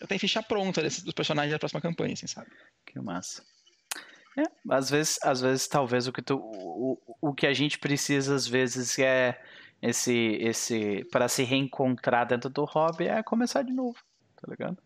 Eu 0.00 0.06
tenho 0.06 0.20
ficha 0.20 0.42
pronta 0.42 0.82
desses, 0.82 1.02
dos 1.02 1.14
personagens 1.14 1.52
da 1.52 1.58
próxima 1.58 1.80
campanha, 1.80 2.14
assim, 2.14 2.26
sabe? 2.26 2.50
Que 2.86 2.98
massa. 3.00 3.42
É, 4.36 4.44
às 4.70 4.90
vezes, 4.90 5.18
às 5.22 5.40
vezes, 5.40 5.68
talvez 5.68 6.06
o 6.06 6.12
que 6.12 6.22
tu, 6.22 6.36
o, 6.38 6.98
o 7.20 7.34
que 7.34 7.46
a 7.46 7.52
gente 7.52 7.78
precisa 7.78 8.34
às 8.34 8.46
vezes 8.46 8.98
é 8.98 9.40
esse, 9.80 10.38
esse 10.40 11.04
para 11.10 11.28
se 11.28 11.42
reencontrar 11.42 12.26
dentro 12.26 12.48
do 12.48 12.64
hobby 12.64 13.08
é 13.08 13.22
começar 13.22 13.62
de 13.62 13.72
novo, 13.72 13.98
tá 14.36 14.46
ligado? 14.48 14.78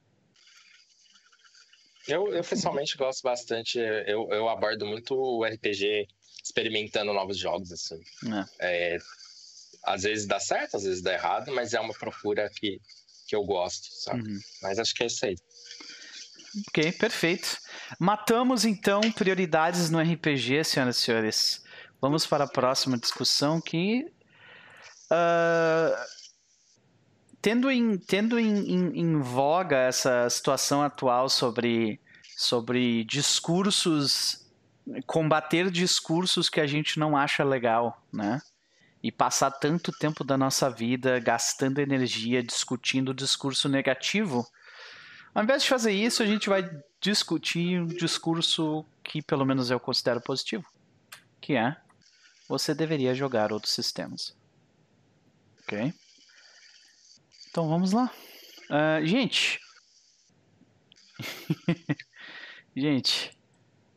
Eu, 2.08 2.32
eu 2.32 2.44
pessoalmente 2.44 2.96
gosto 2.96 3.22
bastante, 3.22 3.78
eu, 3.78 4.28
eu 4.30 4.48
abordo 4.48 4.86
muito 4.86 5.14
o 5.14 5.44
RPG 5.44 6.06
experimentando 6.42 7.12
novos 7.12 7.38
jogos, 7.38 7.72
assim. 7.72 8.00
É. 8.60 8.94
É, 8.94 8.98
às 9.84 10.02
vezes 10.02 10.26
dá 10.26 10.38
certo, 10.38 10.76
às 10.76 10.84
vezes 10.84 11.02
dá 11.02 11.12
errado, 11.12 11.52
mas 11.52 11.74
é 11.74 11.80
uma 11.80 11.94
procura 11.94 12.48
que, 12.50 12.80
que 13.26 13.34
eu 13.34 13.44
gosto, 13.44 13.88
sabe? 14.02 14.22
Uhum. 14.22 14.40
Mas 14.62 14.78
acho 14.78 14.94
que 14.94 15.02
é 15.02 15.06
isso 15.06 15.26
aí. 15.26 15.36
Ok, 16.68 16.92
perfeito. 16.92 17.58
Matamos 17.98 18.64
então 18.64 19.00
prioridades 19.12 19.90
no 19.90 20.00
RPG, 20.00 20.64
senhoras 20.64 20.96
e 20.96 21.00
senhores. 21.00 21.64
Vamos 22.00 22.26
para 22.26 22.44
a 22.44 22.48
próxima 22.48 22.96
discussão 22.96 23.60
que. 23.60 24.06
Uh, 25.10 26.15
tendo 27.46 27.70
em, 27.70 27.96
tendo 27.96 28.40
em, 28.40 28.72
em, 28.72 29.00
em, 29.02 29.20
voga 29.20 29.76
essa 29.76 30.28
situação 30.28 30.82
atual 30.82 31.28
sobre, 31.28 32.00
sobre 32.36 33.04
discursos, 33.04 34.44
combater 35.06 35.70
discursos 35.70 36.48
que 36.48 36.60
a 36.60 36.66
gente 36.66 36.98
não 36.98 37.16
acha 37.16 37.44
legal, 37.44 38.04
né? 38.12 38.42
E 39.00 39.12
passar 39.12 39.52
tanto 39.52 39.92
tempo 39.92 40.24
da 40.24 40.36
nossa 40.36 40.68
vida 40.68 41.20
gastando 41.20 41.78
energia 41.78 42.42
discutindo 42.42 43.14
discurso 43.14 43.68
negativo, 43.68 44.44
ao 45.32 45.44
invés 45.44 45.62
de 45.62 45.68
fazer 45.68 45.92
isso, 45.92 46.24
a 46.24 46.26
gente 46.26 46.48
vai 46.48 46.68
discutir 47.00 47.80
um 47.80 47.86
discurso 47.86 48.84
que 49.04 49.22
pelo 49.22 49.46
menos 49.46 49.70
eu 49.70 49.78
considero 49.78 50.20
positivo, 50.20 50.66
que 51.40 51.54
é 51.54 51.76
você 52.48 52.74
deveria 52.74 53.14
jogar 53.14 53.52
outros 53.52 53.72
sistemas. 53.72 54.36
Ok? 55.62 55.94
Então 57.56 57.70
vamos 57.70 57.92
lá. 57.92 58.10
Uh, 58.68 59.06
gente. 59.06 59.58
gente, 62.76 63.30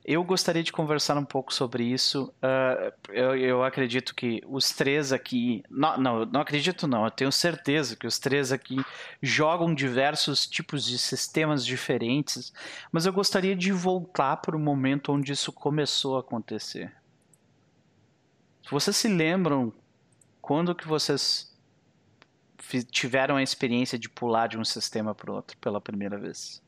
eu 0.06 0.24
gostaria 0.24 0.64
de 0.64 0.72
conversar 0.72 1.18
um 1.18 1.26
pouco 1.26 1.54
sobre 1.54 1.84
isso. 1.84 2.34
Uh, 2.42 3.12
eu, 3.12 3.36
eu, 3.36 3.62
acredito 3.62 4.16
que 4.16 4.42
os 4.48 4.72
três 4.72 5.12
aqui. 5.12 5.62
Não, 5.70 5.98
não, 5.98 6.26
não 6.26 6.40
acredito, 6.40 6.88
não. 6.88 7.04
Eu 7.04 7.12
tenho 7.12 7.34
certeza 7.34 7.98
que 7.98 8.08
os 8.08 8.18
três 8.18 8.54
aqui 8.54 8.78
jogam 9.22 9.76
diversos 9.76 10.48
tipos 10.48 10.86
de 10.86 10.98
sistemas 10.98 11.66
diferentes. 11.66 12.54
Mas 12.94 13.06
eu 13.06 13.12
gostaria 13.12 13.58
de 13.58 13.74
voltar 13.74 14.38
para 14.38 14.56
o 14.56 14.60
momento 14.60 15.12
onde 15.12 15.34
isso 15.34 15.52
começou 15.52 16.16
a 16.16 16.22
acontecer. 16.22 16.96
Vocês 18.72 18.96
se 18.96 19.10
lembram 19.10 19.74
quando 20.42 20.74
que 20.74 20.88
vocês 20.88 21.49
tiveram 22.92 23.36
a 23.36 23.44
experiência 23.44 23.98
de 23.98 24.10
pular 24.10 24.48
de 24.48 24.58
um 24.58 24.66
sistema 24.66 25.16
para 25.16 25.32
o 25.32 25.36
outro 25.36 25.58
pela 25.58 25.80
primeira 25.80 26.18
vez? 26.18 26.62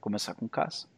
Começar 0.00 0.34
com 0.34 0.48
caça. 0.48 0.88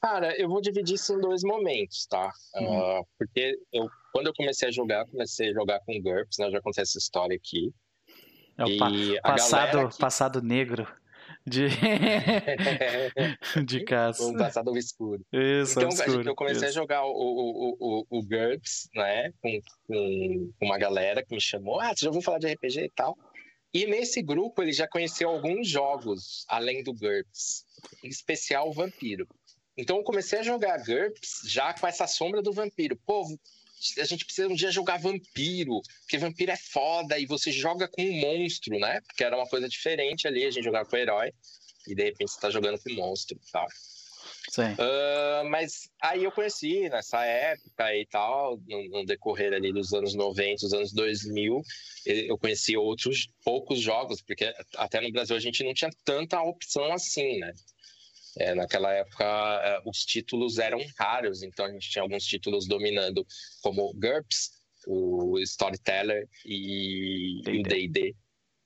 Cara, 0.00 0.36
eu 0.40 0.48
vou 0.48 0.60
dividir 0.60 0.94
isso 0.94 1.14
em 1.14 1.20
dois 1.20 1.42
momentos, 1.42 2.06
tá? 2.06 2.32
Uhum. 2.54 3.00
Uh, 3.00 3.06
porque 3.18 3.58
eu, 3.72 3.90
quando 4.12 4.28
eu 4.28 4.34
comecei 4.34 4.68
a 4.68 4.70
jogar, 4.70 5.04
comecei 5.06 5.50
a 5.50 5.52
jogar 5.52 5.80
com 5.80 6.00
GURPS, 6.00 6.38
né? 6.38 6.46
Eu 6.46 6.52
já 6.52 6.60
contei 6.62 6.82
essa 6.82 6.98
história 6.98 7.36
aqui. 7.36 7.72
É 8.56 8.64
o 8.64 8.78
pa 8.78 8.90
passado, 9.32 9.88
que... 9.88 9.98
passado 9.98 10.42
negro 10.42 10.86
de, 11.48 11.68
de 13.64 13.84
caça. 13.84 14.24
Um 14.24 14.36
passado 14.36 14.70
obscuro. 14.70 15.24
Isso, 15.32 15.78
então, 15.78 15.88
obscuro. 15.88 16.28
eu 16.28 16.34
comecei 16.34 16.68
isso. 16.68 16.78
a 16.78 16.82
jogar 16.82 17.04
o, 17.04 17.10
o, 17.10 17.76
o, 17.78 18.06
o 18.10 18.22
GURPS, 18.22 18.88
né? 18.94 19.32
Com, 19.40 19.60
com 19.86 20.52
uma 20.60 20.78
galera 20.78 21.24
que 21.24 21.34
me 21.34 21.40
chamou. 21.40 21.80
Ah, 21.80 21.94
você 21.94 22.04
já 22.04 22.08
ouviu 22.08 22.22
falar 22.22 22.38
de 22.38 22.52
RPG 22.52 22.84
e 22.84 22.90
tal? 22.90 23.16
E 23.72 23.86
nesse 23.86 24.22
grupo 24.22 24.62
ele 24.62 24.72
já 24.72 24.88
conheceu 24.88 25.28
alguns 25.28 25.68
jogos 25.68 26.44
além 26.48 26.82
do 26.82 26.94
GURPS, 26.94 27.64
em 28.02 28.08
especial 28.08 28.68
o 28.68 28.72
Vampiro. 28.72 29.26
Então 29.76 29.98
eu 29.98 30.02
comecei 30.02 30.40
a 30.40 30.42
jogar 30.42 30.78
GURPS 30.78 31.42
já 31.46 31.72
com 31.72 31.86
essa 31.86 32.06
sombra 32.06 32.42
do 32.42 32.52
Vampiro. 32.52 32.98
Pô, 33.06 33.24
a 33.98 34.04
gente 34.04 34.24
precisa 34.24 34.48
um 34.48 34.54
dia 34.54 34.70
jogar 34.70 34.98
Vampiro, 34.98 35.80
porque 36.00 36.18
Vampiro 36.18 36.50
é 36.50 36.56
foda 36.56 37.18
e 37.18 37.26
você 37.26 37.52
joga 37.52 37.88
com 37.88 38.02
um 38.02 38.20
monstro, 38.20 38.78
né? 38.78 39.00
Porque 39.02 39.24
era 39.24 39.36
uma 39.36 39.46
coisa 39.46 39.68
diferente 39.68 40.26
ali, 40.26 40.44
a 40.44 40.50
gente 40.50 40.64
jogava 40.64 40.88
com 40.88 40.96
o 40.96 40.98
herói 40.98 41.32
e 41.86 41.94
de 41.94 42.04
repente 42.04 42.32
você 42.32 42.40
tá 42.40 42.50
jogando 42.50 42.78
com 42.78 42.90
um 42.90 42.96
monstro, 42.96 43.38
tá? 43.52 43.66
Sim. 44.50 44.72
Uh, 44.72 45.48
mas 45.50 45.90
aí 46.00 46.24
eu 46.24 46.32
conheci 46.32 46.88
nessa 46.88 47.24
época 47.24 47.94
e 47.94 48.06
tal, 48.06 48.58
no, 48.66 48.88
no, 48.88 49.04
decorrer 49.04 49.52
ali 49.52 49.72
dos 49.72 49.92
anos 49.92 50.14
90, 50.14 50.62
dos 50.62 50.72
anos 50.72 50.92
2000, 50.92 51.62
eu 52.06 52.38
conheci 52.38 52.76
outros 52.76 53.28
poucos 53.44 53.80
jogos, 53.80 54.22
porque 54.22 54.52
até 54.76 55.00
no 55.00 55.12
Brasil 55.12 55.36
a 55.36 55.40
gente 55.40 55.62
não 55.62 55.74
tinha 55.74 55.90
tanta 56.04 56.40
opção 56.40 56.90
assim, 56.92 57.38
né? 57.38 57.52
É, 58.36 58.54
naquela 58.54 58.92
época 58.92 59.24
é, 59.24 59.80
os 59.84 60.04
títulos 60.04 60.58
eram 60.58 60.80
raros, 60.98 61.42
então 61.42 61.64
a 61.64 61.72
gente 61.72 61.90
tinha 61.90 62.02
alguns 62.02 62.24
títulos 62.24 62.66
dominando, 62.66 63.26
como 63.62 63.92
GURPS, 63.94 64.50
o 64.86 65.38
Storyteller 65.40 66.28
e, 66.44 67.40
e 67.46 67.60
o 67.60 67.62
D&D. 67.62 68.14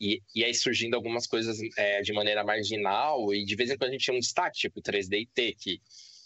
E, 0.00 0.20
e 0.34 0.44
aí 0.44 0.52
surgindo 0.52 0.94
algumas 0.94 1.26
coisas 1.26 1.58
é, 1.76 2.02
de 2.02 2.12
maneira 2.12 2.42
marginal, 2.42 3.32
e 3.32 3.44
de 3.44 3.54
vez 3.54 3.70
em 3.70 3.76
quando 3.76 3.90
a 3.90 3.92
gente 3.92 4.04
tinha 4.04 4.16
um 4.16 4.20
destaque, 4.20 4.58
tipo 4.58 4.82
3DT, 4.82 5.56
que 5.58 5.80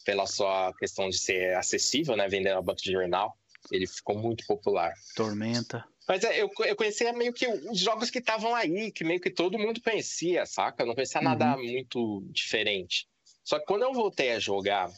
pela 0.05 0.27
sua 0.27 0.73
questão 0.79 1.09
de 1.09 1.19
ser 1.19 1.55
acessível, 1.57 2.17
né, 2.17 2.29
vendendo 2.29 2.57
a 2.57 2.63
banco 2.63 2.81
de 2.81 2.93
jornal, 2.93 3.37
ele 3.71 3.87
ficou 3.87 4.17
muito 4.17 4.47
popular. 4.47 4.95
Tormenta. 5.15 5.85
Mas 6.09 6.23
é, 6.23 6.41
eu, 6.41 6.51
eu 6.65 6.77
conhecia 6.77 7.13
meio 7.13 7.33
que 7.33 7.47
os 7.49 7.79
jogos 7.79 8.11
que 8.11 8.21
estavam 8.21 8.55
aí, 8.55 8.93
que 8.93 9.03
meio 9.03 9.21
que 9.21 9.31
todo 9.31 9.59
mundo 9.59 9.81
conhecia, 9.83 10.47
saca? 10.47 10.83
Eu 10.83 10.87
não 10.87 10.95
conhecia 10.95 11.21
uhum. 11.21 11.25
nada 11.25 11.57
muito 11.57 12.25
diferente. 12.31 13.09
Só 13.47 13.61
que 13.61 13.65
quando 13.65 13.83
eu 13.83 13.95
voltei 13.95 14.33
a 14.33 14.41
jogar 14.41 14.91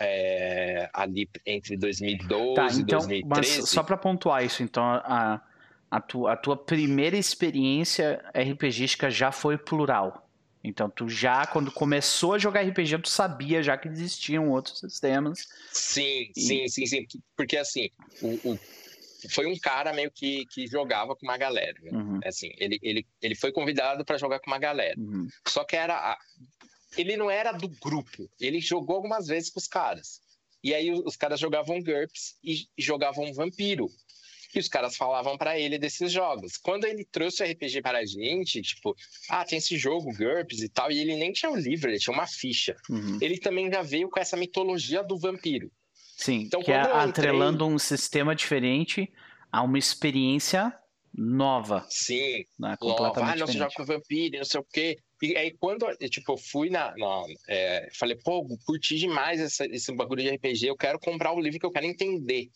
é, 0.00 0.88
ali 0.94 1.28
entre 1.44 1.76
2012 1.76 2.54
tá, 2.54 2.66
então, 2.72 2.80
e 2.80 3.22
2013... 3.22 3.60
Mas 3.60 3.68
só 3.68 3.82
para 3.82 3.98
pontuar 3.98 4.42
isso, 4.42 4.62
então, 4.62 4.82
a, 4.82 5.38
a, 5.90 6.00
tua, 6.00 6.32
a 6.32 6.36
tua 6.36 6.56
primeira 6.56 7.18
experiência 7.18 8.24
RPGística 8.34 9.10
já 9.10 9.30
foi 9.30 9.58
plural. 9.58 10.26
Então, 10.64 10.88
tu 10.88 11.10
já, 11.10 11.46
quando 11.46 11.70
começou 11.70 12.34
a 12.34 12.38
jogar 12.38 12.62
RPG, 12.62 12.98
tu 12.98 13.08
sabia 13.10 13.62
já 13.62 13.76
que 13.76 13.88
existiam 13.88 14.48
outros 14.48 14.78
sistemas. 14.78 15.46
Sim, 15.70 16.30
e... 16.34 16.40
sim, 16.40 16.68
sim, 16.68 16.86
sim. 16.86 17.06
Porque, 17.36 17.58
assim, 17.58 17.90
o, 18.22 18.50
o, 18.50 18.58
foi 19.28 19.46
um 19.46 19.58
cara 19.58 19.92
meio 19.92 20.10
que, 20.10 20.46
que 20.46 20.66
jogava 20.66 21.14
com 21.14 21.26
uma 21.26 21.36
galera. 21.36 21.76
Né? 21.82 21.90
Uhum. 21.92 22.20
Assim, 22.24 22.50
ele, 22.56 22.78
ele, 22.82 23.06
ele 23.20 23.34
foi 23.34 23.52
convidado 23.52 24.04
para 24.04 24.16
jogar 24.16 24.40
com 24.40 24.50
uma 24.50 24.58
galera. 24.58 24.98
Uhum. 24.98 25.28
Só 25.46 25.64
que 25.64 25.76
era. 25.76 26.16
Ele 26.96 27.16
não 27.16 27.30
era 27.30 27.52
do 27.52 27.68
grupo. 27.68 28.28
Ele 28.40 28.60
jogou 28.60 28.96
algumas 28.96 29.26
vezes 29.26 29.50
com 29.50 29.58
os 29.58 29.68
caras. 29.68 30.20
E 30.62 30.74
aí 30.74 30.90
os 30.90 31.16
caras 31.16 31.40
jogavam 31.40 31.82
GURPS 31.82 32.36
e 32.44 32.66
jogavam 32.78 33.32
Vampiro. 33.32 33.88
E 34.54 34.58
os 34.58 34.68
caras 34.68 34.96
falavam 34.96 35.38
para 35.38 35.58
ele 35.58 35.78
desses 35.78 36.10
jogos. 36.10 36.56
Quando 36.56 36.84
ele 36.84 37.04
trouxe 37.04 37.42
o 37.42 37.46
RPG 37.46 37.82
para 37.82 37.98
a 37.98 38.04
gente, 38.04 38.60
tipo, 38.60 38.96
ah, 39.28 39.44
tem 39.44 39.58
esse 39.58 39.78
jogo, 39.78 40.12
GURPS 40.12 40.62
e 40.62 40.68
tal, 40.68 40.90
e 40.90 40.98
ele 40.98 41.16
nem 41.16 41.32
tinha 41.32 41.50
o 41.50 41.54
um 41.54 41.56
livro, 41.56 41.88
ele 41.88 42.00
tinha 42.00 42.12
uma 42.12 42.26
ficha. 42.26 42.76
Uhum. 42.88 43.18
Ele 43.20 43.38
também 43.38 43.70
já 43.70 43.80
veio 43.80 44.10
com 44.10 44.18
essa 44.18 44.36
mitologia 44.36 45.04
do 45.04 45.16
vampiro. 45.16 45.70
Sim, 46.16 46.42
então, 46.42 46.62
que 46.62 46.72
é 46.72 46.80
atrelando 46.80 47.64
entrei... 47.64 47.74
um 47.74 47.78
sistema 47.78 48.34
diferente 48.34 49.10
a 49.50 49.62
uma 49.62 49.78
experiência 49.78 50.76
nova. 51.14 51.86
Sim, 51.88 52.44
né? 52.58 52.76
completamente 52.78 53.14
nova. 53.14 53.32
Ah, 53.32 53.36
não, 53.36 53.46
você 53.46 53.58
joga 53.58 53.74
com 53.74 53.84
vampiro, 53.84 54.36
não 54.36 54.44
sei 54.44 54.60
o 54.60 54.64
quê. 54.64 54.98
E 55.22 55.36
aí, 55.36 55.50
quando 55.50 55.86
tipo, 56.08 56.32
eu 56.32 56.36
fui 56.36 56.70
na. 56.70 56.94
na 56.96 57.24
é, 57.48 57.88
falei, 57.92 58.16
pô, 58.16 58.46
curti 58.64 58.98
demais 58.98 59.40
essa, 59.40 59.66
esse 59.66 59.92
bagulho 59.92 60.22
de 60.22 60.30
RPG, 60.30 60.66
eu 60.66 60.76
quero 60.76 60.98
comprar 60.98 61.32
o 61.32 61.40
livro 61.40 61.58
que 61.58 61.66
eu 61.66 61.70
quero 61.70 61.86
entender. 61.86 62.50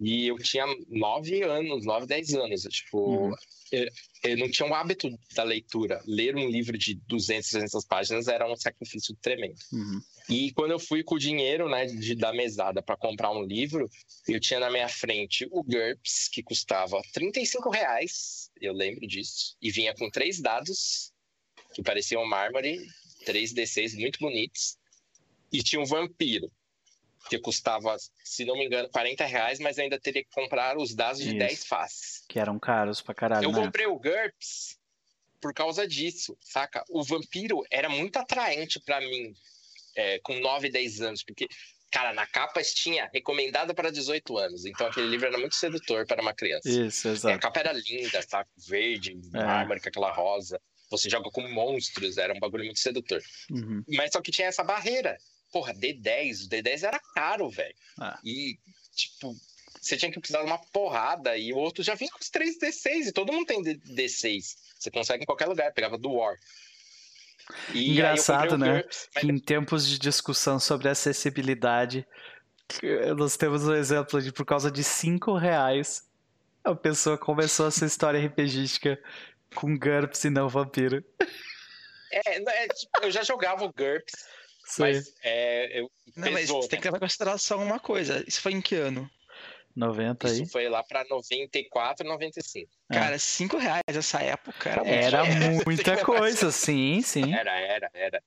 E 0.00 0.28
eu 0.28 0.38
tinha 0.38 0.64
nove 0.88 1.42
anos, 1.42 1.84
nove, 1.84 2.06
dez 2.06 2.32
anos. 2.34 2.62
Tipo, 2.62 2.98
uhum. 2.98 3.34
eu, 3.72 3.88
eu, 4.22 4.36
não 4.38 4.48
tinha 4.48 4.68
o 4.68 4.74
hábito 4.74 5.10
da 5.34 5.42
leitura. 5.42 6.00
Ler 6.06 6.36
um 6.36 6.48
livro 6.48 6.78
de 6.78 6.94
200, 7.08 7.50
300 7.50 7.84
páginas 7.84 8.28
era 8.28 8.50
um 8.50 8.56
sacrifício 8.56 9.16
tremendo. 9.20 9.58
Uhum. 9.72 10.00
E 10.28 10.52
quando 10.52 10.70
eu 10.70 10.78
fui 10.78 11.02
com 11.02 11.16
o 11.16 11.18
dinheiro 11.18 11.68
né, 11.68 11.86
de, 11.86 12.14
da 12.14 12.32
mesada 12.32 12.80
para 12.80 12.96
comprar 12.96 13.32
um 13.32 13.42
livro, 13.42 13.88
eu 14.28 14.38
tinha 14.38 14.60
na 14.60 14.70
minha 14.70 14.88
frente 14.88 15.48
o 15.50 15.64
GURPS, 15.64 16.28
que 16.28 16.42
custava 16.42 17.00
35 17.12 17.68
reais, 17.70 18.50
eu 18.60 18.72
lembro 18.72 19.06
disso, 19.06 19.56
e 19.60 19.70
vinha 19.70 19.94
com 19.94 20.10
três 20.10 20.40
dados, 20.40 21.12
que 21.72 21.82
pareciam 21.82 22.24
mármore, 22.26 22.86
três 23.24 23.52
D6 23.52 23.98
muito 23.98 24.18
bonitos, 24.18 24.76
e 25.52 25.62
tinha 25.62 25.80
um 25.80 25.86
vampiro, 25.86 26.50
que 27.28 27.38
custava, 27.38 27.96
se 28.24 28.44
não 28.44 28.56
me 28.56 28.66
engano, 28.66 28.88
40 28.88 29.24
reais, 29.24 29.58
mas 29.58 29.78
ainda 29.78 30.00
teria 30.00 30.24
que 30.24 30.30
comprar 30.30 30.78
os 30.78 30.94
dados 30.94 31.20
de 31.20 31.28
Isso. 31.28 31.38
10 31.38 31.66
faces. 31.66 32.24
Que 32.28 32.38
eram 32.38 32.58
caros 32.58 33.00
pra 33.02 33.14
caralho. 33.14 33.44
Eu 33.44 33.52
né? 33.52 33.62
comprei 33.62 33.86
o 33.86 33.98
GURPS 33.98 34.78
por 35.40 35.52
causa 35.52 35.86
disso, 35.86 36.36
saca? 36.40 36.84
O 36.88 37.02
vampiro 37.02 37.62
era 37.70 37.88
muito 37.88 38.16
atraente 38.16 38.80
para 38.80 39.00
mim 39.00 39.34
é, 39.96 40.18
com 40.20 40.38
9, 40.38 40.70
10 40.70 41.02
anos, 41.02 41.22
porque, 41.22 41.46
cara, 41.90 42.12
na 42.12 42.26
capa 42.26 42.62
tinha 42.62 43.10
recomendado 43.12 43.74
para 43.74 43.90
18 43.90 44.38
anos, 44.38 44.64
então 44.64 44.86
aquele 44.86 45.08
livro 45.08 45.26
era 45.26 45.38
muito 45.38 45.54
sedutor 45.54 46.06
para 46.06 46.22
uma 46.22 46.34
criança. 46.34 46.68
Isso, 46.68 47.08
exato. 47.08 47.32
É, 47.32 47.36
a 47.36 47.38
capa 47.38 47.60
era 47.60 47.72
linda, 47.72 48.24
tá? 48.26 48.46
Verde, 48.56 49.18
é. 49.34 49.44
mármore 49.44 49.80
com 49.80 49.88
aquela 49.88 50.12
rosa. 50.12 50.60
Você 50.90 51.08
joga 51.08 51.30
com 51.30 51.46
monstros, 51.48 52.16
era 52.16 52.34
um 52.34 52.38
bagulho 52.38 52.64
muito 52.64 52.80
sedutor. 52.80 53.22
Uhum. 53.50 53.82
Mas 53.88 54.12
só 54.12 54.20
que 54.20 54.30
tinha 54.30 54.48
essa 54.48 54.64
barreira. 54.64 55.18
Porra, 55.52 55.74
D10, 55.74 56.46
o 56.46 56.48
D10 56.48 56.82
era 56.82 57.00
caro, 57.14 57.48
velho. 57.50 57.74
Ah. 57.98 58.18
E, 58.24 58.58
tipo, 58.94 59.34
você 59.80 59.96
tinha 59.96 60.10
que 60.10 60.18
precisar 60.18 60.40
de 60.40 60.46
uma 60.46 60.58
porrada 60.58 61.36
e 61.36 61.52
o 61.52 61.56
outro 61.56 61.82
já 61.82 61.94
vinha 61.94 62.10
com 62.10 62.18
os 62.20 62.30
3 62.30 62.58
D6 62.58 63.06
e 63.06 63.12
todo 63.12 63.32
mundo 63.32 63.46
tem 63.46 63.62
D6. 63.62 64.56
Você 64.78 64.90
consegue 64.90 65.22
em 65.22 65.26
qualquer 65.26 65.46
lugar, 65.46 65.72
pegava 65.72 65.98
do 65.98 66.12
War. 66.12 66.36
E 67.72 67.92
Engraçado, 67.92 68.58
né? 68.58 68.82
GURPS, 68.82 69.08
mas... 69.14 69.24
Em 69.24 69.38
tempos 69.38 69.88
de 69.88 69.98
discussão 69.98 70.58
sobre 70.60 70.88
acessibilidade, 70.88 72.06
nós 73.16 73.36
temos 73.36 73.66
um 73.66 73.74
exemplo 73.74 74.20
de 74.20 74.32
por 74.32 74.44
causa 74.44 74.70
de 74.70 74.84
5 74.84 75.34
reais 75.34 76.08
a 76.64 76.74
pessoa 76.74 77.16
começou 77.16 77.66
a 77.66 77.70
sua 77.70 77.86
história 77.86 78.24
RPGística 78.26 79.00
com 79.54 79.78
GURPS 79.78 80.24
e 80.24 80.30
não 80.30 80.48
vampiro. 80.48 81.04
É, 82.10 82.38
é 82.38 82.68
tipo, 82.68 82.90
eu 83.02 83.10
já 83.10 83.22
jogava 83.22 83.64
o 83.64 83.72
GURPS, 83.72 84.12
Sim. 84.64 84.82
mas 84.82 85.14
é, 85.22 85.80
eu, 85.80 85.90
não, 86.16 86.32
mas 86.32 86.48
você 86.48 86.68
tem 86.68 86.80
que 86.80 86.86
levar 86.86 86.96
em 86.96 87.00
consideração 87.00 87.62
uma 87.62 87.78
coisa. 87.78 88.24
Isso 88.26 88.40
foi 88.40 88.52
em 88.52 88.60
que 88.60 88.74
ano? 88.74 89.08
90 89.76 90.26
aí. 90.26 90.42
Isso 90.42 90.52
foi 90.52 90.68
lá 90.68 90.82
pra 90.82 91.04
94, 91.04 92.06
95. 92.06 92.68
É. 92.90 92.94
Cara, 92.94 93.18
5 93.18 93.56
reais 93.58 93.82
essa 93.86 94.20
época 94.20 94.70
era, 94.70 94.88
era 94.88 95.24
muita 95.64 95.96
coisa, 96.04 96.50
sim, 96.50 97.00
sim. 97.02 97.34
Era, 97.34 97.52
era, 97.58 97.90
era. 97.94 98.22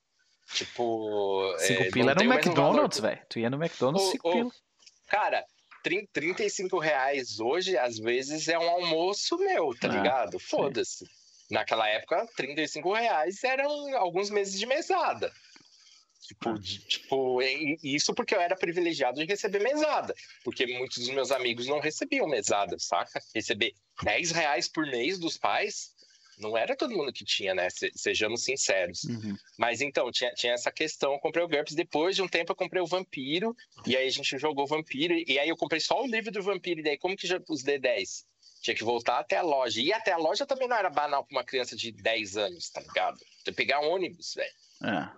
Tipo. 0.53 1.53
5 1.59 1.83
é, 1.83 1.91
pila 1.91 2.11
era 2.11 2.23
no 2.23 2.33
McDonald's, 2.33 2.99
velho. 2.99 3.19
Tu 3.27 3.39
ia 3.39 3.49
no 3.49 3.57
McDonald's, 3.57 4.11
5 4.11 4.31
pila. 4.31 4.51
Cara, 5.07 5.45
35 5.83 6.77
reais 6.79 7.39
hoje, 7.39 7.77
às 7.77 7.97
vezes, 7.97 8.47
é 8.47 8.57
um 8.57 8.69
almoço 8.69 9.37
meu, 9.37 9.75
tá 9.79 9.87
ah, 9.89 9.95
ligado? 9.95 10.39
Foda-se. 10.39 11.05
Naquela 11.49 11.87
época, 11.87 12.25
35 12.35 12.93
reais 12.93 13.43
eram 13.43 13.95
alguns 13.97 14.29
meses 14.29 14.57
de 14.57 14.65
mesada. 14.65 15.31
Tipo, 16.21 16.57
de, 16.57 16.79
tipo, 16.79 17.41
isso 17.83 18.13
porque 18.13 18.33
eu 18.33 18.39
era 18.39 18.55
privilegiado 18.55 19.19
de 19.19 19.25
receber 19.25 19.59
mesada. 19.59 20.13
Porque 20.43 20.65
muitos 20.65 20.99
dos 20.99 21.09
meus 21.09 21.31
amigos 21.31 21.67
não 21.67 21.79
recebiam 21.79 22.27
mesada, 22.27 22.77
saca? 22.79 23.21
Receber 23.35 23.73
10 24.01 24.31
reais 24.31 24.67
por 24.69 24.85
mês 24.85 25.19
dos 25.19 25.37
pais 25.37 25.93
não 26.37 26.57
era 26.57 26.75
todo 26.75 26.95
mundo 26.95 27.13
que 27.13 27.23
tinha, 27.23 27.53
né? 27.53 27.67
Sejamos 27.95 28.43
sinceros. 28.43 29.03
Uhum. 29.03 29.35
Mas 29.57 29.81
então, 29.81 30.11
tinha, 30.11 30.31
tinha 30.33 30.53
essa 30.53 30.71
questão. 30.71 31.13
Eu 31.13 31.19
comprei 31.19 31.43
o 31.43 31.47
GURPS. 31.47 31.75
Depois 31.75 32.15
de 32.15 32.21
um 32.21 32.27
tempo, 32.27 32.51
eu 32.51 32.55
comprei 32.55 32.81
o 32.81 32.87
Vampiro. 32.87 33.55
E 33.85 33.95
aí 33.95 34.07
a 34.07 34.11
gente 34.11 34.37
jogou 34.37 34.65
o 34.65 34.67
Vampiro. 34.67 35.13
E 35.13 35.37
aí 35.39 35.49
eu 35.49 35.57
comprei 35.57 35.79
só 35.79 36.01
o 36.01 36.07
livro 36.07 36.31
do 36.31 36.41
Vampiro. 36.41 36.79
E 36.79 36.83
daí, 36.83 36.97
como 36.97 37.15
que 37.15 37.27
os 37.49 37.63
D10? 37.63 38.25
Tinha 38.61 38.75
que 38.75 38.83
voltar 38.83 39.19
até 39.19 39.37
a 39.37 39.41
loja. 39.41 39.81
E 39.81 39.91
até 39.91 40.11
a 40.11 40.17
loja 40.17 40.45
também 40.45 40.67
não 40.67 40.77
era 40.77 40.89
banal 40.89 41.25
para 41.25 41.37
uma 41.37 41.43
criança 41.43 41.75
de 41.75 41.91
10 41.91 42.37
anos, 42.37 42.69
tá 42.69 42.81
ligado? 42.81 43.17
Tem 43.43 43.53
que 43.53 43.53
pegar 43.53 43.79
um 43.81 43.91
ônibus, 43.91 44.33
velho. 44.35 44.53
É. 44.83 45.09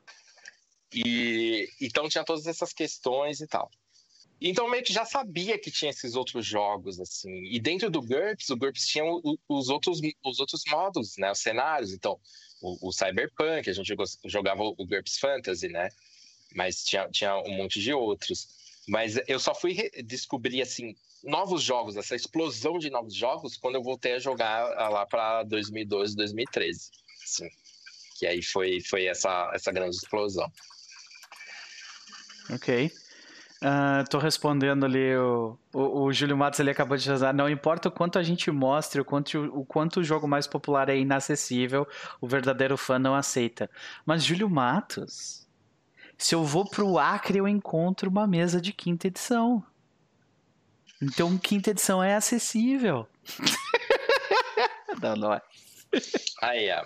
E 0.93 1.67
então 1.81 2.07
tinha 2.07 2.23
todas 2.23 2.45
essas 2.45 2.71
questões 2.71 3.41
e 3.41 3.47
tal. 3.47 3.69
Então 4.45 4.69
meio 4.69 4.83
que 4.83 4.91
já 4.91 5.05
sabia 5.05 5.57
que 5.57 5.71
tinha 5.71 5.89
esses 5.89 6.15
outros 6.15 6.45
jogos 6.45 6.99
assim. 6.99 7.45
E 7.45 7.57
dentro 7.61 7.89
do 7.89 8.01
GURPS, 8.01 8.49
o 8.49 8.57
GURPS 8.57 8.85
tinha 8.85 9.05
os 9.47 9.69
outros 9.69 10.01
os 10.21 10.39
outros 10.41 10.63
modos, 10.67 11.15
né, 11.17 11.31
os 11.31 11.39
cenários. 11.39 11.93
Então, 11.93 12.19
o, 12.61 12.89
o 12.89 12.91
Cyberpunk, 12.91 13.69
a 13.69 13.73
gente 13.73 13.95
jogava 14.25 14.61
o 14.61 14.85
GURPS 14.85 15.17
Fantasy, 15.17 15.69
né? 15.69 15.89
Mas 16.53 16.83
tinha, 16.83 17.07
tinha 17.09 17.37
um 17.37 17.55
monte 17.55 17.79
de 17.79 17.93
outros. 17.93 18.49
Mas 18.85 19.17
eu 19.29 19.39
só 19.39 19.55
fui 19.55 19.89
descobrir 20.03 20.61
assim 20.61 20.93
novos 21.23 21.63
jogos, 21.63 21.95
essa 21.95 22.13
explosão 22.13 22.77
de 22.77 22.89
novos 22.89 23.15
jogos 23.15 23.55
quando 23.55 23.75
eu 23.75 23.83
voltei 23.83 24.15
a 24.15 24.19
jogar 24.19 24.89
lá 24.89 25.05
para 25.05 25.43
2012, 25.43 26.17
2013. 26.17 26.91
Assim. 27.23 27.49
Que 28.19 28.27
aí 28.27 28.43
foi 28.43 28.81
foi 28.81 29.05
essa 29.05 29.49
essa 29.53 29.71
grande 29.71 29.95
explosão. 29.95 30.51
Ok. 32.49 32.91
Estou 34.01 34.19
uh, 34.19 34.23
respondendo 34.23 34.85
ali, 34.85 35.15
o, 35.15 35.57
o, 35.73 36.03
o, 36.03 36.11
Júlio 36.11 36.35
Matos 36.35 36.59
ele 36.59 36.69
acabou 36.69 36.97
de 36.97 37.03
dizer, 37.03 37.33
não 37.33 37.49
importa 37.49 37.87
o 37.87 37.91
quanto 37.91 38.19
a 38.19 38.23
gente 38.23 38.51
mostre, 38.51 38.99
o 38.99 39.05
quanto, 39.05 39.39
o 39.57 39.63
quanto 39.63 40.01
o 40.01 40.03
jogo 40.03 40.27
mais 40.27 40.45
popular 40.45 40.89
é 40.89 40.97
inacessível, 40.97 41.87
o 42.19 42.27
verdadeiro 42.27 42.75
fã 42.75 42.99
não 42.99 43.15
aceita. 43.15 43.69
Mas 44.05 44.25
Júlio 44.25 44.49
Matos, 44.49 45.47
se 46.17 46.35
eu 46.35 46.43
vou 46.43 46.69
pro 46.69 46.97
Acre 46.97 47.37
eu 47.37 47.47
encontro 47.47 48.09
uma 48.09 48.27
mesa 48.27 48.59
de 48.59 48.73
quinta 48.73 49.07
edição. 49.07 49.63
Então 51.01 51.37
quinta 51.37 51.71
edição 51.71 52.03
é 52.03 52.15
acessível. 52.15 53.07
não, 55.01 55.15
não 55.15 55.33
é. 55.33 55.41
Aí, 56.41 56.69
é. 56.69 56.81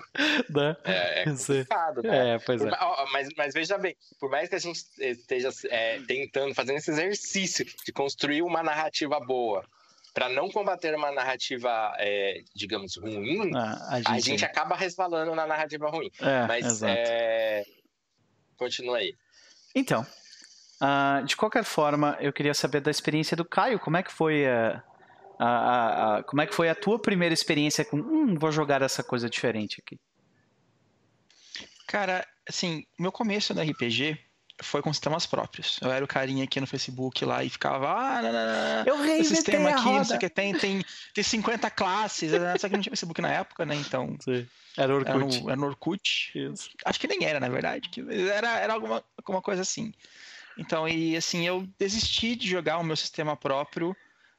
Né? 0.49 0.77
É, 0.83 1.21
é 1.21 1.25
complicado, 1.31 2.03
né? 2.03 2.35
É, 2.35 2.39
pois 2.39 2.61
é. 2.61 2.69
Mas, 3.11 3.29
mas 3.35 3.53
veja 3.53 3.77
bem, 3.77 3.95
por 4.19 4.29
mais 4.29 4.49
que 4.49 4.55
a 4.55 4.59
gente 4.59 4.81
esteja 4.99 5.49
é, 5.69 5.99
tentando, 6.07 6.53
fazendo 6.53 6.77
esse 6.77 6.91
exercício 6.91 7.65
de 7.85 7.91
construir 7.91 8.41
uma 8.41 8.61
narrativa 8.61 9.19
boa, 9.19 9.65
para 10.13 10.29
não 10.29 10.49
combater 10.49 10.95
uma 10.95 11.11
narrativa, 11.11 11.93
é, 11.99 12.41
digamos, 12.55 12.97
ruim, 12.97 13.51
ah, 13.55 13.87
a, 13.89 13.97
gente... 13.97 14.09
a, 14.09 14.19
gente... 14.19 14.45
acaba 14.45 14.75
resvalando 14.75 15.35
na 15.35 15.45
narrativa 15.45 15.89
ruim. 15.89 16.11
É, 16.19 16.47
mas. 16.47 16.81
É... 16.81 17.63
continua 18.57 18.97
aí. 18.97 19.13
Então, 19.75 20.05
uh, 20.81 21.23
de 21.23 21.35
qualquer 21.35 21.63
forma, 21.63 22.17
eu 22.19 22.33
queria 22.33 22.55
saber 22.55 22.81
da 22.81 22.89
experiência 22.89 23.37
do 23.37 23.45
Caio. 23.45 23.79
Como 23.79 23.95
é 23.95 24.01
que 24.01 24.11
foi 24.11 24.45
uh, 24.45 24.81
a, 25.39 25.45
a, 25.45 26.17
a, 26.17 26.23
como 26.23 26.41
é 26.41 26.47
que 26.47 26.55
foi 26.55 26.69
a 26.69 26.75
tua 26.75 26.99
primeira 26.99 27.33
experiência 27.33 27.85
com, 27.85 27.97
hum, 27.97 28.35
vou 28.35 28.51
jogar 28.51 28.81
essa 28.81 29.03
coisa 29.03 29.29
diferente 29.29 29.81
aqui? 29.83 29.99
Cara, 31.87 32.27
assim, 32.47 32.85
meu 32.99 33.11
começo 33.11 33.53
no 33.53 33.61
RPG 33.61 34.19
foi 34.61 34.81
com 34.81 34.91
sistemas 34.91 35.25
próprios. 35.25 35.79
Eu 35.81 35.91
era 35.91 36.03
o 36.03 36.07
carinha 36.07 36.43
aqui 36.43 36.59
no 36.59 36.67
Facebook 36.67 37.23
lá 37.23 37.43
e 37.43 37.49
ficava, 37.49 37.91
ah, 37.91 38.21
não, 38.21 38.33
não, 38.33 38.45
não. 38.45 38.83
Eu 38.85 38.97
reinventei 38.97 39.23
sistema 39.23 39.69
aqui, 39.69 39.85
não 39.85 40.03
sei 40.03 40.17
o 40.17 40.19
que, 40.19 40.29
tem, 40.29 40.57
tem, 40.57 40.83
tem 41.13 41.23
50 41.23 41.69
classes, 41.71 42.31
né? 42.31 42.57
só 42.57 42.67
que 42.67 42.75
não 42.75 42.81
tinha 42.81 42.91
Facebook 42.91 43.21
na 43.21 43.31
época, 43.31 43.65
né? 43.65 43.75
Então. 43.75 44.17
Sim. 44.21 44.47
Era 44.75 44.93
Orkut. 44.95 45.09
Era 45.09 45.19
no, 45.19 45.49
era 45.49 45.55
no 45.55 45.67
Orkut. 45.67 46.31
Isso. 46.35 46.69
Acho 46.85 46.99
que 46.99 47.07
nem 47.07 47.23
era, 47.23 47.39
na 47.39 47.49
verdade. 47.49 47.89
Era, 48.31 48.59
era 48.59 48.73
alguma, 48.73 49.03
alguma 49.17 49.41
coisa 49.41 49.61
assim. 49.61 49.91
Então, 50.57 50.87
e 50.87 51.15
assim, 51.15 51.47
eu 51.47 51.67
desisti 51.79 52.35
de 52.35 52.47
jogar 52.47 52.77
o 52.77 52.83
meu 52.83 52.95
sistema 52.95 53.35
próprio 53.35 53.95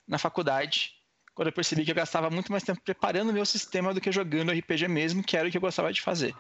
na 0.09 0.19
faculdade, 0.19 0.95
quando 1.35 1.49
eu 1.49 1.53
percebi 1.53 1.85
que 1.85 1.91
eu 1.91 1.95
gastava 1.95 2.31
muito 2.31 2.51
mais 2.51 2.65
tempo 2.65 2.81
preparando 2.81 3.31
o 3.31 3.33
meu 3.33 3.47
sistema 3.47 3.95
do 3.95 4.01
que 4.01 4.11
jogando 4.11 4.51
RPG 4.51 4.89
mesmo, 4.89 5.23
que 5.23 5.37
era 5.37 5.47
o 5.47 5.51
que 5.51 5.57
eu 5.57 5.61
gostava 5.61 5.93
de 5.93 6.01
fazer. 6.01 6.35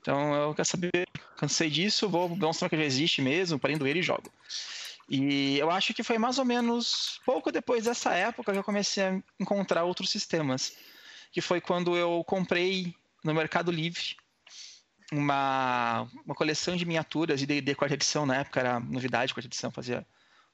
Então 0.00 0.34
eu 0.34 0.54
quero 0.54 0.68
saber, 0.68 1.06
cansei 1.36 1.68
disso, 1.68 2.08
vou 2.08 2.34
dar 2.36 2.48
um 2.48 2.52
sistema 2.52 2.70
que 2.70 2.76
já 2.76 2.84
existe 2.84 3.20
mesmo, 3.20 3.58
prendo 3.58 3.86
ele 3.86 3.98
e 3.98 4.02
jogo. 4.02 4.32
E 5.08 5.58
eu 5.58 5.70
acho 5.70 5.92
que 5.94 6.02
foi 6.02 6.18
mais 6.18 6.38
ou 6.38 6.44
menos 6.44 7.20
pouco 7.24 7.50
depois 7.50 7.84
dessa 7.84 8.14
época 8.14 8.52
que 8.52 8.58
eu 8.58 8.64
comecei 8.64 9.02
a 9.02 9.22
encontrar 9.40 9.84
outros 9.84 10.10
sistemas. 10.10 10.76
Que 11.32 11.40
foi 11.40 11.60
quando 11.60 11.96
eu 11.96 12.22
comprei 12.24 12.94
no 13.24 13.34
Mercado 13.34 13.70
Livre 13.70 14.16
uma, 15.12 16.06
uma 16.24 16.34
coleção 16.34 16.76
de 16.76 16.84
miniaturas 16.84 17.40
de 17.40 17.46
D&D 17.46 17.74
quarta 17.74 17.94
edição, 17.94 18.26
na 18.26 18.36
época 18.36 18.60
era 18.60 18.80
novidade 18.80 19.32
quarta 19.32 19.48
edição, 19.48 19.70
fazia 19.70 20.06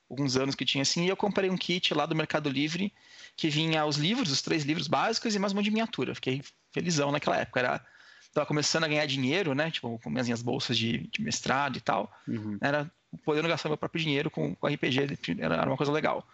alguns 0.09 0.37
anos 0.37 0.55
que 0.55 0.65
tinha 0.65 0.83
assim, 0.83 1.05
e 1.05 1.09
eu 1.09 1.17
comprei 1.17 1.51
um 1.51 1.57
kit 1.57 1.93
lá 1.95 2.07
do 2.07 2.15
Mercado 2.15 2.49
Livre 2.49 2.93
que 3.37 3.49
vinha 3.49 3.85
os 3.85 3.97
livros, 3.97 4.31
os 4.31 4.43
três 4.43 4.65
livros 4.65 4.87
básicos 4.87 5.35
e 5.35 5.39
mais 5.39 5.53
um 5.53 5.57
monte 5.57 5.65
de 5.65 5.71
miniatura. 5.71 6.15
Fiquei 6.15 6.43
felizão 6.73 7.11
naquela 7.11 7.39
época, 7.39 7.61
era 7.61 7.87
tava 8.33 8.47
começando 8.47 8.85
a 8.85 8.89
ganhar 8.89 9.07
dinheiro, 9.07 9.55
né, 9.55 9.71
tipo, 9.71 9.99
com 10.01 10.11
minhas 10.11 10.43
bolsas 10.43 10.77
de, 10.77 11.09
de 11.09 11.23
mestrado 11.23 11.77
e 11.77 11.81
tal, 11.81 12.13
uhum. 12.27 12.59
era 12.61 12.91
podendo 13.25 13.47
gastar 13.47 13.69
meu 13.69 13.79
próprio 13.79 14.03
dinheiro 14.03 14.29
com, 14.31 14.57
com 14.57 14.67
RPG, 14.67 15.19
era 15.39 15.67
uma 15.67 15.77
coisa 15.77 15.93
legal. 15.93 16.27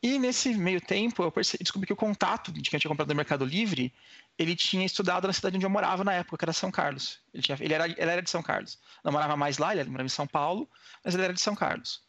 E 0.00 0.18
nesse 0.18 0.54
meio 0.54 0.80
tempo, 0.80 1.22
eu 1.22 1.32
percebi, 1.32 1.64
descobri 1.64 1.86
que 1.86 1.92
o 1.92 1.96
contato 1.96 2.52
de 2.52 2.70
quem 2.70 2.78
tinha 2.78 2.88
comprado 2.88 3.08
no 3.08 3.14
Mercado 3.16 3.44
Livre, 3.44 3.92
ele 4.38 4.54
tinha 4.54 4.86
estudado 4.86 5.26
na 5.26 5.32
cidade 5.32 5.56
onde 5.56 5.66
eu 5.66 5.70
morava 5.70 6.04
na 6.04 6.12
época, 6.12 6.38
que 6.38 6.44
era 6.44 6.52
São 6.52 6.70
Carlos. 6.70 7.18
Ele, 7.34 7.42
tinha, 7.42 7.58
ele, 7.60 7.74
era, 7.74 7.86
ele 7.88 7.98
era 7.98 8.22
de 8.22 8.30
São 8.30 8.42
Carlos. 8.42 8.78
Não 9.04 9.10
morava 9.12 9.36
mais 9.36 9.58
lá, 9.58 9.72
ele 9.72 9.84
morava 9.90 10.06
em 10.06 10.10
São 10.10 10.26
Paulo, 10.26 10.68
mas 11.04 11.14
ele 11.14 11.24
era 11.24 11.32
de 11.32 11.40
São 11.40 11.56
Carlos. 11.56 12.00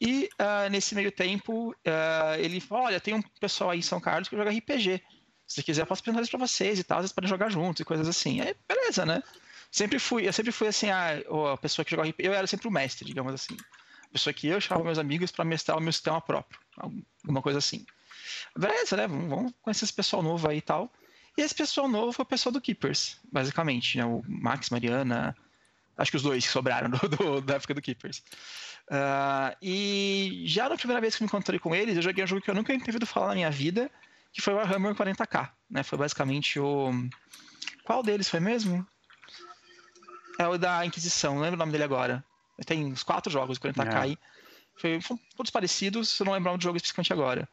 E 0.00 0.28
uh, 0.34 0.68
nesse 0.70 0.94
meio 0.94 1.10
tempo, 1.10 1.70
uh, 1.70 2.38
ele 2.38 2.60
falou: 2.60 2.84
Olha, 2.84 3.00
tem 3.00 3.14
um 3.14 3.22
pessoal 3.40 3.70
aí 3.70 3.78
em 3.78 3.82
São 3.82 4.00
Carlos 4.00 4.28
que 4.28 4.36
joga 4.36 4.50
RPG. 4.50 5.00
Se 5.46 5.62
quiser, 5.62 5.82
eu 5.82 5.86
posso 5.86 6.00
apresentar 6.00 6.22
isso 6.22 6.30
pra 6.30 6.46
vocês 6.46 6.78
e 6.78 6.84
tal, 6.84 7.00
vocês 7.00 7.12
podem 7.12 7.28
jogar 7.28 7.50
juntos 7.50 7.80
e 7.80 7.84
coisas 7.84 8.08
assim. 8.08 8.40
Aí, 8.40 8.54
beleza, 8.68 9.06
né? 9.06 9.22
Sempre 9.70 9.98
fui, 9.98 10.26
eu 10.26 10.32
sempre 10.32 10.52
fui 10.52 10.68
assim, 10.68 10.90
a, 10.90 11.18
a 11.52 11.56
pessoa 11.56 11.84
que 11.84 11.90
jogava 11.90 12.08
RPG. 12.08 12.26
Eu 12.26 12.34
era 12.34 12.46
sempre 12.46 12.68
o 12.68 12.70
mestre, 12.70 13.06
digamos 13.06 13.32
assim. 13.32 13.56
A 14.08 14.12
pessoa 14.12 14.32
que 14.32 14.48
eu 14.48 14.60
chamava 14.60 14.84
meus 14.84 14.98
amigos 14.98 15.30
para 15.30 15.44
mestrar 15.44 15.78
o 15.78 15.80
meu 15.80 15.92
sistema 15.92 16.20
próprio. 16.20 16.58
Alguma 16.76 17.40
coisa 17.40 17.58
assim. 17.58 17.86
Beleza, 18.56 18.96
né? 18.96 19.06
Vamos, 19.06 19.28
vamos 19.28 19.54
conhecer 19.62 19.84
esse 19.84 19.92
pessoal 19.92 20.22
novo 20.22 20.48
aí 20.48 20.58
e 20.58 20.62
tal. 20.62 20.92
E 21.36 21.42
esse 21.42 21.54
pessoal 21.54 21.88
novo 21.88 22.12
foi 22.12 22.22
o 22.22 22.26
pessoal 22.26 22.52
do 22.52 22.60
Keepers, 22.60 23.18
basicamente, 23.30 23.98
né? 23.98 24.04
O 24.04 24.22
Max, 24.26 24.70
Mariana, 24.70 25.36
acho 25.96 26.10
que 26.10 26.16
os 26.16 26.22
dois 26.22 26.46
que 26.46 26.52
sobraram 26.52 26.88
do, 26.90 27.08
do, 27.08 27.40
da 27.40 27.54
época 27.54 27.74
do 27.74 27.82
Keepers. 27.82 28.22
Uh, 28.88 29.56
e 29.60 30.44
já 30.46 30.68
na 30.68 30.76
primeira 30.76 31.00
vez 31.00 31.16
que 31.16 31.22
me 31.22 31.26
encontrei 31.26 31.58
com 31.58 31.74
eles, 31.74 31.96
eu 31.96 32.02
joguei 32.02 32.22
um 32.22 32.26
jogo 32.26 32.42
que 32.42 32.50
eu 32.50 32.54
nunca 32.54 32.72
tinha 32.72 32.86
ouvido 32.86 33.06
falar 33.06 33.28
na 33.28 33.34
minha 33.34 33.50
vida, 33.50 33.90
que 34.32 34.40
foi 34.40 34.54
o 34.54 34.56
Warhammer 34.56 34.94
40k, 34.94 35.50
né? 35.70 35.82
Foi 35.82 35.98
basicamente 35.98 36.60
o... 36.60 36.90
Qual 37.84 38.02
deles 38.02 38.28
foi 38.28 38.40
mesmo? 38.40 38.86
É 40.38 40.46
o 40.46 40.58
da 40.58 40.84
Inquisição, 40.84 41.34
não 41.34 41.42
lembro 41.42 41.56
o 41.56 41.58
nome 41.58 41.72
dele 41.72 41.84
agora. 41.84 42.24
Tem 42.64 42.84
uns 42.84 43.02
quatro 43.02 43.30
jogos 43.30 43.58
de 43.58 43.68
40k 43.68 43.92
é. 43.92 43.98
aí. 43.98 44.18
Foi, 44.76 45.00
foram 45.00 45.20
todos 45.36 45.50
parecidos, 45.50 46.18
eu 46.20 46.26
não 46.26 46.32
lembro 46.32 46.54
o 46.54 46.60
jogo 46.60 46.76
especificamente 46.76 47.12
agora. 47.12 47.48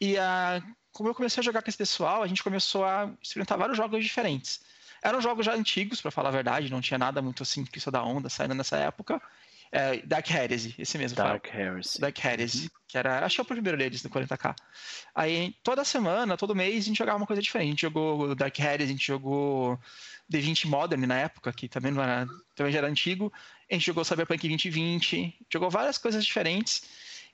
E 0.00 0.18
a, 0.18 0.62
como 0.92 1.08
eu 1.08 1.14
comecei 1.14 1.40
a 1.40 1.44
jogar 1.44 1.62
com 1.62 1.68
esse 1.68 1.78
pessoal, 1.78 2.22
a 2.22 2.26
gente 2.26 2.42
começou 2.42 2.84
a 2.84 3.10
experimentar 3.22 3.58
vários 3.58 3.76
jogos 3.76 4.02
diferentes. 4.02 4.60
Eram 5.02 5.20
jogos 5.20 5.44
já 5.44 5.54
antigos, 5.54 6.00
para 6.00 6.10
falar 6.10 6.30
a 6.30 6.32
verdade, 6.32 6.70
não 6.70 6.80
tinha 6.80 6.98
nada 6.98 7.20
muito 7.20 7.42
assim 7.42 7.64
que 7.64 7.78
isso 7.78 7.90
da 7.90 8.02
onda 8.02 8.28
saindo 8.28 8.54
nessa 8.54 8.76
época. 8.78 9.20
É, 9.72 9.98
Dark 9.98 10.30
Heresy, 10.30 10.74
esse 10.78 10.96
mesmo. 10.96 11.16
Dark 11.16 11.46
fala. 11.46 11.62
Heresy. 11.62 12.00
Dark 12.00 12.24
Heresy, 12.24 12.70
que 12.88 12.96
era, 12.96 13.24
acho 13.24 13.36
que 13.36 13.40
é 13.40 13.44
o 13.44 13.46
primeiro 13.46 13.76
deles 13.76 14.02
no 14.02 14.10
40k. 14.10 14.54
Aí 15.14 15.54
toda 15.62 15.84
semana, 15.84 16.36
todo 16.36 16.54
mês, 16.54 16.84
a 16.84 16.88
gente 16.88 16.98
jogava 16.98 17.18
uma 17.18 17.26
coisa 17.26 17.42
diferente. 17.42 17.68
A 17.68 17.70
gente 17.70 17.82
jogou 17.82 18.34
Dark 18.34 18.58
Heresy, 18.58 18.84
a 18.84 18.92
gente 18.92 19.06
jogou 19.06 19.78
D20 20.30 20.66
Modern 20.66 21.06
na 21.06 21.18
época, 21.18 21.52
que 21.52 21.68
também 21.68 21.92
não 21.92 22.02
era, 22.02 22.26
também 22.54 22.72
já 22.72 22.78
era 22.78 22.88
antigo. 22.88 23.32
A 23.70 23.74
gente 23.74 23.86
jogou 23.86 24.04
Cyberpunk 24.04 24.46
2020, 24.46 25.46
jogou 25.52 25.70
várias 25.70 25.98
coisas 25.98 26.24
diferentes. 26.24 26.82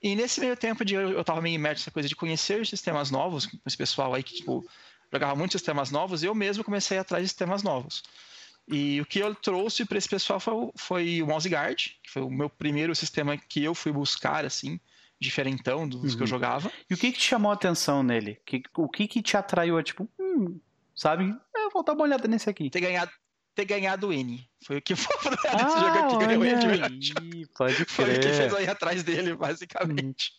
E 0.03 0.17
nesse 0.17 0.41
meio 0.41 0.57
tempo 0.57 0.85
de 0.85 0.95
eu, 0.95 1.11
eu 1.11 1.25
tava 1.25 1.41
meio 1.41 1.55
imerso 1.55 1.83
nessa 1.83 1.91
coisa 1.91 2.09
de 2.09 2.17
conhecer 2.17 2.67
sistemas 2.67 3.11
novos, 3.11 3.47
com 3.47 3.59
esse 3.67 3.77
pessoal 3.77 4.13
aí 4.15 4.23
que 4.23 4.35
tipo 4.35 4.67
jogava 5.13 5.37
muitos 5.37 5.53
sistemas 5.53 5.91
novos, 5.91 6.23
eu 6.23 6.35
mesmo 6.35 6.65
comecei 6.65 6.97
a 6.97 7.03
atrás 7.03 7.23
de 7.23 7.29
sistemas 7.29 7.63
novos. 7.63 8.03
E 8.69 9.01
o 9.01 9.07
que 9.07 9.19
eu 9.19 9.35
trouxe 9.35 9.85
para 9.85 9.99
esse 9.99 10.09
pessoal 10.09 10.39
foi, 10.39 10.71
foi 10.77 11.23
o 11.23 11.27
Mouse 11.27 11.49
Guard, 11.49 11.79
que 12.03 12.11
foi 12.11 12.23
o 12.23 12.31
meu 12.31 12.49
primeiro 12.49 12.95
sistema 12.95 13.37
que 13.37 13.63
eu 13.63 13.75
fui 13.75 13.93
buscar, 13.93 14.45
assim, 14.45 14.79
diferentão 15.21 15.89
dos 15.89 16.01
uhum. 16.01 16.09
que 16.09 16.17
eu 16.17 16.21
uhum. 16.21 16.27
jogava. 16.27 16.73
E 16.89 16.95
o 16.95 16.97
que, 16.97 17.13
que 17.13 17.19
te 17.19 17.25
chamou 17.25 17.51
a 17.51 17.55
atenção 17.55 18.03
nele? 18.03 18.39
O 18.77 18.89
que, 18.89 19.09
que 19.09 19.23
te 19.23 19.37
atraiu? 19.37 19.83
Tipo, 19.83 20.09
hum, 20.19 20.61
sabe? 20.95 21.35
Eu 21.55 21.71
vou 21.71 21.85
dar 21.85 21.93
uma 21.93 22.05
olhada 22.05 22.29
nesse 22.29 22.49
aqui. 22.49 22.71
Ter 22.71 22.81
ganhado, 22.81 23.11
ter 23.55 23.65
ganhado 23.65 24.09
o 24.09 24.13
N. 24.13 24.47
Foi 24.65 24.79
o 24.79 24.83
que 24.83 24.95
foi 24.97 25.33
ah, 25.49 25.57
desse 25.57 25.79
jogo 25.79 25.99
aqui, 25.99 26.27
ganhou 26.27 26.43
o 26.43 26.45
N. 26.45 27.47
Pode 27.57 27.75
crer. 27.75 27.87
Foi 27.87 28.17
o 28.17 28.21
que 28.21 28.29
fez 28.29 28.53
ir 28.53 28.71
atrás 28.71 29.03
dele, 29.03 29.35
basicamente. 29.35 30.33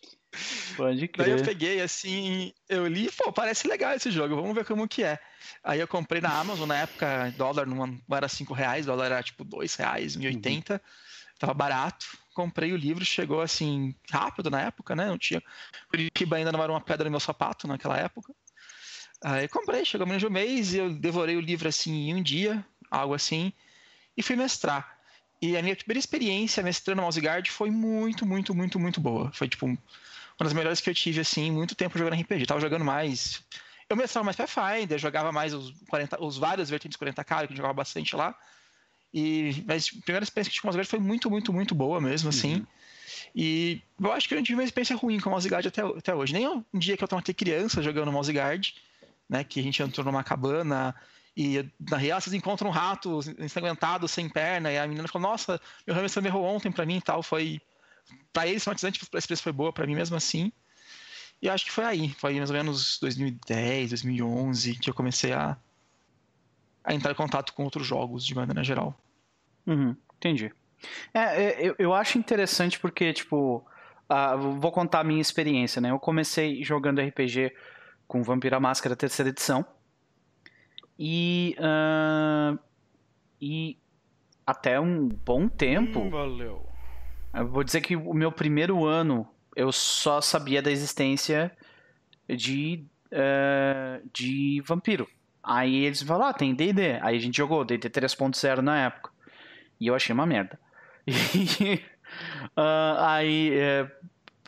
Pode 0.76 1.08
crer. 1.08 1.26
Daí 1.26 1.38
eu 1.38 1.44
peguei 1.44 1.80
assim, 1.80 2.52
eu 2.68 2.86
li, 2.86 3.10
pô, 3.10 3.32
parece 3.32 3.68
legal 3.68 3.94
esse 3.94 4.10
jogo, 4.10 4.34
vamos 4.34 4.54
ver 4.54 4.64
como 4.64 4.88
que 4.88 5.02
é. 5.02 5.18
Aí 5.62 5.80
eu 5.80 5.88
comprei 5.88 6.20
na 6.20 6.38
Amazon, 6.38 6.68
na 6.68 6.78
época, 6.78 7.32
dólar 7.36 7.66
não 7.66 7.98
era 8.10 8.28
5 8.28 8.52
reais, 8.54 8.86
dólar 8.86 9.06
era 9.06 9.22
tipo 9.22 9.44
2 9.44 9.74
reais, 9.76 10.16
1,80. 10.16 10.70
Uhum. 10.72 10.80
Tava 11.38 11.54
barato. 11.54 12.06
Comprei 12.34 12.72
o 12.72 12.76
livro, 12.76 13.04
chegou 13.04 13.40
assim, 13.40 13.94
rápido 14.10 14.50
na 14.50 14.62
época, 14.62 14.96
né? 14.96 15.06
Não 15.06 15.18
tinha. 15.18 15.42
Curitiba 15.88 16.36
ainda 16.36 16.50
não 16.50 16.62
era 16.62 16.72
uma 16.72 16.80
pedra 16.80 17.04
no 17.04 17.10
meu 17.12 17.20
sapato 17.20 17.68
naquela 17.68 17.96
época. 17.98 18.34
Aí 19.22 19.48
comprei, 19.48 19.84
chegou 19.84 20.06
menos 20.06 20.20
de 20.20 20.26
um 20.26 20.30
mês 20.30 20.74
e 20.74 20.78
eu 20.78 20.92
devorei 20.92 21.36
o 21.36 21.40
livro 21.40 21.68
assim 21.68 22.10
em 22.10 22.14
um 22.14 22.22
dia, 22.22 22.64
algo 22.90 23.14
assim, 23.14 23.52
e 24.16 24.22
fui 24.22 24.36
mestrar. 24.36 24.98
E 25.40 25.56
a 25.56 25.62
minha 25.62 25.76
primeira 25.76 25.98
experiência 25.98 26.62
mestrando 26.62 27.02
Mouse 27.02 27.20
Guard 27.20 27.46
foi 27.48 27.70
muito, 27.70 28.26
muito, 28.26 28.54
muito, 28.54 28.78
muito 28.78 29.00
boa. 29.00 29.30
Foi 29.32 29.48
tipo 29.48 29.66
uma 30.38 30.44
das 30.44 30.52
melhores 30.52 30.80
que 30.80 30.90
eu 30.90 30.94
tive 30.94 31.20
assim, 31.20 31.50
muito 31.50 31.74
tempo 31.74 31.98
jogando 31.98 32.20
RPG. 32.20 32.46
tava 32.46 32.60
jogando 32.60 32.84
mais. 32.84 33.42
Eu 33.88 33.96
mestrava 33.96 34.24
mais 34.24 34.36
Pathfinder, 34.36 34.98
jogava 34.98 35.30
mais 35.30 35.52
os, 35.52 35.72
40, 35.88 36.22
os 36.24 36.38
vários 36.38 36.70
vertentes 36.70 36.98
40k, 36.98 37.46
que 37.46 37.52
eu 37.52 37.56
jogava 37.56 37.74
bastante 37.74 38.16
lá. 38.16 38.34
E, 39.12 39.62
mas 39.66 39.90
a 39.92 40.02
primeira 40.02 40.24
experiência 40.24 40.50
que 40.50 40.54
tive 40.54 40.62
com 40.62 40.68
Mouse 40.68 40.78
Guard 40.78 40.88
foi 40.88 40.98
muito, 40.98 41.30
muito, 41.30 41.52
muito 41.52 41.74
boa 41.74 42.00
mesmo, 42.00 42.30
assim. 42.30 42.56
Uhum. 42.56 42.66
E 43.34 43.82
eu 44.00 44.12
acho 44.12 44.26
que 44.26 44.34
eu 44.34 44.36
não 44.36 44.44
tive 44.44 44.58
uma 44.58 44.64
experiência 44.64 44.96
ruim 44.96 45.20
com 45.20 45.28
o 45.28 45.32
Mouse 45.32 45.48
Guard 45.48 45.66
até, 45.66 45.82
até 45.82 46.14
hoje. 46.14 46.32
Nem 46.32 46.48
um 46.48 46.64
dia 46.72 46.96
que 46.96 47.04
eu 47.04 47.22
ter 47.22 47.34
criança 47.34 47.82
jogando 47.82 48.10
Mouse 48.10 48.32
Guard, 48.32 48.70
né? 49.28 49.44
Que 49.44 49.60
a 49.60 49.62
gente 49.62 49.82
entrou 49.82 50.04
numa 50.04 50.24
cabana 50.24 50.94
e 51.36 51.64
na 51.78 51.96
real 51.96 52.20
vocês 52.20 52.32
encontram 52.32 52.70
um 52.70 52.72
rato 52.72 53.20
ensanguentado, 53.38 54.06
sem 54.06 54.28
perna, 54.28 54.70
e 54.70 54.78
a 54.78 54.86
menina 54.86 55.08
falou, 55.08 55.30
nossa, 55.30 55.60
meu 55.86 55.94
hamster 55.94 56.24
errou 56.24 56.44
ontem 56.44 56.70
pra 56.70 56.86
mim 56.86 56.96
e 56.96 57.02
tal. 57.02 57.22
Foi. 57.22 57.60
Pra 58.32 58.46
eles, 58.46 58.62
traumatizante, 58.62 59.00
a 59.00 59.18
experiência 59.18 59.42
foi 59.42 59.52
boa, 59.52 59.72
pra 59.72 59.86
mim 59.86 59.94
mesmo 59.94 60.16
assim. 60.16 60.52
E 61.40 61.48
acho 61.48 61.64
que 61.64 61.70
foi 61.70 61.84
aí, 61.84 62.10
foi 62.10 62.34
mais 62.36 62.50
ou 62.50 62.56
menos 62.56 62.98
2010, 62.98 63.90
2011 63.90 64.76
que 64.76 64.88
eu 64.88 64.94
comecei 64.94 65.32
a, 65.32 65.56
a 66.82 66.94
entrar 66.94 67.12
em 67.12 67.14
contato 67.14 67.52
com 67.52 67.64
outros 67.64 67.86
jogos 67.86 68.24
de 68.24 68.34
maneira 68.34 68.64
geral. 68.64 68.98
Uhum, 69.66 69.96
entendi. 70.16 70.52
É, 71.12 71.20
é 71.20 71.68
eu, 71.68 71.74
eu 71.78 71.94
acho 71.94 72.18
interessante 72.18 72.78
porque, 72.78 73.12
tipo, 73.12 73.64
uh, 74.10 74.52
vou 74.58 74.72
contar 74.72 75.00
a 75.00 75.04
minha 75.04 75.20
experiência, 75.20 75.80
né? 75.80 75.90
Eu 75.90 75.98
comecei 75.98 76.62
jogando 76.62 77.00
RPG 77.00 77.54
com 78.06 78.22
Vampira 78.22 78.58
Máscara 78.58 78.96
terceira 78.96 79.30
edição. 79.30 79.64
E, 80.98 81.56
uh, 81.58 82.58
e 83.40 83.76
até 84.46 84.78
um 84.78 85.08
bom 85.08 85.48
tempo. 85.48 86.00
Hum, 86.00 86.10
valeu. 86.10 86.73
Eu 87.34 87.48
vou 87.48 87.64
dizer 87.64 87.80
que 87.80 87.96
o 87.96 88.14
meu 88.14 88.30
primeiro 88.30 88.84
ano 88.84 89.26
eu 89.56 89.72
só 89.72 90.20
sabia 90.20 90.62
da 90.62 90.70
existência 90.70 91.50
de, 92.28 92.84
uh, 93.12 94.08
de 94.12 94.62
vampiro. 94.64 95.08
Aí 95.42 95.84
eles 95.84 96.02
falaram, 96.02 96.30
ah, 96.30 96.34
tem 96.34 96.54
D&D. 96.54 96.98
Aí 97.02 97.16
a 97.16 97.20
gente 97.20 97.36
jogou 97.36 97.64
D&D 97.64 97.90
3.0 97.90 98.60
na 98.60 98.86
época. 98.86 99.10
E 99.80 99.88
eu 99.88 99.94
achei 99.94 100.12
uma 100.14 100.26
merda. 100.26 100.58
Uh, 101.06 101.78
aí, 103.00 103.52
uh, 103.52 103.90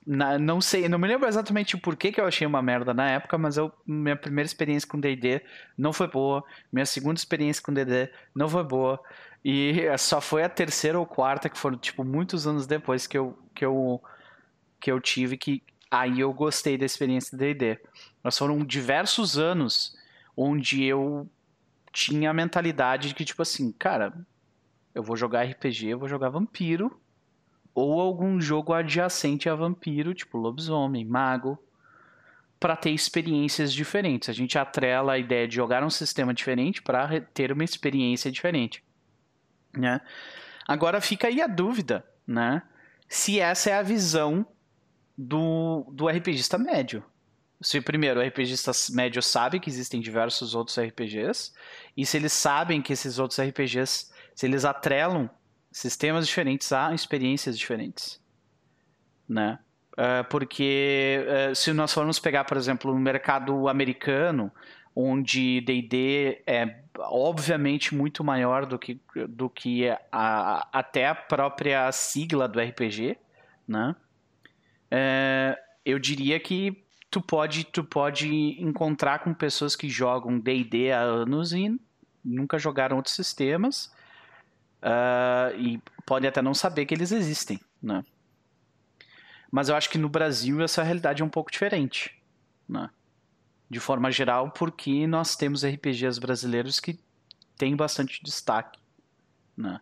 na, 0.06 0.38
não 0.38 0.60
sei, 0.60 0.88
não 0.88 0.98
me 0.98 1.08
lembro 1.08 1.28
exatamente 1.28 1.74
o 1.74 1.80
porquê 1.80 2.12
que 2.12 2.20
eu 2.20 2.26
achei 2.26 2.46
uma 2.46 2.62
merda 2.62 2.94
na 2.94 3.10
época, 3.10 3.36
mas 3.36 3.56
eu, 3.56 3.72
minha 3.84 4.16
primeira 4.16 4.46
experiência 4.46 4.88
com 4.88 5.00
D&D 5.00 5.42
não 5.76 5.92
foi 5.92 6.06
boa, 6.06 6.44
minha 6.72 6.86
segunda 6.86 7.18
experiência 7.18 7.62
com 7.62 7.74
D&D 7.74 8.08
não 8.34 8.48
foi 8.48 8.62
boa, 8.62 9.00
e 9.48 9.96
só 9.96 10.20
foi 10.20 10.42
a 10.42 10.48
terceira 10.48 10.98
ou 10.98 11.06
quarta, 11.06 11.48
que 11.48 11.56
foram, 11.56 11.78
tipo, 11.78 12.02
muitos 12.02 12.48
anos 12.48 12.66
depois 12.66 13.06
que 13.06 13.16
eu, 13.16 13.38
que 13.54 13.64
eu, 13.64 14.02
que 14.80 14.90
eu 14.90 15.00
tive, 15.00 15.36
que 15.36 15.62
aí 15.88 16.18
eu 16.18 16.32
gostei 16.32 16.76
da 16.76 16.84
experiência 16.84 17.38
de 17.38 17.54
D&D. 17.54 17.80
Mas 18.24 18.36
foram 18.36 18.64
diversos 18.64 19.38
anos 19.38 19.96
onde 20.36 20.82
eu 20.82 21.30
tinha 21.92 22.30
a 22.30 22.34
mentalidade 22.34 23.06
de 23.06 23.14
que, 23.14 23.24
tipo 23.24 23.40
assim, 23.40 23.70
cara, 23.70 24.12
eu 24.92 25.00
vou 25.00 25.16
jogar 25.16 25.44
RPG, 25.44 25.90
eu 25.90 25.98
vou 26.00 26.08
jogar 26.08 26.28
vampiro, 26.28 27.00
ou 27.72 28.00
algum 28.00 28.40
jogo 28.40 28.72
adjacente 28.72 29.48
a 29.48 29.54
vampiro, 29.54 30.12
tipo 30.12 30.38
lobisomem, 30.38 31.04
mago, 31.04 31.56
para 32.58 32.74
ter 32.74 32.90
experiências 32.90 33.72
diferentes. 33.72 34.28
A 34.28 34.32
gente 34.32 34.58
atrela 34.58 35.12
a 35.12 35.18
ideia 35.20 35.46
de 35.46 35.54
jogar 35.54 35.84
um 35.84 35.90
sistema 35.90 36.34
diferente 36.34 36.82
para 36.82 37.20
ter 37.20 37.52
uma 37.52 37.62
experiência 37.62 38.28
diferente. 38.28 38.84
Né? 39.76 40.00
Agora 40.66 41.00
fica 41.00 41.28
aí 41.28 41.40
a 41.40 41.46
dúvida, 41.46 42.04
né? 42.26 42.62
Se 43.08 43.38
essa 43.38 43.70
é 43.70 43.74
a 43.74 43.82
visão 43.82 44.46
do, 45.16 45.86
do 45.92 46.08
RPGista 46.08 46.58
médio. 46.58 47.04
Se 47.60 47.80
primeiro 47.80 48.20
o 48.20 48.22
RPGista 48.22 48.72
médio 48.90 49.22
sabe 49.22 49.60
que 49.60 49.70
existem 49.70 50.00
diversos 50.00 50.54
outros 50.54 50.78
RPGs, 50.78 51.52
e 51.96 52.04
se 52.04 52.16
eles 52.16 52.32
sabem 52.32 52.82
que 52.82 52.92
esses 52.92 53.18
outros 53.18 53.40
RPGs, 53.40 54.10
se 54.34 54.46
eles 54.46 54.64
atrelam 54.64 55.30
sistemas 55.70 56.26
diferentes 56.26 56.72
a 56.72 56.92
experiências 56.94 57.58
diferentes, 57.58 58.20
né? 59.28 59.58
Uh, 59.92 60.22
porque 60.28 61.24
uh, 61.50 61.54
se 61.54 61.72
nós 61.72 61.92
formos 61.92 62.18
pegar, 62.18 62.44
por 62.44 62.58
exemplo, 62.58 62.92
o 62.92 62.98
mercado 62.98 63.66
americano, 63.66 64.52
onde 64.94 65.62
D&D 65.62 66.42
é 66.46 66.66
obviamente 66.98 67.94
muito 67.94 68.22
maior 68.24 68.66
do 68.66 68.78
que, 68.78 69.00
do 69.28 69.48
que 69.48 69.88
a, 70.10 70.68
até 70.72 71.08
a 71.08 71.14
própria 71.14 71.90
sigla 71.92 72.48
do 72.48 72.60
RPG, 72.60 73.16
né? 73.66 73.94
Uh, 74.92 75.56
eu 75.84 75.98
diria 75.98 76.38
que 76.38 76.84
tu 77.10 77.20
pode, 77.20 77.64
tu 77.64 77.84
pode 77.84 78.28
encontrar 78.62 79.20
com 79.20 79.32
pessoas 79.32 79.74
que 79.74 79.88
jogam 79.88 80.38
D&D 80.38 80.92
há 80.92 81.00
anos 81.00 81.52
e 81.52 81.78
nunca 82.24 82.58
jogaram 82.58 82.96
outros 82.96 83.14
sistemas 83.14 83.90
e 85.56 85.80
podem 86.04 86.28
até 86.28 86.42
não 86.42 86.54
saber 86.54 86.86
que 86.86 86.94
eles 86.94 87.12
existem, 87.12 87.60
né? 87.82 88.04
Mas 89.50 89.68
eu 89.68 89.76
acho 89.76 89.88
que 89.88 89.98
no 89.98 90.08
Brasil 90.08 90.60
essa 90.60 90.82
realidade 90.82 91.22
é 91.22 91.24
um 91.24 91.30
pouco 91.30 91.50
diferente, 91.50 92.20
né? 92.68 92.90
De 93.68 93.80
forma 93.80 94.10
geral, 94.10 94.50
porque 94.50 95.06
nós 95.06 95.34
temos 95.34 95.64
RPGs 95.64 96.20
brasileiros 96.20 96.78
que 96.78 96.98
têm 97.56 97.74
bastante 97.74 98.22
destaque, 98.22 98.78
né? 99.56 99.80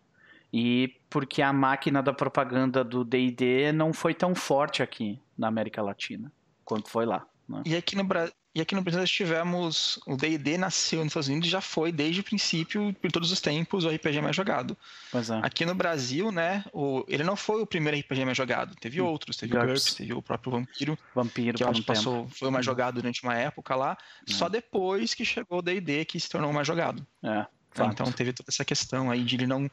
E 0.51 0.95
porque 1.09 1.41
a 1.41 1.51
máquina 1.51 2.01
da 2.01 2.13
propaganda 2.13 2.83
do 2.83 3.03
D&D 3.03 3.71
não 3.73 3.93
foi 3.93 4.13
tão 4.13 4.33
forte 4.33 4.81
aqui 4.81 5.19
na 5.37 5.47
América 5.47 5.81
Latina 5.81 6.31
quanto 6.63 6.89
foi 6.89 7.05
lá. 7.05 7.27
Né? 7.47 7.61
E 7.65 7.75
aqui 7.75 7.95
no 7.95 8.03
Brasil 8.03 8.33
e 8.55 8.61
aqui 8.61 8.73
no 8.73 8.81
Brasil 8.81 9.01
nós 9.01 9.11
tivemos. 9.11 9.99
O 10.07 10.15
DD 10.15 10.57
nasceu 10.57 10.99
nos 10.99 11.07
Estados 11.07 11.27
Unidos 11.27 11.49
e 11.49 11.51
já 11.51 11.59
foi, 11.59 11.91
desde 11.91 12.21
o 12.21 12.23
princípio, 12.23 12.95
por 13.01 13.11
todos 13.11 13.29
os 13.29 13.41
tempos, 13.41 13.83
o 13.83 13.89
RPG 13.89 14.21
mais 14.21 14.33
jogado. 14.33 14.77
É. 15.13 15.45
Aqui 15.45 15.65
no 15.65 15.75
Brasil, 15.75 16.31
né, 16.31 16.63
o, 16.71 17.03
ele 17.09 17.23
não 17.23 17.35
foi 17.35 17.61
o 17.61 17.65
primeiro 17.65 17.99
RPG 17.99 18.23
mais 18.23 18.37
jogado. 18.37 18.73
Teve 18.75 19.01
hum. 19.01 19.07
outros, 19.07 19.35
teve 19.35 19.51
GURPS. 19.51 19.65
o 19.65 19.73
GURPS, 19.73 19.93
teve 19.95 20.13
o 20.13 20.21
próprio 20.21 20.53
Vampiro. 20.53 20.97
Vampiro, 21.13 21.57
que 21.57 21.63
eu 21.63 21.67
acho 21.67 21.81
que 21.81 21.85
passou, 21.85 22.29
foi 22.29 22.47
o 22.47 22.51
mais 22.51 22.65
hum. 22.65 22.71
jogado 22.71 22.95
durante 22.95 23.21
uma 23.23 23.35
época 23.35 23.75
lá. 23.75 23.97
Hum. 24.21 24.33
Só 24.33 24.47
depois 24.47 25.13
que 25.13 25.25
chegou 25.25 25.59
o 25.59 25.61
DD 25.61 26.05
que 26.05 26.17
se 26.17 26.29
tornou 26.29 26.49
o 26.49 26.53
mais 26.53 26.65
jogado. 26.65 27.05
É, 27.21 27.45
então 27.91 28.09
teve 28.09 28.31
toda 28.31 28.49
essa 28.49 28.63
questão 28.63 29.11
aí 29.11 29.21
de 29.21 29.35
ele 29.35 29.47
não 29.47 29.69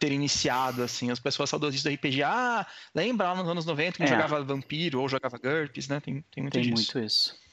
ter 0.00 0.10
iniciado, 0.10 0.82
assim, 0.82 1.12
as 1.12 1.20
pessoas 1.20 1.48
saudosistas 1.48 1.92
do 1.92 1.94
RPG, 1.94 2.24
ah, 2.24 2.66
lembra 2.92 3.28
lá 3.28 3.36
nos 3.36 3.48
anos 3.48 3.64
90 3.64 3.98
que 3.98 4.02
é. 4.02 4.06
jogava 4.08 4.42
Vampiro 4.42 5.00
ou 5.00 5.08
jogava 5.08 5.38
GURPS, 5.38 5.88
né? 5.88 6.00
Tem, 6.00 6.24
tem 6.30 6.42
muito 6.42 6.52
tem 6.52 6.62
disso. 6.62 6.74
muito 6.74 6.98
isso. 6.98 7.45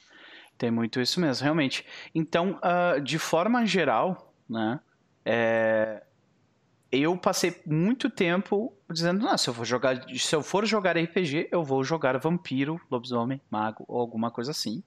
Tem 0.56 0.70
muito 0.70 1.00
isso 1.00 1.20
mesmo, 1.20 1.42
realmente. 1.42 1.84
Então, 2.14 2.60
uh, 2.62 3.00
de 3.00 3.18
forma 3.18 3.66
geral, 3.66 4.32
né, 4.48 4.80
é, 5.24 6.02
eu 6.92 7.16
passei 7.16 7.60
muito 7.66 8.08
tempo 8.08 8.72
dizendo, 8.90 9.24
não, 9.24 9.36
se 9.36 9.48
eu 9.48 9.54
for 9.54 9.64
jogar, 9.64 10.04
se 10.16 10.34
eu 10.34 10.42
for 10.42 10.64
jogar 10.64 10.96
RPG, 10.96 11.48
eu 11.50 11.64
vou 11.64 11.82
jogar 11.82 12.16
vampiro, 12.18 12.80
lobisomem, 12.90 13.40
mago 13.50 13.84
ou 13.88 14.00
alguma 14.00 14.30
coisa 14.30 14.52
assim. 14.52 14.82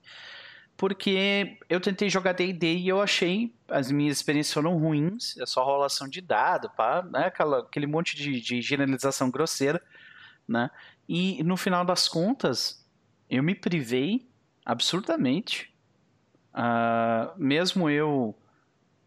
Porque 0.76 1.58
eu 1.68 1.80
tentei 1.80 2.08
jogar 2.08 2.32
D&D 2.32 2.76
e 2.76 2.88
eu 2.88 3.02
achei 3.02 3.52
as 3.68 3.90
minhas 3.90 4.16
experiências 4.18 4.54
foram 4.54 4.78
ruins, 4.78 5.36
é 5.36 5.44
só 5.44 5.64
rolação 5.64 6.08
de 6.08 6.20
dado, 6.20 6.70
pá, 6.70 7.02
né, 7.02 7.26
aquela, 7.26 7.58
aquele 7.60 7.86
monte 7.86 8.16
de, 8.16 8.40
de 8.40 8.62
generalização 8.62 9.28
grosseira, 9.30 9.82
né? 10.46 10.70
E 11.08 11.42
no 11.42 11.56
final 11.56 11.84
das 11.84 12.08
contas, 12.08 12.86
eu 13.28 13.42
me 13.42 13.54
privei 13.54 14.28
absurdamente. 14.68 15.72
Uh, 16.54 17.32
mesmo 17.42 17.88
eu. 17.88 18.36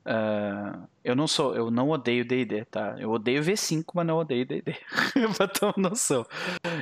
Uh, 0.04 0.88
eu 1.04 1.16
não 1.16 1.28
sou. 1.28 1.56
Eu 1.56 1.70
não 1.70 1.90
odeio 1.90 2.26
DD, 2.26 2.66
tá? 2.66 2.96
Eu 2.98 3.12
odeio 3.12 3.44
V5, 3.44 3.86
mas 3.94 4.08
não 4.08 4.18
odeio 4.18 4.46
DD. 4.46 4.76
pra 5.38 5.48
ter 5.48 5.66
uma 5.66 5.74
noção. 5.78 6.26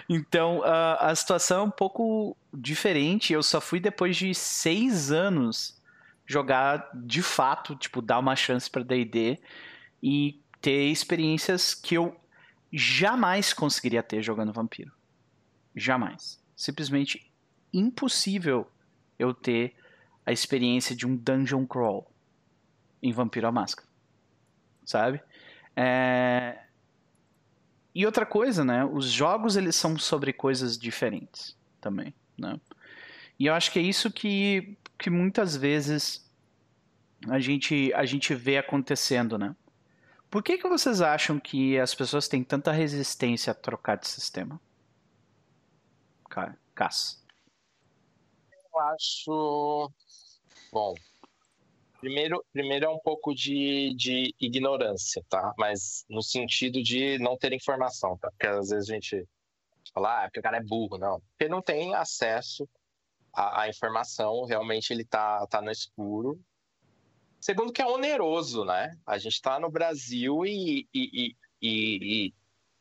Então, 0.07 0.59
uh, 0.59 0.97
a 0.99 1.13
situação 1.13 1.59
é 1.59 1.63
um 1.63 1.71
pouco 1.71 2.37
diferente. 2.53 3.33
Eu 3.33 3.43
só 3.43 3.59
fui 3.59 3.81
depois 3.81 4.15
de 4.15 4.33
seis 4.33 5.11
anos 5.11 5.77
jogar 6.25 6.89
de 6.93 7.21
fato, 7.21 7.75
tipo, 7.75 8.01
dar 8.01 8.19
uma 8.19 8.35
chance 8.35 8.69
pra 8.69 8.83
DD 8.83 9.39
e 10.01 10.39
ter 10.61 10.85
experiências 10.85 11.73
que 11.73 11.95
eu 11.95 12.15
jamais 12.71 13.51
conseguiria 13.51 14.03
ter 14.03 14.21
jogando 14.21 14.53
Vampiro. 14.53 14.91
Jamais. 15.75 16.39
Simplesmente 16.55 17.28
impossível 17.73 18.69
eu 19.17 19.33
ter 19.33 19.75
a 20.25 20.31
experiência 20.31 20.95
de 20.95 21.05
um 21.07 21.15
dungeon 21.15 21.65
crawl 21.65 22.11
em 23.01 23.11
Vampiro 23.11 23.47
à 23.47 23.51
Máscara. 23.51 23.87
Sabe? 24.85 25.21
É... 25.75 26.59
E 27.93 28.05
outra 28.05 28.25
coisa, 28.25 28.63
né? 28.63 28.85
Os 28.85 29.11
jogos 29.11 29.55
eles 29.55 29.75
são 29.75 29.97
sobre 29.97 30.31
coisas 30.31 30.77
diferentes 30.77 31.57
também, 31.81 32.13
né? 32.37 32.59
E 33.37 33.45
eu 33.45 33.53
acho 33.53 33.71
que 33.71 33.79
é 33.79 33.81
isso 33.81 34.11
que, 34.11 34.77
que 34.97 35.09
muitas 35.09 35.55
vezes 35.55 36.29
a 37.27 37.39
gente, 37.39 37.93
a 37.93 38.05
gente 38.05 38.33
vê 38.35 38.57
acontecendo, 38.57 39.37
né? 39.37 39.55
Por 40.29 40.43
que, 40.43 40.57
que 40.57 40.67
vocês 40.67 41.01
acham 41.01 41.39
que 41.39 41.79
as 41.79 41.95
pessoas 41.95 42.27
têm 42.27 42.43
tanta 42.43 42.71
resistência 42.71 43.51
a 43.51 43.55
trocar 43.55 43.97
de 43.97 44.07
sistema? 44.07 44.61
Cara, 46.29 46.55
acho. 48.79 49.91
Bom, 50.71 50.95
primeiro, 51.99 52.43
primeiro 52.51 52.85
é 52.85 52.89
um 52.89 52.99
pouco 52.99 53.33
de, 53.33 53.93
de 53.95 54.33
ignorância, 54.39 55.23
tá? 55.29 55.53
Mas 55.57 56.05
no 56.09 56.21
sentido 56.21 56.81
de 56.81 57.17
não 57.19 57.37
ter 57.37 57.53
informação, 57.53 58.17
tá? 58.17 58.29
Porque 58.31 58.47
às 58.47 58.69
vezes 58.69 58.89
a 58.89 58.93
gente 58.93 59.27
fala, 59.93 60.21
ah, 60.21 60.23
é 60.23 60.27
porque 60.27 60.39
o 60.39 60.43
cara 60.43 60.57
é 60.57 60.63
burro, 60.63 60.97
não. 60.97 61.21
Porque 61.31 61.47
não 61.49 61.61
tem 61.61 61.93
acesso 61.95 62.67
à, 63.33 63.63
à 63.63 63.69
informação, 63.69 64.45
realmente 64.45 64.91
ele 64.91 65.03
tá, 65.03 65.45
tá 65.47 65.61
no 65.61 65.71
escuro. 65.71 66.39
Segundo 67.39 67.71
que 67.71 67.81
é 67.81 67.87
oneroso, 67.87 68.65
né? 68.65 68.97
A 69.05 69.17
gente 69.17 69.33
está 69.33 69.59
no 69.59 69.69
Brasil 69.69 70.45
e, 70.45 70.87
e, 70.93 71.35
e, 71.61 71.61
e, 71.61 72.33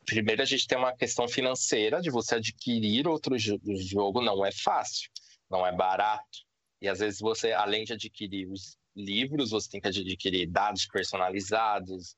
primeiro 0.04 0.42
a 0.42 0.44
gente 0.44 0.66
tem 0.66 0.76
uma 0.76 0.96
questão 0.96 1.28
financeira 1.28 2.00
de 2.00 2.10
você 2.10 2.36
adquirir 2.36 3.06
outro 3.06 3.36
jogo 3.38 4.20
não 4.20 4.44
é 4.44 4.50
fácil 4.50 5.10
não 5.50 5.66
é 5.66 5.72
barato. 5.72 6.46
E 6.80 6.88
às 6.88 6.98
vezes 7.00 7.20
você, 7.20 7.52
além 7.52 7.84
de 7.84 7.92
adquirir 7.92 8.48
os 8.48 8.78
livros, 8.94 9.50
você 9.50 9.70
tem 9.70 9.80
que 9.80 9.88
adquirir 9.88 10.46
dados 10.46 10.86
personalizados. 10.86 12.16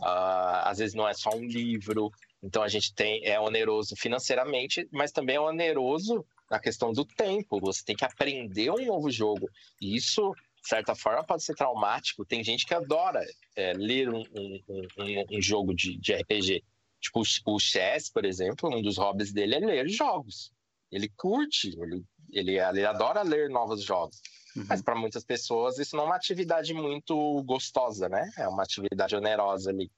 Uh, 0.00 0.62
às 0.64 0.78
vezes 0.78 0.94
não 0.94 1.08
é 1.08 1.14
só 1.14 1.30
um 1.34 1.44
livro. 1.44 2.10
Então 2.42 2.62
a 2.62 2.68
gente 2.68 2.94
tem 2.94 3.24
é 3.24 3.38
oneroso 3.40 3.96
financeiramente, 3.96 4.88
mas 4.92 5.10
também 5.10 5.36
é 5.36 5.40
oneroso 5.40 6.24
na 6.50 6.58
questão 6.58 6.92
do 6.92 7.04
tempo. 7.04 7.60
Você 7.60 7.84
tem 7.84 7.96
que 7.96 8.04
aprender 8.04 8.70
um 8.70 8.84
novo 8.84 9.10
jogo. 9.10 9.48
E 9.80 9.96
isso, 9.96 10.32
de 10.62 10.68
certa 10.68 10.94
forma, 10.94 11.24
pode 11.24 11.42
ser 11.42 11.54
traumático. 11.54 12.24
Tem 12.24 12.42
gente 12.44 12.64
que 12.64 12.74
adora 12.74 13.24
é, 13.56 13.72
ler 13.74 14.08
um, 14.08 14.22
um, 14.34 14.60
um, 14.68 15.36
um, 15.36 15.42
jogo 15.42 15.74
de, 15.74 15.98
de 15.98 16.14
RPG. 16.14 16.64
Tipo, 17.00 17.22
o 17.46 17.58
Chess, 17.60 18.10
por 18.10 18.24
exemplo, 18.24 18.74
um 18.74 18.82
dos 18.82 18.96
hobbies 18.96 19.32
dele 19.32 19.56
é 19.56 19.58
ler 19.58 19.88
jogos. 19.88 20.52
Ele 20.90 21.08
curte, 21.16 21.68
ele 21.80 22.02
ele, 22.30 22.58
ele 22.58 22.84
adora 22.84 23.22
ler 23.22 23.48
novos 23.48 23.82
jogos. 23.82 24.20
Uhum. 24.56 24.66
Mas 24.68 24.82
para 24.82 24.94
muitas 24.94 25.24
pessoas 25.24 25.78
isso 25.78 25.96
não 25.96 26.04
é 26.04 26.06
uma 26.06 26.16
atividade 26.16 26.72
muito 26.74 27.42
gostosa, 27.44 28.08
né? 28.08 28.30
É 28.36 28.48
uma 28.48 28.62
atividade 28.62 29.14
onerosa 29.14 29.70
ali. 29.70 29.90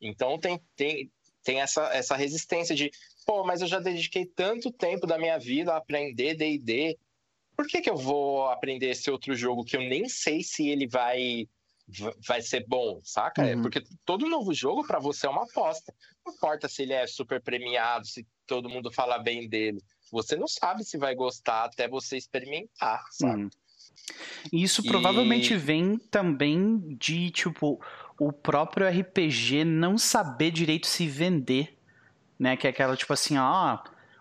Então 0.00 0.38
tem, 0.38 0.60
tem, 0.76 1.10
tem 1.42 1.60
essa, 1.60 1.84
essa 1.94 2.16
resistência 2.16 2.74
de, 2.74 2.90
pô, 3.26 3.44
mas 3.44 3.60
eu 3.60 3.66
já 3.66 3.78
dediquei 3.78 4.24
tanto 4.24 4.72
tempo 4.72 5.06
da 5.06 5.18
minha 5.18 5.38
vida 5.38 5.72
a 5.72 5.76
aprender 5.76 6.34
D&D, 6.34 6.98
por 7.56 7.66
que, 7.66 7.80
que 7.82 7.90
eu 7.90 7.96
vou 7.96 8.48
aprender 8.48 8.90
esse 8.90 9.10
outro 9.10 9.34
jogo 9.34 9.64
que 9.64 9.76
eu 9.76 9.82
nem 9.82 10.08
sei 10.08 10.42
se 10.42 10.68
ele 10.68 10.86
vai 10.86 11.48
vai 12.24 12.40
ser 12.40 12.64
bom, 12.68 13.00
saca? 13.02 13.42
É, 13.42 13.56
uhum. 13.56 13.62
Porque 13.62 13.82
todo 14.04 14.28
novo 14.28 14.54
jogo 14.54 14.86
para 14.86 15.00
você 15.00 15.26
é 15.26 15.30
uma 15.30 15.42
aposta. 15.42 15.92
Não 16.24 16.32
importa 16.32 16.68
se 16.68 16.82
ele 16.82 16.92
é 16.92 17.04
super 17.04 17.42
premiado, 17.42 18.06
se 18.06 18.24
todo 18.46 18.70
mundo 18.70 18.92
fala 18.92 19.18
bem 19.18 19.48
dele 19.48 19.82
você 20.10 20.36
não 20.36 20.48
sabe 20.48 20.84
se 20.84 20.98
vai 20.98 21.14
gostar 21.14 21.64
até 21.64 21.88
você 21.88 22.16
experimentar, 22.16 23.04
sabe? 23.10 23.44
Hum. 23.44 23.50
Isso 24.52 24.82
e... 24.84 24.86
provavelmente 24.86 25.56
vem 25.56 25.96
também 25.96 26.96
de, 26.98 27.30
tipo, 27.30 27.80
o 28.18 28.32
próprio 28.32 28.88
RPG 28.88 29.64
não 29.64 29.96
saber 29.96 30.50
direito 30.50 30.86
se 30.86 31.06
vender, 31.06 31.76
né? 32.38 32.56
Que 32.56 32.66
é 32.66 32.70
aquela, 32.70 32.96
tipo 32.96 33.12
assim, 33.12 33.38
ó, 33.38 33.78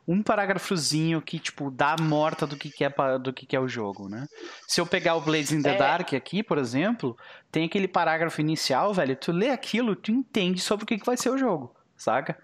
um 0.08 0.24
parágrafozinho 0.24 1.22
que, 1.22 1.38
tipo, 1.38 1.70
dá 1.70 1.94
a 1.94 2.02
morta 2.02 2.48
do 2.48 2.58
que, 2.58 2.72
que, 2.72 2.84
é, 2.84 2.92
do 3.22 3.32
que, 3.32 3.46
que 3.46 3.56
é 3.56 3.60
o 3.60 3.68
jogo, 3.68 4.10
né? 4.10 4.26
Se 4.68 4.82
eu 4.82 4.88
pegar 4.88 5.16
o 5.16 5.22
Blades 5.22 5.52
in 5.52 5.62
the 5.62 5.76
é. 5.76 5.78
Dark 5.78 6.14
aqui, 6.14 6.42
por 6.42 6.58
exemplo, 6.58 7.16
tem 7.52 7.66
aquele 7.66 7.88
parágrafo 7.88 8.42
inicial, 8.42 8.94
velho, 8.94 9.16
tu 9.16 9.32
lê 9.32 9.50
aquilo, 9.50 9.96
tu 9.96 10.12
entende 10.12 10.60
sobre 10.60 10.84
o 10.84 10.88
que, 10.88 10.98
que 10.98 11.06
vai 11.06 11.16
ser 11.16 11.30
o 11.30 11.38
jogo, 11.38 11.76
saca? 11.96 12.38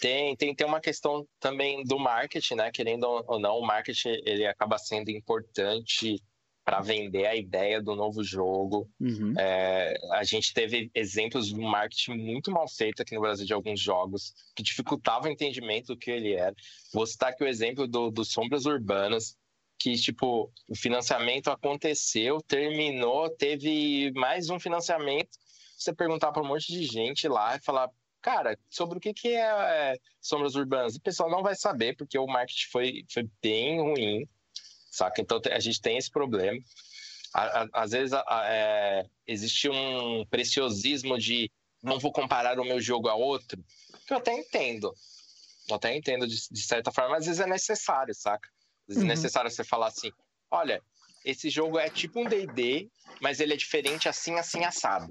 Tem, 0.00 0.34
tem, 0.36 0.54
tem 0.54 0.66
uma 0.66 0.80
questão 0.80 1.26
também 1.38 1.84
do 1.84 1.98
marketing, 1.98 2.56
né? 2.56 2.70
Querendo 2.70 3.04
ou 3.04 3.38
não, 3.38 3.58
o 3.58 3.66
marketing 3.66 4.20
ele 4.24 4.46
acaba 4.46 4.78
sendo 4.78 5.10
importante 5.10 6.20
para 6.64 6.80
vender 6.80 7.26
a 7.26 7.36
ideia 7.36 7.80
do 7.80 7.94
novo 7.94 8.24
jogo. 8.24 8.88
Uhum. 8.98 9.34
É, 9.38 9.94
a 10.12 10.24
gente 10.24 10.54
teve 10.54 10.90
exemplos 10.94 11.48
de 11.48 11.54
um 11.54 11.68
marketing 11.68 12.16
muito 12.16 12.50
mal 12.50 12.66
feito 12.66 13.02
aqui 13.02 13.14
no 13.14 13.20
Brasil 13.20 13.44
de 13.44 13.52
alguns 13.52 13.78
jogos 13.78 14.32
que 14.56 14.62
dificultavam 14.62 15.28
o 15.28 15.32
entendimento 15.32 15.88
do 15.88 15.96
que 15.96 16.10
ele 16.10 16.32
era. 16.32 16.54
Vou 16.92 17.06
citar 17.06 17.30
aqui 17.30 17.44
o 17.44 17.48
exemplo 17.48 17.86
do, 17.86 18.10
do 18.10 18.24
Sombras 18.24 18.64
Urbanas, 18.64 19.36
que 19.78 19.94
tipo 19.94 20.50
o 20.66 20.74
financiamento 20.74 21.48
aconteceu, 21.48 22.40
terminou, 22.40 23.28
teve 23.28 24.10
mais 24.12 24.48
um 24.48 24.58
financiamento. 24.58 25.38
Você 25.76 25.92
perguntar 25.92 26.32
para 26.32 26.42
um 26.42 26.46
monte 26.46 26.72
de 26.72 26.84
gente 26.84 27.28
lá 27.28 27.56
e 27.56 27.62
falar, 27.62 27.90
cara, 28.24 28.58
sobre 28.70 28.96
o 28.98 29.00
que, 29.00 29.12
que 29.12 29.28
é, 29.28 29.42
é 29.42 29.96
Sombras 30.20 30.54
Urbanas, 30.54 30.96
o 30.96 31.00
pessoal 31.00 31.30
não 31.30 31.42
vai 31.42 31.54
saber 31.54 31.94
porque 31.96 32.18
o 32.18 32.26
marketing 32.26 32.70
foi, 32.70 33.04
foi 33.12 33.28
bem 33.42 33.80
ruim 33.80 34.28
saca? 34.94 35.20
Então 35.20 35.40
a 35.50 35.58
gente 35.58 35.80
tem 35.80 35.96
esse 35.98 36.10
problema. 36.10 36.58
Às 37.72 37.90
vezes 37.90 38.16
é, 38.46 39.04
existe 39.26 39.68
um 39.68 40.24
preciosismo 40.26 41.18
de 41.18 41.50
não 41.82 41.98
vou 41.98 42.12
comparar 42.12 42.58
o 42.60 42.64
meu 42.64 42.80
jogo 42.80 43.08
a 43.08 43.14
outro, 43.14 43.62
que 44.06 44.14
eu 44.14 44.18
até 44.18 44.32
entendo. 44.32 44.94
Eu 45.68 45.76
até 45.76 45.94
entendo 45.94 46.26
de, 46.26 46.36
de 46.50 46.62
certa 46.62 46.92
forma, 46.92 47.10
mas 47.10 47.20
às 47.20 47.26
vezes 47.26 47.40
é 47.40 47.46
necessário, 47.46 48.14
saca? 48.14 48.48
Às 48.82 48.94
vezes 48.94 49.02
uhum. 49.02 49.10
é 49.10 49.14
necessário 49.14 49.50
você 49.50 49.64
falar 49.64 49.88
assim: 49.88 50.12
olha, 50.50 50.80
esse 51.24 51.50
jogo 51.50 51.78
é 51.78 51.90
tipo 51.90 52.20
um 52.20 52.24
DD, 52.24 52.88
mas 53.20 53.40
ele 53.40 53.54
é 53.54 53.56
diferente 53.56 54.08
assim, 54.08 54.34
assim, 54.34 54.64
assado. 54.64 55.10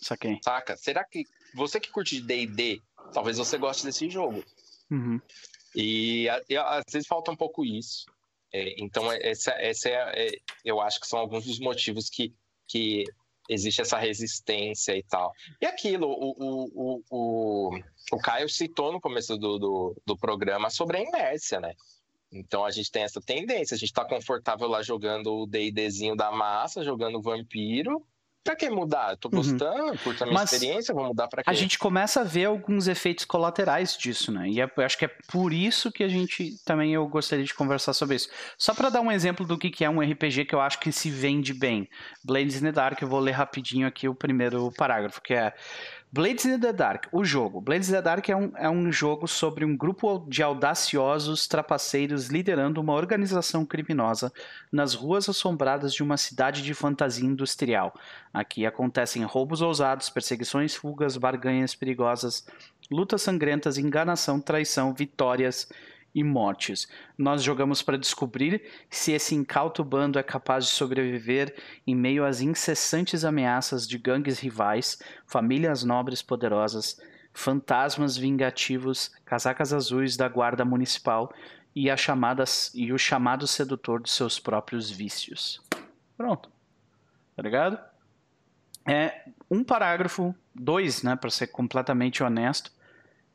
Saquei. 0.00 0.38
Saca? 0.42 0.76
Será 0.76 1.04
que 1.04 1.24
você 1.58 1.78
que 1.78 1.90
curte 1.90 2.20
DD, 2.20 2.80
talvez 3.12 3.36
você 3.36 3.58
goste 3.58 3.84
desse 3.84 4.08
jogo? 4.08 4.42
Uhum. 4.90 5.20
E, 5.74 6.26
e 6.48 6.56
às 6.56 6.84
vezes 6.90 7.06
falta 7.06 7.30
um 7.30 7.36
pouco 7.36 7.64
isso. 7.64 8.06
É, 8.52 8.82
então, 8.82 9.12
é, 9.12 9.18
essa, 9.22 9.50
essa 9.52 9.88
é, 9.88 10.28
é, 10.28 10.38
eu 10.64 10.80
acho 10.80 11.00
que 11.00 11.06
são 11.06 11.18
alguns 11.18 11.44
dos 11.44 11.58
motivos 11.58 12.08
que, 12.08 12.34
que 12.66 13.04
existe 13.48 13.80
essa 13.80 13.98
resistência 13.98 14.96
e 14.96 15.02
tal. 15.02 15.32
E 15.60 15.66
aquilo, 15.66 16.08
o, 16.08 16.34
o, 16.38 16.70
o, 16.74 17.02
o, 17.10 17.80
o 18.12 18.18
Caio 18.18 18.48
citou 18.48 18.92
no 18.92 19.00
começo 19.00 19.36
do, 19.36 19.58
do, 19.58 20.02
do 20.06 20.16
programa 20.16 20.70
sobre 20.70 20.98
a 20.98 21.02
inércia, 21.02 21.60
né? 21.60 21.74
Então 22.30 22.64
a 22.64 22.70
gente 22.70 22.90
tem 22.90 23.02
essa 23.02 23.20
tendência, 23.20 23.74
a 23.74 23.78
gente 23.78 23.88
está 23.88 24.04
confortável 24.04 24.68
lá 24.68 24.82
jogando 24.82 25.32
o 25.34 25.46
D&Dzinho 25.46 26.14
da 26.14 26.30
massa, 26.30 26.84
jogando 26.84 27.22
vampiro, 27.22 28.04
Pra 28.48 28.56
que 28.56 28.70
mudar? 28.70 29.14
tô 29.18 29.28
uhum. 29.28 29.36
gostando, 29.36 29.90
uhum. 29.90 29.96
curto 29.98 30.22
a 30.22 30.26
minha 30.26 30.38
Mas 30.38 30.54
experiência, 30.54 30.94
vou 30.94 31.04
mudar 31.04 31.28
pra 31.28 31.42
quê? 31.42 31.50
A 31.50 31.52
gente 31.52 31.78
começa 31.78 32.22
a 32.22 32.24
ver 32.24 32.46
alguns 32.46 32.88
efeitos 32.88 33.26
colaterais 33.26 33.94
disso, 33.94 34.32
né? 34.32 34.48
E 34.48 34.58
é, 34.58 34.72
eu 34.74 34.84
acho 34.84 34.96
que 34.96 35.04
é 35.04 35.10
por 35.30 35.52
isso 35.52 35.92
que 35.92 36.02
a 36.02 36.08
gente 36.08 36.56
também 36.64 36.94
eu 36.94 37.06
gostaria 37.06 37.44
de 37.44 37.52
conversar 37.52 37.92
sobre 37.92 38.16
isso. 38.16 38.30
Só 38.56 38.72
para 38.72 38.88
dar 38.88 39.02
um 39.02 39.12
exemplo 39.12 39.44
do 39.44 39.58
que 39.58 39.84
é 39.84 39.90
um 39.90 40.00
RPG 40.00 40.46
que 40.46 40.54
eu 40.54 40.62
acho 40.62 40.80
que 40.80 40.90
se 40.90 41.10
vende 41.10 41.52
bem. 41.52 41.86
Blades 42.24 42.56
in 42.56 42.64
the 42.64 42.72
Dark, 42.72 43.02
eu 43.02 43.08
vou 43.08 43.20
ler 43.20 43.32
rapidinho 43.32 43.86
aqui 43.86 44.08
o 44.08 44.14
primeiro 44.14 44.72
parágrafo, 44.72 45.20
que 45.20 45.34
é 45.34 45.52
Blades 46.10 46.46
in 46.46 46.58
the 46.58 46.72
Dark, 46.72 47.06
o 47.12 47.22
jogo. 47.22 47.60
Blades 47.60 47.90
in 47.90 47.92
the 47.92 48.00
Dark 48.00 48.26
é 48.30 48.34
um, 48.34 48.50
é 48.56 48.70
um 48.70 48.90
jogo 48.90 49.28
sobre 49.28 49.62
um 49.62 49.76
grupo 49.76 50.24
de 50.26 50.42
audaciosos 50.42 51.46
trapaceiros 51.46 52.28
liderando 52.28 52.80
uma 52.80 52.94
organização 52.94 53.66
criminosa 53.66 54.32
nas 54.72 54.94
ruas 54.94 55.28
assombradas 55.28 55.92
de 55.92 56.02
uma 56.02 56.16
cidade 56.16 56.62
de 56.62 56.72
fantasia 56.72 57.26
industrial. 57.26 57.94
Aqui 58.32 58.64
acontecem 58.64 59.22
roubos 59.22 59.60
ousados, 59.60 60.08
perseguições, 60.08 60.74
fugas, 60.74 61.18
barganhas 61.18 61.74
perigosas, 61.74 62.46
lutas 62.90 63.20
sangrentas, 63.20 63.76
enganação, 63.76 64.40
traição, 64.40 64.94
vitórias 64.94 65.68
e 66.18 66.24
mortes. 66.24 66.88
Nós 67.16 67.44
jogamos 67.44 67.80
para 67.80 67.96
descobrir 67.96 68.60
se 68.90 69.12
esse 69.12 69.36
incauto 69.36 69.84
bando 69.84 70.18
é 70.18 70.22
capaz 70.22 70.64
de 70.64 70.72
sobreviver 70.72 71.54
em 71.86 71.94
meio 71.94 72.24
às 72.24 72.40
incessantes 72.40 73.24
ameaças 73.24 73.86
de 73.86 73.96
gangues 73.96 74.40
rivais, 74.40 74.98
famílias 75.26 75.84
nobres 75.84 76.20
poderosas, 76.20 77.00
fantasmas 77.32 78.16
vingativos, 78.16 79.12
casacas 79.24 79.72
azuis 79.72 80.16
da 80.16 80.28
guarda 80.28 80.64
municipal 80.64 81.32
e, 81.72 81.88
as 81.88 82.00
chamadas, 82.00 82.72
e 82.74 82.92
o 82.92 82.98
chamado 82.98 83.46
sedutor 83.46 84.02
dos 84.02 84.12
seus 84.12 84.40
próprios 84.40 84.90
vícios. 84.90 85.62
Pronto. 86.16 86.50
Tá 87.36 87.42
ligado? 87.44 87.78
É 88.84 89.22
um 89.48 89.62
parágrafo, 89.62 90.34
dois, 90.52 91.04
né, 91.04 91.14
para 91.14 91.30
ser 91.30 91.46
completamente 91.46 92.24
honesto, 92.24 92.72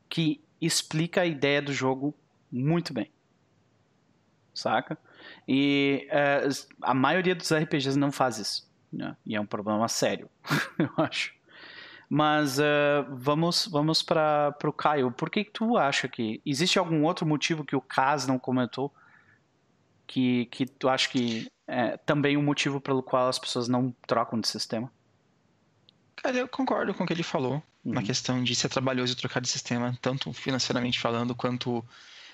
que 0.10 0.43
explica 0.60 1.22
a 1.22 1.26
ideia 1.26 1.61
do 1.61 1.72
jogo 1.72 2.14
muito 2.53 2.93
bem. 2.93 3.11
Saca? 4.53 4.97
E 5.47 6.07
é, 6.11 6.47
a 6.81 6.93
maioria 6.93 7.34
dos 7.34 7.51
RPGs 7.51 7.97
não 7.97 8.11
faz 8.11 8.38
isso. 8.38 8.71
Né? 8.91 9.17
E 9.25 9.35
é 9.35 9.41
um 9.41 9.45
problema 9.45 9.88
sério, 9.88 10.30
eu 10.77 10.89
acho. 10.97 11.34
Mas 12.07 12.59
uh, 12.59 12.63
vamos, 13.09 13.67
vamos 13.67 14.03
para 14.03 14.55
o 14.63 14.71
Caio. 14.71 15.11
Por 15.11 15.31
que, 15.31 15.43
que 15.43 15.51
tu 15.51 15.77
acha 15.77 16.07
que. 16.07 16.39
Existe 16.45 16.77
algum 16.77 17.03
outro 17.03 17.25
motivo 17.25 17.65
que 17.65 17.75
o 17.75 17.81
Kaz 17.81 18.27
não 18.27 18.38
comentou? 18.38 18.93
Que, 20.05 20.45
que 20.51 20.67
tu 20.67 20.88
acha 20.88 21.09
que 21.09 21.51
é 21.65 21.97
também 21.97 22.38
um 22.38 22.43
motivo 22.43 22.80
pelo 22.80 23.01
qual 23.01 23.30
as 23.30 23.39
pessoas 23.39 23.67
não 23.67 23.95
trocam 24.05 24.39
de 24.39 24.47
sistema? 24.47 24.91
Cara, 26.15 26.38
eu 26.38 26.47
concordo 26.47 26.93
com 26.93 27.03
o 27.03 27.07
que 27.07 27.13
ele 27.13 27.23
falou. 27.23 27.63
Uhum. 27.84 27.93
Na 27.93 28.03
questão 28.03 28.43
de 28.43 28.55
ser 28.55 28.69
trabalhoso 28.69 29.17
trocar 29.17 29.39
de 29.39 29.49
sistema, 29.49 29.97
tanto 29.99 30.31
financeiramente 30.34 30.99
falando, 30.99 31.34
quanto 31.34 31.84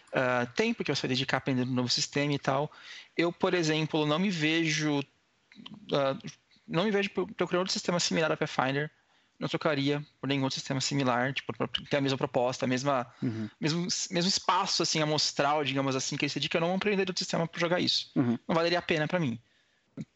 uh, 0.09 0.51
tem, 0.55 0.73
porque 0.73 0.93
você 0.93 1.07
vai 1.07 1.15
dedicar 1.15 1.37
a 1.37 1.39
aprender 1.39 1.63
um 1.63 1.73
novo 1.73 1.89
sistema 1.89 2.33
e 2.33 2.39
tal. 2.39 2.71
Eu, 3.17 3.31
por 3.31 3.53
exemplo, 3.53 4.05
não 4.05 4.19
me 4.19 4.29
vejo. 4.29 4.99
Uh, 4.99 6.29
não 6.67 6.83
me 6.83 6.91
vejo 6.91 7.09
procurando 7.09 7.61
outro 7.61 7.73
sistema 7.73 7.99
similar 7.99 8.31
a 8.31 8.37
Pathfinder. 8.37 8.91
Não 9.39 9.47
trocaria 9.47 10.05
por 10.19 10.27
nenhum 10.27 10.43
outro 10.43 10.59
sistema 10.59 10.81
similar, 10.81 11.33
tipo, 11.33 11.53
ter 11.89 11.97
a 11.97 12.01
mesma 12.01 12.17
proposta, 12.17 12.65
a 12.65 12.67
mesma, 12.67 13.07
uhum. 13.23 13.49
mesmo, 13.59 13.87
mesmo 14.11 14.27
espaço 14.27 14.83
assim, 14.83 15.01
amostral, 15.01 15.63
digamos 15.63 15.95
assim, 15.95 16.17
que 16.17 16.25
ele 16.25 16.29
se 16.29 16.39
dedica, 16.39 16.57
eu 16.57 16.61
não 16.61 16.75
aprender 16.75 17.07
outro 17.07 17.17
sistema 17.17 17.47
para 17.47 17.59
jogar 17.59 17.79
isso. 17.79 18.11
Uhum. 18.17 18.37
Não 18.45 18.53
valeria 18.53 18.79
a 18.79 18.81
pena 18.81 19.07
para 19.07 19.17
mim. 19.17 19.39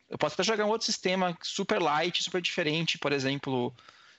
Eu 0.10 0.18
posso 0.18 0.34
até 0.34 0.44
jogar 0.44 0.66
um 0.66 0.70
outro 0.70 0.86
sistema 0.86 1.38
super 1.42 1.82
light, 1.82 2.22
super 2.22 2.42
diferente, 2.42 2.98
por 2.98 3.14
exemplo, 3.14 3.74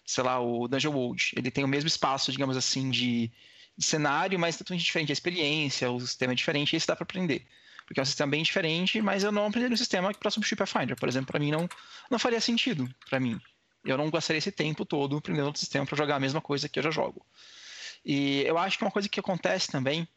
sei 0.06 0.24
lá, 0.24 0.40
o 0.40 0.66
Dungeon 0.66 0.92
World. 0.92 1.32
Ele 1.36 1.50
tem 1.50 1.64
o 1.64 1.68
mesmo 1.68 1.86
espaço, 1.86 2.32
digamos 2.32 2.56
assim, 2.56 2.90
de 2.90 3.30
cenário, 3.78 4.38
mas 4.38 4.56
totalmente 4.56 4.84
diferente. 4.84 5.10
A 5.10 5.12
experiência, 5.12 5.90
o 5.90 6.00
sistema 6.00 6.32
é 6.32 6.36
diferente, 6.36 6.76
esse 6.76 6.86
dá 6.86 6.94
para 6.94 7.04
aprender. 7.04 7.46
Porque 7.86 8.00
é 8.00 8.02
um 8.02 8.06
sistema 8.06 8.30
bem 8.30 8.42
diferente, 8.42 9.00
mas 9.02 9.24
eu 9.24 9.32
não 9.32 9.46
aprendi 9.46 9.72
um 9.72 9.76
sistema 9.76 10.12
para 10.14 10.30
substituir 10.30 10.58
Pathfinder. 10.58 10.96
Por 10.96 11.08
exemplo, 11.08 11.26
para 11.26 11.38
mim 11.38 11.50
não, 11.50 11.68
não 12.10 12.18
faria 12.18 12.40
sentido. 12.40 12.88
para 13.08 13.20
mim. 13.20 13.38
Eu 13.84 13.98
não 13.98 14.10
gastaria 14.10 14.38
esse 14.38 14.50
tempo 14.50 14.86
todo 14.86 15.16
aprendendo 15.16 15.46
outro 15.46 15.60
sistema 15.60 15.84
para 15.84 15.96
jogar 15.96 16.16
a 16.16 16.20
mesma 16.20 16.40
coisa 16.40 16.68
que 16.68 16.78
eu 16.78 16.82
já 16.82 16.90
jogo. 16.90 17.24
E 18.04 18.42
eu 18.42 18.56
acho 18.56 18.78
que 18.78 18.84
uma 18.84 18.90
coisa 18.90 19.08
que 19.08 19.20
acontece 19.20 19.68
também 19.68 20.08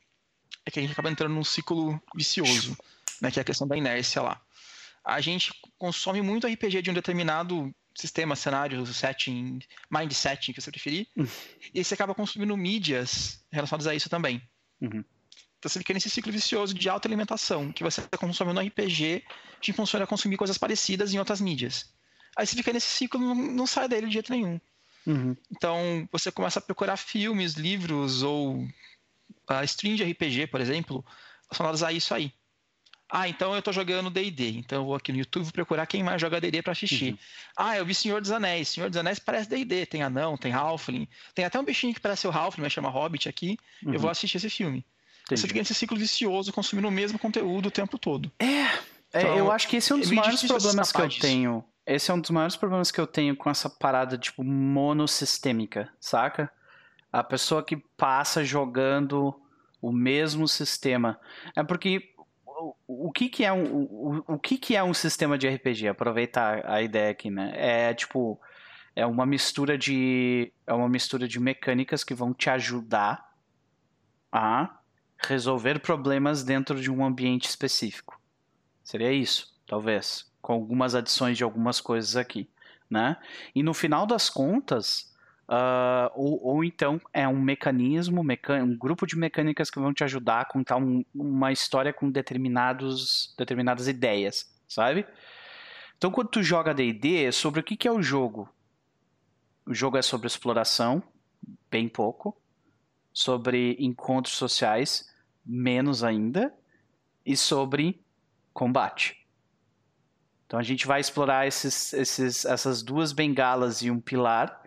é 0.65 0.71
que 0.71 0.79
a 0.79 0.81
gente 0.81 0.91
acaba 0.91 1.09
entrando 1.09 1.33
num 1.33 1.43
ciclo 1.43 2.01
vicioso, 2.15 2.77
né, 3.21 3.31
que 3.31 3.39
é 3.39 3.41
a 3.41 3.45
questão 3.45 3.67
da 3.67 3.75
inércia 3.77 4.21
lá. 4.21 4.41
A 5.03 5.19
gente 5.21 5.53
consome 5.77 6.21
muito 6.21 6.47
RPG 6.47 6.81
de 6.81 6.91
um 6.91 6.93
determinado 6.93 7.73
sistema, 7.97 8.35
cenário, 8.35 8.85
setting, 8.85 9.59
mind 9.89 10.11
setting, 10.11 10.53
que 10.53 10.61
você 10.61 10.69
preferir, 10.69 11.07
uhum. 11.15 11.27
e 11.73 11.83
você 11.83 11.95
acaba 11.95 12.13
consumindo 12.13 12.55
mídias 12.55 13.43
relacionadas 13.51 13.87
a 13.87 13.95
isso 13.95 14.09
também. 14.09 14.41
Uhum. 14.79 15.03
Então 15.57 15.69
você 15.69 15.79
fica 15.79 15.93
nesse 15.93 16.09
ciclo 16.09 16.31
vicioso 16.31 16.73
de 16.73 16.87
autoalimentação, 16.87 17.71
que 17.71 17.83
você 17.83 18.01
consome 18.17 18.53
no 18.53 18.61
RPG, 18.61 19.23
te 19.59 19.73
funciona 19.73 20.05
a 20.05 20.07
consumir 20.07 20.37
coisas 20.37 20.57
parecidas 20.57 21.13
em 21.13 21.17
outras 21.17 21.41
mídias. 21.41 21.91
Aí 22.37 22.45
você 22.45 22.55
fica 22.55 22.71
nesse 22.71 22.87
ciclo 22.87 23.19
não, 23.19 23.33
não 23.33 23.65
sai 23.65 23.89
dele 23.89 24.05
de 24.05 24.13
jeito 24.13 24.31
nenhum. 24.31 24.61
Uhum. 25.07 25.35
Então 25.49 26.07
você 26.11 26.31
começa 26.31 26.59
a 26.59 26.61
procurar 26.61 26.97
filmes, 26.97 27.53
livros 27.53 28.21
ou 28.21 28.67
a 29.47 29.63
stream 29.63 29.95
de 29.95 30.03
RPG, 30.03 30.47
por 30.47 30.61
exemplo, 30.61 31.03
relacionados 31.49 31.81
a 31.81 31.91
isso 31.91 32.13
aí. 32.13 32.31
Ah, 33.09 33.27
então 33.29 33.55
eu 33.55 33.61
tô 33.61 33.71
jogando 33.71 34.09
D&D. 34.09 34.49
Então 34.57 34.79
eu 34.79 34.85
vou 34.85 34.95
aqui 34.95 35.11
no 35.11 35.19
YouTube 35.19 35.49
procurar 35.51 35.85
quem 35.85 36.03
mais 36.03 36.19
joga 36.21 36.41
D&D 36.41 36.61
para 36.61 36.73
assistir. 36.73 37.11
Uhum. 37.11 37.17
Ah, 37.55 37.77
eu 37.77 37.85
vi 37.85 37.95
Senhor 37.95 38.19
dos 38.19 38.31
Anéis. 38.31 38.69
Senhor 38.69 38.89
dos 38.89 38.97
Anéis 38.97 39.17
parece 39.17 39.49
D&D. 39.49 39.85
Tem 39.85 40.03
anão, 40.03 40.37
tem 40.37 40.51
Halfling. 40.51 41.07
Tem 41.33 41.45
até 41.45 41.59
um 41.59 41.63
bichinho 41.63 41.93
que 41.93 42.01
parece 42.01 42.27
o 42.27 42.31
Halfling, 42.31 42.63
mas 42.63 42.73
chama 42.73 42.89
Hobbit 42.89 43.29
aqui. 43.29 43.57
Uhum. 43.83 43.93
Eu 43.93 43.99
vou 43.99 44.09
assistir 44.09 44.37
esse 44.37 44.49
filme. 44.49 44.85
Entendi. 45.23 45.41
Você 45.41 45.47
fica 45.47 45.59
nesse 45.59 45.73
ciclo 45.73 45.97
vicioso, 45.97 46.51
consumindo 46.51 46.87
o 46.87 46.91
mesmo 46.91 47.17
conteúdo 47.17 47.67
o 47.67 47.71
tempo 47.71 47.97
todo. 47.97 48.31
É, 48.39 48.45
é 48.45 49.21
então, 49.21 49.37
eu 49.37 49.51
acho 49.51 49.67
que 49.67 49.77
esse 49.77 49.91
é 49.91 49.95
um 49.95 49.99
dos 49.99 50.11
é 50.11 50.15
maiores 50.15 50.43
problemas 50.43 50.91
que 50.91 51.01
eu 51.01 51.07
disso. 51.07 51.21
tenho. 51.21 51.63
Esse 51.85 52.11
é 52.11 52.13
um 52.13 52.19
dos 52.19 52.29
maiores 52.29 52.57
problemas 52.57 52.91
que 52.91 52.99
eu 52.99 53.07
tenho 53.07 53.35
com 53.35 53.49
essa 53.49 53.69
parada, 53.69 54.17
tipo, 54.17 54.43
monossistêmica, 54.43 55.89
saca? 55.99 56.51
A 57.11 57.23
pessoa 57.23 57.63
que 57.63 57.77
passa 57.77 58.43
jogando 58.43 59.33
o 59.81 59.91
mesmo 59.91 60.47
sistema. 60.47 61.19
É 61.55 61.63
porque 61.63 62.13
o, 62.87 63.11
que 63.11 63.29
que 63.29 63.45
é 63.45 63.51
um 63.51 63.83
o, 63.83 64.23
o 64.27 64.39
que 64.39 64.57
que 64.57 64.75
é 64.75 64.83
um 64.83 64.93
sistema 64.93 65.37
de 65.37 65.47
RPG? 65.47 65.87
Aproveitar 65.87 66.65
a 66.65 66.81
ideia 66.81 67.11
aqui, 67.11 67.29
né? 67.29 67.53
É 67.55 67.93
tipo 67.93 68.39
é 68.95 69.05
uma 69.05 69.25
mistura 69.25 69.77
de 69.77 70.51
é 70.65 70.73
uma 70.73 70.89
mistura 70.89 71.27
de 71.27 71.39
mecânicas 71.39 72.03
que 72.03 72.13
vão 72.13 72.33
te 72.33 72.49
ajudar 72.49 73.27
a 74.31 74.79
resolver 75.19 75.79
problemas 75.79 76.43
dentro 76.43 76.79
de 76.79 76.91
um 76.91 77.03
ambiente 77.05 77.47
específico. 77.47 78.19
Seria 78.83 79.11
isso, 79.11 79.55
talvez, 79.67 80.31
com 80.41 80.53
algumas 80.53 80.95
adições 80.95 81.37
de 81.37 81.43
algumas 81.43 81.81
coisas 81.81 82.15
aqui, 82.15 82.49
né? 82.89 83.17
E 83.53 83.63
no 83.63 83.73
final 83.73 84.05
das 84.05 84.29
contas, 84.29 85.13
uh, 85.49 86.11
ou, 86.15 86.43
ou, 86.43 86.63
então 86.63 86.99
é 87.13 87.27
um 87.27 87.39
mecanismo, 87.39 88.21
um 88.21 88.77
grupo 88.77 89.05
de 89.05 89.17
mecânicas 89.17 89.69
que 89.69 89.79
vão 89.79 89.93
te 89.93 90.03
ajudar 90.03 90.41
a 90.41 90.45
contar 90.45 90.77
um, 90.77 91.03
uma 91.13 91.51
história 91.51 91.93
com 91.93 92.09
determinados, 92.09 93.33
determinadas 93.37 93.87
ideias, 93.87 94.53
sabe? 94.67 95.05
Então, 95.97 96.11
quando 96.11 96.29
tu 96.29 96.43
joga 96.43 96.73
D&D, 96.73 97.31
sobre 97.31 97.59
o 97.59 97.63
que, 97.63 97.75
que 97.75 97.87
é 97.87 97.91
o 97.91 98.01
jogo? 98.01 98.47
O 99.65 99.73
jogo 99.73 99.97
é 99.97 100.01
sobre 100.01 100.27
exploração, 100.27 101.01
bem 101.69 101.89
pouco 101.89 102.39
sobre 103.17 103.75
encontros 103.79 104.35
sociais, 104.35 105.11
menos 105.43 106.03
ainda, 106.03 106.53
e 107.25 107.35
sobre 107.35 107.99
combate. 108.53 109.27
Então 110.45 110.59
a 110.59 110.61
gente 110.61 110.85
vai 110.85 110.99
explorar 110.99 111.47
esses, 111.47 111.93
esses, 111.93 112.45
essas 112.45 112.83
duas 112.83 113.11
bengalas 113.11 113.81
e 113.81 113.89
um 113.89 113.99
pilar, 113.99 114.61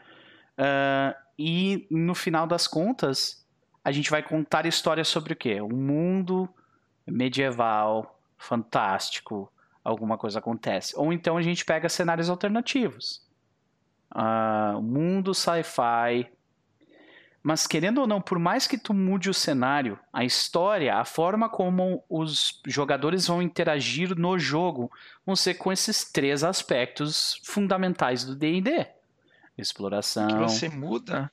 uh, 0.60 1.14
e 1.38 1.86
no 1.90 2.14
final 2.14 2.46
das 2.46 2.66
contas, 2.66 3.46
a 3.82 3.90
gente 3.90 4.10
vai 4.10 4.22
contar 4.22 4.66
histórias 4.66 5.08
sobre 5.08 5.32
o 5.32 5.36
quê? 5.36 5.60
Um 5.60 5.68
mundo 5.68 6.48
medieval, 7.06 8.20
fantástico, 8.36 9.50
alguma 9.82 10.18
coisa 10.18 10.38
acontece. 10.38 10.94
Ou 10.96 11.12
então 11.12 11.36
a 11.36 11.42
gente 11.42 11.64
pega 11.64 11.88
cenários 11.88 12.28
alternativos. 12.28 13.26
Uh, 14.14 14.82
mundo 14.82 15.34
sci-fi, 15.34 16.30
mas 17.42 17.66
querendo 17.66 17.98
ou 18.02 18.06
não, 18.06 18.20
por 18.20 18.38
mais 18.38 18.66
que 18.66 18.76
tu 18.76 18.92
mude 18.92 19.30
o 19.30 19.34
cenário, 19.34 19.98
a 20.12 20.24
história, 20.24 20.96
a 20.96 21.04
forma 21.04 21.48
como 21.48 22.04
os 22.08 22.60
jogadores 22.66 23.26
vão 23.26 23.40
interagir 23.40 24.14
no 24.14 24.38
jogo, 24.38 24.90
vão 25.24 25.34
ser 25.34 25.54
com 25.54 25.72
esses 25.72 26.04
três 26.04 26.44
aspectos 26.44 27.40
fundamentais 27.44 28.24
do 28.24 28.36
D&D. 28.36 28.86
Exploração. 29.56 30.26
O 30.26 30.28
que 30.28 30.34
você 30.34 30.68
muda 30.68 31.30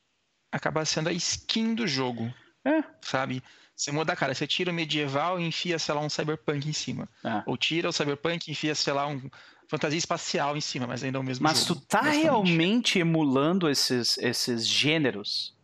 acaba 0.52 0.84
sendo 0.86 1.10
a 1.10 1.14
skin 1.14 1.76
do 1.76 1.88
jogo. 1.88 2.34
É. 2.66 2.84
Sabe? 3.02 3.44
Você 3.76 3.92
muda, 3.92 4.16
cara, 4.16 4.34
você 4.34 4.48
tira 4.48 4.72
o 4.72 4.74
medieval 4.74 5.40
e 5.40 5.46
enfia, 5.46 5.78
sei 5.78 5.94
lá, 5.94 6.02
um 6.02 6.10
cyberpunk 6.10 6.68
em 6.68 6.74
cima. 6.74 7.08
É. 7.24 7.44
Ou 7.46 7.56
tira 7.56 7.90
o 7.90 7.94
cyberpunk 7.94 8.48
e 8.48 8.52
enfia, 8.52 8.74
sei 8.74 8.94
lá, 8.94 9.08
um 9.08 9.30
fantasia 9.70 9.98
espacial 9.98 10.58
em 10.58 10.62
cima, 10.62 10.88
mas 10.88 11.04
ainda 11.04 11.18
é 11.18 11.22
o 11.22 11.24
mesmo 11.24 11.44
mas 11.44 11.60
jogo. 11.60 11.76
Mas 11.76 11.82
tu 11.82 11.88
tá 11.88 12.02
realmente 12.02 13.00
emulando 13.00 13.70
esses, 13.70 14.18
esses 14.18 14.66
gêneros 14.68 15.58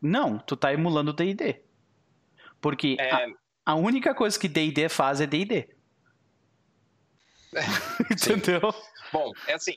não, 0.00 0.38
tu 0.38 0.56
tá 0.56 0.72
emulando 0.72 1.10
o 1.10 1.14
D&D. 1.14 1.62
Porque 2.60 2.96
é... 2.98 3.12
a, 3.12 3.26
a, 3.66 3.74
única 3.74 4.14
coisa 4.14 4.38
que 4.38 4.48
D&D 4.48 4.88
faz 4.88 5.20
é 5.20 5.26
D&D. 5.26 5.68
Entendeu? 8.10 8.60
Bom, 9.12 9.32
é 9.46 9.54
assim, 9.54 9.76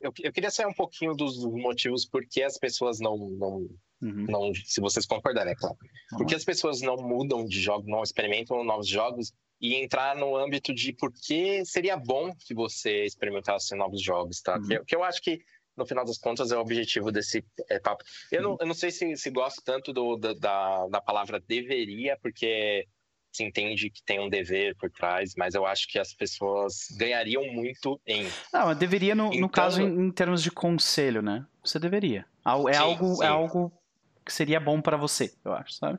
eu, 0.00 0.12
eu 0.22 0.32
queria 0.32 0.50
saber 0.50 0.70
um 0.70 0.74
pouquinho 0.74 1.14
dos 1.14 1.44
motivos 1.44 2.06
por 2.06 2.24
que 2.26 2.42
as 2.42 2.58
pessoas 2.58 2.98
não, 3.00 3.16
não, 3.16 3.68
uhum. 4.02 4.26
não 4.28 4.54
se 4.54 4.80
vocês 4.80 5.06
concordarem, 5.06 5.52
é 5.52 5.56
claro. 5.56 5.76
Uhum. 6.12 6.18
Por 6.18 6.26
que 6.26 6.34
as 6.34 6.44
pessoas 6.44 6.80
não 6.80 6.96
mudam 6.96 7.44
de 7.44 7.60
jogo, 7.60 7.88
não 7.88 8.02
experimentam 8.02 8.64
novos 8.64 8.88
jogos 8.88 9.32
e 9.60 9.74
entrar 9.74 10.16
no 10.16 10.36
âmbito 10.36 10.72
de 10.72 10.92
por 10.92 11.12
que 11.12 11.64
seria 11.64 11.96
bom 11.96 12.32
que 12.34 12.54
você 12.54 13.04
experimentasse 13.04 13.74
novos 13.74 14.02
jogos, 14.02 14.40
tá? 14.40 14.56
Uhum. 14.56 14.66
Que, 14.66 14.84
que 14.84 14.96
eu 14.96 15.04
acho 15.04 15.20
que 15.20 15.40
no 15.76 15.86
final 15.86 16.04
das 16.04 16.18
contas, 16.18 16.52
é 16.52 16.56
o 16.56 16.60
objetivo 16.60 17.10
desse 17.10 17.44
é, 17.68 17.78
papo. 17.78 18.04
Eu 18.30 18.42
não, 18.42 18.56
eu 18.60 18.66
não 18.66 18.74
sei 18.74 18.90
se, 18.90 19.16
se 19.16 19.30
gosto 19.30 19.62
tanto 19.64 19.92
do, 19.92 20.16
da, 20.16 20.86
da 20.88 21.00
palavra 21.00 21.40
deveria, 21.40 22.18
porque 22.20 22.86
se 23.32 23.44
entende 23.44 23.90
que 23.90 24.02
tem 24.02 24.20
um 24.20 24.28
dever 24.28 24.76
por 24.76 24.90
trás, 24.90 25.34
mas 25.36 25.54
eu 25.54 25.64
acho 25.64 25.86
que 25.88 25.98
as 25.98 26.12
pessoas 26.12 26.88
ganhariam 26.98 27.44
muito 27.52 28.00
em. 28.06 28.26
Não, 28.52 28.74
deveria 28.74 29.14
no, 29.14 29.28
então, 29.28 29.40
no 29.40 29.48
caso 29.48 29.80
em, 29.80 30.06
em, 30.06 30.10
termos 30.10 30.42
de 30.42 30.50
conselho, 30.50 31.22
né? 31.22 31.46
Você 31.64 31.78
deveria. 31.78 32.26
É 32.44 32.72
sim, 32.72 32.78
algo, 32.78 33.14
sim. 33.14 33.24
é 33.24 33.26
algo 33.28 33.72
que 34.24 34.32
seria 34.32 34.58
bom 34.58 34.80
para 34.80 34.96
você, 34.96 35.32
eu 35.44 35.52
acho, 35.52 35.74
sabe? 35.74 35.98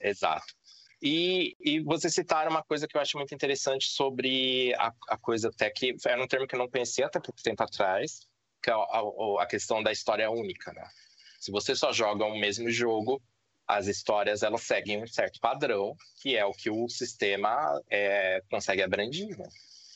Exato. 0.00 0.54
E, 1.02 1.56
e 1.60 1.80
você 1.80 2.08
citar 2.08 2.48
uma 2.48 2.62
coisa 2.62 2.86
que 2.88 2.96
eu 2.96 3.00
acho 3.00 3.18
muito 3.18 3.34
interessante 3.34 3.88
sobre 3.88 4.74
a, 4.74 4.92
a 5.08 5.18
coisa 5.18 5.48
até 5.48 5.68
que 5.68 5.94
era 6.06 6.22
um 6.22 6.26
termo 6.26 6.46
que 6.46 6.54
eu 6.54 6.58
não 6.58 6.68
conhecia 6.68 7.06
até 7.06 7.20
pouco 7.20 7.42
tempo 7.42 7.62
atrás, 7.62 8.26
que 8.62 8.70
é 8.70 8.72
a, 8.72 9.42
a 9.42 9.46
questão 9.46 9.82
da 9.82 9.92
história 9.92 10.30
única, 10.30 10.72
né? 10.72 10.88
Se 11.38 11.50
você 11.50 11.74
só 11.76 11.92
joga 11.92 12.24
o 12.24 12.38
mesmo 12.38 12.70
jogo, 12.70 13.20
as 13.66 13.86
histórias 13.86 14.42
elas 14.42 14.62
seguem 14.62 15.02
um 15.02 15.06
certo 15.06 15.40
padrão, 15.40 15.96
que 16.20 16.36
é 16.36 16.44
o 16.44 16.52
que 16.52 16.70
o 16.70 16.88
sistema 16.88 17.80
é, 17.90 18.42
consegue 18.50 18.82
abranger. 18.82 19.38
Né? 19.38 19.48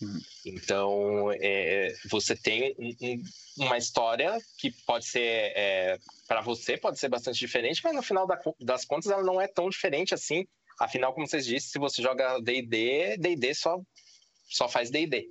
Hum. 0.02 0.18
Então, 0.46 1.32
é, 1.32 1.92
você 2.10 2.36
tem 2.36 2.74
um, 2.78 2.94
um, 3.02 3.22
uma 3.64 3.76
história 3.76 4.38
que 4.58 4.70
pode 4.86 5.06
ser, 5.06 5.52
é, 5.56 5.98
para 6.26 6.40
você, 6.40 6.76
pode 6.76 6.98
ser 6.98 7.08
bastante 7.08 7.38
diferente, 7.38 7.80
mas 7.82 7.94
no 7.94 8.02
final 8.02 8.26
da, 8.26 8.40
das 8.60 8.84
contas 8.84 9.10
ela 9.10 9.22
não 9.22 9.40
é 9.40 9.46
tão 9.48 9.68
diferente 9.68 10.14
assim. 10.14 10.46
Afinal, 10.80 11.12
como 11.12 11.26
vocês 11.26 11.44
disseram, 11.44 11.70
se 11.72 11.78
você 11.78 12.02
joga 12.02 12.38
DD, 12.40 13.16
DD 13.18 13.54
só, 13.54 13.80
só 14.48 14.68
faz 14.68 14.90
DD. 14.90 15.28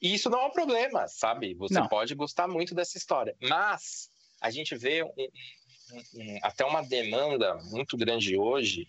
E 0.00 0.14
isso 0.14 0.30
não 0.30 0.40
é 0.40 0.46
um 0.46 0.52
problema, 0.52 1.08
sabe? 1.08 1.54
Você 1.54 1.74
não. 1.74 1.88
pode 1.88 2.14
gostar 2.14 2.46
muito 2.46 2.74
dessa 2.74 2.98
história. 2.98 3.34
Mas 3.40 4.10
a 4.40 4.50
gente 4.50 4.76
vê 4.76 5.02
um, 5.02 5.28
até 6.42 6.64
uma 6.64 6.82
demanda 6.82 7.54
muito 7.64 7.96
grande 7.96 8.36
hoje, 8.36 8.86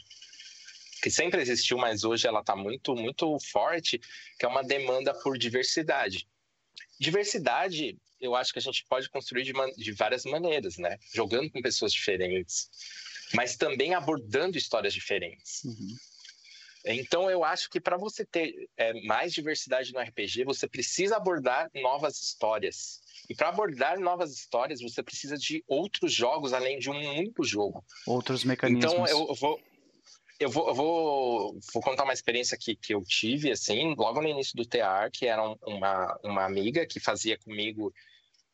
que 1.02 1.10
sempre 1.10 1.42
existiu, 1.42 1.78
mas 1.78 2.04
hoje 2.04 2.28
ela 2.28 2.42
está 2.42 2.56
muito, 2.56 2.96
muito 2.96 3.38
forte, 3.52 4.00
que 4.38 4.46
é 4.46 4.48
uma 4.48 4.64
demanda 4.64 5.14
por 5.14 5.38
diversidade. 5.38 6.28
Diversidade, 7.00 7.98
eu 8.20 8.36
acho 8.36 8.52
que 8.52 8.60
a 8.60 8.62
gente 8.62 8.86
pode 8.90 9.10
construir 9.10 9.44
de, 9.44 9.54
de 9.78 9.92
várias 9.94 10.26
maneiras, 10.26 10.78
né? 10.78 10.98
Jogando 11.14 11.50
com 11.50 11.62
pessoas 11.62 11.94
diferentes, 11.94 12.70
mas 13.34 13.56
também 13.56 13.94
abordando 13.94 14.58
histórias 14.58 14.94
diferentes. 14.94 15.64
Uhum. 15.64 15.96
Então, 16.86 17.30
eu 17.30 17.44
acho 17.44 17.70
que 17.70 17.80
para 17.80 17.98
você 17.98 18.26
ter 18.26 18.70
é, 18.78 18.94
mais 19.04 19.34
diversidade 19.34 19.94
no 19.94 20.00
RPG, 20.00 20.44
você 20.46 20.68
precisa 20.68 21.18
abordar 21.18 21.70
novas 21.76 22.20
histórias. 22.22 23.02
E 23.30 23.36
para 23.36 23.50
abordar 23.50 24.00
novas 24.00 24.34
histórias, 24.34 24.82
você 24.82 25.04
precisa 25.04 25.38
de 25.38 25.64
outros 25.68 26.12
jogos 26.12 26.52
além 26.52 26.80
de 26.80 26.90
um 26.90 27.18
único 27.18 27.44
jogo. 27.44 27.86
Outros 28.08 28.44
mecanismos. 28.44 28.92
Então, 28.92 29.06
eu 29.06 29.36
vou, 29.36 29.62
eu 30.40 30.50
vou, 30.50 30.68
eu 30.70 30.74
vou, 30.74 31.60
vou 31.74 31.84
contar 31.84 32.06
uma 32.06 32.14
experiência 32.14 32.58
que, 32.60 32.76
que 32.76 32.94
eu 32.96 33.04
tive, 33.04 33.52
assim, 33.52 33.94
logo 33.96 34.20
no 34.20 34.28
início 34.28 34.56
do 34.56 34.66
TR, 34.66 35.12
que 35.14 35.28
era 35.28 35.44
uma, 35.66 36.20
uma 36.24 36.46
amiga 36.46 36.88
que 36.88 37.00
fazia 37.00 37.38
comigo, 37.38 37.94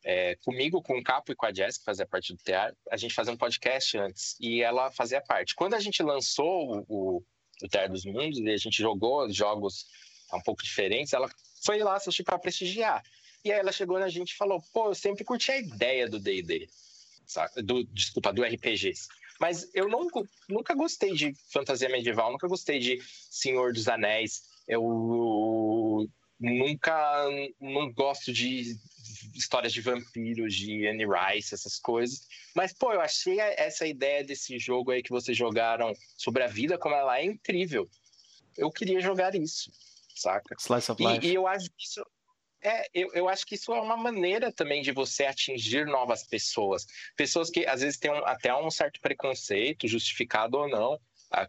é, 0.04 0.36
comigo, 0.44 0.82
com 0.82 0.98
o 0.98 1.04
Capo 1.04 1.32
e 1.32 1.36
com 1.36 1.46
a 1.46 1.54
Jess, 1.54 1.78
que 1.78 1.86
fazia 1.86 2.06
parte 2.06 2.34
do 2.34 2.44
TR, 2.44 2.76
a 2.92 2.98
gente 2.98 3.14
fazia 3.14 3.32
um 3.32 3.38
podcast 3.38 3.98
antes, 3.98 4.36
e 4.42 4.62
ela 4.62 4.92
fazia 4.92 5.22
parte. 5.22 5.56
Quando 5.56 5.76
a 5.76 5.80
gente 5.80 6.04
lançou 6.04 6.86
o, 6.90 7.24
do 7.62 7.70
Terra 7.70 7.88
dos 7.88 8.04
Mundos 8.04 8.40
e 8.40 8.50
a 8.50 8.58
gente 8.58 8.82
jogou 8.82 9.32
jogos 9.32 9.86
um 10.34 10.42
pouco 10.42 10.64
diferentes, 10.64 11.14
ela 11.14 11.30
foi 11.64 11.80
lá 11.80 11.96
assistir 11.96 12.24
para 12.24 12.40
prestigiar. 12.40 13.02
E 13.46 13.54
aí 13.54 13.60
ela 13.60 13.72
chegou 13.72 14.00
na 14.00 14.10
gente 14.10 14.32
e 14.32 14.38
falou: 14.38 14.60
pô, 14.74 14.90
eu 14.90 14.96
sempre 14.96 15.24
curti 15.24 15.52
a 15.52 15.60
ideia 15.60 16.10
do 16.10 16.20
DD, 16.20 16.68
do, 17.64 17.84
desculpa, 17.86 18.34
do 18.34 18.44
RPG. 18.44 18.94
Mas 19.40 19.70
eu 19.76 19.88
não, 19.88 20.08
nunca 20.50 20.74
gostei 20.74 21.14
de 21.14 21.36
fantasia 21.52 21.88
medieval, 21.88 22.32
nunca 22.32 22.48
gostei 22.48 22.80
de 22.80 23.00
Senhor 23.30 23.72
dos 23.72 23.88
Anéis. 23.88 24.44
Eu 24.68 26.10
nunca 26.40 27.28
não 27.62 27.94
gosto 27.94 28.34
de 28.34 28.76
histórias 29.36 29.74
de 29.74 29.82
vampiros, 29.82 30.56
de 30.56 30.88
Anne 30.88 31.06
Rice, 31.06 31.54
essas 31.54 31.78
coisas. 31.78 32.28
Mas, 32.56 32.74
pô, 32.74 32.94
eu 32.94 33.02
achei 33.02 33.40
essa 33.40 33.86
ideia 33.86 34.24
desse 34.24 34.58
jogo 34.58 34.90
aí 34.90 35.04
que 35.04 35.12
vocês 35.12 35.38
jogaram 35.38 35.94
sobre 36.18 36.42
a 36.42 36.48
vida, 36.48 36.80
como 36.80 36.96
ela 36.96 37.20
é 37.20 37.26
incrível. 37.26 37.88
Eu 38.58 38.72
queria 38.72 39.02
jogar 39.02 39.36
isso, 39.36 39.72
saca? 40.16 40.56
Slice 40.58 40.92
of 40.92 41.04
Life. 41.04 41.28
E, 41.28 41.32
e 41.32 41.36
eu 41.36 41.46
acho 41.46 41.70
que 41.70 41.84
isso. 41.86 42.02
É, 42.66 42.90
eu, 42.96 43.12
eu 43.14 43.30
acho 43.30 43.46
que 43.46 43.54
isso 43.54 43.72
é 43.72 43.80
uma 43.80 43.96
maneira 43.96 44.52
também 44.52 44.82
de 44.82 44.92
você 44.92 45.26
atingir 45.26 45.86
novas 45.86 46.26
pessoas. 46.26 46.88
Pessoas 47.16 47.52
que 47.52 47.64
às 47.68 47.82
vezes 47.82 48.00
têm 48.00 48.12
um, 48.12 48.26
até 48.26 48.56
um 48.56 48.72
certo 48.72 49.00
preconceito, 49.00 49.88
justificado 49.88 50.58
ou 50.58 50.68
não, 50.68 51.00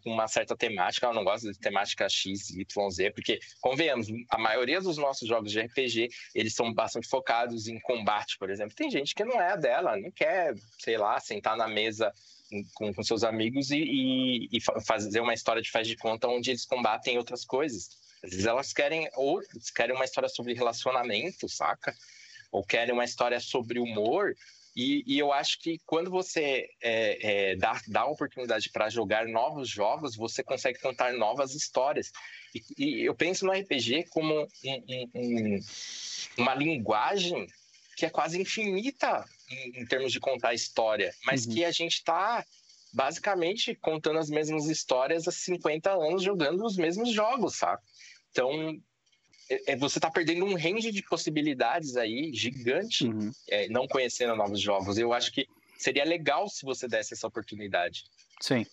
com 0.03 0.11
uma 0.11 0.29
certa 0.29 0.55
temática, 0.55 1.07
eu 1.07 1.15
não 1.15 1.25
gosto 1.25 1.51
de 1.51 1.59
temática 1.59 2.07
X, 2.09 2.51
Y, 2.51 2.91
Z, 2.91 3.13
porque, 3.13 3.39
convenhamos, 3.61 4.09
a 4.29 4.37
maioria 4.37 4.81
dos 4.81 4.99
nossos 4.99 5.27
jogos 5.27 5.53
de 5.53 5.61
RPG, 5.61 6.09
eles 6.35 6.55
são 6.55 6.73
bastante 6.75 7.09
focados 7.09 7.67
em 7.67 7.79
combate, 7.81 8.37
por 8.39 8.51
exemplo. 8.51 8.75
Tem 8.75 8.91
gente 8.91 9.15
que 9.15 9.25
não 9.25 9.41
é 9.41 9.57
dela, 9.57 9.97
não 9.97 10.11
quer, 10.11 10.55
sei 10.79 10.99
lá, 10.99 11.19
sentar 11.21 11.57
na 11.57 11.69
mesa 11.69 12.13
com, 12.75 12.93
com 12.93 13.03
seus 13.03 13.25
amigos 13.25 13.71
e, 13.71 13.79
e, 13.79 14.49
e, 14.53 14.59
fazer 14.85 15.21
uma 15.21 15.35
história 15.35 15.63
de 15.63 15.71
faz 15.71 15.89
de 15.89 15.97
conta 15.97 16.29
onde 16.29 16.51
eles 16.51 16.67
combatem 16.67 17.17
outras 17.17 17.45
coisas. 17.45 17.89
Às 18.27 18.31
vezes 18.33 18.47
elas 18.47 18.73
querem 18.73 19.09
ou 19.15 19.41
querem 19.75 19.95
uma 19.95 20.05
história 20.05 20.29
sobre 20.29 20.53
relacionamento, 20.53 21.49
saca? 21.49 21.95
Ou 22.51 22.65
querem 22.65 22.93
uma 22.93 23.05
história 23.05 23.39
sobre 23.39 23.79
humor. 23.79 24.35
E, 24.75 25.03
e 25.07 25.19
eu 25.19 25.33
acho 25.33 25.59
que 25.61 25.81
quando 25.87 26.11
você 26.11 26.69
é, 26.83 27.53
é, 27.53 27.57
dá, 27.57 27.81
dá 27.89 28.05
oportunidade 28.05 28.69
para 28.71 28.91
jogar 28.91 29.27
novos 29.27 29.69
jogos, 29.69 30.17
você 30.17 30.43
consegue 30.43 30.79
contar 30.81 31.15
novas 31.15 31.55
histórias. 31.55 32.13
E, 32.55 32.63
e 32.77 33.05
eu 33.05 33.15
penso 33.15 33.47
no 33.47 33.53
RPG 33.53 34.05
como 34.11 34.35
um, 34.43 34.85
um, 34.89 35.11
um, 35.15 35.61
uma 36.37 36.55
linguagem 36.55 37.47
que 37.97 38.05
é 38.05 38.11
quase 38.11 38.39
infinita 38.39 39.25
em, 39.49 39.81
em 39.81 39.87
termos 39.87 40.13
de 40.13 40.21
contar 40.21 40.53
história, 40.53 41.15
mas 41.25 41.47
uhum. 41.47 41.55
que 41.55 41.65
a 41.65 41.71
gente 41.71 41.95
está 41.95 42.45
basicamente 42.93 43.75
contando 43.75 44.19
as 44.19 44.29
mesmas 44.29 44.67
histórias 44.67 45.27
há 45.29 45.33
50 45.33 45.91
anos 45.91 46.23
jogando 46.23 46.65
os 46.65 46.77
mesmos 46.77 47.13
jogos, 47.13 47.57
sabe? 47.57 47.83
Então, 48.37 48.79
é, 49.49 49.73
é 49.73 49.77
você 49.77 49.97
está 49.97 50.11
perdendo 50.11 50.45
um 50.45 50.55
range 50.55 50.93
de 50.93 51.03
possibilidades 51.03 51.97
aí 51.97 52.31
gigante, 52.35 53.07
uhum. 53.07 53.33
é, 53.49 53.67
não 53.69 53.89
conhecendo 53.89 54.37
novos 54.37 54.61
jogos. 54.61 54.99
Eu 54.99 55.15
acho 55.15 55.33
que 55.33 55.49
seria 55.79 56.05
legal 56.05 56.47
se 56.49 56.65
você 56.65 56.87
desse 56.87 57.15
essa 57.15 57.27
oportunidade. 57.27 58.05
Sim. 58.41 58.67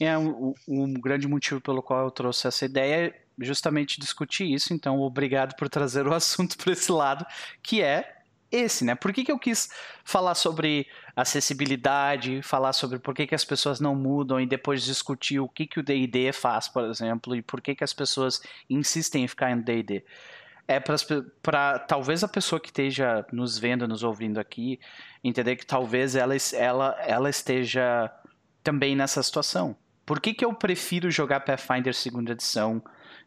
É 0.00 0.18
um, 0.18 0.52
um 0.66 0.92
grande 0.94 1.28
motivo 1.28 1.60
pelo 1.60 1.80
qual 1.80 2.04
eu 2.04 2.10
trouxe 2.10 2.48
essa 2.48 2.64
ideia 2.64 3.06
é 3.06 3.24
justamente 3.38 4.00
discutir 4.00 4.52
isso. 4.52 4.74
Então, 4.74 5.00
obrigado 5.00 5.54
por 5.56 5.68
trazer 5.68 6.06
o 6.08 6.14
assunto 6.14 6.56
para 6.58 6.72
esse 6.72 6.90
lado, 6.90 7.24
que 7.62 7.80
é 7.80 8.13
esse, 8.54 8.84
né? 8.84 8.94
Por 8.94 9.12
que, 9.12 9.24
que 9.24 9.32
eu 9.32 9.38
quis 9.38 9.68
falar 10.04 10.34
sobre 10.34 10.86
acessibilidade, 11.16 12.42
falar 12.42 12.72
sobre 12.72 12.98
por 12.98 13.14
que, 13.14 13.26
que 13.26 13.34
as 13.34 13.44
pessoas 13.44 13.80
não 13.80 13.94
mudam 13.94 14.40
e 14.40 14.46
depois 14.46 14.82
discutir 14.82 15.40
o 15.40 15.48
que, 15.48 15.66
que 15.66 15.80
o 15.80 15.82
D&D 15.82 16.32
faz, 16.32 16.68
por 16.68 16.84
exemplo, 16.84 17.34
e 17.34 17.42
por 17.42 17.60
que, 17.60 17.74
que 17.74 17.84
as 17.84 17.92
pessoas 17.92 18.40
insistem 18.68 19.24
em 19.24 19.28
ficar 19.28 19.54
no 19.54 19.62
D&D. 19.62 20.04
É 20.66 20.80
para 20.80 21.78
talvez 21.80 22.24
a 22.24 22.28
pessoa 22.28 22.58
que 22.58 22.68
esteja 22.68 23.24
nos 23.30 23.58
vendo, 23.58 23.86
nos 23.86 24.02
ouvindo 24.02 24.40
aqui, 24.40 24.80
entender 25.22 25.56
que 25.56 25.66
talvez 25.66 26.16
ela, 26.16 26.34
ela, 26.54 26.96
ela 27.06 27.28
esteja 27.28 28.10
também 28.62 28.96
nessa 28.96 29.22
situação. 29.22 29.76
Por 30.06 30.20
que, 30.20 30.32
que 30.32 30.44
eu 30.44 30.54
prefiro 30.54 31.10
jogar 31.10 31.40
Pathfinder 31.40 31.94
segunda 31.94 32.32
edição 32.32 32.82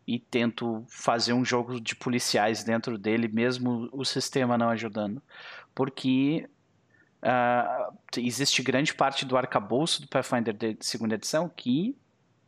e 0.08 0.18
tento 0.18 0.86
fazer 0.88 1.34
um 1.34 1.44
jogo 1.44 1.82
de 1.82 1.94
policiais 1.94 2.64
dentro 2.64 2.98
dele, 2.98 3.28
mesmo 3.28 3.90
o 3.92 4.06
sistema 4.06 4.58
não 4.58 4.70
ajudando. 4.70 5.22
Porque 5.76 6.50
uh, 7.22 7.94
existe 8.16 8.64
grande 8.64 8.94
parte 8.94 9.26
do 9.26 9.36
arcabouço 9.36 10.02
do 10.02 10.08
Pathfinder 10.08 10.54
de 10.54 10.78
segunda 10.80 11.16
edição 11.16 11.52
que 11.54 11.98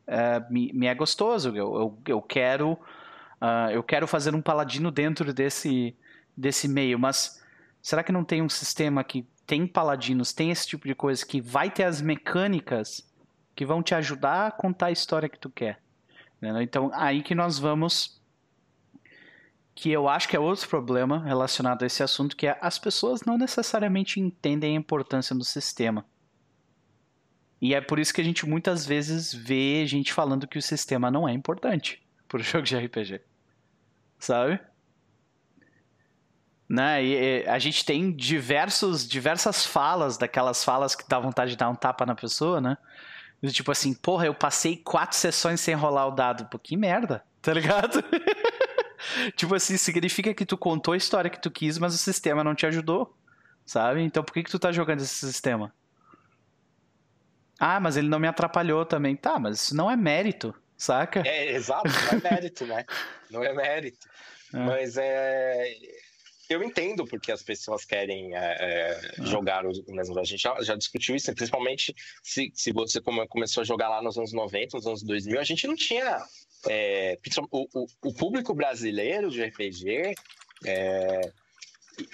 uh, 0.08 0.52
me, 0.52 0.72
me, 0.72 0.88
é 0.88 0.96
gostoso. 0.96 1.50
Eu, 1.50 1.76
eu, 1.76 2.00
eu 2.08 2.22
quero 2.22 2.72
uh, 2.72 3.70
eu 3.72 3.84
quero 3.84 4.08
fazer 4.08 4.34
um 4.34 4.42
paladino 4.42 4.90
dentro 4.90 5.34
desse, 5.34 5.94
desse 6.36 6.66
meio, 6.68 6.98
mas 6.98 7.44
será 7.82 8.04
que 8.04 8.12
não 8.12 8.24
tem 8.24 8.42
um 8.42 8.50
sistema 8.50 9.04
que 9.04 9.28
tem 9.46 9.68
paladinos, 9.68 10.32
tem 10.32 10.52
esse 10.52 10.66
tipo 10.66 10.88
de 10.88 10.96
coisa 10.96 11.26
que 11.26 11.42
vai 11.42 11.70
ter 11.70 11.84
as 11.84 12.02
mecânicas 12.02 13.06
que 13.54 13.66
vão 13.66 13.84
te 13.84 13.94
ajudar 13.96 14.48
a 14.48 14.52
contar 14.52 14.88
a 14.88 14.92
história 14.92 15.28
que 15.28 15.40
tu 15.40 15.50
quer? 15.50 15.82
Né? 16.42 16.64
Então, 16.64 16.92
aí 16.94 17.22
que 17.22 17.36
nós 17.36 17.60
vamos. 17.60 18.20
Que 19.76 19.92
eu 19.92 20.10
acho 20.10 20.28
que 20.28 20.36
é 20.36 20.40
outro 20.40 20.68
problema 20.68 21.24
relacionado 21.24 21.84
a 21.84 21.86
esse 21.86 22.04
assunto, 22.04 22.36
que 22.36 22.48
é 22.48 22.58
as 22.62 22.78
pessoas 22.78 23.22
não 23.22 23.38
necessariamente 23.38 24.20
entendem 24.20 24.76
a 24.76 24.80
importância 24.80 25.34
do 25.36 25.44
sistema. 25.44 26.06
E 27.62 27.74
é 27.74 27.82
por 27.82 28.00
isso 28.00 28.14
que 28.14 28.22
a 28.22 28.24
gente 28.24 28.48
muitas 28.48 28.86
vezes 28.86 29.34
vê 29.34 29.86
gente 29.86 30.14
falando 30.14 30.48
que 30.48 30.58
o 30.58 30.62
sistema 30.62 31.12
não 31.12 31.28
é 31.28 31.34
importante 31.34 32.02
para 32.28 32.40
o 32.40 32.44
jogo 32.44 32.66
de 32.66 32.78
RPG. 32.78 33.22
Sabe? 34.18 34.60
Né? 36.68 37.04
E, 37.04 37.48
a 37.48 37.58
gente 37.58 37.84
tem 37.84 38.12
diversos, 38.12 39.08
diversas 39.08 39.66
falas, 39.66 40.18
daquelas 40.18 40.64
falas 40.64 40.94
que 40.94 41.08
dá 41.08 41.20
vontade 41.20 41.52
de 41.52 41.58
dar 41.58 41.70
um 41.70 41.76
tapa 41.76 42.06
na 42.06 42.16
pessoa, 42.16 42.62
né? 42.62 42.78
Tipo 43.48 43.72
assim, 43.72 43.94
porra, 43.94 44.26
eu 44.26 44.34
passei 44.34 44.76
quatro 44.76 45.18
sessões 45.18 45.62
sem 45.62 45.74
rolar 45.74 46.08
o 46.08 46.12
dado. 46.12 46.46
Pô, 46.48 46.60
que 46.60 46.76
merda, 46.76 47.24
tá 47.42 47.54
ligado? 47.54 48.04
tipo 49.36 49.56
assim, 49.56 49.78
significa 49.78 50.34
que 50.34 50.46
tu 50.46 50.58
contou 50.58 50.94
a 50.94 50.98
história 50.98 51.30
que 51.30 51.42
tu 51.42 51.50
quis, 51.50 51.78
mas 51.78 51.96
o 51.96 51.98
sistema 51.98 52.44
não 52.44 52.54
te 52.54 52.66
ajudou, 52.66 53.16
sabe? 53.66 54.02
Então 54.02 54.24
por 54.24 54.34
que, 54.34 54.44
que 54.44 54.52
tu 54.52 54.60
tá 54.60 54.72
jogando 54.72 55.00
esse 55.02 55.26
sistema? 55.26 55.74
Ah, 57.58 57.80
mas 57.80 57.96
ele 57.96 58.10
não 58.10 58.20
me 58.20 58.28
atrapalhou 58.28 58.86
também. 58.86 59.16
Tá, 59.16 59.40
mas 59.40 59.62
isso 59.62 59.76
não 59.76 59.90
é 59.90 59.96
mérito, 59.96 60.54
saca? 60.78 61.24
É, 61.26 61.54
exato, 61.54 61.90
não 61.90 62.20
é 62.20 62.32
mérito, 62.32 62.66
né? 62.66 62.86
Não 63.30 63.44
é 63.44 63.54
mérito. 63.54 64.08
É. 64.52 64.58
Mas 64.58 64.98
é 64.98 65.78
eu 66.50 66.64
entendo 66.64 67.06
porque 67.06 67.32
as 67.32 67.44
pessoas 67.44 67.86
querem 67.86 68.36
é, 68.36 68.40
é, 68.40 69.12
ah. 69.20 69.26
jogar 69.26 69.66
o 69.66 69.72
mesmo. 69.90 70.20
A 70.20 70.24
gente 70.24 70.42
já, 70.42 70.60
já, 70.62 70.76
discutiu 70.76 71.16
isso, 71.16 71.34
principalmente 71.34 71.96
se, 72.24 72.52
se 72.56 72.72
você 72.72 73.00
começou 73.30 73.62
a 73.62 73.66
jogar 73.66 73.88
lá 73.88 74.02
nos 74.02 74.18
anos 74.18 74.34
90, 74.34 74.78
nos 74.78 74.88
anos 74.88 75.04
2000, 75.04 75.40
a 75.40 75.44
gente 75.44 75.68
não 75.68 75.76
tinha. 75.76 76.24
É, 76.68 77.18
o, 77.52 77.68
o, 77.74 77.86
o, 78.04 78.14
público 78.14 78.54
brasileiro 78.54 79.30
de 79.30 79.44
RPG. 79.44 80.16
É, 80.66 81.22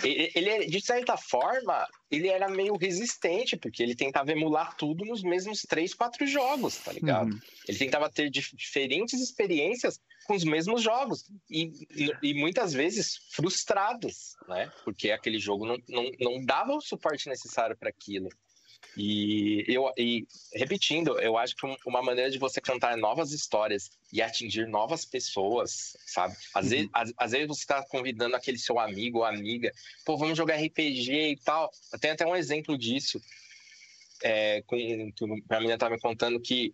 ele, 0.03 0.65
de 0.65 0.81
certa 0.81 1.15
forma, 1.15 1.87
ele 2.09 2.27
era 2.27 2.49
meio 2.49 2.75
resistente, 2.75 3.55
porque 3.55 3.83
ele 3.83 3.95
tentava 3.95 4.31
emular 4.31 4.75
tudo 4.75 5.05
nos 5.05 5.21
mesmos 5.21 5.61
três, 5.61 5.93
quatro 5.93 6.25
jogos, 6.25 6.77
tá 6.77 6.91
ligado? 6.91 7.31
Uhum. 7.31 7.39
Ele 7.67 7.77
tentava 7.77 8.09
ter 8.09 8.29
diferentes 8.29 9.21
experiências 9.21 9.99
com 10.25 10.33
os 10.33 10.43
mesmos 10.43 10.81
jogos 10.81 11.25
e, 11.49 11.71
e, 12.21 12.33
muitas 12.33 12.73
vezes 12.73 13.19
frustrados, 13.31 14.35
né? 14.47 14.71
Porque 14.83 15.11
aquele 15.11 15.39
jogo 15.39 15.65
não, 15.65 15.77
não, 15.87 16.11
não 16.19 16.45
dava 16.45 16.73
o 16.73 16.81
suporte 16.81 17.29
necessário 17.29 17.77
para 17.77 17.89
aquilo. 17.89 18.29
E 18.97 19.65
eu 19.67 19.91
e 19.97 20.25
repetindo, 20.53 21.19
eu 21.19 21.37
acho 21.37 21.55
que 21.55 21.65
uma 21.85 22.01
maneira 22.01 22.31
de 22.31 22.37
você 22.37 22.61
cantar 22.61 22.95
novas 22.97 23.31
histórias 23.31 23.89
e 24.11 24.21
atingir 24.21 24.67
novas 24.67 25.05
pessoas, 25.05 25.97
sabe? 26.05 26.35
Às, 26.53 26.65
uhum. 26.65 26.69
vezes, 26.69 26.89
às, 26.93 27.13
às, 27.17 27.31
vezes 27.31 27.47
você 27.47 27.61
está 27.61 27.83
convidando 27.83 28.35
aquele 28.35 28.57
seu 28.57 28.79
amigo 28.79 29.19
ou 29.19 29.25
amiga, 29.25 29.71
pô, 30.05 30.17
vamos 30.17 30.37
jogar 30.37 30.55
RPG 30.55 31.31
e 31.31 31.37
tal. 31.37 31.69
Tem 31.99 32.11
até 32.11 32.25
um 32.25 32.35
exemplo 32.35 32.77
disso. 32.77 33.21
É, 34.23 34.61
com, 34.61 34.75
a 34.75 35.55
menina 35.57 35.73
estava 35.73 35.95
me 35.95 35.99
contando 35.99 36.39
que 36.39 36.73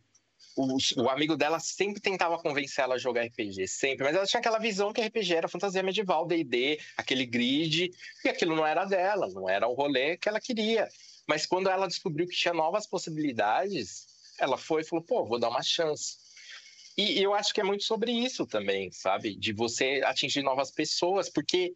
o, 0.56 0.78
o, 1.04 1.10
amigo 1.10 1.36
dela 1.36 1.60
sempre 1.60 2.02
tentava 2.02 2.38
convencer 2.38 2.84
ela 2.84 2.96
a 2.96 2.98
jogar 2.98 3.24
RPG, 3.24 3.68
sempre. 3.68 4.04
Mas 4.04 4.16
ela 4.16 4.26
tinha 4.26 4.40
aquela 4.40 4.60
visão 4.60 4.92
que 4.92 5.02
RPG 5.02 5.34
era 5.34 5.48
fantasia 5.48 5.84
medieval, 5.84 6.26
D&D, 6.26 6.80
aquele 6.98 7.26
grid, 7.26 7.92
e 8.24 8.30
aquilo 8.30 8.56
não 8.56 8.66
era 8.66 8.86
dela, 8.86 9.28
não 9.30 9.50
era 9.50 9.68
o 9.68 9.74
rolê 9.74 10.18
que 10.18 10.28
ela 10.28 10.40
queria. 10.40 10.88
Mas 11.28 11.46
quando 11.46 11.70
ela 11.70 11.88
descobriu 11.88 12.28
que 12.28 12.36
tinha 12.36 12.54
novas 12.54 12.86
possibilidades, 12.86 14.06
ela 14.40 14.58
foi 14.58 14.82
e 14.82 14.86
falou, 14.86 15.04
pô, 15.04 15.26
vou 15.26 15.40
dar 15.40 15.50
uma 15.50 15.64
chance. 15.64 16.18
E, 16.98 17.22
eu 17.22 17.34
acho 17.34 17.54
que 17.54 17.62
é 17.62 17.64
muito 17.64 17.84
sobre 17.84 18.12
isso 18.12 18.46
também, 18.46 18.92
sabe? 18.92 19.36
De 19.36 19.54
você 19.54 20.02
atingir 20.04 20.44
novas 20.44 20.72
pessoas, 20.72 21.30
porque 21.30 21.74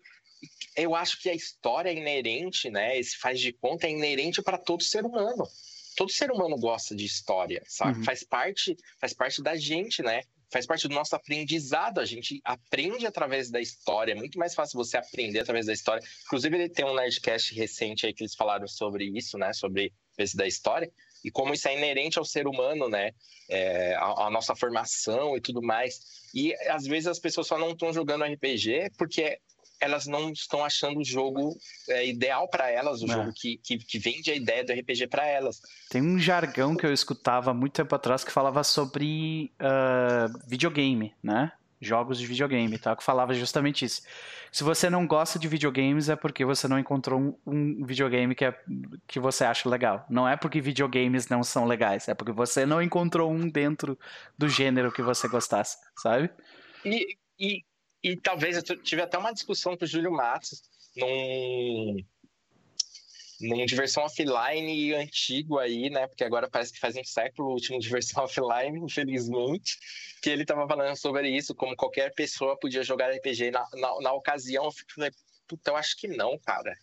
eu 0.76 0.94
acho 0.94 1.22
que 1.22 1.30
a 1.30 1.34
história 1.34 1.90
é 1.90 1.96
inerente, 1.96 2.70
né? 2.70 3.00
Esse 3.00 3.18
faz 3.18 3.40
de 3.40 3.54
conta 3.54 3.88
é 3.88 3.92
inerente 3.92 4.42
para 4.42 4.58
todo 4.58 4.84
ser 4.84 5.06
humano 5.06 5.48
todo 5.96 6.12
ser 6.12 6.32
humano 6.32 6.58
gosta 6.58 6.96
de 6.96 7.06
história, 7.06 7.64
sabe? 7.68 8.00
Uhum. 8.00 8.04
Faz 8.04 8.24
parte, 8.24 8.76
faz 9.00 9.14
parte 9.14 9.42
da 9.42 9.56
gente, 9.56 10.02
né? 10.04 10.22
Faz 10.52 10.66
parte 10.66 10.88
do 10.88 10.94
nosso 10.94 11.16
aprendizado. 11.16 12.00
A 12.00 12.06
gente 12.06 12.40
aprende 12.44 13.06
através 13.08 13.50
da 13.50 13.60
história. 13.60 14.12
É 14.12 14.16
muito 14.16 14.38
mais 14.38 14.54
fácil 14.54 14.78
você 14.78 14.98
aprender 14.98 15.40
através 15.40 15.66
da 15.66 15.74
história. 15.74 16.06
Inclusive, 16.26 16.56
ele 16.56 16.70
tem 16.70 16.86
um 16.86 16.94
Nerdcast 16.94 17.54
recente 17.56 18.06
aí 18.06 18.14
que 18.14 18.24
eles 18.24 18.36
falaram 18.36 18.68
sobre 18.68 19.06
isso, 19.06 19.38
né? 19.38 19.52
Sobre 19.54 19.92
esse 20.18 20.36
da 20.38 20.48
história 20.48 20.92
e 21.26 21.32
como 21.32 21.56
isso 21.56 21.68
é 21.68 21.76
inerente 21.76 22.20
ao 22.20 22.24
ser 22.24 22.48
humano, 22.48 22.88
né? 22.88 23.12
É, 23.50 23.96
a, 23.96 24.28
a, 24.28 24.30
nossa 24.30 24.56
formação 24.56 25.36
e 25.36 25.42
tudo 25.42 25.60
mais. 25.60 26.00
E 26.34 26.54
às 26.70 26.86
vezes 26.86 27.08
as 27.08 27.20
pessoas 27.20 27.48
só 27.48 27.58
não 27.58 27.72
estão 27.72 27.92
jogando 27.92 28.24
RPG 28.24 28.92
porque 28.96 29.40
elas 29.80 30.06
não 30.06 30.32
estão 30.32 30.64
achando 30.64 31.00
o 31.00 31.06
jogo 31.06 31.58
é, 31.90 32.08
ideal 32.08 32.48
para 32.48 32.70
elas, 32.70 33.02
o 33.02 33.06
é. 33.06 33.14
jogo 33.14 33.34
que, 33.34 33.58
que, 33.58 33.78
que, 33.78 34.00
vende 34.00 34.32
a 34.32 34.36
ideia 34.36 34.64
do 34.64 34.74
RPG 34.74 35.08
para 35.08 35.26
elas. 35.26 35.62
Tem 35.90 36.02
um 36.02 36.18
jargão 36.20 36.76
que 36.76 36.86
eu 36.86 36.94
escutava 36.94 37.54
muito 37.54 37.74
tempo 37.74 37.94
atrás 37.94 38.24
que 38.24 38.32
falava 38.32 38.64
sobre 38.64 39.52
uh, 39.60 40.48
videogame, 40.48 41.14
né? 41.22 41.52
jogos 41.86 42.18
de 42.18 42.26
videogame, 42.26 42.78
tá? 42.78 42.96
Que 42.96 43.04
falava 43.04 43.34
justamente 43.34 43.86
isso. 43.86 44.02
Se 44.52 44.64
você 44.64 44.90
não 44.90 45.06
gosta 45.06 45.38
de 45.38 45.48
videogames 45.48 46.10
é 46.10 46.16
porque 46.16 46.46
você 46.46 46.68
não 46.68 46.80
encontrou 46.80 47.20
um, 47.20 47.38
um, 47.46 47.86
videogame 47.86 48.34
que, 48.34 48.46
é, 48.46 48.58
que 49.06 49.20
você 49.20 49.44
acha 49.44 49.70
legal. 49.70 50.06
Não 50.10 50.28
é 50.28 50.36
porque 50.36 50.62
videogames 50.62 51.28
não 51.28 51.44
são 51.44 51.66
legais, 51.66 52.08
é 52.08 52.14
porque 52.14 52.32
você 52.32 52.66
não 52.66 52.82
encontrou 52.82 53.32
um 53.32 53.48
dentro 53.50 53.98
do 54.38 54.48
gênero 54.48 54.92
que 54.92 55.02
você 55.02 55.28
gostasse, 55.28 55.78
sabe? 55.98 56.30
E, 56.84 57.18
e, 57.40 57.64
e 58.06 58.16
talvez 58.16 58.56
eu 58.56 58.64
tive 58.84 59.02
até 59.02 59.18
uma 59.18 59.34
discussão 59.34 59.76
com 59.76 59.84
o 59.84 59.88
Júlio 59.88 60.12
Matos 60.12 60.62
num 60.96 61.98
num 63.42 63.66
diversão 63.66 64.04
offline 64.04 64.94
antigo 64.94 65.58
aí, 65.58 65.90
né? 65.90 66.08
Porque 66.08 66.24
agora 66.24 66.48
parece 66.48 66.72
que 66.72 66.80
faz 66.80 66.96
um 66.96 67.04
século 67.04 67.50
o 67.50 67.54
último 67.54 67.80
diversão 67.80 68.24
offline, 68.24 68.80
infelizmente. 68.80 69.78
Que 70.22 70.30
ele 70.30 70.46
tava 70.46 70.68
falando 70.68 70.96
sobre 70.96 71.30
isso, 71.30 71.56
como 71.56 71.76
qualquer 71.76 72.14
pessoa 72.14 72.58
podia 72.58 72.84
jogar 72.84 73.10
RPG 73.10 73.50
na, 73.50 73.68
na, 73.74 74.02
na 74.02 74.14
ocasião. 74.14 74.66
Eu 74.66 74.72
falei, 74.94 75.12
puta, 75.48 75.72
eu 75.72 75.76
acho 75.76 75.98
que 75.98 76.08
não, 76.08 76.38
cara. 76.40 76.74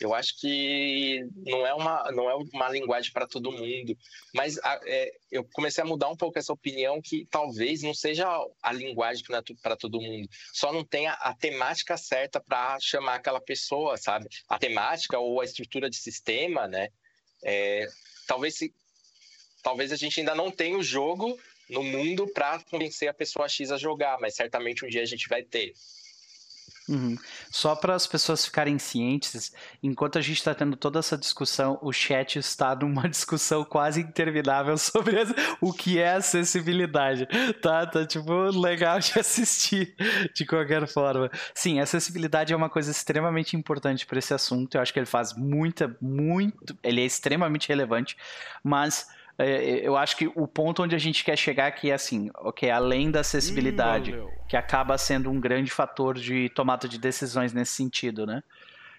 Eu 0.00 0.12
acho 0.12 0.38
que 0.40 1.24
não 1.46 1.64
é 1.66 1.72
uma, 1.72 2.10
não 2.12 2.28
é 2.28 2.34
uma 2.34 2.68
linguagem 2.68 3.12
para 3.12 3.28
todo 3.28 3.52
mundo, 3.52 3.96
mas 4.34 4.58
a, 4.58 4.80
é, 4.84 5.12
eu 5.30 5.44
comecei 5.52 5.82
a 5.82 5.86
mudar 5.86 6.08
um 6.08 6.16
pouco 6.16 6.38
essa 6.38 6.52
opinião 6.52 7.00
que 7.00 7.26
talvez 7.30 7.82
não 7.82 7.94
seja 7.94 8.26
a 8.62 8.72
linguagem 8.72 9.24
para 9.62 9.76
todo 9.76 10.00
mundo, 10.00 10.28
só 10.52 10.72
não 10.72 10.84
tenha 10.84 11.12
a 11.12 11.32
temática 11.32 11.96
certa 11.96 12.40
para 12.40 12.78
chamar 12.80 13.14
aquela 13.14 13.40
pessoa, 13.40 13.96
sabe? 13.96 14.26
A 14.48 14.58
temática 14.58 15.18
ou 15.18 15.40
a 15.40 15.44
estrutura 15.44 15.88
de 15.88 15.96
sistema, 15.96 16.66
né? 16.66 16.88
É, 17.44 17.86
talvez 18.26 18.56
se, 18.56 18.74
talvez 19.62 19.92
a 19.92 19.96
gente 19.96 20.18
ainda 20.18 20.34
não 20.34 20.50
tenha 20.50 20.76
o 20.76 20.82
jogo 20.82 21.38
no 21.68 21.82
mundo 21.82 22.26
para 22.32 22.58
convencer 22.64 23.08
a 23.08 23.14
pessoa 23.14 23.48
X 23.48 23.70
a 23.70 23.78
jogar, 23.78 24.18
mas 24.20 24.34
certamente 24.34 24.84
um 24.84 24.88
dia 24.88 25.02
a 25.02 25.06
gente 25.06 25.28
vai 25.28 25.42
ter. 25.42 25.72
Uhum. 26.88 27.16
Só 27.50 27.74
para 27.74 27.94
as 27.94 28.06
pessoas 28.06 28.44
ficarem 28.44 28.78
cientes, 28.78 29.52
enquanto 29.82 30.18
a 30.18 30.20
gente 30.20 30.36
está 30.36 30.54
tendo 30.54 30.76
toda 30.76 30.98
essa 30.98 31.16
discussão, 31.16 31.78
o 31.80 31.92
chat 31.92 32.38
está 32.38 32.74
numa 32.74 33.08
discussão 33.08 33.64
quase 33.64 34.02
interminável 34.02 34.76
sobre 34.76 35.16
o 35.60 35.72
que 35.72 35.98
é 35.98 36.14
acessibilidade. 36.14 37.26
Tá, 37.62 37.86
tá 37.86 38.06
tipo 38.06 38.32
legal 38.50 38.98
de 38.98 39.12
assistir 39.18 39.94
de 40.34 40.44
qualquer 40.44 40.86
forma. 40.86 41.30
Sim, 41.54 41.80
acessibilidade 41.80 42.52
é 42.52 42.56
uma 42.56 42.68
coisa 42.68 42.90
extremamente 42.90 43.56
importante 43.56 44.04
para 44.04 44.18
esse 44.18 44.34
assunto. 44.34 44.74
Eu 44.74 44.82
acho 44.82 44.92
que 44.92 44.98
ele 44.98 45.06
faz 45.06 45.34
muita, 45.34 45.96
muito, 46.00 46.76
ele 46.82 47.00
é 47.00 47.04
extremamente 47.04 47.68
relevante, 47.68 48.16
mas 48.62 49.08
eu 49.38 49.96
acho 49.96 50.16
que 50.16 50.30
o 50.34 50.46
ponto 50.46 50.82
onde 50.82 50.94
a 50.94 50.98
gente 50.98 51.24
quer 51.24 51.36
chegar 51.36 51.66
aqui 51.66 51.90
é 51.90 51.94
assim, 51.94 52.30
ok, 52.36 52.70
além 52.70 53.10
da 53.10 53.20
acessibilidade, 53.20 54.14
hum, 54.14 54.28
que 54.48 54.56
acaba 54.56 54.96
sendo 54.96 55.30
um 55.30 55.40
grande 55.40 55.70
fator 55.70 56.14
de 56.14 56.48
tomada 56.50 56.88
de 56.88 56.98
decisões 56.98 57.52
nesse 57.52 57.72
sentido, 57.72 58.26
né? 58.26 58.42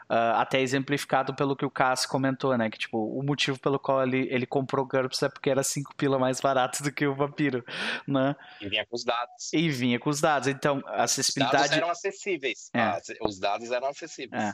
Uh, 0.08 0.38
até 0.38 0.62
exemplificado 0.62 1.34
pelo 1.34 1.56
que 1.56 1.66
o 1.66 1.70
Cass 1.70 2.06
comentou, 2.06 2.56
né? 2.56 2.70
Que 2.70 2.78
tipo, 2.78 2.98
o 2.98 3.24
motivo 3.24 3.58
pelo 3.60 3.80
qual 3.80 4.04
ele, 4.04 4.28
ele 4.30 4.46
comprou 4.46 4.86
o 4.86 4.88
GURPS 4.88 5.24
é 5.24 5.30
porque 5.30 5.50
era 5.50 5.64
5 5.64 5.96
pila 5.96 6.20
mais 6.20 6.40
barato 6.40 6.82
do 6.84 6.92
que 6.92 7.08
o 7.08 7.16
Vampiro, 7.16 7.66
né? 8.08 8.36
E 8.62 8.70
vinha 8.70 8.86
com 8.86 8.96
os 8.96 9.04
dados. 9.04 9.54
E 9.54 9.70
vinha 9.70 10.00
com 10.00 10.10
os 10.10 10.22
dados. 10.22 10.48
Então, 10.48 10.82
a 10.86 11.04
acessibilidade. 11.04 11.56
Os 11.56 11.70
dados 11.70 11.78
eram 11.78 11.90
acessíveis. 11.90 12.70
É. 12.74 12.80
Ah, 12.80 13.02
os 13.22 13.40
dados 13.40 13.72
eram 13.72 13.88
acessíveis. 13.88 14.44
É. 14.44 14.54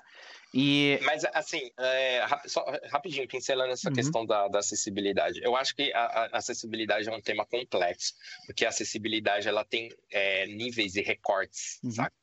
E... 0.53 0.99
Mas, 1.03 1.23
assim, 1.34 1.72
é, 1.78 2.26
só 2.45 2.65
rapidinho, 2.91 3.28
pincelando 3.28 3.72
essa 3.72 3.90
uhum. 3.90 3.95
questão 3.95 4.26
da, 4.26 4.48
da, 4.48 4.60
acessibilidade. 4.60 5.41
Eu 5.41 5.56
acho 5.56 5.76
que 5.76 5.94
a, 5.94 6.03
a, 6.03 6.38
acessibilidade 6.38 7.07
é 7.07 7.11
um 7.11 7.22
tema 7.22 7.45
complexo, 7.45 8.14
porque 8.45 8.65
a 8.65 8.69
acessibilidade 8.69 9.48
ela 9.48 9.64
tem 9.64 9.90
é, 10.10 10.45
níveis 10.48 10.95
e 10.95 11.02
recortes, 11.02 11.80
uhum. 11.84 11.91
sabe? 11.91 12.14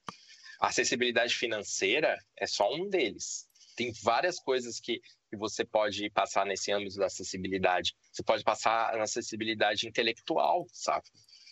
A 0.61 0.69
acessibilidade 0.69 1.35
financeira 1.35 2.19
é 2.37 2.47
só 2.47 2.73
um 2.75 2.89
deles. 2.89 3.49
Tem 3.77 3.93
várias 4.03 4.41
coisas 4.41 4.81
que, 4.81 5.01
que 5.31 5.37
você 5.37 5.65
pode 5.65 6.11
passar 6.11 6.45
nesse 6.45 6.73
âmbito 6.73 6.97
da 6.97 7.07
acessibilidade. 7.07 7.95
Você 8.13 8.23
pode 8.23 8.43
passar 8.43 8.97
na 8.97 9.05
acessibilidade 9.05 9.87
intelectual, 9.87 10.67
sabe? 10.73 11.05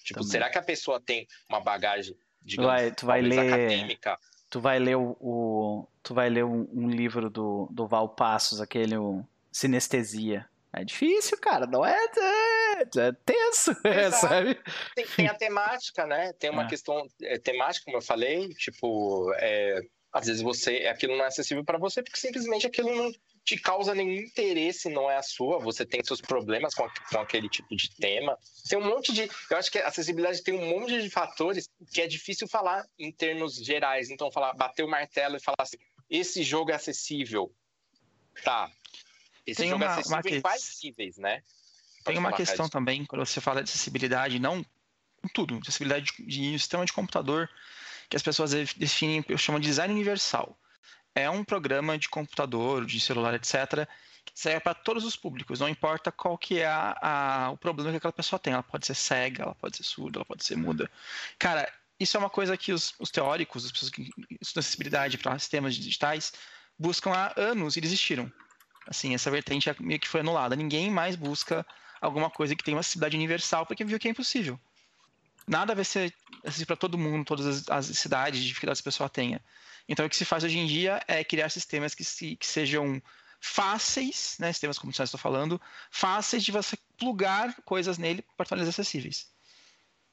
Tipo, 0.04 0.20
Também. 0.20 0.30
será 0.32 0.50
que 0.50 0.58
a 0.58 0.62
pessoa 0.62 1.00
tem 1.00 1.26
uma 1.48 1.60
bagagem, 1.60 2.16
digamos, 2.42 2.72
vai, 2.72 2.90
tu 2.92 3.06
vai 3.06 3.20
ler... 3.22 3.52
acadêmica? 3.52 4.18
Tu 4.48 4.60
vai 4.60 4.78
ler 4.78 4.96
o, 4.96 5.16
o 5.20 5.88
tu 6.02 6.14
vai 6.14 6.30
ler 6.30 6.44
um, 6.44 6.68
um, 6.72 6.88
livro 6.88 7.28
do, 7.28 7.68
do 7.72 7.86
Val 7.86 8.08
Passos, 8.08 8.60
aquele 8.60 8.96
o 8.96 9.24
Sinestesia. 9.50 10.48
É 10.72 10.84
difícil, 10.84 11.36
cara, 11.38 11.66
não 11.66 11.84
é, 11.84 12.08
é, 12.76 13.08
é 13.08 13.12
tenso, 13.24 13.70
é, 13.84 14.10
sabe? 14.10 14.58
Tem, 14.94 15.06
tem, 15.06 15.26
a 15.28 15.34
temática, 15.34 16.06
né? 16.06 16.32
Tem 16.34 16.50
uma 16.50 16.64
é. 16.64 16.68
questão 16.68 17.06
é, 17.22 17.38
temática, 17.38 17.84
como 17.84 17.96
eu 17.96 18.02
falei, 18.02 18.48
tipo, 18.50 19.32
às 20.12 20.26
vezes 20.26 20.42
você 20.42 20.86
aquilo 20.86 21.16
não 21.16 21.24
é 21.24 21.28
acessível 21.28 21.64
para 21.64 21.78
você 21.78 22.02
porque 22.02 22.18
simplesmente 22.18 22.66
aquilo 22.66 22.94
não 22.94 23.12
te 23.46 23.56
causa 23.56 23.94
nenhum 23.94 24.20
interesse, 24.20 24.90
não 24.90 25.08
é 25.08 25.16
a 25.16 25.22
sua, 25.22 25.60
você 25.60 25.86
tem 25.86 26.02
seus 26.02 26.20
problemas 26.20 26.74
com, 26.74 26.88
com 27.10 27.18
aquele 27.20 27.48
tipo 27.48 27.76
de 27.76 27.94
tema. 27.94 28.36
Tem 28.68 28.76
um 28.76 28.84
monte 28.84 29.12
de. 29.12 29.30
Eu 29.48 29.56
acho 29.56 29.70
que 29.70 29.78
a 29.78 29.86
acessibilidade 29.86 30.42
tem 30.42 30.52
um 30.52 30.66
monte 30.66 31.00
de 31.00 31.08
fatores 31.08 31.68
que 31.92 32.02
é 32.02 32.08
difícil 32.08 32.48
falar 32.48 32.84
em 32.98 33.12
termos 33.12 33.54
gerais. 33.54 34.10
Então, 34.10 34.32
falar, 34.32 34.52
bater 34.54 34.82
o 34.84 34.88
martelo 34.88 35.36
e 35.36 35.40
falar 35.40 35.58
assim: 35.60 35.76
esse 36.10 36.42
jogo 36.42 36.72
é 36.72 36.74
acessível. 36.74 37.54
Tá, 38.42 38.68
esse 39.46 39.62
tem 39.62 39.70
jogo 39.70 39.84
uma, 39.84 39.94
é 39.94 39.98
acessível 40.00 40.38
em 40.38 40.40
quais 40.40 40.78
níveis, 40.82 41.16
né? 41.16 41.40
Tem 42.06 42.18
uma 42.18 42.32
questão 42.32 42.68
também, 42.68 43.04
quando 43.04 43.24
você 43.24 43.40
fala 43.40 43.62
de 43.62 43.70
acessibilidade, 43.70 44.38
não 44.38 44.64
tudo, 45.32 45.58
acessibilidade 45.60 46.12
de, 46.18 46.24
de 46.24 46.58
sistema 46.58 46.84
de 46.84 46.92
computador, 46.92 47.48
que 48.08 48.16
as 48.16 48.22
pessoas 48.22 48.52
definem, 48.52 49.24
eu 49.28 49.38
chamo 49.38 49.58
de 49.58 49.66
design 49.66 49.92
universal. 49.92 50.56
É 51.14 51.28
um 51.28 51.42
programa 51.42 51.98
de 51.98 52.08
computador, 52.08 52.84
de 52.84 53.00
celular, 53.00 53.34
etc., 53.34 53.88
que 54.24 54.32
serve 54.34 54.60
para 54.60 54.74
todos 54.74 55.04
os 55.04 55.16
públicos, 55.16 55.60
não 55.60 55.68
importa 55.68 56.10
qual 56.10 56.36
que 56.36 56.58
é 56.58 56.66
a, 56.66 56.98
a, 57.00 57.50
o 57.50 57.56
problema 57.56 57.92
que 57.92 57.96
aquela 57.98 58.12
pessoa 58.12 58.38
tem. 58.38 58.52
Ela 58.52 58.62
pode 58.62 58.84
ser 58.84 58.94
cega, 58.94 59.44
ela 59.44 59.54
pode 59.54 59.76
ser 59.76 59.84
surda, 59.84 60.18
ela 60.18 60.24
pode 60.24 60.44
ser 60.44 60.56
muda. 60.56 60.90
Cara, 61.38 61.72
isso 61.98 62.16
é 62.16 62.20
uma 62.20 62.28
coisa 62.28 62.56
que 62.56 62.72
os, 62.72 62.92
os 62.98 63.10
teóricos, 63.10 63.64
as 63.64 63.72
pessoas 63.72 63.90
que 63.90 64.10
estudam 64.40 64.60
acessibilidade 64.60 65.16
para 65.16 65.38
sistemas 65.38 65.76
digitais, 65.76 66.32
buscam 66.78 67.12
há 67.12 67.32
anos 67.36 67.76
e 67.76 67.80
desistiram. 67.80 68.30
Assim, 68.86 69.14
essa 69.14 69.30
vertente 69.30 69.74
meio 69.80 69.98
que 69.98 70.08
foi 70.08 70.20
anulada. 70.20 70.54
Ninguém 70.54 70.90
mais 70.90 71.16
busca 71.16 71.64
alguma 72.00 72.30
coisa 72.30 72.54
que 72.54 72.64
tenha 72.64 72.76
uma 72.76 72.80
acessibilidade 72.80 73.16
universal 73.16 73.66
porque 73.66 73.84
viu 73.84 73.98
que 73.98 74.08
é 74.08 74.10
impossível. 74.10 74.58
Nada 75.46 75.74
vai 75.74 75.84
ser 75.84 76.12
acessível 76.44 76.66
para 76.66 76.76
todo 76.76 76.98
mundo, 76.98 77.24
todas 77.24 77.46
as, 77.46 77.90
as 77.90 77.98
cidades, 77.98 78.42
dificuldades 78.42 78.80
que 78.80 78.88
a 78.88 78.92
pessoa 78.92 79.08
tenha. 79.08 79.40
Então, 79.88 80.04
o 80.04 80.08
que 80.10 80.16
se 80.16 80.24
faz 80.24 80.42
hoje 80.42 80.58
em 80.58 80.66
dia 80.66 81.00
é 81.06 81.22
criar 81.22 81.48
sistemas 81.48 81.94
que, 81.94 82.04
se, 82.04 82.36
que 82.36 82.46
sejam 82.46 83.00
fáceis, 83.40 84.36
né, 84.40 84.52
sistemas 84.52 84.78
como 84.78 84.90
estou 84.90 85.20
falando, 85.20 85.60
fáceis 85.90 86.42
de 86.42 86.50
você 86.50 86.76
plugar 86.98 87.54
coisas 87.62 87.96
nele 87.96 88.24
para 88.36 88.46
torná-los 88.46 88.68
acessíveis. 88.68 89.28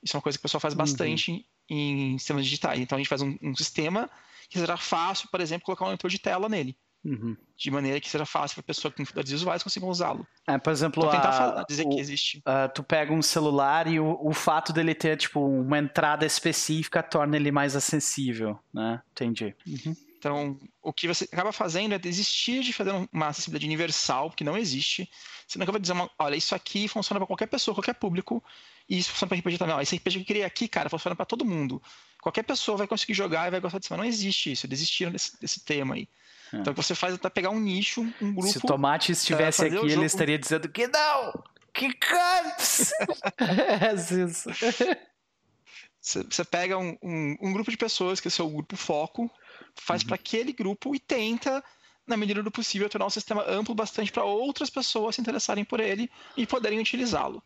Isso 0.03 0.15
é 0.15 0.17
uma 0.17 0.21
coisa 0.21 0.37
que 0.37 0.41
o 0.41 0.43
pessoal 0.43 0.61
faz 0.61 0.73
uhum. 0.73 0.77
bastante 0.77 1.31
uhum. 1.31 1.43
em, 1.69 2.13
em 2.13 2.17
sistemas 2.19 2.43
digitais. 2.43 2.79
Então, 2.79 2.95
a 2.95 2.99
gente 2.99 3.07
faz 3.07 3.21
um, 3.21 3.35
um 3.41 3.55
sistema 3.55 4.09
que 4.49 4.59
será 4.59 4.77
fácil, 4.77 5.29
por 5.29 5.41
exemplo, 5.41 5.65
colocar 5.65 5.85
um 5.85 5.89
leitor 5.89 6.11
de 6.11 6.19
tela 6.19 6.47
nele. 6.47 6.77
Uhum. 7.03 7.35
De 7.57 7.69
maneira 7.69 7.99
que 7.99 8.09
seja 8.09 8.25
fácil 8.25 8.55
para 8.55 8.61
a 8.61 8.67
pessoa 8.67 8.89
que 8.89 8.97
tem 8.97 9.03
dificuldades 9.03 9.31
visuais 9.31 9.61
consiga 9.61 9.85
usá-lo. 9.85 10.25
É, 10.47 10.57
por 10.57 10.71
exemplo, 10.71 11.03
então, 11.03 11.11
tentar 11.11 11.29
a, 11.29 11.33
falar, 11.33 11.63
dizer 11.65 11.85
o, 11.85 11.89
que 11.89 11.99
existe. 11.99 12.37
Uh, 12.39 12.71
tu 12.73 12.81
pega 12.81 13.11
um 13.11 13.21
celular 13.21 13.87
e 13.87 13.99
o, 13.99 14.17
o 14.21 14.33
fato 14.33 14.71
dele 14.71 14.95
ter 14.95 15.17
tipo 15.17 15.45
uma 15.45 15.77
entrada 15.77 16.25
específica 16.25 17.03
torna 17.03 17.35
ele 17.35 17.51
mais 17.51 17.75
acessível, 17.75 18.57
né? 18.73 19.01
Entendi. 19.11 19.53
Uhum. 19.67 19.95
Então, 20.17 20.57
o 20.81 20.93
que 20.93 21.05
você 21.05 21.25
acaba 21.25 21.51
fazendo 21.51 21.93
é 21.93 21.99
desistir 21.99 22.61
de 22.61 22.71
fazer 22.71 22.91
uma 23.11 23.27
acessibilidade 23.27 23.65
universal, 23.65 24.29
porque 24.29 24.45
não 24.45 24.57
existe. 24.57 25.09
Você 25.45 25.57
não 25.57 25.63
acaba 25.63 25.77
dizendo, 25.77 25.97
uma, 25.97 26.11
olha, 26.17 26.37
isso 26.37 26.55
aqui 26.55 26.87
funciona 26.87 27.19
para 27.19 27.27
qualquer 27.27 27.47
pessoa, 27.47 27.75
qualquer 27.75 27.95
público, 27.95 28.41
e 28.87 28.97
isso 28.97 29.11
funciona 29.11 29.27
para 29.27 29.37
RPG 29.39 29.57
também. 29.57 29.81
Esse 29.81 29.97
RPG 29.97 30.13
que 30.13 30.21
eu 30.21 30.25
criei 30.25 30.45
aqui, 30.45 30.69
cara, 30.69 30.89
funciona 30.89 31.13
para 31.13 31.25
todo 31.25 31.43
mundo. 31.43 31.81
Qualquer 32.21 32.43
pessoa 32.43 32.77
vai 32.77 32.87
conseguir 32.87 33.13
jogar 33.13 33.49
e 33.49 33.51
vai 33.51 33.59
gostar 33.59 33.79
disso. 33.79 33.91
Mas 33.91 33.99
não 33.99 34.05
existe 34.05 34.53
isso, 34.53 34.65
desistiram 34.65 35.11
desse, 35.11 35.37
desse 35.41 35.65
tema 35.65 35.95
aí. 35.95 36.07
É. 36.53 36.57
Então, 36.57 36.71
o 36.71 36.75
que 36.75 36.83
você 36.83 36.93
faz 36.93 37.17
é 37.21 37.29
pegar 37.29 37.49
um 37.49 37.59
nicho, 37.59 38.01
um 38.21 38.33
grupo. 38.33 38.47
Se 38.47 38.59
o 38.59 38.61
Tomate 38.61 39.11
estivesse 39.11 39.65
aqui, 39.65 39.75
ele 39.75 40.05
estaria 40.05 40.37
dizendo 40.37 40.69
que 40.69 40.87
não! 40.87 41.43
Que 41.73 41.91
campos! 41.93 42.91
é 43.41 43.93
isso. 43.95 44.49
Você 45.99 46.45
pega 46.45 46.77
um, 46.77 46.95
um, 47.01 47.37
um, 47.41 47.53
grupo 47.53 47.71
de 47.71 47.77
pessoas, 47.77 48.19
que 48.19 48.27
é 48.27 48.29
o 48.29 48.31
seu 48.31 48.47
grupo 48.47 48.75
foco, 48.75 49.31
faz 49.75 50.01
uhum. 50.01 50.09
para 50.09 50.15
aquele 50.15 50.53
grupo 50.53 50.93
e 50.93 50.99
tenta, 50.99 51.63
na 52.05 52.15
medida 52.15 52.43
do 52.43 52.51
possível, 52.51 52.87
tornar 52.89 53.07
o 53.07 53.09
sistema 53.09 53.43
amplo 53.49 53.73
bastante 53.73 54.11
para 54.11 54.23
outras 54.23 54.69
pessoas 54.69 55.15
se 55.15 55.21
interessarem 55.21 55.65
por 55.65 55.79
ele 55.79 56.11
e 56.37 56.45
poderem 56.45 56.79
utilizá-lo. 56.79 57.41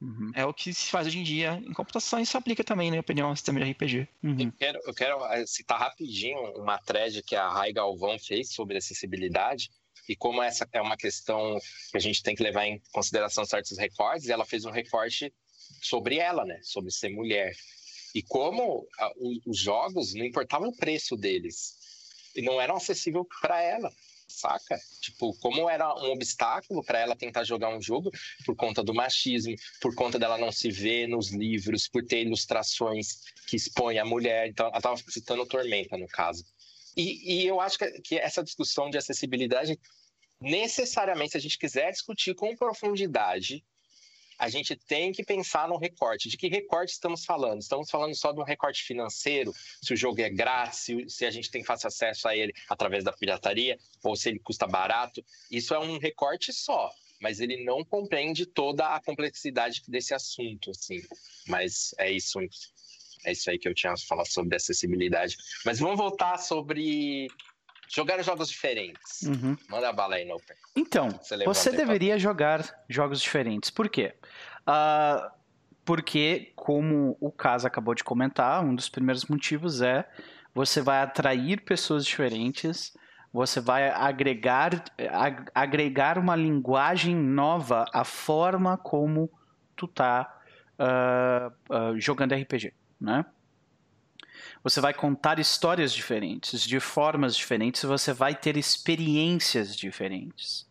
Uhum. 0.00 0.30
É 0.34 0.46
o 0.46 0.54
que 0.54 0.72
se 0.72 0.90
faz 0.90 1.06
hoje 1.06 1.18
em 1.18 1.22
dia 1.22 1.62
em 1.66 1.72
computação 1.72 2.18
e 2.18 2.22
isso 2.22 2.36
aplica 2.36 2.64
também, 2.64 2.86
na 2.86 2.92
minha 2.92 3.00
opinião, 3.00 3.28
ao 3.28 3.36
sistema 3.36 3.60
de 3.60 3.70
RPG. 3.70 4.08
Uhum. 4.22 4.40
Eu, 4.40 4.52
quero, 4.52 4.80
eu 4.86 4.94
quero 4.94 5.24
eh, 5.26 5.46
citar 5.46 5.78
rapidinho 5.78 6.38
uma 6.56 6.78
thread 6.78 7.22
que 7.22 7.36
a 7.36 7.48
Rai 7.48 7.72
Galvão 7.72 8.18
fez 8.18 8.52
sobre 8.52 8.78
acessibilidade 8.78 9.70
e 10.08 10.16
como 10.16 10.42
essa 10.42 10.66
é 10.72 10.80
uma 10.80 10.96
questão 10.96 11.58
que 11.90 11.96
a 11.96 12.00
gente 12.00 12.22
tem 12.22 12.34
que 12.34 12.42
levar 12.42 12.66
em 12.66 12.80
consideração 12.92 13.44
certos 13.44 13.76
recortes, 13.78 14.28
ela 14.28 14.46
fez 14.46 14.64
um 14.64 14.70
recorte 14.70 15.32
sobre 15.82 16.16
ela, 16.16 16.44
né? 16.44 16.58
Sobre 16.62 16.90
ser 16.90 17.10
mulher. 17.10 17.52
E 18.14 18.22
como 18.22 18.88
a, 18.98 19.12
os 19.46 19.58
jogos, 19.58 20.14
não 20.14 20.24
importava 20.24 20.66
o 20.66 20.76
preço 20.76 21.16
deles, 21.16 21.78
e 22.34 22.42
não 22.42 22.60
eram 22.60 22.76
acessíveis 22.76 23.26
para 23.40 23.62
ela 23.62 23.92
saca? 24.40 24.78
Tipo, 25.00 25.34
como 25.38 25.68
era 25.68 25.94
um 25.94 26.10
obstáculo 26.12 26.82
para 26.82 26.98
ela 26.98 27.14
tentar 27.14 27.44
jogar 27.44 27.68
um 27.68 27.80
jogo 27.80 28.10
por 28.44 28.56
conta 28.56 28.82
do 28.82 28.94
machismo, 28.94 29.54
por 29.80 29.94
conta 29.94 30.18
dela 30.18 30.38
não 30.38 30.50
se 30.50 30.70
ver 30.70 31.06
nos 31.06 31.30
livros, 31.30 31.88
por 31.88 32.04
ter 32.04 32.22
ilustrações 32.22 33.20
que 33.46 33.56
expõem 33.56 33.98
a 33.98 34.04
mulher. 34.04 34.48
Então, 34.48 34.66
ela 34.66 34.78
estava 34.78 34.96
citando 34.96 35.46
Tormenta, 35.46 35.96
no 35.96 36.08
caso. 36.08 36.44
E, 36.96 37.42
e 37.42 37.46
eu 37.46 37.60
acho 37.60 37.78
que, 37.78 37.90
que 38.00 38.18
essa 38.18 38.42
discussão 38.42 38.90
de 38.90 38.98
acessibilidade, 38.98 39.78
necessariamente, 40.40 41.32
se 41.32 41.36
a 41.36 41.40
gente 41.40 41.58
quiser 41.58 41.90
discutir 41.90 42.34
com 42.34 42.56
profundidade 42.56 43.64
a 44.40 44.48
gente 44.48 44.74
tem 44.74 45.12
que 45.12 45.22
pensar 45.22 45.68
no 45.68 45.76
recorte. 45.76 46.30
De 46.30 46.36
que 46.38 46.48
recorte 46.48 46.92
estamos 46.92 47.26
falando? 47.26 47.60
Estamos 47.60 47.90
falando 47.90 48.14
só 48.14 48.32
de 48.32 48.40
um 48.40 48.42
recorte 48.42 48.82
financeiro, 48.82 49.52
se 49.82 49.92
o 49.92 49.96
jogo 49.96 50.22
é 50.22 50.30
grátis, 50.30 50.86
se 51.08 51.26
a 51.26 51.30
gente 51.30 51.50
tem 51.50 51.62
fácil 51.62 51.88
acesso 51.88 52.26
a 52.26 52.34
ele 52.34 52.54
através 52.66 53.04
da 53.04 53.12
pirataria, 53.12 53.78
ou 54.02 54.16
se 54.16 54.30
ele 54.30 54.38
custa 54.38 54.66
barato. 54.66 55.22
Isso 55.50 55.74
é 55.74 55.78
um 55.78 55.98
recorte 55.98 56.54
só, 56.54 56.90
mas 57.20 57.38
ele 57.38 57.62
não 57.62 57.84
compreende 57.84 58.46
toda 58.46 58.86
a 58.94 59.00
complexidade 59.02 59.82
desse 59.86 60.14
assunto, 60.14 60.70
assim. 60.70 61.02
Mas 61.46 61.94
é 61.98 62.10
isso, 62.10 62.40
é 63.26 63.32
isso 63.32 63.50
aí 63.50 63.58
que 63.58 63.68
eu 63.68 63.74
tinha 63.74 63.92
a 63.92 63.98
falar 63.98 64.24
sobre 64.24 64.56
acessibilidade. 64.56 65.36
Mas 65.66 65.78
vamos 65.78 65.98
voltar 65.98 66.38
sobre 66.38 67.28
Jogar 67.92 68.22
jogos 68.22 68.48
diferentes. 68.48 69.22
Uhum. 69.22 69.56
Manda 69.68 69.92
bala 69.92 70.14
aí, 70.14 70.24
Noper. 70.24 70.56
Então, 70.76 71.08
você, 71.08 71.44
você 71.44 71.70
deveria 71.72 72.16
jogar 72.18 72.64
jogos 72.88 73.20
diferentes. 73.20 73.68
Por 73.68 73.88
quê? 73.88 74.14
Uh, 74.60 75.28
porque, 75.84 76.52
como 76.54 77.16
o 77.20 77.32
caso 77.32 77.66
acabou 77.66 77.94
de 77.94 78.04
comentar, 78.04 78.64
um 78.64 78.74
dos 78.74 78.88
primeiros 78.88 79.24
motivos 79.24 79.82
é 79.82 80.08
você 80.54 80.80
vai 80.80 81.02
atrair 81.02 81.62
pessoas 81.62 82.04
diferentes, 82.06 82.96
você 83.32 83.60
vai 83.60 83.88
agregar, 83.88 84.84
ag 85.12 85.44
agregar 85.54 86.18
uma 86.18 86.36
linguagem 86.36 87.14
nova 87.14 87.84
à 87.92 88.04
forma 88.04 88.76
como 88.76 89.30
tu 89.76 89.88
tá 89.88 90.32
uh, 90.78 91.74
uh, 91.74 92.00
jogando 92.00 92.34
RPG, 92.34 92.72
né? 93.00 93.24
Você 94.62 94.80
vai 94.80 94.92
contar 94.92 95.38
histórias 95.38 95.92
diferentes, 95.92 96.62
de 96.62 96.78
formas 96.80 97.34
diferentes, 97.36 97.82
você 97.82 98.12
vai 98.12 98.34
ter 98.34 98.56
experiências 98.56 99.74
diferentes. 99.74 100.68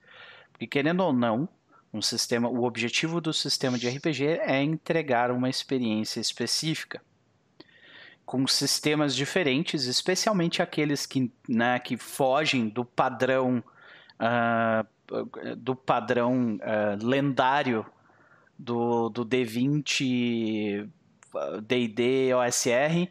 Porque 0.52 0.68
querendo 0.68 1.02
ou 1.02 1.14
não, 1.14 1.50
um 1.92 2.02
sistema, 2.02 2.48
o 2.48 2.64
objetivo 2.64 3.20
do 3.20 3.34
sistema 3.34 3.78
de 3.78 3.90
RPG 3.90 4.26
é 4.42 4.62
entregar 4.62 5.32
uma 5.32 5.50
experiência 5.50 6.20
específica 6.20 7.02
com 8.26 8.46
sistemas 8.46 9.16
diferentes, 9.16 9.86
especialmente 9.86 10.62
aqueles 10.62 11.08
que, 11.08 11.32
né, 11.48 11.80
que 11.80 11.98
fogem 11.98 12.70
do 12.70 12.86
padrão 12.86 13.64
uh, 14.20 14.88
do 15.58 15.76
padrão 15.76 16.58
uh, 16.58 17.04
lendário 17.04 17.84
do, 18.58 19.10
do 19.10 19.26
D20, 19.26 20.88
D&D, 21.64 22.34
OSR, 22.36 23.10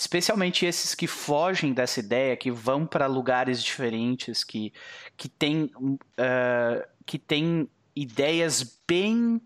especialmente 0.00 0.64
esses 0.64 0.94
que 0.94 1.06
fogem 1.06 1.74
dessa 1.74 2.00
ideia, 2.00 2.34
que 2.34 2.50
vão 2.50 2.86
para 2.86 3.06
lugares 3.06 3.62
diferentes, 3.62 4.42
que, 4.42 4.72
que 5.14 5.28
têm 5.28 5.64
uh, 5.64 6.88
que 7.04 7.18
tem 7.18 7.68
ideias 7.94 8.80
bem 8.88 9.38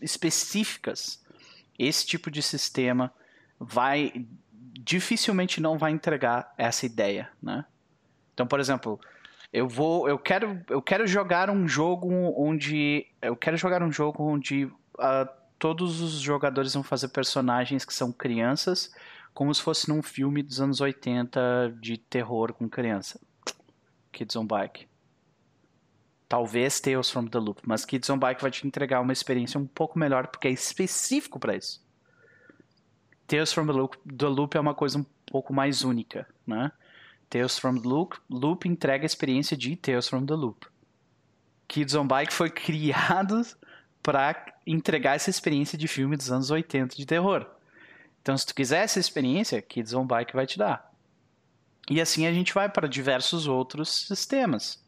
específicas, 0.00 1.22
esse 1.78 2.06
tipo 2.06 2.30
de 2.30 2.42
sistema 2.42 3.12
vai 3.58 4.26
dificilmente 4.82 5.60
não 5.60 5.76
vai 5.76 5.90
entregar 5.90 6.54
essa 6.56 6.86
ideia, 6.86 7.28
né? 7.42 7.66
Então, 8.32 8.46
por 8.46 8.60
exemplo, 8.60 8.98
eu 9.52 9.68
vou, 9.68 10.08
eu 10.08 10.18
quero, 10.18 10.64
eu 10.70 10.80
quero 10.80 11.06
jogar 11.06 11.50
um 11.50 11.68
jogo 11.68 12.08
onde 12.34 13.06
eu 13.20 13.36
quero 13.36 13.58
jogar 13.58 13.82
um 13.82 13.92
jogo 13.92 14.24
onde 14.24 14.64
uh, 14.64 15.28
todos 15.58 16.00
os 16.00 16.12
jogadores 16.18 16.72
vão 16.72 16.82
fazer 16.82 17.08
personagens 17.08 17.84
que 17.84 17.92
são 17.92 18.10
crianças 18.10 18.90
como 19.32 19.54
se 19.54 19.62
fosse 19.62 19.88
num 19.88 20.02
filme 20.02 20.42
dos 20.42 20.60
anos 20.60 20.80
80 20.80 21.76
de 21.80 21.96
terror 21.96 22.52
com 22.52 22.68
criança. 22.68 23.20
Kids 24.12 24.36
on 24.36 24.46
Bike. 24.46 24.88
Talvez 26.28 26.80
Tales 26.80 27.10
from 27.10 27.26
the 27.26 27.38
Loop, 27.38 27.62
mas 27.66 27.84
Kids 27.84 28.08
on 28.08 28.18
Bike 28.18 28.40
vai 28.40 28.50
te 28.50 28.66
entregar 28.66 29.00
uma 29.00 29.12
experiência 29.12 29.58
um 29.58 29.66
pouco 29.66 29.98
melhor 29.98 30.28
porque 30.28 30.48
é 30.48 30.50
específico 30.50 31.40
para 31.40 31.56
isso. 31.56 31.84
Tales 33.26 33.52
from 33.52 33.66
the 33.66 33.72
Loop, 33.72 33.96
the 34.16 34.26
Loop 34.26 34.56
é 34.56 34.60
uma 34.60 34.74
coisa 34.74 34.98
um 34.98 35.06
pouco 35.26 35.52
mais 35.52 35.82
única, 35.82 36.26
né? 36.46 36.70
Tales 37.28 37.58
from 37.58 37.80
the 37.80 37.88
Loop, 37.88 38.16
Loop 38.28 38.68
entrega 38.68 39.04
a 39.04 39.06
experiência 39.06 39.56
de 39.56 39.76
Tales 39.76 40.08
from 40.08 40.26
the 40.26 40.34
Loop. 40.34 40.66
Kids 41.68 41.94
on 41.94 42.06
Bike 42.06 42.32
foi 42.32 42.50
criado 42.50 43.42
para 44.02 44.52
entregar 44.66 45.14
essa 45.14 45.30
experiência 45.30 45.78
de 45.78 45.86
filme 45.86 46.16
dos 46.16 46.30
anos 46.30 46.50
80 46.50 46.96
de 46.96 47.06
terror. 47.06 47.46
Então, 48.22 48.36
se 48.36 48.46
tu 48.46 48.54
quiser 48.54 48.84
essa 48.84 49.00
experiência, 49.00 49.62
Kids 49.62 49.94
on 49.94 50.06
Bike 50.06 50.34
vai 50.34 50.46
te 50.46 50.58
dar. 50.58 50.90
E 51.88 52.00
assim 52.00 52.26
a 52.26 52.32
gente 52.32 52.54
vai 52.54 52.68
para 52.68 52.88
diversos 52.88 53.48
outros 53.48 54.06
sistemas, 54.06 54.80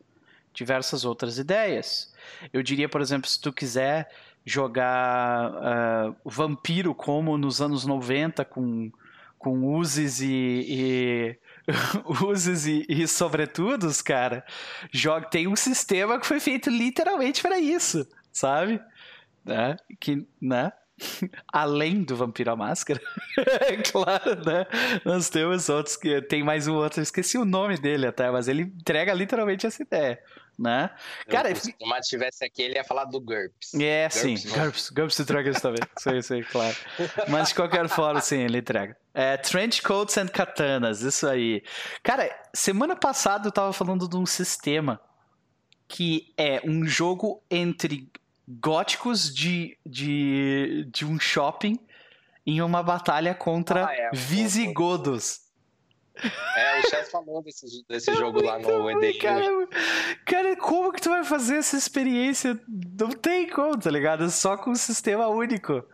diversas 0.55 1.05
outras 1.05 1.39
ideias. 1.39 2.13
Eu 2.53 2.63
diria, 2.63 2.89
por 2.89 3.01
exemplo, 3.01 3.29
se 3.29 3.41
tu 3.41 3.53
quiser 3.53 4.09
jogar 4.45 5.51
uh, 5.51 6.17
Vampiro 6.25 6.95
como 6.95 7.39
nos 7.39 7.61
anos 7.61 7.85
90 7.85 8.45
com, 8.45 8.91
com 9.39 9.75
uses 9.75 10.21
e, 10.21 10.67
e 10.69 11.39
uses 12.25 12.67
e, 12.67 12.85
e 12.89 13.07
sobretudos, 13.09 14.03
cara, 14.03 14.45
joga, 14.93 15.27
tem 15.29 15.47
um 15.47 15.57
sistema 15.57 16.21
que 16.21 16.27
foi 16.27 16.41
feito 16.41 16.71
literalmente 16.71 17.43
para 17.43 17.59
isso, 17.59 18.07
sabe? 18.33 18.81
Né? 19.45 19.77
Que, 19.99 20.27
né? 20.41 20.73
além 21.53 22.03
do 22.03 22.17
Vampiro 22.17 22.51
à 22.51 22.57
Máscara, 22.57 23.01
é 23.63 23.77
claro, 23.77 24.45
né? 24.45 24.67
Nós 25.05 25.29
temos 25.29 25.69
outros 25.69 25.97
que 25.97 26.21
tem 26.23 26.43
mais 26.43 26.67
um 26.67 26.75
outro, 26.75 27.03
esqueci 27.03 27.39
o 27.39 27.45
nome 27.45 27.79
dele 27.79 28.07
até, 28.07 28.31
mas 28.31 28.49
ele 28.49 28.63
entrega 28.63 29.13
literalmente 29.13 29.67
essa 29.67 29.83
ideia. 29.83 30.19
Né? 30.59 30.91
Cara, 31.29 31.53
se 31.55 31.71
o 31.71 31.73
Tomate 31.79 32.09
tivesse 32.09 32.45
aqui, 32.45 32.63
ele 32.63 32.75
ia 32.75 32.85
falar 32.85 33.07
do 33.07 33.19
GURPS. 33.19 33.75
É, 33.75 34.05
GURPS, 34.05 34.15
sim, 34.15 34.49
GURPS, 34.51 34.91
GURPS 34.91 35.21
entrega 35.21 35.51
isso 35.51 35.61
também. 35.61 35.81
sei, 35.99 36.23
sei, 36.23 36.43
claro. 36.43 36.77
Mas 37.29 37.49
de 37.49 37.55
qualquer 37.55 37.89
forma, 37.89 38.21
sim, 38.21 38.43
ele 38.43 38.59
entrega. 38.59 38.97
É, 39.15 39.37
Trench 39.39 39.83
Coats 39.83 40.17
and 40.19 40.29
Katanas, 40.29 41.01
isso 41.01 41.27
aí. 41.27 41.63
Cara, 42.03 42.31
semana 42.55 42.95
passada 42.95 43.49
eu 43.49 43.53
tava 43.53 43.73
falando 43.73 44.07
de 44.07 44.17
um 44.17 44.27
sistema 44.27 45.01
que 45.89 46.33
é 46.37 46.61
um 46.65 46.87
jogo 46.87 47.43
entre 47.51 48.11
góticos 48.49 49.33
de, 49.33 49.77
de, 49.85 50.87
de 50.91 51.05
um 51.05 51.19
shopping 51.19 51.79
em 52.47 52.61
uma 52.61 52.83
batalha 52.83 53.35
contra 53.35 53.87
ah, 53.87 53.95
é, 53.95 54.11
visigodos. 54.13 55.41
É, 56.57 56.81
o 56.81 56.91
chefe 56.91 57.11
falou 57.11 57.43
desse, 57.43 57.85
desse 57.89 58.11
é 58.11 58.15
jogo 58.15 58.43
lá 58.43 58.59
no 58.59 58.91
EDI. 58.91 59.19
Cara, 59.19 59.47
cara, 60.27 60.57
como 60.57 60.93
que 60.93 61.01
tu 61.01 61.09
vai 61.09 61.25
fazer 61.25 61.57
essa 61.57 61.77
experiência? 61.77 62.59
Não 62.69 63.11
tem 63.11 63.49
como, 63.49 63.79
tá 63.79 63.91
ligado? 63.91 64.29
Só 64.31 64.57
com 64.57 64.71
um 64.71 64.75
sistema 64.75 65.29
único. 65.29 65.85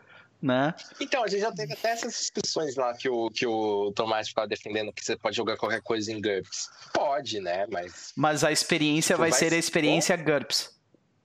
Né? 0.40 0.72
Então, 1.00 1.24
a 1.24 1.26
gente 1.26 1.40
já 1.40 1.50
teve 1.50 1.72
até 1.72 1.90
essas 1.90 2.12
discussões 2.12 2.76
lá 2.76 2.94
que 2.94 3.08
o, 3.08 3.28
que 3.28 3.44
o 3.44 3.90
Tomás 3.90 4.28
ficava 4.28 4.46
defendendo 4.46 4.92
que 4.92 5.04
você 5.04 5.16
pode 5.16 5.36
jogar 5.36 5.56
qualquer 5.56 5.82
coisa 5.82 6.12
em 6.12 6.20
GURPS. 6.20 6.70
Pode, 6.94 7.40
né? 7.40 7.66
Mas. 7.68 8.12
Mas 8.16 8.44
a 8.44 8.52
experiência 8.52 9.16
vai, 9.16 9.30
vai 9.30 9.38
ser 9.38 9.52
a 9.52 9.56
experiência 9.56 10.16
bom. 10.16 10.24
GURPS 10.24 10.77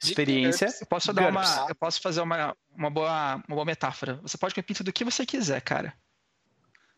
experiência. 0.09 0.67
Eu 0.79 0.87
posso 0.87 1.13
dar 1.13 1.29
uma, 1.29 1.65
eu 1.69 1.75
posso 1.75 2.01
fazer 2.01 2.21
uma, 2.21 2.55
uma, 2.75 2.89
boa, 2.89 3.35
uma 3.47 3.55
boa 3.55 3.65
metáfora. 3.65 4.19
Você 4.21 4.37
pode 4.37 4.53
comer 4.53 4.63
pizza 4.63 4.83
do 4.83 4.93
que 4.93 5.03
você 5.03 5.25
quiser, 5.25 5.61
cara. 5.61 5.93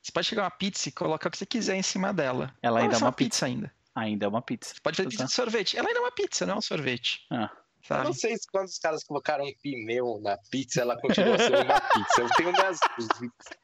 Você 0.01 0.11
pode 0.11 0.27
chegar 0.27 0.43
uma 0.43 0.51
pizza 0.51 0.89
e 0.89 0.91
colocar 0.91 1.29
o 1.29 1.31
que 1.31 1.37
você 1.37 1.45
quiser 1.45 1.75
em 1.75 1.81
cima 1.81 2.13
dela. 2.13 2.53
Ela 2.61 2.81
ainda 2.81 2.95
é 2.95 2.97
uma 2.97 3.11
pizza. 3.11 3.29
pizza. 3.29 3.45
ainda. 3.47 3.73
Ainda 3.95 4.25
é 4.25 4.29
uma 4.29 4.41
pizza. 4.41 4.73
Você 4.73 4.81
pode 4.81 4.97
fazer 4.97 5.09
pizza 5.09 5.25
de 5.25 5.31
sorvete. 5.31 5.77
Ela 5.77 5.87
ainda 5.87 5.99
é 5.99 6.03
uma 6.03 6.11
pizza, 6.11 6.45
não 6.45 6.55
é 6.55 6.57
um 6.57 6.61
sorvete. 6.61 7.25
Ah. 7.31 7.49
Sabe? 7.87 8.01
Eu 8.01 8.05
não 8.05 8.13
sei 8.13 8.35
se 8.35 8.47
quando 8.51 8.67
os 8.67 8.79
caras 8.79 9.03
colocaram 9.03 9.45
um 9.45 9.53
pneu 9.61 10.19
na 10.19 10.37
pizza, 10.49 10.81
ela 10.81 10.99
continua 10.99 11.37
sendo 11.37 11.61
uma 11.61 11.79
pizza. 11.79 12.21
Eu 12.21 12.29
tenho 12.35 12.51
minhas 12.51 12.79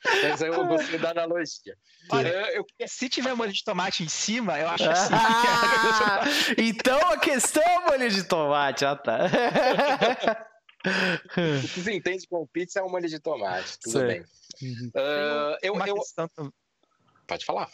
mas 0.05 0.41
eu 0.41 0.53
gostei 0.67 0.99
da 0.99 1.09
analogia. 1.09 1.75
Olha, 2.09 2.27
eu, 2.27 2.65
eu, 2.77 2.87
se 2.87 3.09
tiver 3.09 3.33
molho 3.33 3.51
de 3.51 3.63
tomate 3.63 4.03
em 4.03 4.07
cima, 4.07 4.59
eu 4.59 4.69
acho 4.69 4.87
assim. 4.89 5.13
Ah, 5.13 6.21
então 6.55 6.99
a 7.11 7.17
questão 7.17 7.63
é 7.63 7.79
molho 7.89 8.11
de 8.11 8.23
tomate, 8.23 8.85
ah 8.85 8.95
tá. 8.95 9.27
o 10.85 11.83
que 11.83 11.91
entende 11.91 12.27
com 12.27 12.45
pizza 12.45 12.79
é 12.79 12.83
um 12.83 12.91
molho 12.91 13.09
de 13.09 13.19
tomate, 13.19 13.79
tudo 13.79 13.99
sei. 13.99 14.07
bem. 14.07 14.21
Uh, 14.21 15.57
eu, 15.63 15.75
eu... 15.75 15.95
Questão... 15.95 16.29
Pode 17.25 17.43
falar. 17.43 17.71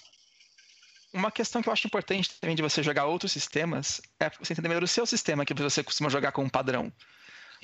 Uma 1.17 1.31
questão 1.31 1.63
que 1.63 1.67
eu 1.67 1.73
acho 1.73 1.87
importante 1.87 2.29
também 2.39 2.55
de 2.55 2.61
você 2.61 2.83
jogar 2.83 3.05
outros 3.05 3.31
sistemas 3.31 3.99
é 4.19 4.29
você 4.29 4.53
entender 4.53 4.67
melhor 4.67 4.83
o 4.83 4.87
seu 4.87 5.03
sistema 5.03 5.43
que 5.43 5.53
você 5.53 5.83
costuma 5.83 6.09
jogar 6.09 6.31
com 6.31 6.43
um 6.43 6.49
padrão. 6.49 6.93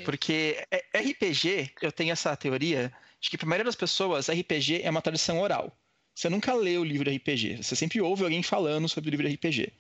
Porque 0.03 0.57
RPG, 0.91 1.71
eu 1.81 1.91
tenho 1.91 2.11
essa 2.11 2.35
teoria 2.35 2.91
de 3.21 3.29
que 3.29 3.37
para 3.37 3.45
a 3.45 3.49
maioria 3.49 3.65
das 3.65 3.75
pessoas, 3.75 4.27
RPG 4.27 4.81
é 4.81 4.89
uma 4.89 5.03
tradição 5.03 5.39
oral. 5.39 5.71
Você 6.15 6.29
nunca 6.29 6.53
lê 6.55 6.77
o 6.79 6.83
livro 6.83 7.09
de 7.09 7.15
RPG, 7.17 7.57
você 7.57 7.75
sempre 7.75 8.01
ouve 8.01 8.23
alguém 8.23 8.41
falando 8.41 8.89
sobre 8.89 9.09
o 9.09 9.11
livro 9.11 9.27
de 9.27 9.35
RPG. 9.35 9.71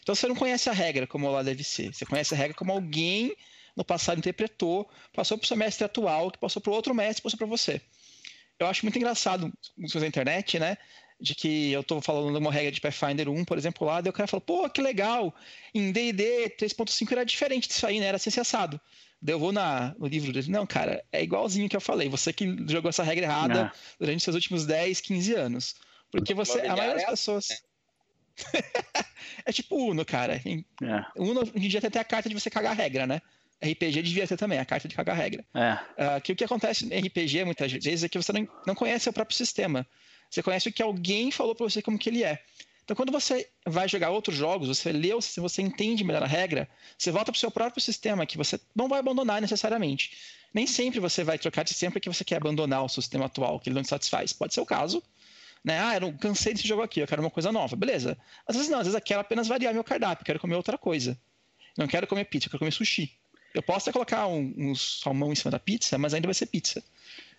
Então 0.00 0.14
você 0.14 0.26
não 0.26 0.34
conhece 0.34 0.70
a 0.70 0.72
regra 0.72 1.06
como 1.06 1.26
ela 1.26 1.44
deve 1.44 1.62
ser. 1.62 1.92
Você 1.92 2.06
conhece 2.06 2.34
a 2.34 2.36
regra 2.36 2.56
como 2.56 2.72
alguém 2.72 3.36
no 3.76 3.84
passado 3.84 4.18
interpretou, 4.18 4.90
passou 5.12 5.36
para 5.36 5.44
o 5.44 5.48
seu 5.48 5.56
mestre 5.56 5.84
atual, 5.84 6.30
que 6.30 6.38
passou 6.38 6.62
para 6.62 6.72
outro 6.72 6.94
mestre, 6.94 7.22
passou 7.22 7.36
para 7.36 7.46
você. 7.46 7.80
Eu 8.58 8.66
acho 8.66 8.84
muito 8.84 8.96
engraçado 8.96 9.52
usar 9.78 10.02
a 10.02 10.06
internet, 10.06 10.58
né? 10.58 10.78
De 11.20 11.34
que 11.34 11.72
eu 11.72 11.80
estou 11.80 12.00
falando 12.00 12.32
de 12.32 12.38
uma 12.38 12.52
regra 12.52 12.70
de 12.70 12.80
Pathfinder 12.80 13.28
1, 13.28 13.44
por 13.44 13.58
exemplo, 13.58 13.86
lá, 13.86 14.00
daí 14.00 14.10
o 14.10 14.12
cara 14.12 14.28
fala, 14.28 14.40
pô, 14.40 14.70
que 14.70 14.80
legal, 14.80 15.34
em 15.74 15.90
D&D 15.90 16.50
3.5 16.50 17.10
era 17.10 17.24
diferente 17.24 17.66
disso 17.66 17.86
aí, 17.86 17.98
né? 17.98 18.06
Era 18.06 18.16
assim, 18.16 18.30
assado. 18.38 18.80
Daí 19.20 19.34
eu 19.34 19.38
vou 19.38 19.50
na, 19.50 19.96
no 19.98 20.06
livro 20.06 20.32
dele, 20.32 20.48
não, 20.48 20.64
cara, 20.64 21.04
é 21.10 21.22
igualzinho 21.22 21.68
que 21.68 21.76
eu 21.76 21.80
falei, 21.80 22.08
você 22.08 22.32
que 22.32 22.46
jogou 22.68 22.88
essa 22.88 23.02
regra 23.02 23.24
errada 23.24 23.64
não. 23.64 23.70
durante 23.98 24.22
seus 24.22 24.36
últimos 24.36 24.64
10, 24.64 25.00
15 25.00 25.34
anos. 25.34 25.74
Porque 26.10 26.32
você, 26.34 26.60
a 26.60 26.76
maioria 26.76 27.02
das 27.02 27.10
pessoas... 27.10 27.48
é 29.44 29.52
tipo 29.52 29.76
Uno, 29.76 30.04
cara. 30.04 30.36
É. 30.36 31.04
Uno, 31.16 31.40
hoje 31.40 31.52
em 31.56 31.68
dia 31.68 31.80
tem 31.80 31.88
até 31.88 31.98
a 31.98 32.04
carta 32.04 32.28
de 32.28 32.34
você 32.34 32.48
cagar 32.48 32.70
a 32.70 32.74
regra, 32.74 33.06
né? 33.06 33.20
RPG 33.60 34.02
devia 34.02 34.26
ter 34.26 34.36
também, 34.36 34.58
a 34.58 34.64
carta 34.64 34.86
de 34.86 34.94
cagar 34.94 35.16
regra. 35.16 35.44
É. 35.52 35.72
Uh, 35.72 36.20
que 36.22 36.32
o 36.32 36.36
que 36.36 36.44
acontece 36.44 36.86
em 36.86 37.00
RPG 37.00 37.44
muitas 37.44 37.72
vezes 37.72 38.04
é 38.04 38.08
que 38.08 38.16
você 38.16 38.32
não, 38.32 38.48
não 38.66 38.74
conhece 38.74 39.08
o 39.08 39.12
próprio 39.12 39.36
sistema. 39.36 39.86
Você 40.30 40.42
conhece 40.42 40.68
o 40.68 40.72
que 40.72 40.82
alguém 40.82 41.30
falou 41.30 41.54
para 41.54 41.68
você 41.68 41.80
como 41.80 41.98
que 41.98 42.08
ele 42.08 42.22
é. 42.22 42.42
Então, 42.84 42.96
quando 42.96 43.12
você 43.12 43.48
vai 43.66 43.86
jogar 43.86 44.10
outros 44.10 44.34
jogos, 44.34 44.68
você 44.68 44.90
lê, 44.90 45.10
você 45.36 45.60
entende 45.60 46.02
melhor 46.02 46.22
a 46.22 46.26
regra, 46.26 46.66
você 46.96 47.10
volta 47.10 47.30
para 47.30 47.36
o 47.36 47.40
seu 47.40 47.50
próprio 47.50 47.82
sistema, 47.82 48.24
que 48.24 48.38
você 48.38 48.58
não 48.74 48.88
vai 48.88 48.98
abandonar 48.98 49.42
necessariamente. 49.42 50.16
Nem 50.54 50.66
sempre 50.66 50.98
você 50.98 51.22
vai 51.22 51.38
trocar 51.38 51.64
de 51.64 51.70
sistema 51.70 51.92
porque 51.92 52.08
você 52.08 52.24
quer 52.24 52.36
abandonar 52.36 52.82
o 52.82 52.88
sistema 52.88 53.26
atual, 53.26 53.60
que 53.60 53.68
ele 53.68 53.74
não 53.74 53.82
te 53.82 53.88
satisfaz. 53.88 54.32
Pode 54.32 54.54
ser 54.54 54.62
o 54.62 54.66
caso. 54.66 55.02
Né? 55.62 55.78
Ah, 55.78 55.96
eu 55.96 56.12
cansei 56.14 56.54
desse 56.54 56.66
jogo 56.66 56.80
aqui, 56.80 57.00
eu 57.00 57.06
quero 57.06 57.20
uma 57.20 57.30
coisa 57.30 57.52
nova. 57.52 57.76
Beleza. 57.76 58.16
Às 58.46 58.56
vezes 58.56 58.70
não, 58.70 58.78
às 58.78 58.86
vezes 58.86 58.94
eu 58.94 59.04
quero 59.04 59.20
apenas 59.20 59.48
variar 59.48 59.74
meu 59.74 59.84
cardápio, 59.84 60.22
eu 60.22 60.26
quero 60.26 60.40
comer 60.40 60.54
outra 60.54 60.78
coisa. 60.78 61.18
Não 61.76 61.86
quero 61.86 62.06
comer 62.06 62.24
pizza, 62.24 62.46
eu 62.46 62.50
quero 62.50 62.60
comer 62.60 62.72
sushi. 62.72 63.12
Eu 63.54 63.62
posso 63.62 63.88
até 63.88 63.92
colocar 63.92 64.26
um, 64.26 64.54
um, 64.56 64.74
salmão 64.74 65.32
em 65.32 65.34
cima 65.34 65.50
da 65.50 65.58
pizza, 65.58 65.98
mas 65.98 66.14
ainda 66.14 66.26
vai 66.26 66.34
ser 66.34 66.46
pizza. 66.46 66.82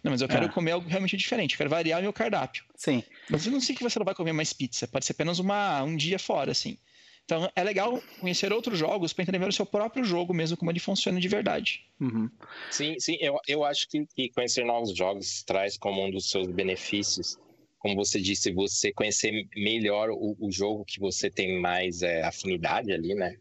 Não, 0.04 0.12
mas 0.12 0.22
eu 0.22 0.28
quero 0.28 0.46
é. 0.46 0.50
comer 0.50 0.72
algo 0.72 0.88
realmente 0.88 1.18
diferente, 1.18 1.54
eu 1.54 1.58
quero 1.58 1.70
variar 1.70 2.02
meu 2.02 2.14
cardápio. 2.14 2.64
Sim. 2.76 3.04
Mas 3.30 3.46
eu 3.46 3.52
não 3.52 3.60
sei 3.60 3.76
que 3.76 3.84
você 3.84 4.00
não 4.00 4.06
vai 4.06 4.16
comer 4.16 4.34
mais 4.34 4.54
pizza, 4.54 4.88
pode 4.88 5.06
ser 5.06 5.12
apenas 5.14 5.40
uma, 5.40 5.84
um 5.84 5.96
dia 5.96 6.18
fora, 6.18 6.52
assim. 6.52 6.78
Então 7.26 7.50
é 7.56 7.64
legal 7.64 8.02
conhecer 8.20 8.52
outros 8.52 8.80
jogos 8.80 9.14
para 9.14 9.24
entender 9.24 9.38
melhor 9.38 9.52
o 9.52 9.54
seu 9.54 9.66
próprio 9.66 10.04
jogo 10.04 10.34
mesmo, 10.34 10.58
como 10.58 10.72
ele 10.72 10.80
funciona 10.80 11.20
de 11.20 11.28
verdade. 11.28 11.86
Uhum. 12.00 12.30
Sim, 12.72 12.96
sim, 13.00 13.18
eu, 13.20 13.38
eu 13.48 13.64
acho 13.64 13.88
que, 13.88 14.06
que 14.16 14.30
conhecer 14.30 14.66
novos 14.66 14.96
jogos 14.96 15.44
traz 15.44 15.78
como 15.78 16.04
um 16.04 16.10
dos 16.10 16.30
seus 16.30 16.48
benefícios 16.48 17.38
como 17.78 17.96
você 17.96 18.20
disse, 18.20 18.52
você 18.52 18.92
conhecer 18.92 19.48
melhor 19.56 20.10
o, 20.10 20.36
o 20.38 20.52
jogo 20.52 20.84
que 20.84 21.00
você 21.00 21.30
tem 21.30 21.62
mais 21.62 22.02
é, 22.02 22.22
afinidade 22.24 22.92
ali, 22.92 23.16
né? 23.16 23.38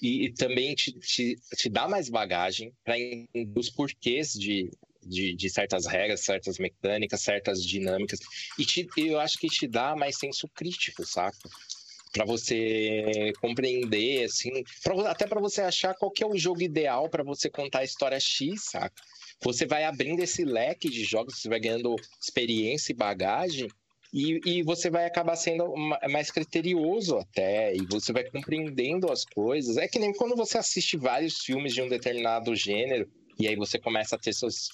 e, 0.00 0.26
e 0.26 0.32
também 0.32 0.74
te, 0.74 0.92
te, 0.92 1.36
te, 1.56 1.68
dá 1.68 1.88
mais 1.88 2.08
bagagem 2.08 2.72
para 2.84 2.96
os 3.56 3.70
porquês 3.70 4.32
de, 4.32 4.70
de, 5.02 5.34
de, 5.34 5.50
certas 5.50 5.86
regras, 5.86 6.20
certas 6.20 6.58
mecânicas, 6.58 7.20
certas 7.20 7.62
dinâmicas. 7.62 8.20
E 8.58 8.64
te, 8.64 8.86
eu 8.96 9.18
acho 9.20 9.38
que 9.38 9.48
te 9.48 9.66
dá 9.66 9.96
mais 9.96 10.18
senso 10.18 10.48
crítico, 10.48 11.04
saca? 11.06 11.36
Para 12.12 12.24
você 12.24 13.32
compreender, 13.40 14.24
assim, 14.24 14.50
pra, 14.82 15.10
até 15.10 15.26
para 15.26 15.40
você 15.40 15.60
achar 15.60 15.94
qual 15.94 16.10
que 16.10 16.24
é 16.24 16.26
o 16.26 16.38
jogo 16.38 16.62
ideal 16.62 17.08
para 17.08 17.22
você 17.22 17.50
contar 17.50 17.80
a 17.80 17.84
história 17.84 18.18
X, 18.18 18.70
saca? 18.70 19.02
Você 19.42 19.66
vai 19.66 19.84
abrindo 19.84 20.22
esse 20.22 20.44
leque 20.44 20.88
de 20.88 21.04
jogos, 21.04 21.38
você 21.38 21.48
vai 21.48 21.60
ganhando 21.60 21.94
experiência 22.20 22.92
e 22.92 22.96
bagagem 22.96 23.68
e, 24.12 24.40
e 24.44 24.62
você 24.62 24.88
vai 24.88 25.04
acabar 25.04 25.36
sendo 25.36 25.74
mais 26.10 26.30
criterioso 26.30 27.18
até, 27.18 27.74
e 27.74 27.84
você 27.86 28.12
vai 28.12 28.24
compreendendo 28.24 29.12
as 29.12 29.24
coisas. 29.24 29.76
É 29.76 29.86
que 29.86 29.98
nem 29.98 30.12
quando 30.12 30.34
você 30.34 30.58
assiste 30.58 30.96
vários 30.96 31.40
filmes 31.40 31.74
de 31.74 31.82
um 31.82 31.88
determinado 31.88 32.54
gênero, 32.56 33.08
e 33.38 33.46
aí 33.46 33.56
você 33.56 33.78
começa 33.78 34.16
a 34.16 34.18
ter 34.18 34.32
seus. 34.32 34.68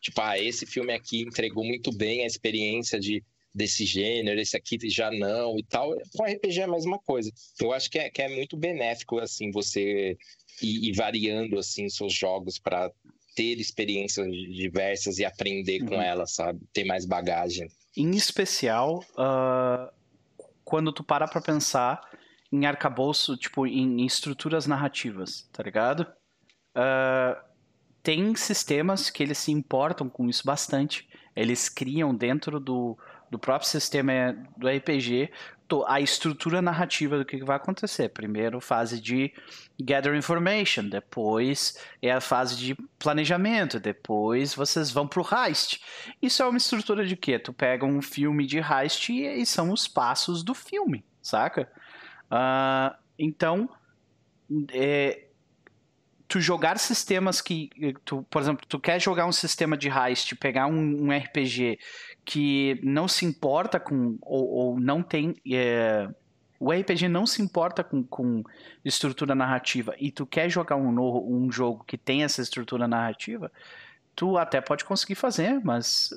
Tipo, 0.00 0.20
ah, 0.20 0.38
esse 0.38 0.66
filme 0.66 0.92
aqui 0.92 1.22
entregou 1.22 1.64
muito 1.64 1.92
bem 1.92 2.22
a 2.22 2.26
experiência 2.26 2.98
de, 2.98 3.22
desse 3.54 3.84
gênero, 3.84 4.40
esse 4.40 4.56
aqui 4.56 4.78
já 4.88 5.10
não 5.10 5.58
e 5.58 5.62
tal. 5.62 5.94
Com 6.16 6.24
RPG 6.24 6.60
é 6.60 6.64
a 6.64 6.68
mesma 6.68 6.98
coisa. 6.98 7.30
Eu 7.60 7.72
acho 7.72 7.90
que 7.90 7.98
é, 7.98 8.10
que 8.10 8.22
é 8.22 8.28
muito 8.28 8.56
benéfico, 8.56 9.18
assim, 9.18 9.50
você 9.50 10.16
ir, 10.62 10.88
ir 10.88 10.92
variando, 10.94 11.58
assim, 11.58 11.88
seus 11.88 12.14
jogos 12.14 12.58
para 12.58 12.90
ter 13.34 13.58
experiências 13.58 14.26
diversas 14.30 15.18
e 15.18 15.24
aprender 15.24 15.82
uhum. 15.82 15.88
com 15.88 16.02
elas, 16.02 16.32
sabe? 16.32 16.60
Ter 16.72 16.84
mais 16.84 17.04
bagagem. 17.04 17.68
Em 17.96 18.10
especial, 18.12 19.04
uh, 19.12 19.92
quando 20.64 20.92
tu 20.92 21.02
para 21.02 21.26
pra 21.26 21.40
pensar 21.40 22.08
em 22.52 22.66
arcabouço, 22.66 23.36
tipo, 23.36 23.66
em, 23.66 24.02
em 24.02 24.06
estruturas 24.06 24.66
narrativas, 24.66 25.48
tá 25.52 25.62
ligado? 25.62 26.06
Uh, 26.74 27.49
tem 28.02 28.34
sistemas 28.34 29.10
que 29.10 29.22
eles 29.22 29.38
se 29.38 29.52
importam 29.52 30.08
com 30.08 30.28
isso 30.28 30.44
bastante. 30.44 31.08
Eles 31.34 31.68
criam 31.68 32.14
dentro 32.14 32.58
do, 32.58 32.98
do 33.30 33.38
próprio 33.38 33.68
sistema 33.68 34.36
do 34.56 34.68
RPG 34.68 35.30
a 35.86 36.00
estrutura 36.00 36.60
narrativa 36.60 37.16
do 37.18 37.24
que 37.24 37.44
vai 37.44 37.56
acontecer. 37.56 38.08
Primeiro, 38.08 38.60
fase 38.60 39.00
de 39.00 39.32
gather 39.80 40.14
information, 40.14 40.88
depois 40.88 41.78
é 42.02 42.10
a 42.10 42.20
fase 42.20 42.56
de 42.56 42.76
planejamento, 42.98 43.78
depois 43.78 44.54
vocês 44.54 44.90
vão 44.90 45.06
pro 45.06 45.24
heist. 45.24 45.80
Isso 46.20 46.42
é 46.42 46.46
uma 46.46 46.58
estrutura 46.58 47.06
de 47.06 47.16
quê? 47.16 47.38
Tu 47.38 47.52
pega 47.52 47.86
um 47.86 48.02
filme 48.02 48.46
de 48.46 48.58
heist 48.58 49.12
e, 49.12 49.24
e 49.24 49.46
são 49.46 49.70
os 49.70 49.86
passos 49.86 50.42
do 50.42 50.54
filme, 50.54 51.04
saca? 51.22 51.70
Uh, 52.26 52.96
então, 53.18 53.68
é, 54.72 55.26
tu 56.30 56.40
jogar 56.40 56.78
sistemas 56.78 57.40
que, 57.40 57.68
tu, 58.04 58.22
por 58.30 58.40
exemplo, 58.40 58.64
tu 58.68 58.78
quer 58.78 59.00
jogar 59.00 59.26
um 59.26 59.32
sistema 59.32 59.76
de 59.76 59.88
heist, 59.88 60.36
pegar 60.36 60.68
um, 60.68 61.06
um 61.06 61.10
RPG 61.10 61.76
que 62.24 62.80
não 62.84 63.08
se 63.08 63.26
importa 63.26 63.80
com, 63.80 64.16
ou, 64.22 64.48
ou 64.48 64.80
não 64.80 65.02
tem. 65.02 65.34
É, 65.52 66.08
o 66.60 66.70
RPG 66.70 67.08
não 67.08 67.26
se 67.26 67.42
importa 67.42 67.82
com, 67.82 68.04
com 68.04 68.44
estrutura 68.84 69.34
narrativa 69.34 69.92
e 69.98 70.12
tu 70.12 70.24
quer 70.24 70.48
jogar 70.48 70.76
um, 70.76 71.00
um 71.00 71.50
jogo 71.50 71.82
que 71.84 71.98
tem 71.98 72.22
essa 72.22 72.40
estrutura 72.40 72.86
narrativa, 72.86 73.50
tu 74.14 74.38
até 74.38 74.60
pode 74.60 74.84
conseguir 74.84 75.16
fazer, 75.16 75.60
mas 75.64 76.10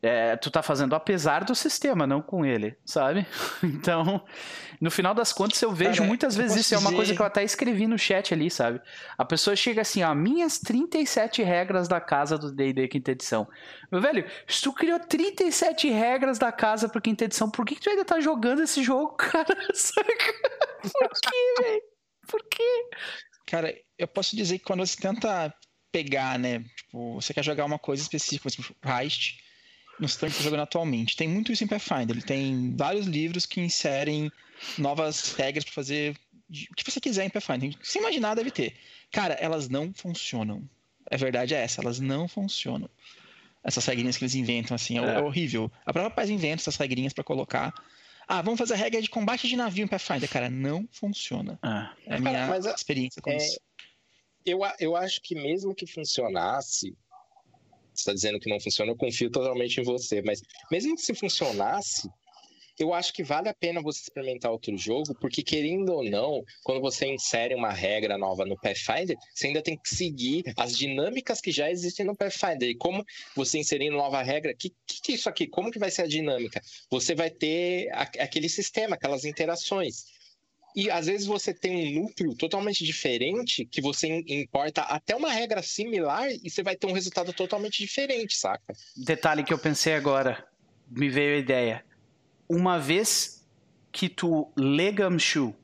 é, 0.00 0.36
tu 0.36 0.50
tá 0.50 0.62
fazendo 0.62 0.94
apesar 0.94 1.44
do 1.44 1.54
sistema, 1.54 2.06
não 2.06 2.22
com 2.22 2.44
ele, 2.44 2.76
sabe? 2.84 3.26
Então, 3.62 4.24
no 4.80 4.90
final 4.90 5.14
das 5.14 5.32
contas, 5.32 5.60
eu 5.60 5.72
vejo 5.72 5.98
Cara, 5.98 6.06
muitas 6.06 6.36
vezes 6.36 6.56
isso. 6.56 6.74
Dizer... 6.74 6.86
É 6.86 6.88
uma 6.88 6.94
coisa 6.94 7.14
que 7.14 7.20
eu 7.20 7.26
até 7.26 7.42
escrevi 7.42 7.86
no 7.86 7.98
chat 7.98 8.32
ali, 8.32 8.50
sabe? 8.50 8.80
A 9.16 9.24
pessoa 9.24 9.56
chega 9.56 9.82
assim, 9.82 10.02
ó, 10.02 10.14
minhas 10.14 10.58
37 10.58 11.42
regras 11.42 11.88
da 11.88 12.00
casa 12.00 12.38
do 12.38 12.52
D&D 12.52 12.86
quinta 12.88 13.12
edição. 13.12 13.48
Meu 13.90 14.00
velho, 14.00 14.24
se 14.46 14.62
tu 14.62 14.72
criou 14.72 14.98
37 14.98 15.90
regras 15.90 16.38
da 16.38 16.52
casa 16.52 16.88
pro 16.88 17.00
quinta 17.00 17.24
edição, 17.24 17.50
por 17.50 17.64
que, 17.64 17.74
que 17.74 17.80
tu 17.80 17.90
ainda 17.90 18.04
tá 18.04 18.20
jogando 18.20 18.62
esse 18.62 18.82
jogo, 18.82 19.14
cara? 19.18 19.54
Por 19.54 21.10
quê, 21.20 21.62
velho? 21.62 21.82
Por 22.26 22.44
quê? 22.48 22.84
Cara, 23.46 23.74
eu 23.96 24.06
posso 24.06 24.36
dizer 24.36 24.58
que 24.58 24.64
quando 24.64 24.86
você 24.86 24.96
tenta 24.96 25.52
pegar, 25.90 26.38
né? 26.38 26.64
Tipo, 26.76 27.14
você 27.14 27.32
quer 27.34 27.42
jogar 27.42 27.64
uma 27.64 27.78
coisa 27.78 28.02
específica, 28.02 28.50
tipo, 28.50 28.74
Heist 28.86 29.47
no 29.98 30.08
sistema 30.08 30.30
que 30.30 30.36
está 30.36 30.44
jogando 30.44 30.62
atualmente. 30.62 31.16
Tem 31.16 31.28
muito 31.28 31.52
isso 31.52 31.64
em 31.64 31.66
Pathfinder. 31.66 32.10
Ele 32.10 32.22
tem 32.22 32.74
vários 32.76 33.06
livros 33.06 33.46
que 33.46 33.60
inserem 33.60 34.30
novas 34.76 35.32
regras 35.32 35.64
para 35.64 35.72
fazer 35.72 36.16
o 36.50 36.74
que 36.74 36.84
você 36.84 37.00
quiser 37.00 37.24
em 37.24 37.30
Pathfinder. 37.30 37.74
Se 37.82 37.98
imaginar, 37.98 38.34
deve 38.34 38.50
ter. 38.50 38.74
Cara, 39.10 39.34
elas 39.34 39.68
não 39.68 39.92
funcionam. 39.92 40.68
A 41.10 41.16
verdade 41.16 41.54
é 41.54 41.62
essa, 41.62 41.80
elas 41.80 41.98
não 41.98 42.28
funcionam. 42.28 42.88
Essas 43.62 43.84
regrinhas 43.84 44.16
que 44.16 44.24
eles 44.24 44.34
inventam, 44.34 44.74
assim, 44.74 44.98
é, 44.98 45.02
é. 45.02 45.14
é 45.16 45.20
horrível. 45.20 45.70
A 45.84 45.92
própria 45.92 46.14
Paz 46.14 46.30
inventa 46.30 46.62
essas 46.62 46.76
regrinhas 46.76 47.12
para 47.12 47.24
colocar. 47.24 47.74
Ah, 48.26 48.42
vamos 48.42 48.58
fazer 48.58 48.74
a 48.74 48.76
regra 48.76 49.00
de 49.00 49.08
combate 49.08 49.48
de 49.48 49.56
navio 49.56 49.84
em 49.84 49.88
Pathfinder. 49.88 50.28
Cara, 50.28 50.50
não 50.50 50.86
funciona. 50.92 51.58
Ah. 51.62 51.94
É 52.06 52.16
a 52.16 52.20
minha 52.20 52.46
Cara, 52.46 52.74
experiência 52.74 53.20
com 53.20 53.30
é, 53.30 53.36
isso. 53.36 53.58
Eu, 54.44 54.60
eu 54.78 54.96
acho 54.96 55.20
que 55.22 55.34
mesmo 55.34 55.74
que 55.74 55.86
funcionasse, 55.86 56.96
está 58.00 58.12
dizendo 58.12 58.38
que 58.38 58.50
não 58.50 58.60
funciona, 58.60 58.92
eu 58.92 58.96
confio 58.96 59.30
totalmente 59.30 59.80
em 59.80 59.84
você. 59.84 60.22
Mas 60.22 60.40
mesmo 60.70 60.94
que 60.96 61.02
se 61.02 61.14
funcionasse, 61.14 62.08
eu 62.78 62.94
acho 62.94 63.12
que 63.12 63.24
vale 63.24 63.48
a 63.48 63.54
pena 63.54 63.82
você 63.82 64.00
experimentar 64.02 64.52
outro 64.52 64.76
jogo, 64.76 65.14
porque 65.20 65.42
querendo 65.42 65.92
ou 65.92 66.04
não, 66.04 66.44
quando 66.62 66.80
você 66.80 67.06
insere 67.06 67.54
uma 67.54 67.72
regra 67.72 68.16
nova 68.16 68.44
no 68.44 68.56
Pathfinder, 68.56 69.16
você 69.34 69.48
ainda 69.48 69.62
tem 69.62 69.76
que 69.76 69.94
seguir 69.94 70.44
as 70.56 70.76
dinâmicas 70.76 71.40
que 71.40 71.50
já 71.50 71.70
existem 71.70 72.06
no 72.06 72.16
Pathfinder. 72.16 72.68
E 72.68 72.76
como 72.76 73.04
você 73.34 73.58
inserindo 73.58 73.96
nova 73.96 74.22
regra, 74.22 74.54
que 74.54 74.70
que 75.02 75.12
é 75.12 75.14
isso 75.14 75.28
aqui? 75.28 75.46
Como 75.46 75.70
que 75.70 75.78
vai 75.78 75.90
ser 75.90 76.02
a 76.02 76.06
dinâmica? 76.06 76.60
Você 76.90 77.14
vai 77.14 77.30
ter 77.30 77.88
aquele 77.92 78.48
sistema, 78.48 78.94
aquelas 78.94 79.24
interações. 79.24 80.17
E 80.76 80.90
às 80.90 81.06
vezes 81.06 81.26
você 81.26 81.52
tem 81.52 81.98
um 81.98 82.02
núcleo 82.02 82.34
totalmente 82.34 82.84
diferente 82.84 83.64
que 83.64 83.80
você 83.80 84.24
importa 84.26 84.82
até 84.82 85.16
uma 85.16 85.30
regra 85.30 85.62
similar 85.62 86.28
e 86.30 86.48
você 86.48 86.62
vai 86.62 86.76
ter 86.76 86.86
um 86.86 86.92
resultado 86.92 87.32
totalmente 87.32 87.78
diferente, 87.78 88.36
saca? 88.36 88.74
Detalhe 88.96 89.42
que 89.42 89.52
eu 89.52 89.58
pensei 89.58 89.94
agora, 89.94 90.46
me 90.90 91.08
veio 91.08 91.36
a 91.36 91.38
ideia. 91.38 91.84
Uma 92.48 92.78
vez 92.78 93.46
que 93.90 94.08
tu 94.08 94.52
lê 94.56 94.92
Gumshoe, 94.92 95.54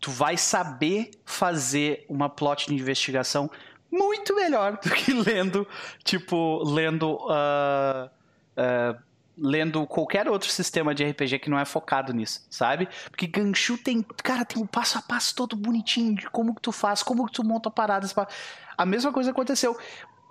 tu 0.00 0.10
vai 0.10 0.36
saber 0.36 1.10
fazer 1.24 2.06
uma 2.08 2.28
plot 2.28 2.68
de 2.68 2.74
investigação 2.74 3.50
muito 3.90 4.34
melhor 4.34 4.78
do 4.80 4.90
que 4.90 5.12
lendo, 5.12 5.66
tipo, 6.04 6.62
lendo. 6.64 7.16
Uh, 7.16 8.06
uh, 8.56 9.09
lendo 9.40 9.86
qualquer 9.86 10.28
outro 10.28 10.50
sistema 10.50 10.94
de 10.94 11.04
RPG 11.04 11.38
que 11.38 11.50
não 11.50 11.58
é 11.58 11.64
focado 11.64 12.12
nisso, 12.12 12.46
sabe? 12.50 12.88
Porque 13.10 13.26
Ganshu 13.26 13.78
tem, 13.78 14.02
cara, 14.22 14.44
tem 14.44 14.62
um 14.62 14.66
passo 14.66 14.98
a 14.98 15.02
passo 15.02 15.34
todo 15.34 15.56
bonitinho 15.56 16.14
de 16.14 16.28
como 16.28 16.54
que 16.54 16.60
tu 16.60 16.72
faz, 16.72 17.02
como 17.02 17.26
que 17.26 17.32
tu 17.32 17.42
monta 17.42 17.70
paradas. 17.70 18.14
A 18.76 18.86
mesma 18.86 19.12
coisa 19.12 19.30
aconteceu. 19.30 19.78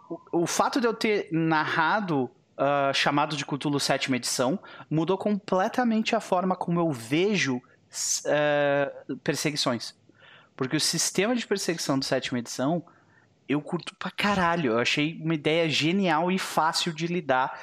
O, 0.09 0.43
o 0.43 0.47
fato 0.47 0.79
de 0.79 0.87
eu 0.87 0.93
ter 0.93 1.29
narrado 1.31 2.25
uh, 2.59 2.93
chamado 2.93 3.35
de 3.35 3.45
Cthulhu 3.45 3.79
sétima 3.79 4.17
edição 4.17 4.59
mudou 4.89 5.17
completamente 5.17 6.15
a 6.15 6.19
forma 6.19 6.55
como 6.55 6.79
eu 6.79 6.91
vejo 6.91 7.57
uh, 7.57 9.17
perseguições. 9.23 9.95
Porque 10.55 10.75
o 10.75 10.81
sistema 10.81 11.35
de 11.35 11.47
perseguição 11.47 11.97
do 11.97 12.05
sétima 12.05 12.37
edição 12.37 12.83
eu 13.49 13.59
curto 13.61 13.95
pra 13.95 14.11
caralho. 14.11 14.73
Eu 14.73 14.79
achei 14.79 15.19
uma 15.19 15.33
ideia 15.33 15.67
genial 15.67 16.31
e 16.31 16.37
fácil 16.37 16.93
de 16.93 17.07
lidar, 17.07 17.59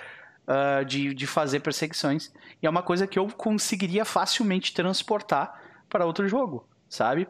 uh, 0.47 0.85
de, 0.85 1.15
de 1.15 1.27
fazer 1.27 1.61
perseguições. 1.61 2.33
E 2.63 2.67
é 2.67 2.71
uma 2.71 2.83
coisa 2.83 3.07
que 3.07 3.19
eu 3.19 3.27
conseguiria 3.29 4.05
facilmente 4.05 4.73
transportar 4.73 5.63
para 5.89 6.07
outro 6.07 6.29
jogo, 6.29 6.69
sabe? 6.89 7.29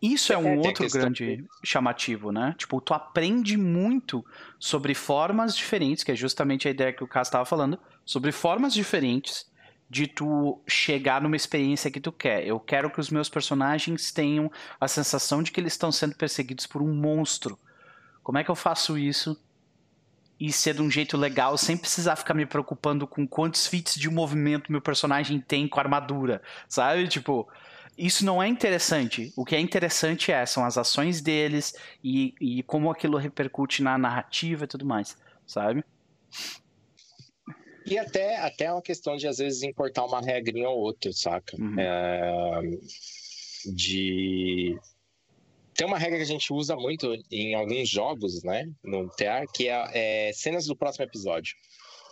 Isso 0.00 0.32
é 0.34 0.38
um 0.38 0.48
é, 0.48 0.56
outro 0.58 0.86
grande 0.90 1.38
de... 1.38 1.44
chamativo, 1.62 2.30
né? 2.30 2.54
Tipo, 2.58 2.80
tu 2.80 2.92
aprende 2.92 3.56
muito 3.56 4.24
sobre 4.58 4.94
formas 4.94 5.56
diferentes, 5.56 6.04
que 6.04 6.12
é 6.12 6.14
justamente 6.14 6.68
a 6.68 6.70
ideia 6.70 6.92
que 6.92 7.02
o 7.02 7.08
Cass 7.08 7.28
estava 7.28 7.44
falando, 7.46 7.78
sobre 8.04 8.30
formas 8.30 8.74
diferentes 8.74 9.50
de 9.88 10.06
tu 10.06 10.60
chegar 10.66 11.22
numa 11.22 11.36
experiência 11.36 11.90
que 11.90 12.00
tu 12.00 12.12
quer. 12.12 12.46
Eu 12.46 12.60
quero 12.60 12.90
que 12.90 13.00
os 13.00 13.10
meus 13.10 13.28
personagens 13.28 14.12
tenham 14.12 14.50
a 14.78 14.88
sensação 14.88 15.42
de 15.42 15.50
que 15.50 15.60
eles 15.60 15.72
estão 15.72 15.90
sendo 15.90 16.14
perseguidos 16.16 16.66
por 16.66 16.82
um 16.82 16.92
monstro. 16.92 17.58
Como 18.22 18.36
é 18.36 18.44
que 18.44 18.50
eu 18.50 18.54
faço 18.54 18.98
isso 18.98 19.40
e 20.38 20.52
ser 20.52 20.74
de 20.74 20.82
um 20.82 20.90
jeito 20.90 21.16
legal 21.16 21.56
sem 21.56 21.76
precisar 21.76 22.16
ficar 22.16 22.34
me 22.34 22.46
preocupando 22.46 23.06
com 23.06 23.26
quantos 23.26 23.66
fits 23.66 23.94
de 23.94 24.10
movimento 24.10 24.72
meu 24.72 24.80
personagem 24.80 25.40
tem 25.40 25.68
com 25.68 25.78
a 25.78 25.82
armadura, 25.82 26.42
sabe? 26.68 27.06
Tipo, 27.08 27.48
isso 27.96 28.24
não 28.24 28.42
é 28.42 28.48
interessante. 28.48 29.32
O 29.36 29.44
que 29.44 29.54
é 29.54 29.60
interessante 29.60 30.32
é, 30.32 30.44
são 30.44 30.64
as 30.64 30.76
ações 30.76 31.20
deles 31.20 31.74
e, 32.02 32.34
e 32.40 32.62
como 32.64 32.90
aquilo 32.90 33.16
repercute 33.16 33.82
na 33.82 33.96
narrativa 33.96 34.64
e 34.64 34.68
tudo 34.68 34.84
mais, 34.84 35.16
sabe? 35.46 35.84
E 37.86 37.98
até, 37.98 38.38
até 38.38 38.64
é 38.64 38.72
uma 38.72 38.82
questão 38.82 39.16
de, 39.16 39.28
às 39.28 39.38
vezes, 39.38 39.62
importar 39.62 40.04
uma 40.04 40.20
regrinha 40.20 40.68
ou 40.68 40.78
outra, 40.78 41.12
saca? 41.12 41.54
Uhum. 41.56 41.78
É, 41.78 42.60
de... 43.74 44.78
Tem 45.74 45.86
uma 45.86 45.98
regra 45.98 46.18
que 46.18 46.22
a 46.22 46.26
gente 46.26 46.52
usa 46.52 46.76
muito 46.76 47.16
em 47.30 47.54
alguns 47.54 47.88
jogos, 47.88 48.42
né? 48.42 48.70
No 48.82 49.08
TR, 49.08 49.50
que 49.52 49.68
é, 49.68 50.28
é 50.28 50.32
cenas 50.32 50.66
do 50.66 50.76
próximo 50.76 51.04
episódio 51.04 51.56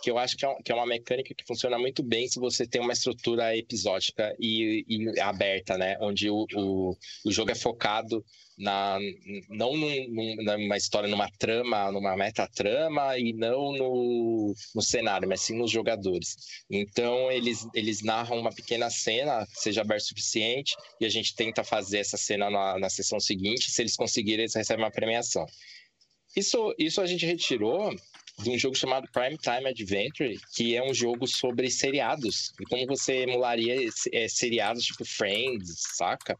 que 0.03 0.11
eu 0.11 0.17
acho 0.17 0.35
que 0.35 0.45
é, 0.45 0.53
que 0.61 0.69
é, 0.69 0.75
uma 0.75 0.85
mecânica 0.85 1.33
que 1.33 1.45
funciona 1.47 1.79
muito 1.79 2.03
bem 2.03 2.27
se 2.27 2.37
você 2.37 2.67
tem 2.67 2.81
uma 2.81 2.91
estrutura 2.91 3.55
episódica 3.55 4.35
e, 4.37 4.85
e 4.85 5.19
aberta, 5.21 5.77
né? 5.77 5.97
Onde 6.01 6.29
o, 6.29 6.45
o, 6.53 6.97
o, 7.25 7.31
jogo 7.31 7.51
é 7.51 7.55
focado 7.55 8.21
na, 8.57 8.99
não 9.47 9.77
num, 9.77 10.35
numa 10.43 10.75
história, 10.75 11.07
numa 11.07 11.29
trama, 11.39 11.89
numa 11.89 12.17
metatrama 12.17 13.17
e 13.17 13.31
não 13.31 13.71
no, 13.71 14.53
no 14.75 14.81
cenário, 14.81 15.29
mas 15.29 15.39
sim 15.39 15.57
nos 15.57 15.71
jogadores. 15.71 16.35
Então, 16.69 17.31
eles, 17.31 17.65
eles 17.73 18.01
narram 18.03 18.37
uma 18.37 18.51
pequena 18.51 18.89
cena, 18.89 19.47
seja 19.53 19.81
aberto 19.81 20.01
o 20.01 20.07
suficiente, 20.07 20.75
e 20.99 21.05
a 21.05 21.09
gente 21.09 21.33
tenta 21.33 21.63
fazer 21.63 21.99
essa 21.99 22.17
cena 22.17 22.49
na, 22.49 22.77
na 22.77 22.89
sessão 22.89 23.21
seguinte. 23.21 23.71
Se 23.71 23.81
eles 23.81 23.95
conseguirem, 23.95 24.41
eles 24.41 24.55
recebem 24.55 24.83
uma 24.83 24.91
premiação. 24.91 25.45
Isso, 26.35 26.75
isso 26.77 26.99
a 26.99 27.05
gente 27.05 27.25
retirou 27.25 27.95
de 28.39 28.49
um 28.49 28.57
jogo 28.57 28.75
chamado 28.75 29.07
Prime 29.11 29.37
Time 29.37 29.67
Adventure, 29.67 30.39
que 30.55 30.75
é 30.75 30.83
um 30.83 30.93
jogo 30.93 31.27
sobre 31.27 31.69
seriados. 31.69 32.51
E 32.59 32.65
como 32.65 32.85
você 32.87 33.23
emularia 33.23 33.87
é, 34.11 34.27
seriados 34.27 34.85
tipo 34.85 35.05
Friends, 35.05 35.83
saca? 35.95 36.37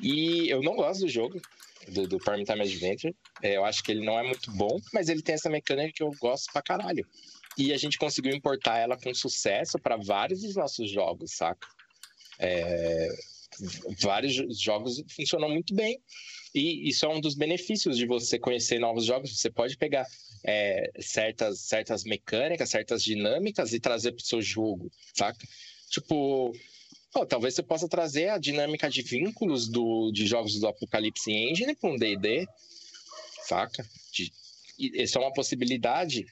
E 0.00 0.48
eu 0.48 0.62
não 0.62 0.74
gosto 0.74 1.02
do 1.02 1.08
jogo, 1.08 1.40
do, 1.88 2.08
do 2.08 2.18
Prime 2.18 2.44
Time 2.44 2.62
Adventure. 2.62 3.14
É, 3.42 3.56
eu 3.56 3.64
acho 3.64 3.82
que 3.82 3.92
ele 3.92 4.04
não 4.04 4.18
é 4.18 4.22
muito 4.22 4.50
bom, 4.52 4.80
mas 4.92 5.08
ele 5.08 5.22
tem 5.22 5.34
essa 5.34 5.50
mecânica 5.50 5.92
que 5.94 6.02
eu 6.02 6.10
gosto 6.18 6.50
pra 6.52 6.62
caralho. 6.62 7.06
E 7.58 7.72
a 7.72 7.76
gente 7.76 7.98
conseguiu 7.98 8.34
importar 8.34 8.78
ela 8.78 8.96
com 8.96 9.12
sucesso 9.14 9.78
para 9.78 9.96
vários 9.96 10.40
dos 10.40 10.56
nossos 10.56 10.90
jogos, 10.90 11.32
saca? 11.32 11.68
É, 12.38 13.08
vários 14.00 14.34
jogos 14.58 15.02
funcionam 15.14 15.50
muito 15.50 15.74
bem. 15.74 16.00
E 16.54 16.88
isso 16.88 17.06
é 17.06 17.08
um 17.08 17.20
dos 17.20 17.34
benefícios 17.34 17.96
de 17.96 18.06
você 18.06 18.38
conhecer 18.38 18.78
novos 18.78 19.06
jogos. 19.06 19.38
Você 19.38 19.50
pode 19.50 19.76
pegar 19.76 20.06
é, 20.44 20.90
certas, 21.00 21.60
certas 21.60 22.04
mecânicas, 22.04 22.68
certas 22.68 23.02
dinâmicas 23.02 23.72
e 23.72 23.80
trazer 23.80 24.12
para 24.12 24.22
o 24.22 24.26
seu 24.26 24.42
jogo, 24.42 24.90
saca? 25.14 25.46
Tipo, 25.88 26.52
oh, 27.14 27.26
talvez 27.26 27.54
você 27.54 27.62
possa 27.62 27.88
trazer 27.88 28.28
a 28.28 28.38
dinâmica 28.38 28.90
de 28.90 29.02
vínculos 29.02 29.68
do, 29.68 30.10
de 30.12 30.26
jogos 30.26 30.58
do 30.58 30.66
Apocalipse 30.66 31.32
Engine 31.32 31.74
para 31.74 31.90
um 31.90 31.96
D&D, 31.96 32.46
saca? 33.46 33.86
De, 34.12 34.30
isso 34.78 35.16
é 35.16 35.20
uma 35.20 35.32
possibilidade. 35.32 36.26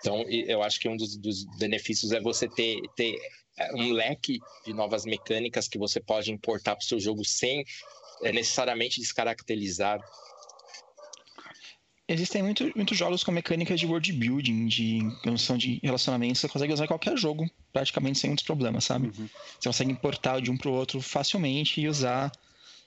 Então, 0.00 0.22
eu 0.28 0.62
acho 0.62 0.78
que 0.78 0.88
um 0.88 0.96
dos, 0.96 1.16
dos 1.16 1.44
benefícios 1.56 2.12
é 2.12 2.20
você 2.20 2.48
ter, 2.48 2.80
ter 2.94 3.18
é, 3.56 3.74
um 3.74 3.90
leque 3.92 4.38
de 4.64 4.72
novas 4.72 5.04
mecânicas 5.04 5.66
que 5.66 5.78
você 5.78 6.00
pode 6.00 6.30
importar 6.30 6.76
para 6.76 6.84
o 6.84 6.86
seu 6.86 7.00
jogo 7.00 7.24
sem 7.24 7.64
é, 8.22 8.32
necessariamente 8.32 9.00
descaracterizar 9.00 10.00
Existem 12.10 12.42
muito, 12.42 12.72
muitos 12.74 12.96
jogos 12.96 13.22
com 13.22 13.30
mecânicas 13.30 13.78
de 13.78 13.84
world 13.84 14.10
building, 14.14 14.66
de 14.66 15.00
noção 15.26 15.58
de 15.58 15.78
relacionamento, 15.82 16.38
você 16.38 16.48
consegue 16.48 16.72
usar 16.72 16.84
em 16.84 16.88
qualquer 16.88 17.18
jogo, 17.18 17.46
praticamente 17.70 18.18
sem 18.18 18.30
muitos 18.30 18.46
problemas, 18.46 18.84
sabe? 18.84 19.08
Uhum. 19.08 19.28
Você 19.60 19.68
consegue 19.68 19.92
importar 19.92 20.40
de 20.40 20.50
um 20.50 20.56
para 20.56 20.70
o 20.70 20.72
outro 20.72 21.02
facilmente 21.02 21.82
e 21.82 21.86
usar 21.86 22.32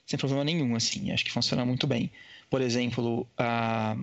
sem 0.06 0.18
problema 0.18 0.42
nenhum, 0.42 0.74
assim. 0.74 1.12
Acho 1.12 1.24
que 1.24 1.30
funciona 1.30 1.64
muito 1.64 1.86
bem. 1.86 2.10
Por 2.50 2.60
exemplo, 2.60 3.24
a, 3.38 3.96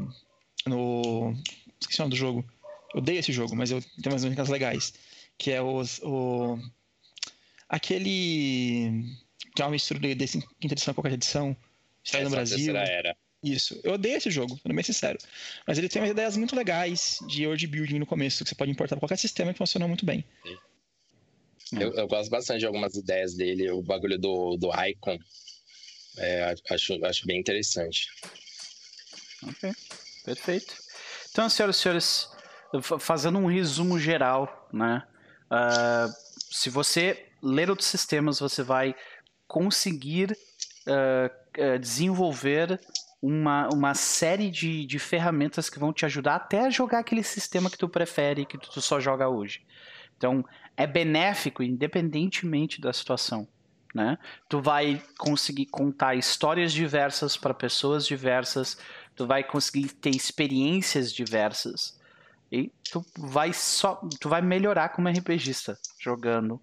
no. 0.65 1.35
Esqueci 1.81 1.99
o 1.99 2.03
nome 2.03 2.11
do 2.11 2.17
jogo. 2.17 2.45
Eu 2.93 3.01
odeio 3.01 3.19
esse 3.19 3.33
jogo, 3.33 3.57
mas 3.57 3.71
eu 3.71 3.81
tenho 4.01 4.13
umas 4.13 4.23
mecânicas 4.23 4.47
legais. 4.47 4.93
Que 5.37 5.51
é 5.51 5.61
os, 5.61 5.99
o. 6.01 6.57
Aquele. 7.67 9.03
Que 9.59 9.63
é 9.63 9.65
uma 9.65 9.71
mistura 9.71 10.15
desse 10.15 10.39
quinta 10.57 10.73
edição 10.73 10.93
qualquer 10.93 11.11
edição. 11.11 11.53
Sai 12.01 12.23
no 12.23 12.29
Brasil. 12.29 12.77
Era. 12.77 13.13
Isso. 13.43 13.77
Eu 13.83 13.93
odeio 13.93 14.15
esse 14.15 14.31
jogo, 14.31 14.57
sendo 14.61 14.73
bem 14.73 14.83
sincero. 14.83 15.17
Mas 15.67 15.77
ele 15.77 15.89
tem 15.89 16.01
umas 16.01 16.11
ideias 16.11 16.37
muito 16.37 16.55
legais 16.55 17.19
de 17.27 17.45
world 17.45 17.67
building 17.67 17.99
no 17.99 18.05
começo, 18.05 18.41
que 18.43 18.49
você 18.49 18.55
pode 18.55 18.71
importar 18.71 18.95
para 18.95 19.01
qualquer 19.01 19.17
sistema 19.17 19.51
que 19.51 19.57
funciona 19.57 19.85
muito 19.85 20.05
bem. 20.05 20.23
Eu, 21.73 21.93
eu, 21.93 22.07
gosto 22.07 22.29
bastante 22.29 22.59
de 22.59 22.65
algumas 22.65 22.95
ideias 22.95 23.35
dele, 23.35 23.69
o 23.69 23.81
bagulho 23.81 24.17
do, 24.17 24.55
do 24.55 24.69
Icon. 24.85 25.19
É, 26.17 26.55
acho, 26.69 27.05
acho 27.05 27.27
bem 27.27 27.37
interessante. 27.37 28.09
Ok, 29.43 29.73
perfeito. 30.23 30.73
Então, 31.31 31.49
senhoras 31.49 31.77
e 31.77 31.79
senhores, 31.81 32.29
fazendo 32.99 33.39
um 33.39 33.45
resumo 33.45 33.99
geral, 33.99 34.69
né? 34.71 35.05
Uh, 35.51 36.13
se 36.49 36.69
você 36.69 37.25
ler 37.41 37.69
outros 37.69 37.87
sistemas, 37.87 38.39
você 38.39 38.63
vai 38.63 38.95
conseguir 39.49 40.37
uh, 40.85 41.79
desenvolver 41.79 42.79
uma, 43.19 43.67
uma 43.73 43.95
série 43.95 44.49
de, 44.51 44.85
de 44.85 44.99
ferramentas 44.99 45.69
que 45.69 45.79
vão 45.79 45.91
te 45.91 46.05
ajudar 46.05 46.35
até 46.35 46.67
a 46.67 46.69
jogar 46.69 46.99
aquele 46.99 47.23
sistema 47.23 47.69
que 47.69 47.77
tu 47.77 47.89
prefere, 47.89 48.45
que 48.45 48.59
tu 48.59 48.79
só 48.79 48.99
joga 48.99 49.27
hoje. 49.27 49.65
Então, 50.15 50.45
é 50.77 50.85
benéfico 50.85 51.63
independentemente 51.63 52.79
da 52.79 52.93
situação. 52.93 53.47
Né? 53.93 54.19
Tu 54.47 54.61
vai 54.61 55.01
conseguir 55.17 55.65
contar 55.65 56.13
histórias 56.13 56.71
diversas 56.71 57.35
para 57.35 57.53
pessoas 57.53 58.05
diversas, 58.05 58.77
tu 59.15 59.25
vai 59.25 59.43
conseguir 59.43 59.89
ter 59.89 60.11
experiências 60.11 61.11
diversas 61.11 61.99
e 62.51 62.71
tu 62.91 63.03
vai 63.17 63.51
só, 63.51 63.99
tu 64.19 64.29
vai 64.29 64.43
melhorar 64.43 64.89
como 64.89 65.09
RPGista 65.09 65.77
jogando 65.99 66.61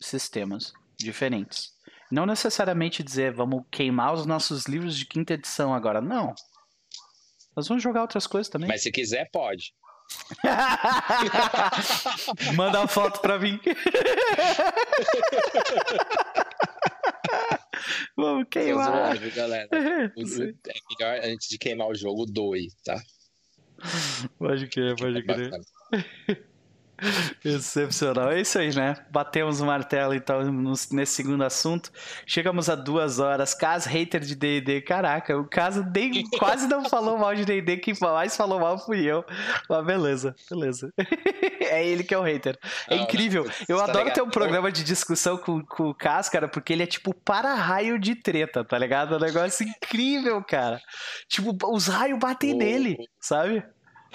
sistemas 0.00 0.72
diferentes. 0.98 1.75
Não 2.10 2.26
necessariamente 2.26 3.02
dizer 3.02 3.32
vamos 3.32 3.64
queimar 3.70 4.14
os 4.14 4.26
nossos 4.26 4.66
livros 4.66 4.96
de 4.96 5.06
quinta 5.06 5.34
edição 5.34 5.74
agora. 5.74 6.00
Não. 6.00 6.34
Nós 7.56 7.66
vamos 7.68 7.82
jogar 7.82 8.02
outras 8.02 8.26
coisas 8.26 8.50
também. 8.50 8.68
Mas 8.68 8.82
se 8.82 8.92
quiser, 8.92 9.30
pode. 9.32 9.72
Manda 12.54 12.80
uma 12.80 12.88
foto 12.88 13.20
pra 13.20 13.38
mim. 13.38 13.58
Vamos 18.16 18.46
queimar. 18.50 19.16
Zoando, 19.16 19.30
galera. 19.34 19.68
é 19.72 20.10
melhor 20.16 21.20
antes 21.24 21.48
de 21.48 21.56
queimar 21.58 21.88
o 21.88 21.94
jogo, 21.94 22.26
doe, 22.26 22.68
tá? 22.84 23.00
Pode 24.38 24.68
crer, 24.68 24.96
pode 24.96 25.22
crer. 25.22 25.50
Excepcional. 27.44 28.32
É 28.32 28.40
isso 28.40 28.58
aí, 28.58 28.74
né? 28.74 28.96
Batemos 29.10 29.60
o 29.60 29.66
martelo, 29.66 30.14
então, 30.14 30.42
nesse 30.90 31.14
segundo 31.14 31.44
assunto. 31.44 31.90
Chegamos 32.26 32.68
a 32.68 32.74
duas 32.74 33.18
horas. 33.18 33.54
Caso 33.54 33.88
hater 33.88 34.20
de 34.20 34.34
DD. 34.34 34.80
Caraca, 34.82 35.36
o 35.36 35.44
caso 35.44 35.84
nem, 35.94 36.24
quase 36.38 36.66
não 36.66 36.88
falou 36.88 37.18
mal 37.18 37.34
de 37.34 37.44
DD. 37.44 37.78
Quem 37.78 37.94
mais 38.00 38.36
falou 38.36 38.60
mal 38.60 38.78
fui 38.78 39.04
eu. 39.04 39.24
Mas 39.68 39.84
beleza, 39.84 40.34
beleza. 40.50 40.92
É 41.68 41.84
ele 41.84 42.04
que 42.04 42.14
é 42.14 42.18
o 42.18 42.22
hater. 42.22 42.56
É 42.88 42.96
incrível. 42.96 43.44
Eu 43.68 43.78
tá 43.78 43.84
adoro 43.84 44.12
ter 44.12 44.22
um 44.22 44.30
programa 44.30 44.70
de 44.70 44.84
discussão 44.84 45.36
com, 45.36 45.60
com 45.64 45.88
o 45.88 45.94
Cas, 45.94 46.28
cara, 46.28 46.46
porque 46.46 46.72
ele 46.72 46.84
é 46.84 46.86
tipo 46.86 47.12
para-raio 47.12 47.98
de 47.98 48.14
treta, 48.14 48.64
tá 48.64 48.78
ligado? 48.78 49.14
É 49.14 49.16
um 49.16 49.20
negócio 49.20 49.66
incrível, 49.66 50.42
cara. 50.44 50.80
Tipo, 51.28 51.56
os 51.72 51.88
raios 51.88 52.20
batem 52.20 52.54
nele, 52.54 52.96
sabe? 53.20 53.64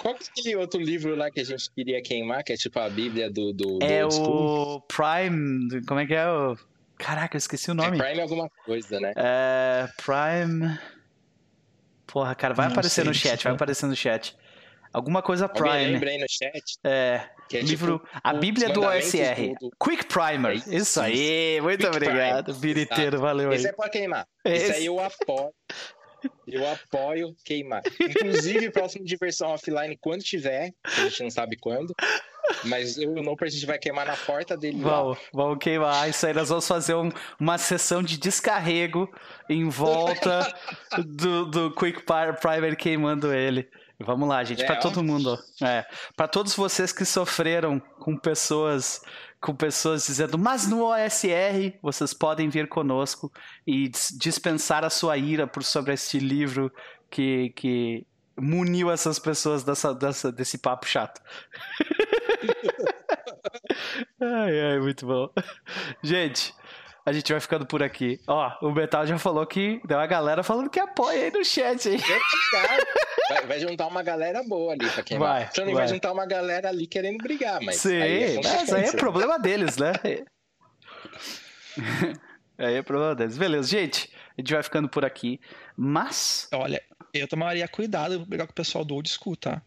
Qual 0.02 0.16
que 0.16 0.24
é 0.24 0.26
aquele 0.28 0.56
outro 0.56 0.80
livro 0.80 1.14
lá 1.14 1.30
que 1.30 1.40
a 1.40 1.44
gente 1.44 1.70
queria 1.70 2.02
queimar, 2.02 2.42
que 2.42 2.52
é 2.52 2.56
tipo 2.56 2.76
a 2.80 2.88
Bíblia 2.88 3.30
do. 3.30 3.52
do, 3.52 3.78
do 3.78 3.84
é 3.84 4.04
o 4.04 4.80
Prime. 4.80 5.86
Como 5.86 6.00
é 6.00 6.06
que 6.06 6.14
é 6.14 6.28
o. 6.28 6.56
Caraca, 6.98 7.36
eu 7.36 7.38
esqueci 7.38 7.70
o 7.70 7.74
nome. 7.74 7.98
É 7.98 8.02
Prime 8.02 8.20
alguma 8.20 8.50
coisa, 8.64 8.98
né? 8.98 9.12
É. 9.16 9.88
Prime. 9.96 10.76
Porra, 12.04 12.34
cara, 12.34 12.52
vai 12.52 12.66
Não 12.66 12.72
aparecer 12.72 13.04
no 13.04 13.14
chat, 13.14 13.44
vai 13.44 13.52
aparecer 13.52 13.86
no 13.86 13.94
chat. 13.94 14.36
Alguma 14.92 15.22
coisa 15.22 15.48
Prime. 15.48 15.92
Lembra 15.92 16.10
aí 16.10 16.18
no 16.18 16.26
chat. 16.28 16.78
É. 16.82 17.22
é 17.52 17.60
livro. 17.60 18.00
Tipo, 18.00 18.20
a 18.24 18.34
Bíblia 18.34 18.70
do 18.70 18.82
OSR. 18.82 19.54
Do... 19.60 19.70
Quick 19.82 20.06
Primer. 20.06 20.50
É 20.50 20.54
isso, 20.54 20.72
isso, 20.74 21.00
aí, 21.00 21.60
muito 21.62 21.78
Quick 21.78 21.96
obrigado. 21.96 22.54
Biriteiro, 22.54 23.20
valeu 23.20 23.50
aí. 23.50 23.56
Esse 23.56 23.68
é 23.68 23.72
pra 23.72 23.88
queimar. 23.88 24.26
Esse, 24.44 24.64
Esse 24.64 24.72
aí 24.72 24.86
eu 24.86 24.98
apoio. 24.98 25.54
Eu 26.46 26.68
apoio 26.68 27.34
queimar. 27.44 27.82
Inclusive, 28.00 28.70
próximo 28.70 29.04
diversão 29.04 29.50
offline, 29.50 29.96
quando 29.96 30.22
tiver, 30.22 30.74
a 30.84 31.04
gente 31.04 31.22
não 31.22 31.30
sabe 31.30 31.56
quando. 31.56 31.94
Mas 32.64 32.96
o 32.98 33.22
Noper 33.22 33.48
a 33.48 33.50
gente 33.50 33.64
vai 33.66 33.78
queimar 33.78 34.06
na 34.06 34.16
porta 34.16 34.56
dele. 34.56 34.82
Vamos, 34.82 35.18
vamos 35.32 35.58
queimar. 35.58 36.08
Isso 36.08 36.26
aí 36.26 36.34
nós 36.34 36.48
vamos 36.48 36.66
fazer 36.66 36.94
um, 36.94 37.10
uma 37.38 37.56
sessão 37.58 38.02
de 38.02 38.18
descarrego 38.18 39.10
em 39.48 39.68
volta 39.68 40.52
do, 41.06 41.46
do 41.46 41.74
Quick 41.74 42.02
Primer 42.02 42.76
queimando 42.76 43.32
ele. 43.32 43.68
Vamos 44.00 44.28
lá, 44.28 44.42
gente, 44.42 44.62
é, 44.62 44.66
para 44.66 44.76
todo 44.76 45.02
mundo. 45.02 45.38
É, 45.62 45.86
para 46.16 46.26
todos 46.26 46.54
vocês 46.54 46.92
que 46.92 47.04
sofreram 47.04 47.80
com 48.00 48.16
pessoas 48.16 49.00
com 49.42 49.54
pessoas 49.54 50.06
dizendo, 50.06 50.38
mas 50.38 50.68
no 50.68 50.84
OSR 50.84 51.74
vocês 51.82 52.14
podem 52.14 52.48
vir 52.48 52.68
conosco 52.68 53.30
e 53.66 53.88
dispensar 53.88 54.84
a 54.84 54.90
sua 54.90 55.18
ira 55.18 55.48
por 55.48 55.64
sobre 55.64 55.92
este 55.92 56.20
livro 56.20 56.72
que, 57.10 57.50
que 57.50 58.06
muniu 58.40 58.88
essas 58.88 59.18
pessoas 59.18 59.64
dessa, 59.64 59.92
dessa, 59.92 60.30
desse 60.30 60.58
papo 60.58 60.86
chato. 60.86 61.20
ai, 64.20 64.60
ai, 64.60 64.78
muito 64.78 65.04
bom. 65.04 65.28
Gente, 66.04 66.54
a 67.04 67.12
gente 67.12 67.32
vai 67.32 67.40
ficando 67.40 67.66
por 67.66 67.82
aqui. 67.82 68.20
Ó, 68.26 68.50
o 68.62 68.70
Metal 68.70 69.04
já 69.06 69.18
falou 69.18 69.44
que 69.46 69.80
deu 69.84 69.98
uma 69.98 70.06
galera 70.06 70.42
falando 70.42 70.70
que 70.70 70.78
apoia 70.78 71.24
aí 71.24 71.30
no 71.30 71.44
chat, 71.44 71.88
hein? 71.88 71.98
Vai, 73.28 73.46
vai 73.46 73.60
juntar 73.60 73.86
uma 73.86 74.02
galera 74.02 74.42
boa 74.42 74.72
ali 74.72 74.88
pra 74.88 75.02
queimar. 75.02 75.28
Vai, 75.28 75.48
Também 75.50 75.74
vai. 75.74 75.84
vai 75.84 75.92
juntar 75.92 76.12
uma 76.12 76.26
galera 76.26 76.68
ali 76.68 76.86
querendo 76.86 77.18
brigar, 77.18 77.60
mas. 77.62 77.76
Sim, 77.76 78.00
aí 78.00 78.36
é 78.36 78.40
mas 78.42 78.72
aí 78.72 78.84
é 78.84 78.92
problema 78.92 79.38
deles, 79.38 79.76
né? 79.76 79.92
aí 82.58 82.74
é 82.74 82.82
problema 82.82 83.14
deles. 83.14 83.36
Beleza, 83.36 83.68
gente. 83.68 84.11
A 84.36 84.40
gente 84.40 84.52
vai 84.52 84.62
ficando 84.62 84.88
por 84.88 85.04
aqui. 85.04 85.40
Mas. 85.76 86.48
Olha, 86.52 86.82
eu 87.14 87.28
tomaria 87.28 87.68
cuidado 87.68 88.20
pra 88.20 88.26
pegar 88.26 88.46
com 88.46 88.52
o 88.52 88.54
pessoal 88.54 88.84
do 88.84 88.94
old 88.94 89.08
school, 89.08 89.36
tá? 89.36 89.60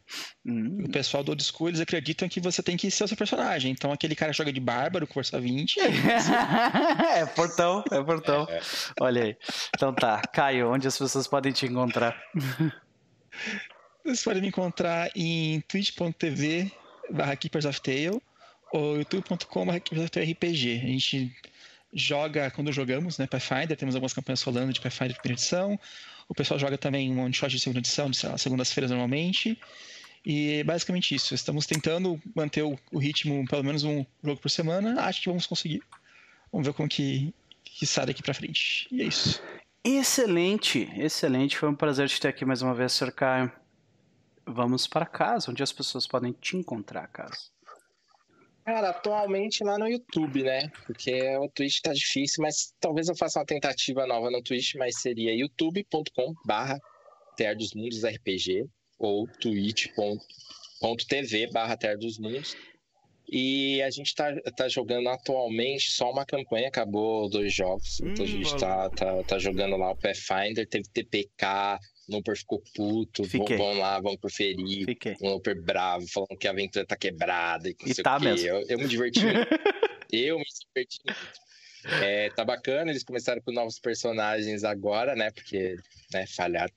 Hum. 0.43 0.83
O 0.85 0.89
pessoal 0.89 1.23
do 1.23 1.29
old 1.29 1.43
school, 1.43 1.69
eles 1.69 1.79
acreditam 1.79 2.27
que 2.27 2.39
você 2.39 2.63
tem 2.63 2.75
que 2.75 2.89
ser 2.89 3.03
o 3.03 3.07
seu 3.07 3.15
personagem. 3.15 3.71
Então 3.71 3.91
aquele 3.91 4.15
cara 4.15 4.33
joga 4.33 4.51
de 4.51 4.59
bárbaro 4.59 5.05
com 5.05 5.13
força 5.13 5.39
20. 5.39 5.79
é 5.79 7.25
portão, 7.35 7.83
é 7.91 8.03
portão. 8.03 8.47
É. 8.49 8.59
Olha 8.99 9.23
aí. 9.23 9.37
Então 9.75 9.93
tá, 9.93 10.21
Caio, 10.33 10.71
onde 10.71 10.87
as 10.87 10.97
pessoas 10.97 11.27
podem 11.27 11.51
te 11.51 11.67
encontrar? 11.67 12.19
Vocês 14.03 14.23
podem 14.23 14.41
me 14.41 14.47
encontrar 14.47 15.11
em 15.15 15.61
twitch.tv 15.61 16.71
barra 17.11 17.35
Keepers 17.35 17.65
of 17.65 17.79
Tale 17.81 18.21
ou 18.73 18.97
youtube.com 18.97 19.65
barra 19.65 19.79
Keepers 19.79 20.05
of 20.05 20.11
Tale 20.11 20.31
RPG. 20.31 20.81
A 20.83 20.87
gente 20.87 21.35
joga 21.95 22.51
quando 22.51 22.71
jogamos, 22.73 23.17
né, 23.17 23.25
Pathfinder, 23.25 23.77
temos 23.77 23.95
algumas 23.95 24.13
campanhas 24.13 24.41
rolando 24.43 24.73
de 24.73 24.81
Pathfinder 24.81 25.13
de 25.13 25.19
primeira 25.19 25.41
edição, 25.41 25.79
o 26.27 26.35
pessoal 26.35 26.59
joga 26.59 26.77
também 26.77 27.11
um 27.11 27.21
one 27.21 27.33
shot 27.33 27.49
de 27.49 27.59
segunda 27.59 27.79
edição, 27.79 28.09
de 28.09 28.17
segundas-feiras 28.37 28.91
normalmente. 28.91 29.57
E 30.25 30.63
basicamente 30.63 31.13
isso. 31.13 31.35
Estamos 31.35 31.67
tentando 31.67 32.19
manter 32.35 32.63
o, 32.63 32.77
o, 32.91 32.97
ritmo, 32.97 33.45
pelo 33.47 33.63
menos 33.63 33.83
um 33.83 34.03
jogo 34.23 34.41
por 34.41 34.49
semana. 34.49 34.99
Acho 35.01 35.21
que 35.21 35.29
vamos 35.29 35.45
conseguir. 35.45 35.83
Vamos 36.51 36.65
ver 36.65 36.73
como 36.73 36.89
que, 36.89 37.31
que 37.63 37.85
sai 37.85 38.07
daqui 38.07 38.23
para 38.23 38.33
frente. 38.33 38.87
E 38.91 39.03
é 39.03 39.05
isso. 39.05 39.41
Excelente, 39.83 40.89
excelente. 40.97 41.57
Foi 41.57 41.69
um 41.69 41.75
prazer 41.75 42.09
te 42.09 42.19
ter 42.19 42.29
aqui 42.29 42.43
mais 42.43 42.63
uma 42.63 42.73
vez, 42.73 42.93
Sr. 42.93 43.11
Caio. 43.11 43.51
Vamos 44.47 44.87
para 44.87 45.05
casa, 45.05 45.51
onde 45.51 45.61
as 45.61 45.71
pessoas 45.71 46.07
podem 46.07 46.31
te 46.31 46.57
encontrar, 46.57 47.07
Carlos. 47.07 47.51
Cara, 48.65 48.89
atualmente 48.89 49.63
lá 49.63 49.77
no 49.77 49.87
YouTube, 49.87 50.41
né? 50.41 50.71
Porque 50.87 51.21
o 51.37 51.47
Twitch 51.49 51.81
tá 51.81 51.93
difícil, 51.93 52.41
mas 52.41 52.73
talvez 52.79 53.07
eu 53.07 53.15
faça 53.15 53.37
uma 53.37 53.45
tentativa 53.45 54.07
nova 54.07 54.31
no 54.31 54.41
Twitch, 54.41 54.73
mas 54.73 54.99
seria 55.01 55.35
youtube.com 55.35 56.33
barra 56.43 56.79
Ter 57.37 57.55
dos 57.55 57.75
Mundos 57.75 58.03
RPG 58.03 58.65
ou 58.97 59.27
twitch.tv 59.39 59.91
barra 61.51 61.77
Ter 61.77 61.95
dos 61.95 62.17
Mundos. 62.17 62.57
E 63.31 63.83
a 63.83 63.89
gente 63.91 64.15
tá, 64.15 64.33
tá 64.55 64.67
jogando 64.67 65.09
atualmente 65.09 65.91
só 65.91 66.11
uma 66.11 66.25
campanha, 66.25 66.67
acabou 66.67 67.29
dois 67.29 67.53
jogos. 67.53 67.99
Hum, 68.01 68.09
então 68.11 68.25
a 68.25 68.27
gente 68.27 68.57
tá, 68.57 68.89
tá, 68.89 69.23
tá 69.23 69.37
jogando 69.37 69.77
lá 69.77 69.91
o 69.91 69.95
Pathfinder, 69.95 70.67
teve 70.67 70.89
TPK, 70.89 71.77
o 72.07 72.11
Noper 72.11 72.37
ficou 72.37 72.61
puto, 72.75 73.23
Fiquei. 73.23 73.57
vamos 73.57 73.77
lá, 73.77 73.99
vamos 73.99 74.19
proferir. 74.19 74.85
Fiquei. 74.85 75.15
O 75.21 75.29
Noper 75.29 75.59
bravo, 75.61 76.05
falando 76.07 76.37
que 76.37 76.47
a 76.47 76.51
aventura 76.51 76.85
tá 76.85 76.95
quebrada 76.95 77.69
e, 77.69 77.75
e 77.85 77.95
tá 77.95 78.19
mesmo. 78.19 78.47
Eu, 78.47 78.65
eu 78.67 78.77
me 78.77 78.87
diverti 78.87 79.23
muito. 79.23 79.47
eu 80.11 80.37
me 80.37 80.45
diverti 80.45 80.99
muito. 81.05 81.45
É, 82.03 82.29
tá 82.31 82.43
bacana, 82.43 82.89
eles 82.89 83.03
começaram 83.03 83.41
com 83.41 83.51
novos 83.51 83.79
personagens 83.79 84.63
agora, 84.63 85.15
né? 85.15 85.29
Porque 85.31 85.75
né, 86.11 86.25
falharam 86.27 86.73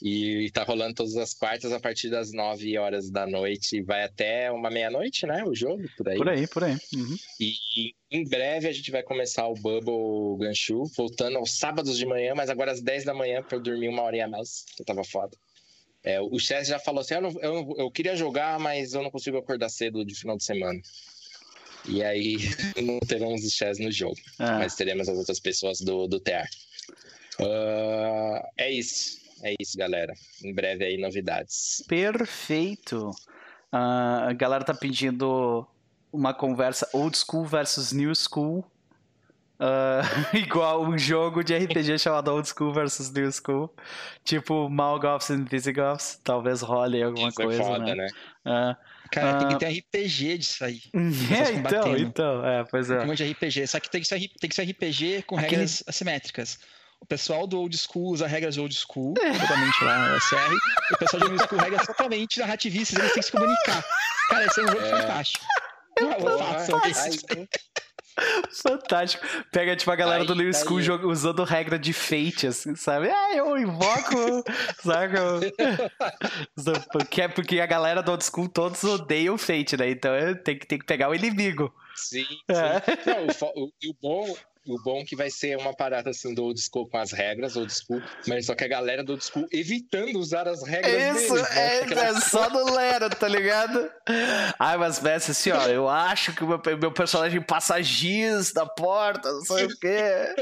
e 0.00 0.48
tá 0.52 0.62
rolando 0.62 0.94
todas 0.94 1.16
as 1.16 1.34
quartas 1.34 1.72
a 1.72 1.80
partir 1.80 2.08
das 2.08 2.32
9 2.32 2.78
horas 2.78 3.10
da 3.10 3.26
noite. 3.26 3.82
Vai 3.82 4.04
até 4.04 4.50
uma 4.50 4.70
meia-noite, 4.70 5.26
né? 5.26 5.44
O 5.44 5.54
jogo, 5.54 5.82
por 5.96 6.08
aí. 6.08 6.16
Por 6.16 6.28
aí, 6.28 6.46
por 6.46 6.64
aí. 6.64 6.76
Uhum. 6.94 7.16
E 7.40 7.94
em 8.10 8.24
breve 8.24 8.68
a 8.68 8.72
gente 8.72 8.90
vai 8.92 9.02
começar 9.02 9.48
o 9.48 9.54
Bubble 9.54 10.38
Ganshu, 10.38 10.84
voltando 10.96 11.38
aos 11.38 11.58
sábados 11.58 11.98
de 11.98 12.06
manhã, 12.06 12.34
mas 12.34 12.48
agora 12.48 12.70
às 12.70 12.80
10 12.80 13.04
da 13.04 13.12
manhã, 13.14 13.42
pra 13.42 13.56
eu 13.56 13.62
dormir 13.62 13.88
uma 13.88 14.02
horinha 14.02 14.26
a 14.26 14.28
mais, 14.28 14.64
que 14.76 14.82
eu 14.82 14.86
tava 14.86 15.02
foda. 15.02 15.36
É, 16.04 16.20
o 16.20 16.38
Chess 16.38 16.68
já 16.68 16.78
falou 16.78 17.00
assim: 17.00 17.14
eu, 17.14 17.20
não, 17.20 17.30
eu, 17.40 17.74
eu 17.76 17.90
queria 17.90 18.14
jogar, 18.14 18.58
mas 18.60 18.94
eu 18.94 19.02
não 19.02 19.10
consigo 19.10 19.36
acordar 19.36 19.68
cedo 19.68 20.04
de 20.04 20.14
final 20.14 20.36
de 20.36 20.44
semana. 20.44 20.80
E 21.88 22.04
aí 22.04 22.36
não 22.82 23.00
teremos 23.00 23.44
o 23.44 23.50
Chess 23.50 23.80
no 23.80 23.90
jogo, 23.90 24.16
ah. 24.38 24.58
mas 24.58 24.76
teremos 24.76 25.08
as 25.08 25.18
outras 25.18 25.40
pessoas 25.40 25.80
do, 25.80 26.06
do 26.06 26.20
TR. 26.20 26.48
Uh, 27.40 28.46
é 28.56 28.70
isso. 28.70 29.27
É 29.42 29.54
isso, 29.58 29.76
galera. 29.76 30.14
Em 30.42 30.52
breve 30.52 30.84
aí 30.84 30.96
novidades. 30.96 31.82
Perfeito. 31.88 33.10
Uh, 33.72 34.28
a 34.28 34.32
galera 34.32 34.64
tá 34.64 34.74
pedindo 34.74 35.66
uma 36.12 36.32
conversa 36.32 36.88
old 36.92 37.16
school 37.16 37.44
versus 37.44 37.92
new 37.92 38.14
school. 38.14 38.64
Uh, 39.58 40.02
igual 40.36 40.84
um 40.84 40.96
jogo 40.96 41.42
de 41.42 41.56
RPG 41.56 41.98
chamado 41.98 42.32
Old 42.32 42.48
School 42.48 42.72
versus 42.72 43.10
New 43.10 43.30
School. 43.32 43.74
Tipo 44.24 44.68
Malgoths 44.68 45.30
e 45.30 45.36
Visigoths. 45.36 46.20
Talvez 46.22 46.62
role 46.62 47.02
alguma 47.02 47.28
Isso 47.28 47.42
é 47.42 47.44
coisa. 47.44 47.62
É 47.62 47.64
foda, 47.64 47.84
né? 47.84 47.94
né? 47.94 48.08
Uh, 48.46 48.76
Cara, 49.10 49.36
uh... 49.36 49.38
tem 49.40 49.48
que 49.48 49.58
ter 49.58 49.78
RPG 49.80 50.38
disso 50.38 50.64
aí. 50.64 50.80
É, 50.94 51.52
então, 51.54 51.96
então. 51.96 52.46
É, 52.46 52.64
pois 52.64 52.90
é. 52.90 52.96
Tem 52.96 53.04
um 53.04 53.08
monte 53.08 53.24
de 53.24 53.32
RPG. 53.32 53.66
Só 53.66 53.80
que 53.80 53.90
tem 53.90 54.00
que 54.00 54.06
ser, 54.06 54.20
tem 54.40 54.48
que 54.48 54.54
ser 54.54 54.62
RPG 54.62 55.22
com 55.22 55.36
Aquele... 55.36 55.50
regras 55.50 55.82
assimétricas. 55.86 56.58
O 57.00 57.06
pessoal 57.06 57.46
do 57.46 57.58
old 57.58 57.76
school 57.76 58.12
usa 58.12 58.26
regras 58.26 58.58
old 58.58 58.74
school, 58.74 59.14
totalmente 59.14 59.84
lá 59.84 60.08
no 60.10 60.20
SR. 60.20 60.52
E 60.90 60.94
o 60.94 60.98
pessoal 60.98 61.22
do 61.22 61.28
new 61.30 61.38
school 61.38 61.58
regras 61.58 61.86
totalmente 61.86 62.38
narrativistas, 62.38 62.98
eles 62.98 63.12
têm 63.12 63.20
que 63.20 63.26
se 63.26 63.32
comunicar. 63.32 63.84
Cara, 64.28 64.44
esse 64.44 64.60
é 64.60 64.64
um 64.64 64.68
jogo 64.68 64.80
é. 64.80 64.90
fantástico. 64.90 65.44
Eu, 65.98 66.10
eu 66.10 66.38
faço, 66.38 66.72
Fantástico. 68.62 69.24
Pega, 69.52 69.76
tipo, 69.76 69.90
a 69.90 69.96
galera 69.96 70.24
do 70.24 70.34
New 70.34 70.52
School 70.52 70.80
usando 71.08 71.44
regra 71.44 71.78
de 71.78 71.92
fate, 71.92 72.48
assim, 72.48 72.74
sabe? 72.74 73.08
Ah, 73.08 73.34
eu 73.34 73.56
invoco, 73.56 74.44
sabe? 74.82 75.14
Porque, 76.90 77.28
porque 77.28 77.60
a 77.60 77.66
galera 77.66 78.02
do 78.02 78.10
Old 78.10 78.24
School 78.24 78.48
todos 78.48 78.82
odeiam 78.84 79.38
fate, 79.38 79.76
né? 79.76 79.90
Então 79.90 80.12
tem 80.42 80.58
que, 80.58 80.66
tem 80.66 80.78
que 80.78 80.84
pegar 80.84 81.08
o 81.08 81.14
inimigo. 81.14 81.72
Sim, 81.94 82.24
sim. 82.24 82.38
É. 82.48 82.82
Não, 83.06 83.26
o, 83.26 83.64
o, 83.64 83.90
o, 83.90 83.94
bom, 84.00 84.36
o 84.68 84.80
bom 84.82 85.00
é 85.00 85.04
que 85.04 85.16
vai 85.16 85.30
ser 85.30 85.56
uma 85.56 85.74
parada 85.74 86.10
assim 86.10 86.34
do 86.34 86.44
old 86.44 86.60
school 86.60 86.86
com 86.86 86.98
as 86.98 87.10
regras, 87.10 87.56
old 87.56 87.72
school, 87.72 88.02
mas 88.26 88.44
só 88.46 88.54
que 88.54 88.64
a 88.64 88.68
galera 88.68 89.02
do 89.02 89.12
old 89.12 89.24
school 89.24 89.46
evitando 89.50 90.18
usar 90.18 90.46
as 90.46 90.62
regras 90.62 91.22
Isso, 91.22 91.34
deles, 91.34 91.50
né? 91.50 91.58
é, 91.58 92.08
é 92.10 92.20
só 92.20 92.50
no 92.50 92.74
Lero, 92.74 93.08
tá 93.08 93.26
ligado? 93.26 93.90
Ai, 94.58 94.76
mas 94.76 95.00
Messi, 95.00 95.30
assim, 95.30 95.50
ó, 95.50 95.66
eu 95.66 95.88
acho 95.88 96.34
que 96.34 96.44
o 96.44 96.48
meu, 96.48 96.60
meu 96.78 96.92
personagem 96.92 97.40
passa 97.40 97.80
giz 97.82 98.52
na 98.52 98.66
porta, 98.66 99.32
não 99.32 99.40
sei 99.40 99.64
o 99.64 99.78
quê. 99.78 100.34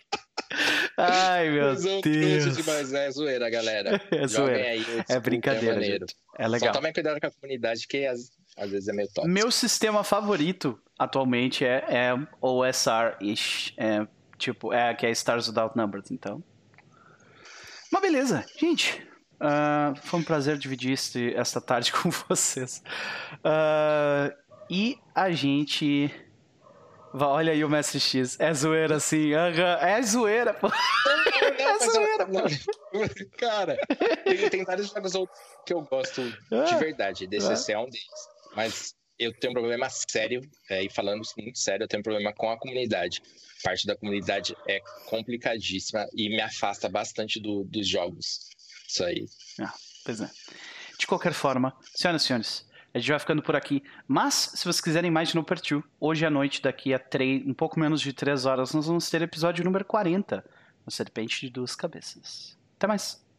Ai, 0.96 1.50
meu 1.50 1.74
Deus. 1.76 2.56
Demais, 2.56 2.92
é 2.92 3.10
zoeira, 3.10 3.48
galera. 3.50 4.00
É 4.10 4.26
zoeira. 4.26 4.70
Aí, 4.70 4.84
é 5.08 5.20
brincadeira, 5.20 5.84
é, 5.84 5.98
é 6.38 6.48
legal. 6.48 6.74
Só 6.74 6.80
tomem 6.80 6.92
cuidado 6.92 7.20
com 7.20 7.26
a 7.26 7.30
comunidade, 7.30 7.86
que 7.86 8.06
às, 8.06 8.32
às 8.56 8.70
vezes 8.70 8.88
é 8.88 8.92
meio 8.92 9.08
top. 9.12 9.28
Meu 9.28 9.50
sistema 9.50 10.02
favorito 10.02 10.78
atualmente 11.00 11.64
é, 11.64 11.82
é 11.88 12.14
OSR-ish. 12.42 13.72
É, 13.78 14.06
tipo, 14.36 14.70
é 14.70 14.92
que 14.94 15.06
é 15.06 15.10
Stars 15.12 15.48
Without 15.48 15.74
Numbers, 15.74 16.10
então. 16.10 16.44
Mas 17.90 18.02
beleza, 18.02 18.44
gente. 18.58 19.02
Uh, 19.36 19.96
foi 20.02 20.20
um 20.20 20.22
prazer 20.22 20.58
dividir 20.58 20.92
este, 20.92 21.34
esta 21.34 21.58
tarde 21.58 21.90
com 21.96 22.10
vocês. 22.10 22.82
Uh, 23.36 24.36
e 24.68 24.98
a 25.14 25.30
gente. 25.30 26.14
Olha 27.14 27.52
aí 27.52 27.64
o 27.64 27.68
Mestre 27.68 27.98
X. 27.98 28.38
É 28.38 28.52
zoeira, 28.52 28.96
assim. 28.96 29.32
É 29.32 30.02
zoeira, 30.02 30.52
pô. 30.52 30.68
é 30.70 31.78
zoeira, 31.78 32.26
pô. 32.26 33.36
Cara, 33.38 33.76
tem, 34.22 34.50
tem 34.50 34.64
vários 34.64 34.90
jogos 34.90 35.12
que 35.64 35.72
eu 35.72 35.80
gosto 35.80 36.22
de 36.22 36.54
ah. 36.54 36.76
verdade. 36.76 37.26
DCC 37.26 37.72
é 37.72 37.78
um 37.78 37.86
deles. 37.86 38.06
Mas 38.54 38.94
eu 39.20 39.32
tenho 39.34 39.50
um 39.50 39.54
problema 39.54 39.88
sério, 39.90 40.40
é, 40.70 40.82
e 40.82 40.90
falando 40.90 41.22
muito 41.36 41.58
sério, 41.58 41.84
eu 41.84 41.88
tenho 41.88 42.00
um 42.00 42.02
problema 42.02 42.32
com 42.32 42.50
a 42.50 42.58
comunidade. 42.58 43.20
Parte 43.62 43.86
da 43.86 43.94
comunidade 43.94 44.56
é 44.66 44.80
complicadíssima 45.06 46.08
e 46.14 46.30
me 46.30 46.40
afasta 46.40 46.88
bastante 46.88 47.38
do, 47.38 47.62
dos 47.64 47.86
jogos. 47.86 48.48
Isso 48.88 49.04
aí. 49.04 49.26
Ah, 49.60 49.74
pois 50.04 50.22
é. 50.22 50.30
De 50.98 51.06
qualquer 51.06 51.34
forma, 51.34 51.76
senhoras 51.94 52.22
e 52.22 52.26
senhores, 52.26 52.70
a 52.94 52.98
gente 52.98 53.10
vai 53.10 53.18
ficando 53.18 53.42
por 53.42 53.54
aqui. 53.54 53.82
Mas, 54.08 54.52
se 54.54 54.64
vocês 54.64 54.80
quiserem 54.80 55.10
mais 55.10 55.28
de 55.28 55.36
No 55.36 55.44
Two, 55.44 55.84
hoje 56.00 56.24
à 56.24 56.30
noite, 56.30 56.62
daqui 56.62 56.94
a 56.94 56.98
três, 56.98 57.46
um 57.46 57.54
pouco 57.54 57.78
menos 57.78 58.00
de 58.00 58.14
3 58.14 58.46
horas, 58.46 58.72
nós 58.72 58.86
vamos 58.86 59.10
ter 59.10 59.20
episódio 59.20 59.62
número 59.62 59.84
40, 59.84 60.42
o 60.86 60.90
Serpente 60.90 61.42
de 61.42 61.52
Duas 61.52 61.76
Cabeças. 61.76 62.58
Até 62.76 62.86
mais! 62.86 63.29